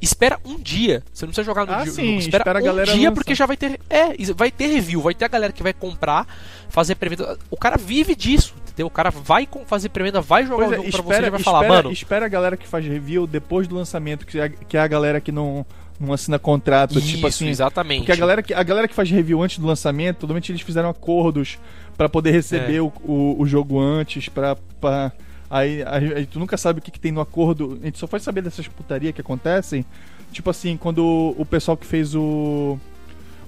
espera 0.02 0.38
um 0.44 0.58
dia. 0.58 1.02
Você 1.12 1.24
não 1.24 1.30
precisa 1.30 1.44
jogar 1.44 1.64
no 1.64 1.72
Ah, 1.72 1.82
dia. 1.84 1.92
sim, 1.92 2.16
espera, 2.18 2.42
espera 2.42 2.58
a 2.58 2.62
um 2.62 2.64
galera 2.64 2.86
dia 2.92 2.96
lançar. 3.08 3.12
porque 3.12 3.34
já 3.34 3.46
vai 3.46 3.56
ter. 3.56 3.80
É, 3.88 4.16
vai 4.34 4.50
ter 4.50 4.66
review, 4.66 5.00
vai 5.00 5.14
ter 5.14 5.24
a 5.24 5.28
galera 5.28 5.52
que 5.52 5.62
vai 5.62 5.72
comprar, 5.72 6.26
fazer 6.68 6.96
pré-venda. 6.96 7.38
O 7.50 7.56
cara 7.56 7.76
vive 7.78 8.14
disso, 8.16 8.54
entendeu? 8.62 8.86
O 8.86 8.90
cara 8.90 9.10
vai 9.10 9.48
fazer 9.66 9.88
pré-venda, 9.90 10.20
vai 10.20 10.44
jogar 10.44 10.66
Pois 10.66 10.70
o 10.70 10.72
é, 10.72 10.76
jogo 10.76 10.90
pra 10.90 11.02
você 11.02 11.08
espera, 11.12 11.26
e 11.26 11.30
vai 11.30 11.40
falar, 11.40 11.60
espera, 11.62 11.74
mano. 11.82 11.92
espera 11.92 12.26
a 12.26 12.28
galera 12.28 12.56
que 12.56 12.66
faz 12.66 12.84
review 12.84 13.26
depois 13.26 13.66
do 13.68 13.74
lançamento, 13.76 14.26
que 14.26 14.38
é, 14.38 14.48
que 14.48 14.76
é 14.76 14.80
a 14.80 14.86
galera 14.86 15.20
que 15.20 15.30
não, 15.30 15.64
não 16.00 16.12
assina 16.12 16.38
contrato, 16.38 16.98
Isso, 16.98 17.06
tipo 17.08 17.26
assim. 17.26 17.48
exatamente. 17.48 18.00
Porque 18.00 18.12
a 18.12 18.16
galera, 18.16 18.42
que, 18.42 18.52
a 18.52 18.62
galera 18.62 18.88
que 18.88 18.94
faz 18.94 19.08
review 19.10 19.42
antes 19.42 19.58
do 19.58 19.66
lançamento, 19.66 20.18
totalmente 20.18 20.50
eles 20.50 20.62
fizeram 20.62 20.88
acordos 20.88 21.58
pra 21.96 22.08
poder 22.08 22.32
receber 22.32 22.76
É. 22.76 22.80
o, 22.80 22.92
o, 23.04 23.36
o 23.40 23.46
jogo 23.46 23.78
antes, 23.80 24.28
pra. 24.28 24.56
pra 24.80 25.12
aí, 25.52 25.82
aí, 25.86 26.14
aí 26.14 26.26
tu 26.26 26.38
nunca 26.38 26.56
sabe 26.56 26.78
o 26.78 26.82
que, 26.82 26.90
que 26.90 26.98
tem 26.98 27.12
no 27.12 27.20
acordo. 27.20 27.78
A 27.82 27.84
gente 27.84 27.98
só 27.98 28.06
foi 28.06 28.18
saber 28.18 28.42
dessas 28.42 28.66
putaria 28.66 29.12
que 29.12 29.20
acontecem. 29.20 29.84
Tipo 30.32 30.48
assim, 30.50 30.76
quando 30.76 31.04
o, 31.04 31.34
o 31.38 31.44
pessoal 31.44 31.76
que 31.76 31.86
fez 31.86 32.14
o. 32.14 32.78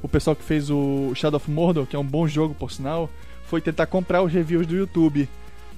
O 0.03 0.09
pessoal 0.09 0.37
que 0.37 0.43
fez 0.45 0.69
o 0.71 1.13
Shadow 1.15 1.39
of 1.39 1.51
Mordor, 1.51 1.87
que 1.87 1.97
é 1.97 1.99
um 1.99 2.05
bom 2.05 2.29
jogo 2.29 2.55
por 2.55 2.71
sinal, 2.71 3.09
foi 3.47 3.63
tentar 3.63 3.87
comprar 3.87 4.23
os 4.23 4.31
reviews 4.31 4.67
do 4.67 4.77
YouTube. 4.77 5.27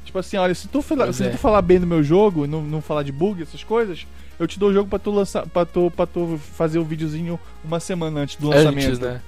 Tipo 0.05 0.19
assim, 0.19 0.37
olha, 0.37 0.55
se 0.55 0.67
tu, 0.67 0.83
fala- 0.83 1.13
se 1.13 1.25
é. 1.25 1.31
tu 1.31 1.39
falar 1.39 1.63
bem 1.63 1.79
do 1.79 1.87
meu 1.87 2.03
jogo, 2.03 2.47
não, 2.47 2.61
não 2.63 2.81
falar 2.81 3.05
de 3.05 3.13
bug, 3.13 3.43
essas 3.43 3.63
coisas, 3.63 4.05
eu 4.39 4.47
te 4.47 4.59
dou 4.59 4.71
o 4.71 4.73
jogo 4.73 4.89
pra 4.89 4.99
tu 4.99 5.11
lançar, 5.13 5.47
para 5.47 5.65
tu, 5.65 5.93
pra 5.95 6.07
tu 6.07 6.41
fazer 6.55 6.79
o 6.81 6.85
videozinho 6.85 7.39
uma 7.65 7.79
semana 7.79 8.21
antes 8.21 8.37
do 8.37 8.49
lançamento. 8.49 8.87
Antes, 8.87 8.99
né? 8.99 9.21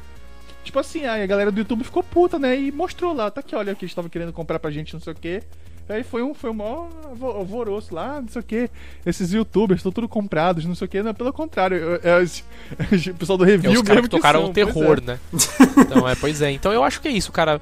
Tipo 0.64 0.78
assim, 0.80 1.04
aí 1.04 1.22
a 1.22 1.26
galera 1.26 1.50
do 1.50 1.58
YouTube 1.58 1.84
ficou 1.84 2.02
puta, 2.02 2.38
né? 2.38 2.58
E 2.60 2.70
mostrou 2.72 3.14
lá, 3.14 3.30
tá 3.30 3.40
aqui, 3.40 3.54
olha, 3.54 3.74
que 3.74 3.84
eles 3.84 3.92
estavam 3.92 4.08
querendo 4.08 4.32
comprar 4.32 4.58
pra 4.58 4.70
gente, 4.70 4.92
não 4.94 5.00
sei 5.00 5.12
o 5.12 5.16
quê. 5.16 5.42
Aí 5.88 6.02
foi 6.02 6.22
um, 6.22 6.34
foi 6.34 6.50
um 6.50 6.54
maior 6.54 6.88
alvo- 7.04 7.26
alvoroço 7.30 7.94
lá, 7.94 8.20
não 8.20 8.28
sei 8.28 8.40
o 8.40 8.44
quê. 8.44 8.70
Esses 9.06 9.32
youtubers 9.32 9.78
estão 9.78 9.90
tudo 9.90 10.08
comprados, 10.08 10.64
não 10.66 10.74
sei 10.74 10.84
o 10.84 10.88
quê. 10.88 11.02
Não, 11.02 11.14
pelo 11.14 11.32
contrário, 11.32 11.98
é, 12.02 12.08
é, 12.10 12.22
os- 12.22 12.42
o 13.08 13.14
pessoal 13.14 13.38
do 13.38 13.44
É, 13.44 13.48
review 13.48 13.72
os 13.72 13.78
caras 13.82 13.96
mesmo 13.96 14.02
que 14.10 14.16
tocaram 14.16 14.40
são, 14.42 14.50
o 14.50 14.52
terror, 14.52 14.98
é. 14.98 15.12
né? 15.12 15.18
Então, 15.78 16.08
é, 16.08 16.14
pois 16.14 16.42
é. 16.42 16.50
Então 16.50 16.72
eu 16.72 16.84
acho 16.84 17.00
que 17.00 17.08
é 17.08 17.10
isso, 17.10 17.32
cara. 17.32 17.60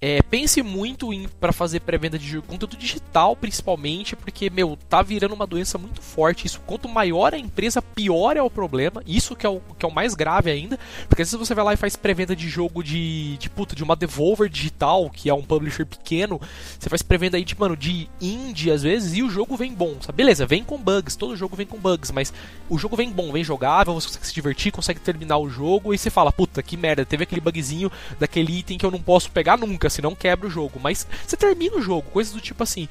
É, 0.00 0.20
pense 0.22 0.62
muito 0.62 1.12
em 1.12 1.26
para 1.26 1.52
fazer 1.52 1.80
pré-venda 1.80 2.18
de 2.18 2.28
jogo, 2.28 2.46
conteúdo 2.46 2.76
digital 2.76 3.34
principalmente, 3.34 4.14
porque, 4.14 4.50
meu, 4.50 4.76
tá 4.88 5.00
virando 5.00 5.34
uma 5.34 5.46
doença 5.46 5.78
muito 5.78 6.02
forte. 6.02 6.46
Isso, 6.46 6.60
quanto 6.66 6.88
maior 6.88 7.32
a 7.32 7.38
empresa, 7.38 7.80
pior 7.80 8.36
é 8.36 8.42
o 8.42 8.50
problema. 8.50 9.02
Isso 9.06 9.34
que 9.34 9.46
é 9.46 9.48
o, 9.48 9.60
que 9.78 9.84
é 9.84 9.88
o 9.88 9.92
mais 9.92 10.14
grave 10.14 10.50
ainda. 10.50 10.78
Porque 11.08 11.22
às 11.22 11.28
vezes 11.28 11.48
você 11.48 11.54
vai 11.54 11.64
lá 11.64 11.72
e 11.72 11.76
faz 11.76 11.96
pré-venda 11.96 12.36
de 12.36 12.48
jogo 12.48 12.82
de, 12.82 13.36
de, 13.38 13.48
puta, 13.48 13.74
de 13.74 13.82
uma 13.82 13.96
Devolver 13.96 14.48
digital, 14.48 15.08
que 15.08 15.30
é 15.30 15.34
um 15.34 15.42
publisher 15.42 15.86
pequeno. 15.86 16.40
Você 16.78 16.88
faz 16.88 17.02
pré-venda 17.02 17.36
aí, 17.36 17.44
de, 17.44 17.58
mano, 17.58 17.76
de 17.76 18.08
indie 18.20 18.70
às 18.70 18.82
vezes, 18.82 19.14
e 19.16 19.22
o 19.22 19.30
jogo 19.30 19.56
vem 19.56 19.72
bom, 19.72 19.96
sabe? 20.00 20.16
Beleza, 20.16 20.44
vem 20.46 20.62
com 20.62 20.78
bugs, 20.78 21.16
todo 21.16 21.36
jogo 21.36 21.56
vem 21.56 21.66
com 21.66 21.78
bugs, 21.78 22.10
mas 22.10 22.32
o 22.68 22.78
jogo 22.78 22.96
vem 22.96 23.10
bom, 23.10 23.32
vem 23.32 23.42
jogável, 23.42 23.94
você 23.94 24.08
consegue 24.08 24.26
se 24.26 24.34
divertir, 24.34 24.72
consegue 24.72 25.00
terminar 25.00 25.38
o 25.38 25.48
jogo, 25.48 25.94
e 25.94 25.98
você 25.98 26.10
fala, 26.10 26.30
puta, 26.30 26.62
que 26.62 26.76
merda, 26.76 27.04
teve 27.04 27.22
aquele 27.22 27.40
bugzinho 27.40 27.90
daquele 28.18 28.58
item 28.58 28.76
que 28.76 28.84
eu 28.84 28.90
não 28.90 29.00
posso 29.00 29.30
pegar 29.30 29.56
nunca, 29.56 29.85
senão 29.90 30.14
quebra 30.14 30.46
o 30.46 30.50
jogo. 30.50 30.80
Mas 30.82 31.06
você 31.26 31.36
termina 31.36 31.76
o 31.76 31.82
jogo, 31.82 32.10
coisas 32.10 32.32
do 32.32 32.40
tipo 32.40 32.62
assim. 32.62 32.88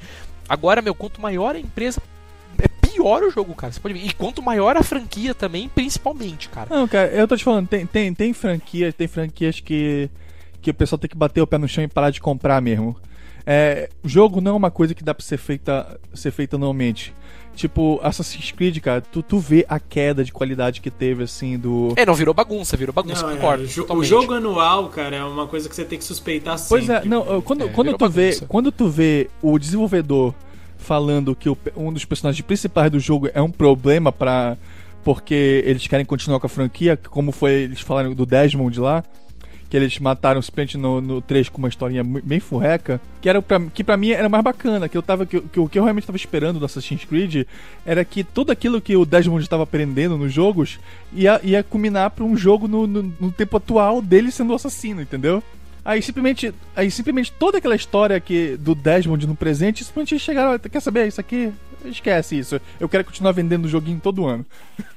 Agora, 0.48 0.80
meu, 0.80 0.94
quanto 0.94 1.20
maior 1.20 1.54
a 1.54 1.58
empresa, 1.58 2.00
é 2.58 2.68
pior 2.68 3.22
o 3.22 3.30
jogo, 3.30 3.54
cara. 3.54 3.72
Você 3.72 3.80
pode 3.80 3.94
ver. 3.94 4.06
E 4.06 4.12
quanto 4.12 4.42
maior 4.42 4.76
a 4.76 4.82
franquia 4.82 5.34
também, 5.34 5.68
principalmente, 5.68 6.48
cara. 6.48 6.74
Não, 6.74 6.86
cara, 6.86 7.08
eu 7.08 7.26
tô 7.26 7.36
te 7.36 7.44
falando, 7.44 7.68
tem, 7.68 7.86
tem, 7.86 8.14
tem 8.14 8.32
franquias, 8.32 8.94
tem 8.94 9.08
franquias 9.08 9.60
que, 9.60 10.08
que 10.62 10.70
o 10.70 10.74
pessoal 10.74 10.98
tem 10.98 11.10
que 11.10 11.16
bater 11.16 11.40
o 11.40 11.46
pé 11.46 11.58
no 11.58 11.68
chão 11.68 11.84
e 11.84 11.88
parar 11.88 12.10
de 12.10 12.20
comprar 12.20 12.60
mesmo. 12.60 12.96
É, 13.44 13.88
jogo 14.04 14.40
não 14.40 14.52
é 14.52 14.54
uma 14.54 14.70
coisa 14.72 14.94
que 14.94 15.04
dá 15.04 15.14
pra 15.14 15.24
ser 15.24 15.36
feita, 15.36 16.00
ser 16.12 16.32
feita 16.32 16.58
normalmente. 16.58 17.14
Tipo, 17.56 17.98
Assassin's 18.02 18.52
Creed, 18.52 18.78
cara, 18.80 19.00
tu, 19.00 19.22
tu 19.22 19.38
vê 19.38 19.64
a 19.66 19.80
queda 19.80 20.22
de 20.22 20.30
qualidade 20.30 20.82
que 20.82 20.90
teve, 20.90 21.24
assim, 21.24 21.58
do. 21.58 21.94
É, 21.96 22.04
não 22.04 22.14
virou 22.14 22.34
bagunça, 22.34 22.76
virou 22.76 22.92
bagunça, 22.92 23.22
Não, 23.22 23.30
é, 23.30 23.34
concordo. 23.36 23.64
o 23.64 23.66
jo- 23.66 23.86
o 23.88 24.04
jogo 24.04 24.34
anual, 24.34 24.88
cara, 24.90 25.16
é 25.16 25.24
uma 25.24 25.46
coisa 25.46 25.66
que 25.66 25.74
você 25.74 25.82
tem 25.84 25.98
que 25.98 26.04
suspeitar 26.04 26.58
sempre. 26.58 26.86
Pois 26.86 26.90
é, 26.90 27.02
não, 27.06 27.40
quando, 27.40 27.64
É, 27.64 27.68
quando, 27.68 27.96
tu 27.96 28.08
vê, 28.10 28.38
quando 28.46 28.70
tu 28.70 28.88
vê 28.88 29.30
o 29.40 29.58
desenvolvedor 29.58 30.34
falando 30.76 31.34
que 31.34 31.48
o 31.48 31.56
um 31.74 31.90
dos 31.92 32.04
personagens 32.04 32.44
principais 32.44 32.90
do 32.90 33.00
jogo 33.00 33.28
é 33.32 33.40
um 33.40 33.50
problema 33.50 34.12
para 34.12 34.56
porque 35.02 35.62
eles 35.64 35.86
querem 35.86 36.04
continuar 36.04 36.38
com 36.40 36.46
a 36.46 36.50
franquia, 36.50 36.96
como 36.96 37.32
foi 37.32 37.52
eles 37.52 37.80
falaram 37.80 38.12
do 38.12 38.26
Desmond 38.26 38.78
lá, 38.80 39.02
que 39.68 39.76
eles 39.76 39.98
mataram 39.98 40.40
simplesmente 40.40 40.78
no, 40.78 41.00
no 41.00 41.20
3 41.20 41.48
com 41.48 41.58
uma 41.58 41.68
historinha 41.68 42.04
bem 42.04 42.38
furreca, 42.38 43.00
que 43.20 43.28
era 43.28 43.42
pra, 43.42 43.60
que 43.60 43.82
para 43.82 43.96
mim 43.96 44.10
era 44.10 44.28
mais 44.28 44.44
bacana, 44.44 44.88
que 44.88 44.96
eu 44.96 45.02
tava 45.02 45.26
que, 45.26 45.40
que 45.40 45.58
o 45.58 45.68
que 45.68 45.78
eu 45.78 45.82
realmente 45.82 46.06
tava 46.06 46.16
esperando 46.16 46.58
do 46.58 46.64
Assassin's 46.64 47.04
Creed 47.04 47.46
era 47.84 48.04
que 48.04 48.22
tudo 48.22 48.52
aquilo 48.52 48.80
que 48.80 48.96
o 48.96 49.04
Desmond 49.04 49.42
estava 49.42 49.64
aprendendo 49.64 50.16
nos 50.16 50.32
jogos 50.32 50.78
ia, 51.12 51.40
ia 51.42 51.62
culminar 51.62 52.10
pra 52.10 52.24
um 52.24 52.36
jogo 52.36 52.68
no, 52.68 52.86
no, 52.86 53.14
no 53.20 53.32
tempo 53.32 53.56
atual 53.56 54.00
dele 54.00 54.30
sendo 54.30 54.52
o 54.52 54.56
assassino, 54.56 55.02
entendeu? 55.02 55.42
Aí 55.84 56.02
simplesmente, 56.02 56.52
aí 56.74 56.90
simplesmente 56.90 57.32
toda 57.32 57.58
aquela 57.58 57.76
história 57.76 58.18
que 58.18 58.56
do 58.56 58.74
Desmond 58.74 59.24
no 59.26 59.36
presente, 59.36 59.84
simplesmente 59.84 60.18
chegaram, 60.18 60.50
"Olha, 60.50 60.58
quer 60.58 60.80
saber 60.80 61.06
isso 61.06 61.20
aqui? 61.20 61.52
Esquece 61.84 62.36
isso. 62.38 62.60
Eu 62.80 62.88
quero 62.88 63.04
continuar 63.04 63.32
vendendo 63.32 63.66
o 63.66 63.68
joguinho 63.68 64.00
todo 64.02 64.26
ano. 64.26 64.44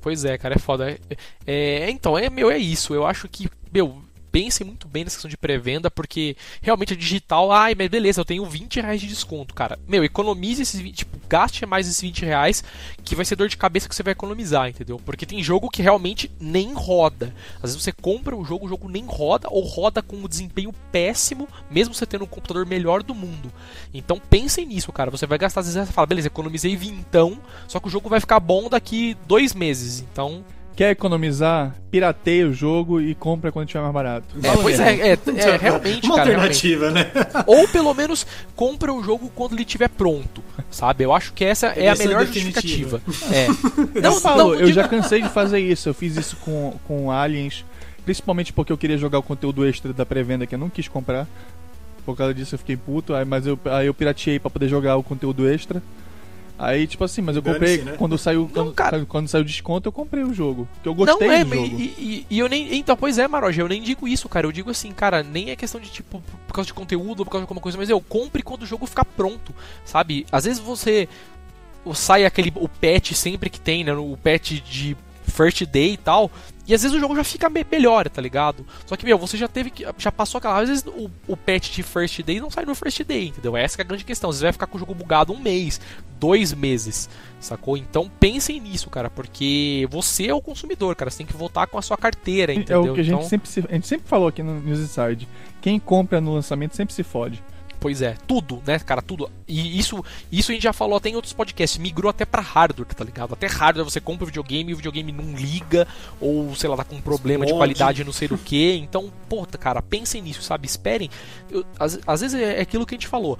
Pois 0.00 0.24
é, 0.24 0.38
cara, 0.38 0.54
é 0.54 0.58
foda. 0.58 0.90
É, 0.90 0.98
é, 1.46 1.90
então, 1.90 2.16
é, 2.16 2.30
meu, 2.30 2.50
é 2.50 2.58
isso. 2.58 2.94
Eu 2.94 3.06
acho 3.06 3.28
que, 3.28 3.48
meu, 3.72 4.02
pensem 4.30 4.66
muito 4.66 4.86
bem 4.86 5.04
nessa 5.04 5.16
questão 5.16 5.28
de 5.28 5.36
pré-venda, 5.36 5.90
porque 5.90 6.36
realmente 6.60 6.92
a 6.92 6.96
digital, 6.96 7.50
ai, 7.50 7.74
mas 7.74 7.88
beleza, 7.88 8.20
eu 8.20 8.24
tenho 8.24 8.44
20 8.44 8.80
reais 8.80 9.00
de 9.00 9.06
desconto, 9.06 9.54
cara. 9.54 9.78
Meu, 9.86 10.04
economize 10.04 10.62
esses 10.62 10.80
20, 10.80 10.96
tipo, 10.96 11.18
gaste 11.28 11.66
mais 11.66 11.86
esses 11.86 12.00
20 12.00 12.24
reais, 12.24 12.64
que 13.04 13.14
vai 13.14 13.24
ser 13.24 13.36
dor 13.36 13.48
de 13.48 13.56
cabeça 13.56 13.88
que 13.88 13.94
você 13.94 14.02
vai 14.02 14.12
economizar, 14.12 14.68
entendeu? 14.68 15.00
Porque 15.04 15.26
tem 15.26 15.42
jogo 15.42 15.68
que 15.68 15.82
realmente 15.82 16.30
nem 16.40 16.72
roda. 16.72 17.34
Às 17.56 17.70
vezes 17.70 17.82
você 17.82 17.92
compra 17.92 18.36
o 18.36 18.44
jogo, 18.44 18.66
o 18.66 18.68
jogo 18.68 18.88
nem 18.88 19.04
roda, 19.04 19.48
ou 19.50 19.62
roda 19.62 20.02
com 20.02 20.16
um 20.16 20.28
desempenho 20.28 20.72
péssimo, 20.92 21.48
mesmo 21.70 21.94
você 21.94 22.06
tendo 22.06 22.24
um 22.24 22.28
computador 22.28 22.66
melhor 22.66 23.02
do 23.02 23.14
mundo. 23.14 23.52
Então 23.92 24.18
pensem 24.18 24.66
nisso, 24.66 24.92
cara. 24.92 25.10
Você 25.10 25.26
vai 25.26 25.38
gastar, 25.38 25.60
às 25.60 25.66
vezes 25.66 25.88
você 25.88 25.92
fala, 25.92 26.06
beleza, 26.06 26.28
economizei 26.28 26.76
vintão, 26.76 27.38
só 27.66 27.80
que 27.80 27.88
o 27.88 27.90
jogo 27.90 28.08
vai 28.08 28.20
ficar 28.20 28.40
bom 28.40 28.68
daqui 28.68 29.16
dois 29.26 29.54
meses. 29.54 30.00
Então 30.00 30.44
quer 30.78 30.92
economizar, 30.92 31.74
pirateia 31.90 32.46
o 32.46 32.52
jogo 32.52 33.00
e 33.00 33.12
compra 33.12 33.50
quando 33.50 33.66
tiver 33.66 33.80
mais 33.80 33.92
barato. 33.92 34.28
É, 34.40 34.56
pois 34.58 34.78
é, 34.78 35.08
é, 35.08 35.18
é, 35.36 35.56
realmente, 35.56 36.06
Uma 36.06 36.14
cara, 36.14 36.30
alternativa, 36.30 36.90
realmente. 36.90 37.16
né? 37.16 37.42
Ou 37.48 37.66
pelo 37.66 37.92
menos 37.92 38.24
compra 38.54 38.92
o 38.92 39.02
jogo 39.02 39.28
quando 39.34 39.54
ele 39.54 39.62
estiver 39.62 39.88
pronto, 39.88 40.40
sabe? 40.70 41.02
Eu 41.02 41.12
acho 41.12 41.32
que 41.32 41.44
essa 41.44 41.66
é 41.66 41.88
a 41.88 41.96
melhor 41.96 42.24
justificativa. 42.24 43.02
É. 43.32 43.48
Não, 44.00 44.14
eu 44.14 44.20
falo, 44.20 44.54
eu 44.54 44.72
já 44.72 44.86
cansei 44.86 45.20
de 45.20 45.28
fazer 45.28 45.58
isso. 45.58 45.88
Eu 45.88 45.94
fiz 45.94 46.16
isso 46.16 46.36
com, 46.36 46.78
com 46.86 47.10
Aliens, 47.10 47.64
principalmente 48.04 48.52
porque 48.52 48.72
eu 48.72 48.78
queria 48.78 48.96
jogar 48.96 49.18
o 49.18 49.22
conteúdo 49.24 49.66
extra 49.66 49.92
da 49.92 50.06
pré-venda 50.06 50.46
que 50.46 50.54
eu 50.54 50.60
não 50.60 50.70
quis 50.70 50.86
comprar. 50.86 51.26
Por 52.06 52.16
causa 52.16 52.32
disso 52.32 52.54
eu 52.54 52.58
fiquei 52.60 52.76
puto, 52.76 53.14
aí, 53.14 53.24
mas 53.24 53.48
eu, 53.48 53.58
aí 53.64 53.88
eu 53.88 53.94
pirateei 53.94 54.38
para 54.38 54.48
poder 54.48 54.68
jogar 54.68 54.96
o 54.96 55.02
conteúdo 55.02 55.48
extra. 55.48 55.82
Aí, 56.58 56.88
tipo 56.88 57.04
assim, 57.04 57.22
mas 57.22 57.36
eu 57.36 57.42
comprei. 57.42 57.82
Né? 57.82 57.94
Quando 57.96 58.18
saiu 58.18 58.50
quando, 58.52 58.72
cara... 58.72 59.06
quando 59.06 59.28
saiu 59.28 59.42
o 59.42 59.44
desconto, 59.44 59.88
eu 59.88 59.92
comprei 59.92 60.24
o 60.24 60.34
jogo. 60.34 60.68
Porque 60.74 60.88
eu 60.88 60.94
gostei 60.94 61.28
não, 61.28 61.34
é, 61.34 61.44
do 61.44 61.54
jogo. 61.54 61.80
E, 61.80 61.84
e, 61.84 62.26
e, 62.28 62.38
eu 62.38 62.48
nem. 62.48 62.74
Então, 62.76 62.96
pois 62.96 63.16
é, 63.16 63.28
Maroja, 63.28 63.62
eu 63.62 63.68
nem 63.68 63.80
digo 63.80 64.08
isso, 64.08 64.28
cara. 64.28 64.46
Eu 64.46 64.52
digo 64.52 64.68
assim, 64.68 64.90
cara, 64.90 65.22
nem 65.22 65.50
é 65.50 65.56
questão 65.56 65.80
de, 65.80 65.88
tipo, 65.88 66.20
por 66.48 66.52
causa 66.52 66.66
de 66.66 66.74
conteúdo 66.74 67.20
ou 67.20 67.24
por 67.24 67.30
causa 67.30 67.42
de 67.42 67.48
alguma 67.48 67.60
coisa, 67.60 67.78
mas 67.78 67.88
eu 67.88 68.00
compre 68.00 68.42
quando 68.42 68.62
o 68.62 68.66
jogo 68.66 68.86
ficar 68.86 69.04
pronto. 69.04 69.54
Sabe? 69.84 70.26
Às 70.32 70.44
vezes 70.44 70.58
você. 70.58 71.08
Sai 71.94 72.24
aquele. 72.24 72.52
O 72.56 72.68
patch 72.68 73.12
sempre 73.12 73.48
que 73.48 73.60
tem, 73.60 73.84
né? 73.84 73.92
O 73.94 74.18
patch 74.20 74.60
de 74.60 74.96
first 75.22 75.64
day 75.64 75.92
e 75.92 75.96
tal. 75.96 76.30
E 76.68 76.74
às 76.74 76.82
vezes 76.82 76.94
o 76.94 77.00
jogo 77.00 77.16
já 77.16 77.24
fica 77.24 77.48
me 77.48 77.64
melhor, 77.72 78.10
tá 78.10 78.20
ligado? 78.20 78.64
Só 78.84 78.94
que, 78.94 79.06
meu, 79.06 79.16
você 79.16 79.38
já 79.38 79.48
teve 79.48 79.70
que. 79.70 79.86
Já 79.96 80.12
passou 80.12 80.38
aquela. 80.38 80.60
Às 80.60 80.68
vezes 80.68 80.84
o, 80.86 81.10
o 81.26 81.34
patch 81.34 81.70
de 81.70 81.82
first 81.82 82.22
day 82.22 82.38
não 82.38 82.50
sai 82.50 82.66
no 82.66 82.74
first 82.74 83.02
day, 83.04 83.28
entendeu? 83.28 83.56
Essa 83.56 83.80
é 83.80 83.82
a 83.82 83.86
grande 83.86 84.04
questão. 84.04 84.30
Você 84.30 84.42
vai 84.42 84.52
ficar 84.52 84.66
com 84.66 84.76
o 84.76 84.80
jogo 84.80 84.94
bugado 84.94 85.32
um 85.32 85.38
mês, 85.38 85.80
dois 86.20 86.52
meses, 86.52 87.08
sacou? 87.40 87.78
Então 87.78 88.10
pensem 88.20 88.60
nisso, 88.60 88.90
cara, 88.90 89.08
porque 89.08 89.88
você 89.90 90.26
é 90.26 90.34
o 90.34 90.42
consumidor, 90.42 90.94
cara. 90.94 91.10
Você 91.10 91.18
tem 91.18 91.26
que 91.26 91.32
voltar 91.32 91.66
com 91.68 91.78
a 91.78 91.82
sua 91.82 91.96
carteira, 91.96 92.52
entendeu? 92.52 92.86
É 92.86 92.90
o 92.90 92.94
que 92.94 93.00
a 93.00 93.02
gente, 93.02 93.14
então... 93.14 93.28
sempre, 93.28 93.48
se, 93.48 93.64
a 93.66 93.72
gente 93.72 93.86
sempre 93.86 94.06
falou 94.06 94.28
aqui 94.28 94.42
no 94.42 94.60
News 94.60 94.80
Inside. 94.80 95.26
Quem 95.62 95.80
compra 95.80 96.20
no 96.20 96.34
lançamento 96.34 96.76
sempre 96.76 96.94
se 96.94 97.02
fode. 97.02 97.42
Pois 97.80 98.02
é, 98.02 98.16
tudo, 98.26 98.60
né, 98.66 98.78
cara, 98.80 99.00
tudo. 99.00 99.30
E 99.46 99.78
isso, 99.78 100.04
isso 100.32 100.50
a 100.50 100.54
gente 100.54 100.64
já 100.64 100.72
falou 100.72 100.96
até 100.96 101.08
em 101.08 101.14
outros 101.14 101.32
podcasts, 101.32 101.78
migrou 101.78 102.10
até 102.10 102.24
para 102.24 102.42
hardware, 102.42 102.88
tá 102.88 103.04
ligado? 103.04 103.34
Até 103.34 103.46
hardware 103.46 103.84
você 103.84 104.00
compra 104.00 104.24
o 104.24 104.26
videogame 104.26 104.70
e 104.70 104.74
o 104.74 104.76
videogame 104.76 105.12
não 105.12 105.36
liga, 105.36 105.86
ou 106.20 106.54
sei 106.56 106.68
lá, 106.68 106.76
tá 106.76 106.84
com 106.84 106.96
um 106.96 107.00
problema 107.00 107.44
Explode. 107.44 107.52
de 107.52 107.58
qualidade, 107.58 108.04
não 108.04 108.12
sei 108.12 108.26
do 108.26 108.36
que. 108.36 108.74
Então, 108.74 109.12
puta, 109.28 109.56
cara, 109.56 109.80
pensem 109.80 110.20
nisso, 110.20 110.42
sabe? 110.42 110.66
Esperem. 110.66 111.08
Eu, 111.50 111.64
às, 111.78 111.98
às 112.04 112.20
vezes 112.20 112.40
é 112.40 112.60
aquilo 112.60 112.84
que 112.84 112.94
a 112.94 112.98
gente 112.98 113.06
falou. 113.06 113.38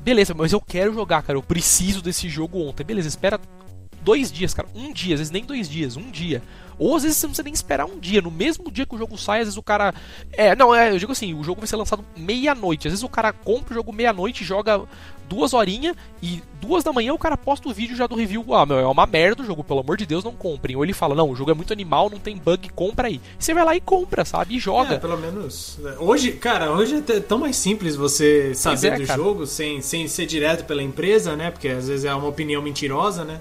Beleza, 0.00 0.34
mas 0.34 0.52
eu 0.52 0.60
quero 0.60 0.92
jogar, 0.92 1.22
cara, 1.22 1.38
eu 1.38 1.42
preciso 1.42 2.02
desse 2.02 2.28
jogo 2.28 2.60
ontem. 2.60 2.84
Beleza, 2.84 3.08
espera 3.08 3.40
dois 4.02 4.30
dias, 4.30 4.52
cara. 4.52 4.68
Um 4.74 4.92
dia, 4.92 5.14
às 5.14 5.20
vezes 5.20 5.30
nem 5.30 5.44
dois 5.44 5.68
dias, 5.68 5.96
um 5.96 6.10
dia. 6.10 6.42
Ou 6.78 6.96
às 6.96 7.02
vezes 7.02 7.18
você 7.18 7.26
não 7.26 7.30
precisa 7.30 7.44
nem 7.44 7.54
esperar 7.54 7.86
um 7.86 7.98
dia. 7.98 8.20
No 8.20 8.30
mesmo 8.30 8.70
dia 8.70 8.86
que 8.86 8.94
o 8.94 8.98
jogo 8.98 9.16
sai, 9.18 9.40
às 9.40 9.46
vezes 9.46 9.58
o 9.58 9.62
cara. 9.62 9.94
É, 10.32 10.54
não, 10.54 10.74
é, 10.74 10.92
eu 10.92 10.98
digo 10.98 11.12
assim, 11.12 11.34
o 11.34 11.42
jogo 11.42 11.60
vai 11.60 11.68
ser 11.68 11.76
lançado 11.76 12.04
meia-noite. 12.16 12.88
Às 12.88 12.92
vezes 12.92 13.04
o 13.04 13.08
cara 13.08 13.32
compra 13.32 13.72
o 13.72 13.74
jogo 13.74 13.92
meia-noite, 13.92 14.44
joga 14.44 14.82
duas 15.32 15.54
horinhas 15.54 15.96
e 16.22 16.42
duas 16.60 16.84
da 16.84 16.92
manhã 16.92 17.14
o 17.14 17.18
cara 17.18 17.38
posta 17.38 17.66
o 17.68 17.72
vídeo 17.72 17.96
já 17.96 18.06
do 18.06 18.14
review. 18.14 18.44
Ah, 18.54 18.66
meu, 18.66 18.78
é 18.78 18.86
uma 18.86 19.06
merda 19.06 19.42
o 19.42 19.46
jogo, 19.46 19.64
pelo 19.64 19.80
amor 19.80 19.96
de 19.96 20.04
Deus, 20.04 20.22
não 20.22 20.32
comprem. 20.32 20.76
Ou 20.76 20.84
ele 20.84 20.92
fala, 20.92 21.14
não, 21.14 21.30
o 21.30 21.34
jogo 21.34 21.50
é 21.50 21.54
muito 21.54 21.72
animal, 21.72 22.10
não 22.10 22.18
tem 22.18 22.36
bug, 22.36 22.68
compra 22.70 23.08
aí. 23.08 23.20
E 23.38 23.44
você 23.44 23.54
vai 23.54 23.64
lá 23.64 23.74
e 23.74 23.80
compra, 23.80 24.24
sabe? 24.24 24.56
E 24.56 24.58
joga. 24.58 24.94
É, 24.94 24.98
pelo 24.98 25.16
menos. 25.16 25.78
Né, 25.80 25.94
hoje, 25.98 26.32
cara, 26.32 26.70
hoje 26.70 27.02
é 27.08 27.20
tão 27.20 27.38
mais 27.38 27.56
simples 27.56 27.96
você 27.96 28.54
saber 28.54 28.92
é, 28.92 28.98
do 28.98 29.06
cara. 29.06 29.22
jogo 29.22 29.46
sem, 29.46 29.80
sem 29.80 30.06
ser 30.06 30.26
direto 30.26 30.64
pela 30.66 30.82
empresa, 30.82 31.34
né? 31.34 31.50
Porque 31.50 31.68
às 31.68 31.88
vezes 31.88 32.04
é 32.04 32.14
uma 32.14 32.28
opinião 32.28 32.60
mentirosa, 32.60 33.24
né? 33.24 33.40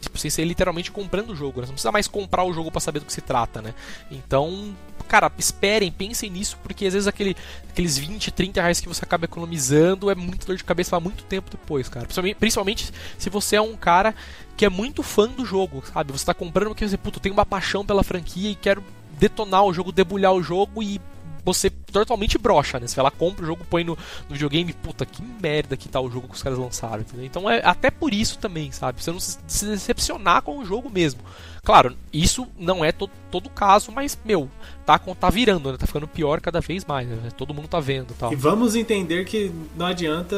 Tipo, 0.00 0.16
sem 0.18 0.30
ser 0.30 0.44
literalmente 0.44 0.90
comprando 0.90 1.30
o 1.30 1.36
jogo. 1.36 1.60
Né? 1.60 1.66
Você 1.66 1.70
não 1.70 1.74
precisa 1.74 1.92
mais 1.92 2.06
comprar 2.06 2.44
o 2.44 2.52
jogo 2.52 2.70
para 2.70 2.80
saber 2.80 3.00
do 3.00 3.06
que 3.06 3.12
se 3.12 3.20
trata, 3.20 3.60
né? 3.60 3.74
Então, 4.10 4.74
cara, 5.08 5.30
esperem, 5.38 5.90
pensem 5.90 6.30
nisso, 6.30 6.56
porque 6.62 6.86
às 6.86 6.92
vezes 6.92 7.08
aquele, 7.08 7.36
aqueles 7.68 7.98
20, 7.98 8.30
30 8.30 8.60
reais 8.60 8.80
que 8.80 8.88
você 8.88 9.04
acaba 9.04 9.24
economizando 9.24 10.10
é 10.10 10.14
muito 10.14 10.46
dor 10.46 10.56
de 10.56 10.62
cabeça 10.62 10.96
há 10.96 11.00
muito 11.00 11.24
tempo 11.24 11.50
depois, 11.50 11.88
cara. 11.88 12.06
Principalmente, 12.38 12.92
se 13.18 13.28
você 13.30 13.56
é 13.56 13.60
um 13.60 13.76
cara 13.76 14.14
que 14.56 14.64
é 14.64 14.68
muito 14.68 15.02
fã 15.02 15.28
do 15.28 15.44
jogo, 15.44 15.82
sabe? 15.92 16.12
Você 16.12 16.26
tá 16.26 16.34
comprando 16.34 16.68
porque 16.68 16.86
você, 16.86 16.96
puto, 16.96 17.20
tem 17.20 17.32
uma 17.32 17.46
paixão 17.46 17.84
pela 17.84 18.04
franquia 18.04 18.50
e 18.50 18.54
quero 18.54 18.84
detonar 19.18 19.64
o 19.64 19.72
jogo, 19.72 19.90
debulhar 19.90 20.32
o 20.32 20.42
jogo 20.42 20.82
e 20.82 21.00
você 21.44 21.70
totalmente 21.70 22.38
brocha, 22.38 22.78
né? 22.78 22.86
Você 22.86 23.00
vai 23.00 23.10
compra 23.10 23.44
o 23.44 23.46
jogo, 23.46 23.64
põe 23.68 23.84
no, 23.84 23.96
no, 24.28 24.32
videogame, 24.34 24.72
puta, 24.72 25.06
que 25.06 25.22
merda 25.22 25.76
que 25.76 25.88
tá 25.88 26.00
o 26.00 26.10
jogo 26.10 26.28
que 26.28 26.34
os 26.34 26.42
caras 26.42 26.58
lançaram, 26.58 27.00
entendeu? 27.00 27.26
Então 27.26 27.48
é 27.48 27.60
até 27.64 27.90
por 27.90 28.12
isso 28.12 28.38
também, 28.38 28.70
sabe? 28.72 29.02
Você 29.02 29.10
não 29.10 29.20
se 29.20 29.66
decepcionar 29.66 30.42
com 30.42 30.58
o 30.58 30.64
jogo 30.64 30.90
mesmo. 30.90 31.20
Claro, 31.68 31.94
isso 32.10 32.48
não 32.58 32.82
é 32.82 32.90
to, 32.90 33.10
todo 33.30 33.48
o 33.48 33.50
caso, 33.50 33.92
mas, 33.92 34.18
meu, 34.24 34.48
tá, 34.86 34.98
tá 34.98 35.28
virando, 35.28 35.70
né? 35.70 35.76
Tá 35.76 35.86
ficando 35.86 36.08
pior 36.08 36.40
cada 36.40 36.62
vez 36.62 36.82
mais, 36.82 37.06
né? 37.06 37.28
Todo 37.36 37.52
mundo 37.52 37.68
tá 37.68 37.78
vendo 37.78 38.14
tal. 38.18 38.32
E 38.32 38.36
vamos 38.36 38.74
entender 38.74 39.26
que 39.26 39.52
não 39.76 39.84
adianta 39.84 40.34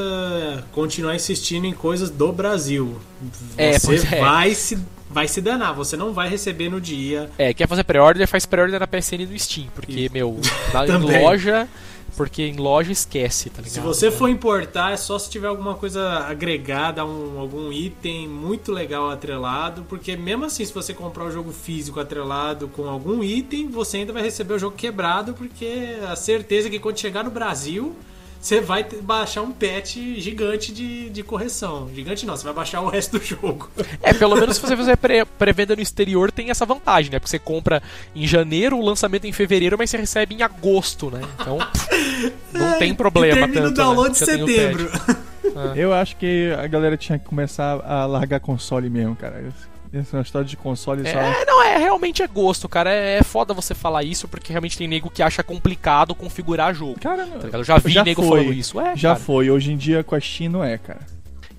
continuar 0.72 1.14
insistindo 1.14 1.68
em 1.68 1.72
coisas 1.72 2.10
do 2.10 2.32
Brasil. 2.32 3.00
É, 3.56 3.78
você 3.78 3.94
é, 4.12 4.20
vai 4.20 4.52
se 4.56 4.76
vai 5.08 5.28
se 5.28 5.40
danar, 5.40 5.72
você 5.72 5.96
não 5.96 6.12
vai 6.12 6.28
receber 6.28 6.68
no 6.68 6.80
dia. 6.80 7.30
É, 7.38 7.54
quer 7.54 7.68
fazer 7.68 7.84
pré-order, 7.84 8.26
faz 8.26 8.44
pré-order 8.44 8.80
na 8.80 8.88
PSN 8.88 9.24
no 9.30 9.38
Steam, 9.38 9.68
porque, 9.72 10.00
Isso. 10.00 10.12
meu, 10.12 10.36
na 10.74 10.98
loja. 10.98 11.68
Porque 12.20 12.42
em 12.42 12.56
loja 12.56 12.92
esquece, 12.92 13.48
tá 13.48 13.62
ligado? 13.62 13.72
Se 13.72 13.80
você 13.80 14.10
for 14.10 14.28
importar, 14.28 14.92
é 14.92 14.96
só 14.98 15.18
se 15.18 15.30
tiver 15.30 15.46
alguma 15.46 15.74
coisa 15.74 16.18
agregada, 16.18 17.02
um, 17.02 17.38
algum 17.38 17.72
item 17.72 18.28
muito 18.28 18.70
legal 18.70 19.08
atrelado. 19.08 19.86
Porque 19.88 20.14
mesmo 20.18 20.44
assim, 20.44 20.62
se 20.62 20.70
você 20.70 20.92
comprar 20.92 21.24
o 21.24 21.30
jogo 21.30 21.50
físico 21.50 21.98
atrelado 21.98 22.68
com 22.68 22.86
algum 22.86 23.24
item, 23.24 23.68
você 23.68 23.96
ainda 23.96 24.12
vai 24.12 24.22
receber 24.22 24.52
o 24.52 24.58
jogo 24.58 24.76
quebrado, 24.76 25.32
porque 25.32 25.96
a 26.06 26.14
certeza 26.14 26.68
é 26.68 26.70
que 26.70 26.78
quando 26.78 26.98
chegar 26.98 27.24
no 27.24 27.30
Brasil, 27.30 27.96
você 28.40 28.60
vai 28.60 28.82
baixar 29.02 29.42
um 29.42 29.52
patch 29.52 29.96
gigante 30.16 30.72
de, 30.72 31.10
de 31.10 31.22
correção. 31.22 31.90
Gigante 31.94 32.24
não, 32.24 32.34
você 32.34 32.44
vai 32.44 32.54
baixar 32.54 32.80
o 32.80 32.88
resto 32.88 33.18
do 33.18 33.24
jogo. 33.24 33.68
É, 34.02 34.14
pelo 34.14 34.34
menos 34.34 34.56
se 34.56 34.62
você 34.62 34.76
fizer 34.76 34.96
pré-venda 35.38 35.76
no 35.76 35.82
exterior, 35.82 36.32
tem 36.32 36.50
essa 36.50 36.64
vantagem, 36.64 37.10
né? 37.12 37.18
Porque 37.18 37.28
você 37.30 37.38
compra 37.38 37.82
em 38.14 38.26
janeiro, 38.26 38.78
o 38.78 38.84
lançamento 38.84 39.24
é 39.24 39.28
em 39.28 39.32
fevereiro, 39.32 39.76
mas 39.76 39.90
você 39.90 39.98
recebe 39.98 40.34
em 40.34 40.42
agosto, 40.42 41.10
né? 41.10 41.20
Então, 41.34 41.58
não 42.52 42.74
é, 42.74 42.78
tem 42.78 42.94
problema 42.94 43.46
tanto. 43.46 43.68
o 43.68 43.74
download 43.74 44.08
né? 44.08 44.12
de 44.12 44.18
setembro. 44.18 44.90
Eu 45.76 45.92
acho 45.92 46.16
que 46.16 46.52
a 46.58 46.66
galera 46.66 46.96
tinha 46.96 47.18
que 47.18 47.24
começar 47.24 47.80
a 47.84 48.06
largar 48.06 48.40
console 48.40 48.88
mesmo, 48.88 49.14
cara. 49.16 49.44
Essa 49.92 50.18
é 50.18 50.20
história 50.20 50.46
de 50.46 50.56
console 50.56 51.06
é, 51.06 51.12
só. 51.12 51.44
não, 51.44 51.62
é 51.62 51.76
realmente 51.76 52.22
é 52.22 52.26
gosto, 52.26 52.68
cara. 52.68 52.92
É, 52.92 53.18
é 53.18 53.22
foda 53.22 53.52
você 53.52 53.74
falar 53.74 54.04
isso, 54.04 54.28
porque 54.28 54.52
realmente 54.52 54.78
tem 54.78 54.86
nego 54.86 55.10
que 55.10 55.22
acha 55.22 55.42
complicado 55.42 56.14
configurar 56.14 56.72
jogo. 56.72 56.98
Cara, 57.00 57.26
tá 57.26 57.58
eu 57.58 57.64
já 57.64 57.78
vi 57.78 57.92
já 57.92 58.04
nego 58.04 58.22
foi, 58.22 58.38
falando 58.38 58.52
isso. 58.52 58.80
É, 58.80 58.96
já 58.96 59.10
cara. 59.10 59.20
foi. 59.20 59.50
Hoje 59.50 59.72
em 59.72 59.76
dia 59.76 60.04
com 60.04 60.14
a 60.14 60.20
Steam 60.20 60.52
não 60.52 60.62
é, 60.62 60.78
cara. 60.78 61.00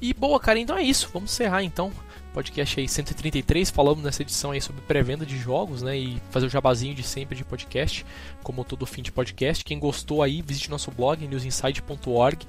E 0.02 0.14
boa, 0.14 0.40
cara, 0.40 0.58
então 0.60 0.78
é 0.78 0.84
isso. 0.84 1.10
Vamos 1.14 1.32
encerrar 1.32 1.64
então. 1.64 1.92
Podcast 2.34 2.80
aí 2.80 2.88
133, 2.88 3.70
falamos 3.70 4.02
nessa 4.02 4.22
edição 4.22 4.52
aí 4.52 4.62
sobre 4.62 4.82
pré-venda 4.84 5.26
de 5.26 5.38
jogos, 5.38 5.82
né? 5.82 5.98
E 5.98 6.18
fazer 6.30 6.46
o 6.46 6.50
jabazinho 6.50 6.96
de 6.96 7.04
sempre 7.04 7.36
de 7.36 7.44
podcast, 7.44 8.06
como 8.42 8.64
todo 8.64 8.86
fim 8.86 9.02
de 9.02 9.12
podcast. 9.12 9.66
Quem 9.66 9.78
gostou 9.78 10.24
aí, 10.24 10.42
visite 10.42 10.70
nosso 10.70 10.90
blog, 10.92 11.28
newsinside.org. 11.28 12.48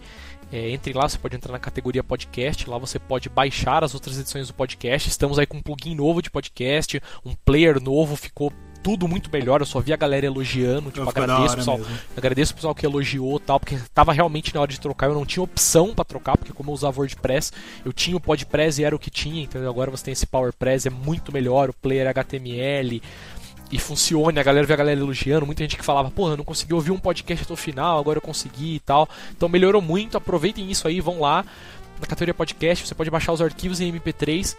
É, 0.53 0.71
entre 0.71 0.93
lá, 0.93 1.09
você 1.09 1.17
pode 1.17 1.35
entrar 1.35 1.51
na 1.51 1.59
categoria 1.59 2.05
podcast, 2.05 2.69
lá 2.69 2.77
você 2.77 2.99
pode 2.99 3.31
baixar 3.31 3.83
as 3.83 3.95
outras 3.95 4.19
edições 4.19 4.49
do 4.49 4.55
podcast. 4.55 5.09
Estamos 5.09 5.39
aí 5.39 5.47
com 5.47 5.57
um 5.57 5.63
plugin 5.63 5.95
novo 5.95 6.21
de 6.21 6.31
podcast, 6.31 7.01
um 7.25 7.35
player 7.35 7.81
novo, 7.81 8.17
ficou 8.17 8.53
tudo 8.83 9.09
muito 9.09 9.31
melhor. 9.33 9.61
Eu 9.63 9.67
só 9.67 9.81
vi 9.81 9.95
a 9.95 9.97
galera 9.97 10.27
elogiando, 10.27 10.91
tipo, 10.91 11.09
agradeço 11.09 11.57
pessoal, 11.57 11.81
agradeço 12.15 12.53
o 12.53 12.57
pessoal 12.57 12.75
que 12.75 12.85
elogiou 12.85 13.41
tal, 13.41 13.59
porque 13.59 13.79
tava 13.95 14.13
realmente 14.13 14.55
na 14.55 14.61
hora 14.61 14.71
de 14.71 14.79
trocar. 14.79 15.07
Eu 15.07 15.15
não 15.15 15.25
tinha 15.25 15.43
opção 15.43 15.95
para 15.95 16.05
trocar, 16.05 16.37
porque 16.37 16.53
como 16.53 16.71
eu 16.71 16.75
usava 16.75 17.01
WordPress, 17.01 17.53
eu 17.83 17.93
tinha 17.93 18.17
o 18.17 18.21
PodPress 18.21 18.81
e 18.81 18.85
era 18.85 18.95
o 18.95 18.99
que 18.99 19.11
tinha, 19.11 19.43
entendeu? 19.43 19.71
Agora 19.71 19.91
você 19.91 20.05
tem 20.05 20.13
esse 20.13 20.27
PowerPress, 20.27 20.87
é 20.87 20.91
muito 20.91 21.33
melhor, 21.33 21.71
o 21.71 21.73
player 21.73 22.09
HTML, 22.09 23.01
e 23.73 23.79
funcione, 23.79 24.39
a 24.39 24.43
galera 24.43 24.67
vê 24.67 24.75
a 24.75 24.77
galera 24.77 25.01
elogiando, 25.01 25.47
muita 25.47 25.65
gente 25.65 25.79
que 25.79 25.85
falava, 25.85 26.13
eu 26.15 26.37
não 26.37 26.45
consegui 26.45 26.75
ouvir 26.75 26.91
um 26.91 26.99
podcast 26.99 27.45
até 27.45 27.53
o 27.55 27.57
final, 27.57 27.99
agora 27.99 28.19
eu 28.19 28.23
consegui 28.23 28.75
e 28.75 28.81
tal. 28.81 29.09
Então 29.35 29.49
melhorou 29.49 29.81
muito, 29.81 30.19
aproveitem 30.19 30.71
isso 30.71 30.87
aí, 30.87 31.01
vão 31.01 31.21
lá 31.21 31.43
na 31.99 32.07
categoria 32.07 32.35
podcast, 32.35 32.87
você 32.87 32.95
pode 32.95 33.11
baixar 33.11 33.33
os 33.33 33.41
arquivos 33.41 33.81
em 33.81 33.91
MP3 33.91 34.55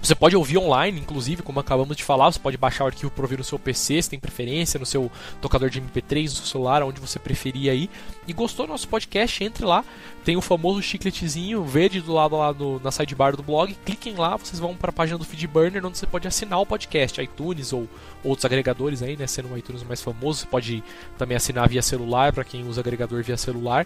Você 0.00 0.14
pode 0.14 0.36
ouvir 0.36 0.58
online, 0.58 1.00
inclusive, 1.00 1.42
como 1.42 1.58
acabamos 1.58 1.96
de 1.96 2.04
falar, 2.04 2.30
você 2.30 2.38
pode 2.38 2.56
baixar 2.56 2.84
o 2.84 2.86
arquivo 2.86 3.10
para 3.10 3.24
ouvir 3.24 3.36
no 3.36 3.44
seu 3.44 3.58
PC, 3.58 4.00
se 4.00 4.08
tem 4.08 4.18
preferência, 4.18 4.78
no 4.78 4.86
seu 4.86 5.10
tocador 5.40 5.68
de 5.68 5.80
MP3, 5.82 6.22
no 6.24 6.30
seu 6.30 6.46
celular, 6.46 6.84
onde 6.84 7.00
você 7.00 7.18
preferir 7.18 7.70
aí. 7.70 7.90
E 8.26 8.32
gostou 8.32 8.64
do 8.64 8.72
nosso 8.72 8.86
podcast, 8.86 9.42
entre 9.42 9.64
lá, 9.64 9.84
tem 10.24 10.36
o 10.36 10.40
famoso 10.40 10.80
chicletezinho 10.80 11.64
verde 11.64 12.00
do 12.00 12.12
lado 12.12 12.36
lá 12.36 12.52
no, 12.52 12.78
na 12.78 12.92
sidebar 12.92 13.36
do 13.36 13.42
blog, 13.42 13.76
cliquem 13.84 14.14
lá, 14.14 14.36
vocês 14.36 14.60
vão 14.60 14.76
para 14.76 14.90
a 14.90 14.92
página 14.92 15.18
do 15.18 15.24
Feedburner, 15.24 15.84
onde 15.84 15.98
você 15.98 16.06
pode 16.06 16.28
assinar 16.28 16.60
o 16.60 16.66
podcast, 16.66 17.20
iTunes 17.20 17.72
ou 17.72 17.88
outros 18.22 18.44
agregadores 18.44 19.02
aí, 19.02 19.16
né, 19.16 19.26
sendo 19.26 19.52
o 19.52 19.58
iTunes 19.58 19.82
mais 19.82 20.00
famoso, 20.00 20.40
você 20.40 20.46
pode 20.46 20.84
também 21.18 21.36
assinar 21.36 21.68
via 21.68 21.82
celular, 21.82 22.32
para 22.32 22.44
quem 22.44 22.66
usa 22.68 22.80
agregador 22.80 23.22
via 23.24 23.36
celular. 23.36 23.84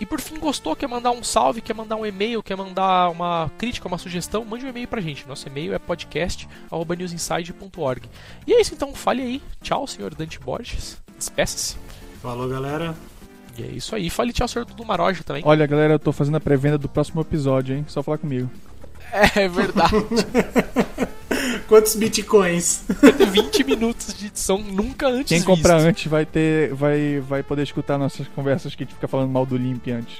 E 0.00 0.06
por 0.06 0.20
fim, 0.20 0.38
gostou, 0.38 0.74
quer 0.74 0.88
mandar 0.88 1.10
um 1.10 1.22
salve, 1.22 1.60
quer 1.60 1.74
mandar 1.74 1.96
um 1.96 2.06
e-mail, 2.06 2.42
quer 2.42 2.56
mandar 2.56 3.10
uma 3.10 3.50
crítica, 3.58 3.86
uma 3.86 3.98
sugestão, 3.98 4.46
mande 4.46 4.64
um 4.64 4.70
e-mail 4.70 4.88
pra 4.88 5.02
gente. 5.02 5.28
Nosso 5.28 5.46
e-mail 5.46 5.74
é 5.74 5.78
podcast.newsinside.org. 5.78 8.08
E 8.46 8.54
é 8.54 8.62
isso 8.62 8.72
então, 8.72 8.94
fale 8.94 9.20
aí. 9.22 9.42
Tchau, 9.60 9.86
senhor 9.86 10.14
Dante 10.14 10.40
Borges. 10.40 10.96
Despeça-se. 11.18 11.76
Falou, 12.22 12.48
galera. 12.48 12.94
E 13.58 13.62
é 13.62 13.66
isso 13.66 13.94
aí. 13.94 14.08
Fale 14.08 14.32
tchau, 14.32 14.48
senhor 14.48 14.64
Dudu 14.64 14.86
Maroja 14.86 15.22
também. 15.22 15.42
Olha, 15.44 15.66
galera, 15.66 15.92
eu 15.94 15.98
tô 15.98 16.12
fazendo 16.12 16.38
a 16.38 16.40
pré-venda 16.40 16.78
do 16.78 16.88
próximo 16.88 17.20
episódio, 17.20 17.76
hein? 17.76 17.84
Só 17.86 18.02
falar 18.02 18.16
comigo. 18.16 18.48
É 19.34 19.48
verdade. 19.48 19.94
Quantos 21.68 21.94
bitcoins? 21.94 22.82
Vai 23.00 23.12
ter 23.12 23.26
20 23.26 23.64
minutos 23.64 24.12
de 24.14 24.26
edição 24.26 24.58
nunca 24.58 25.06
antes 25.06 25.28
Quem 25.28 25.42
comprar 25.42 25.76
visto. 25.76 25.88
antes 25.88 26.06
vai 26.06 26.26
ter 26.26 26.74
vai, 26.74 27.20
vai 27.20 27.42
poder 27.42 27.62
escutar 27.62 27.96
nossas 27.96 28.26
conversas 28.28 28.74
que 28.74 28.82
a 28.82 28.86
gente 28.86 28.94
fica 28.94 29.06
falando 29.06 29.30
mal 29.30 29.46
do 29.46 29.56
Limp 29.56 29.86
antes. 29.88 30.18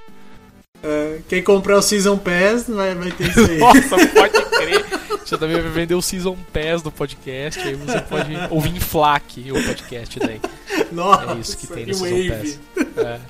Uh, 0.82 1.20
quem 1.28 1.42
comprar 1.42 1.76
o 1.76 1.82
Season 1.82 2.16
Pass 2.16 2.68
vai, 2.68 2.94
vai 2.94 3.10
ter 3.10 3.28
isso 3.28 3.40
aí. 3.40 3.58
Nossa, 3.58 4.06
pode 4.08 4.32
crer. 4.50 4.84
Você 5.24 5.36
também 5.36 5.60
vai 5.60 5.70
vender 5.70 5.94
o 5.94 6.00
Season 6.00 6.36
Pass 6.52 6.82
do 6.82 6.90
podcast, 6.90 7.60
aí 7.60 7.74
você 7.74 8.00
pode 8.00 8.32
ouvir 8.50 8.76
em 8.76 8.80
FLAC 8.80 9.50
o 9.52 9.62
podcast 9.62 10.18
daí. 10.20 10.40
Nossa, 10.92 11.32
É 11.32 11.38
isso 11.38 11.56
que 11.58 11.66
tem 11.66 11.86
no 11.86 11.94
Season 11.94 12.28
Wave. 12.28 12.58
Pass. 12.74 12.96
É. 13.04 13.20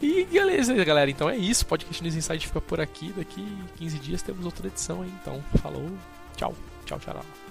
E 0.00 0.24
beleza, 0.24 0.74
galera. 0.84 1.10
Então 1.10 1.28
é 1.28 1.36
isso. 1.36 1.66
Podcast 1.66 2.02
News 2.02 2.14
Inside 2.14 2.46
fica 2.46 2.60
por 2.60 2.80
aqui. 2.80 3.12
Daqui 3.16 3.46
15 3.78 3.98
dias 3.98 4.22
temos 4.22 4.44
outra 4.44 4.66
edição. 4.66 5.04
Então, 5.04 5.42
falou. 5.60 5.90
Tchau. 6.36 6.54
Tchau, 6.84 6.98
tchau. 7.00 7.45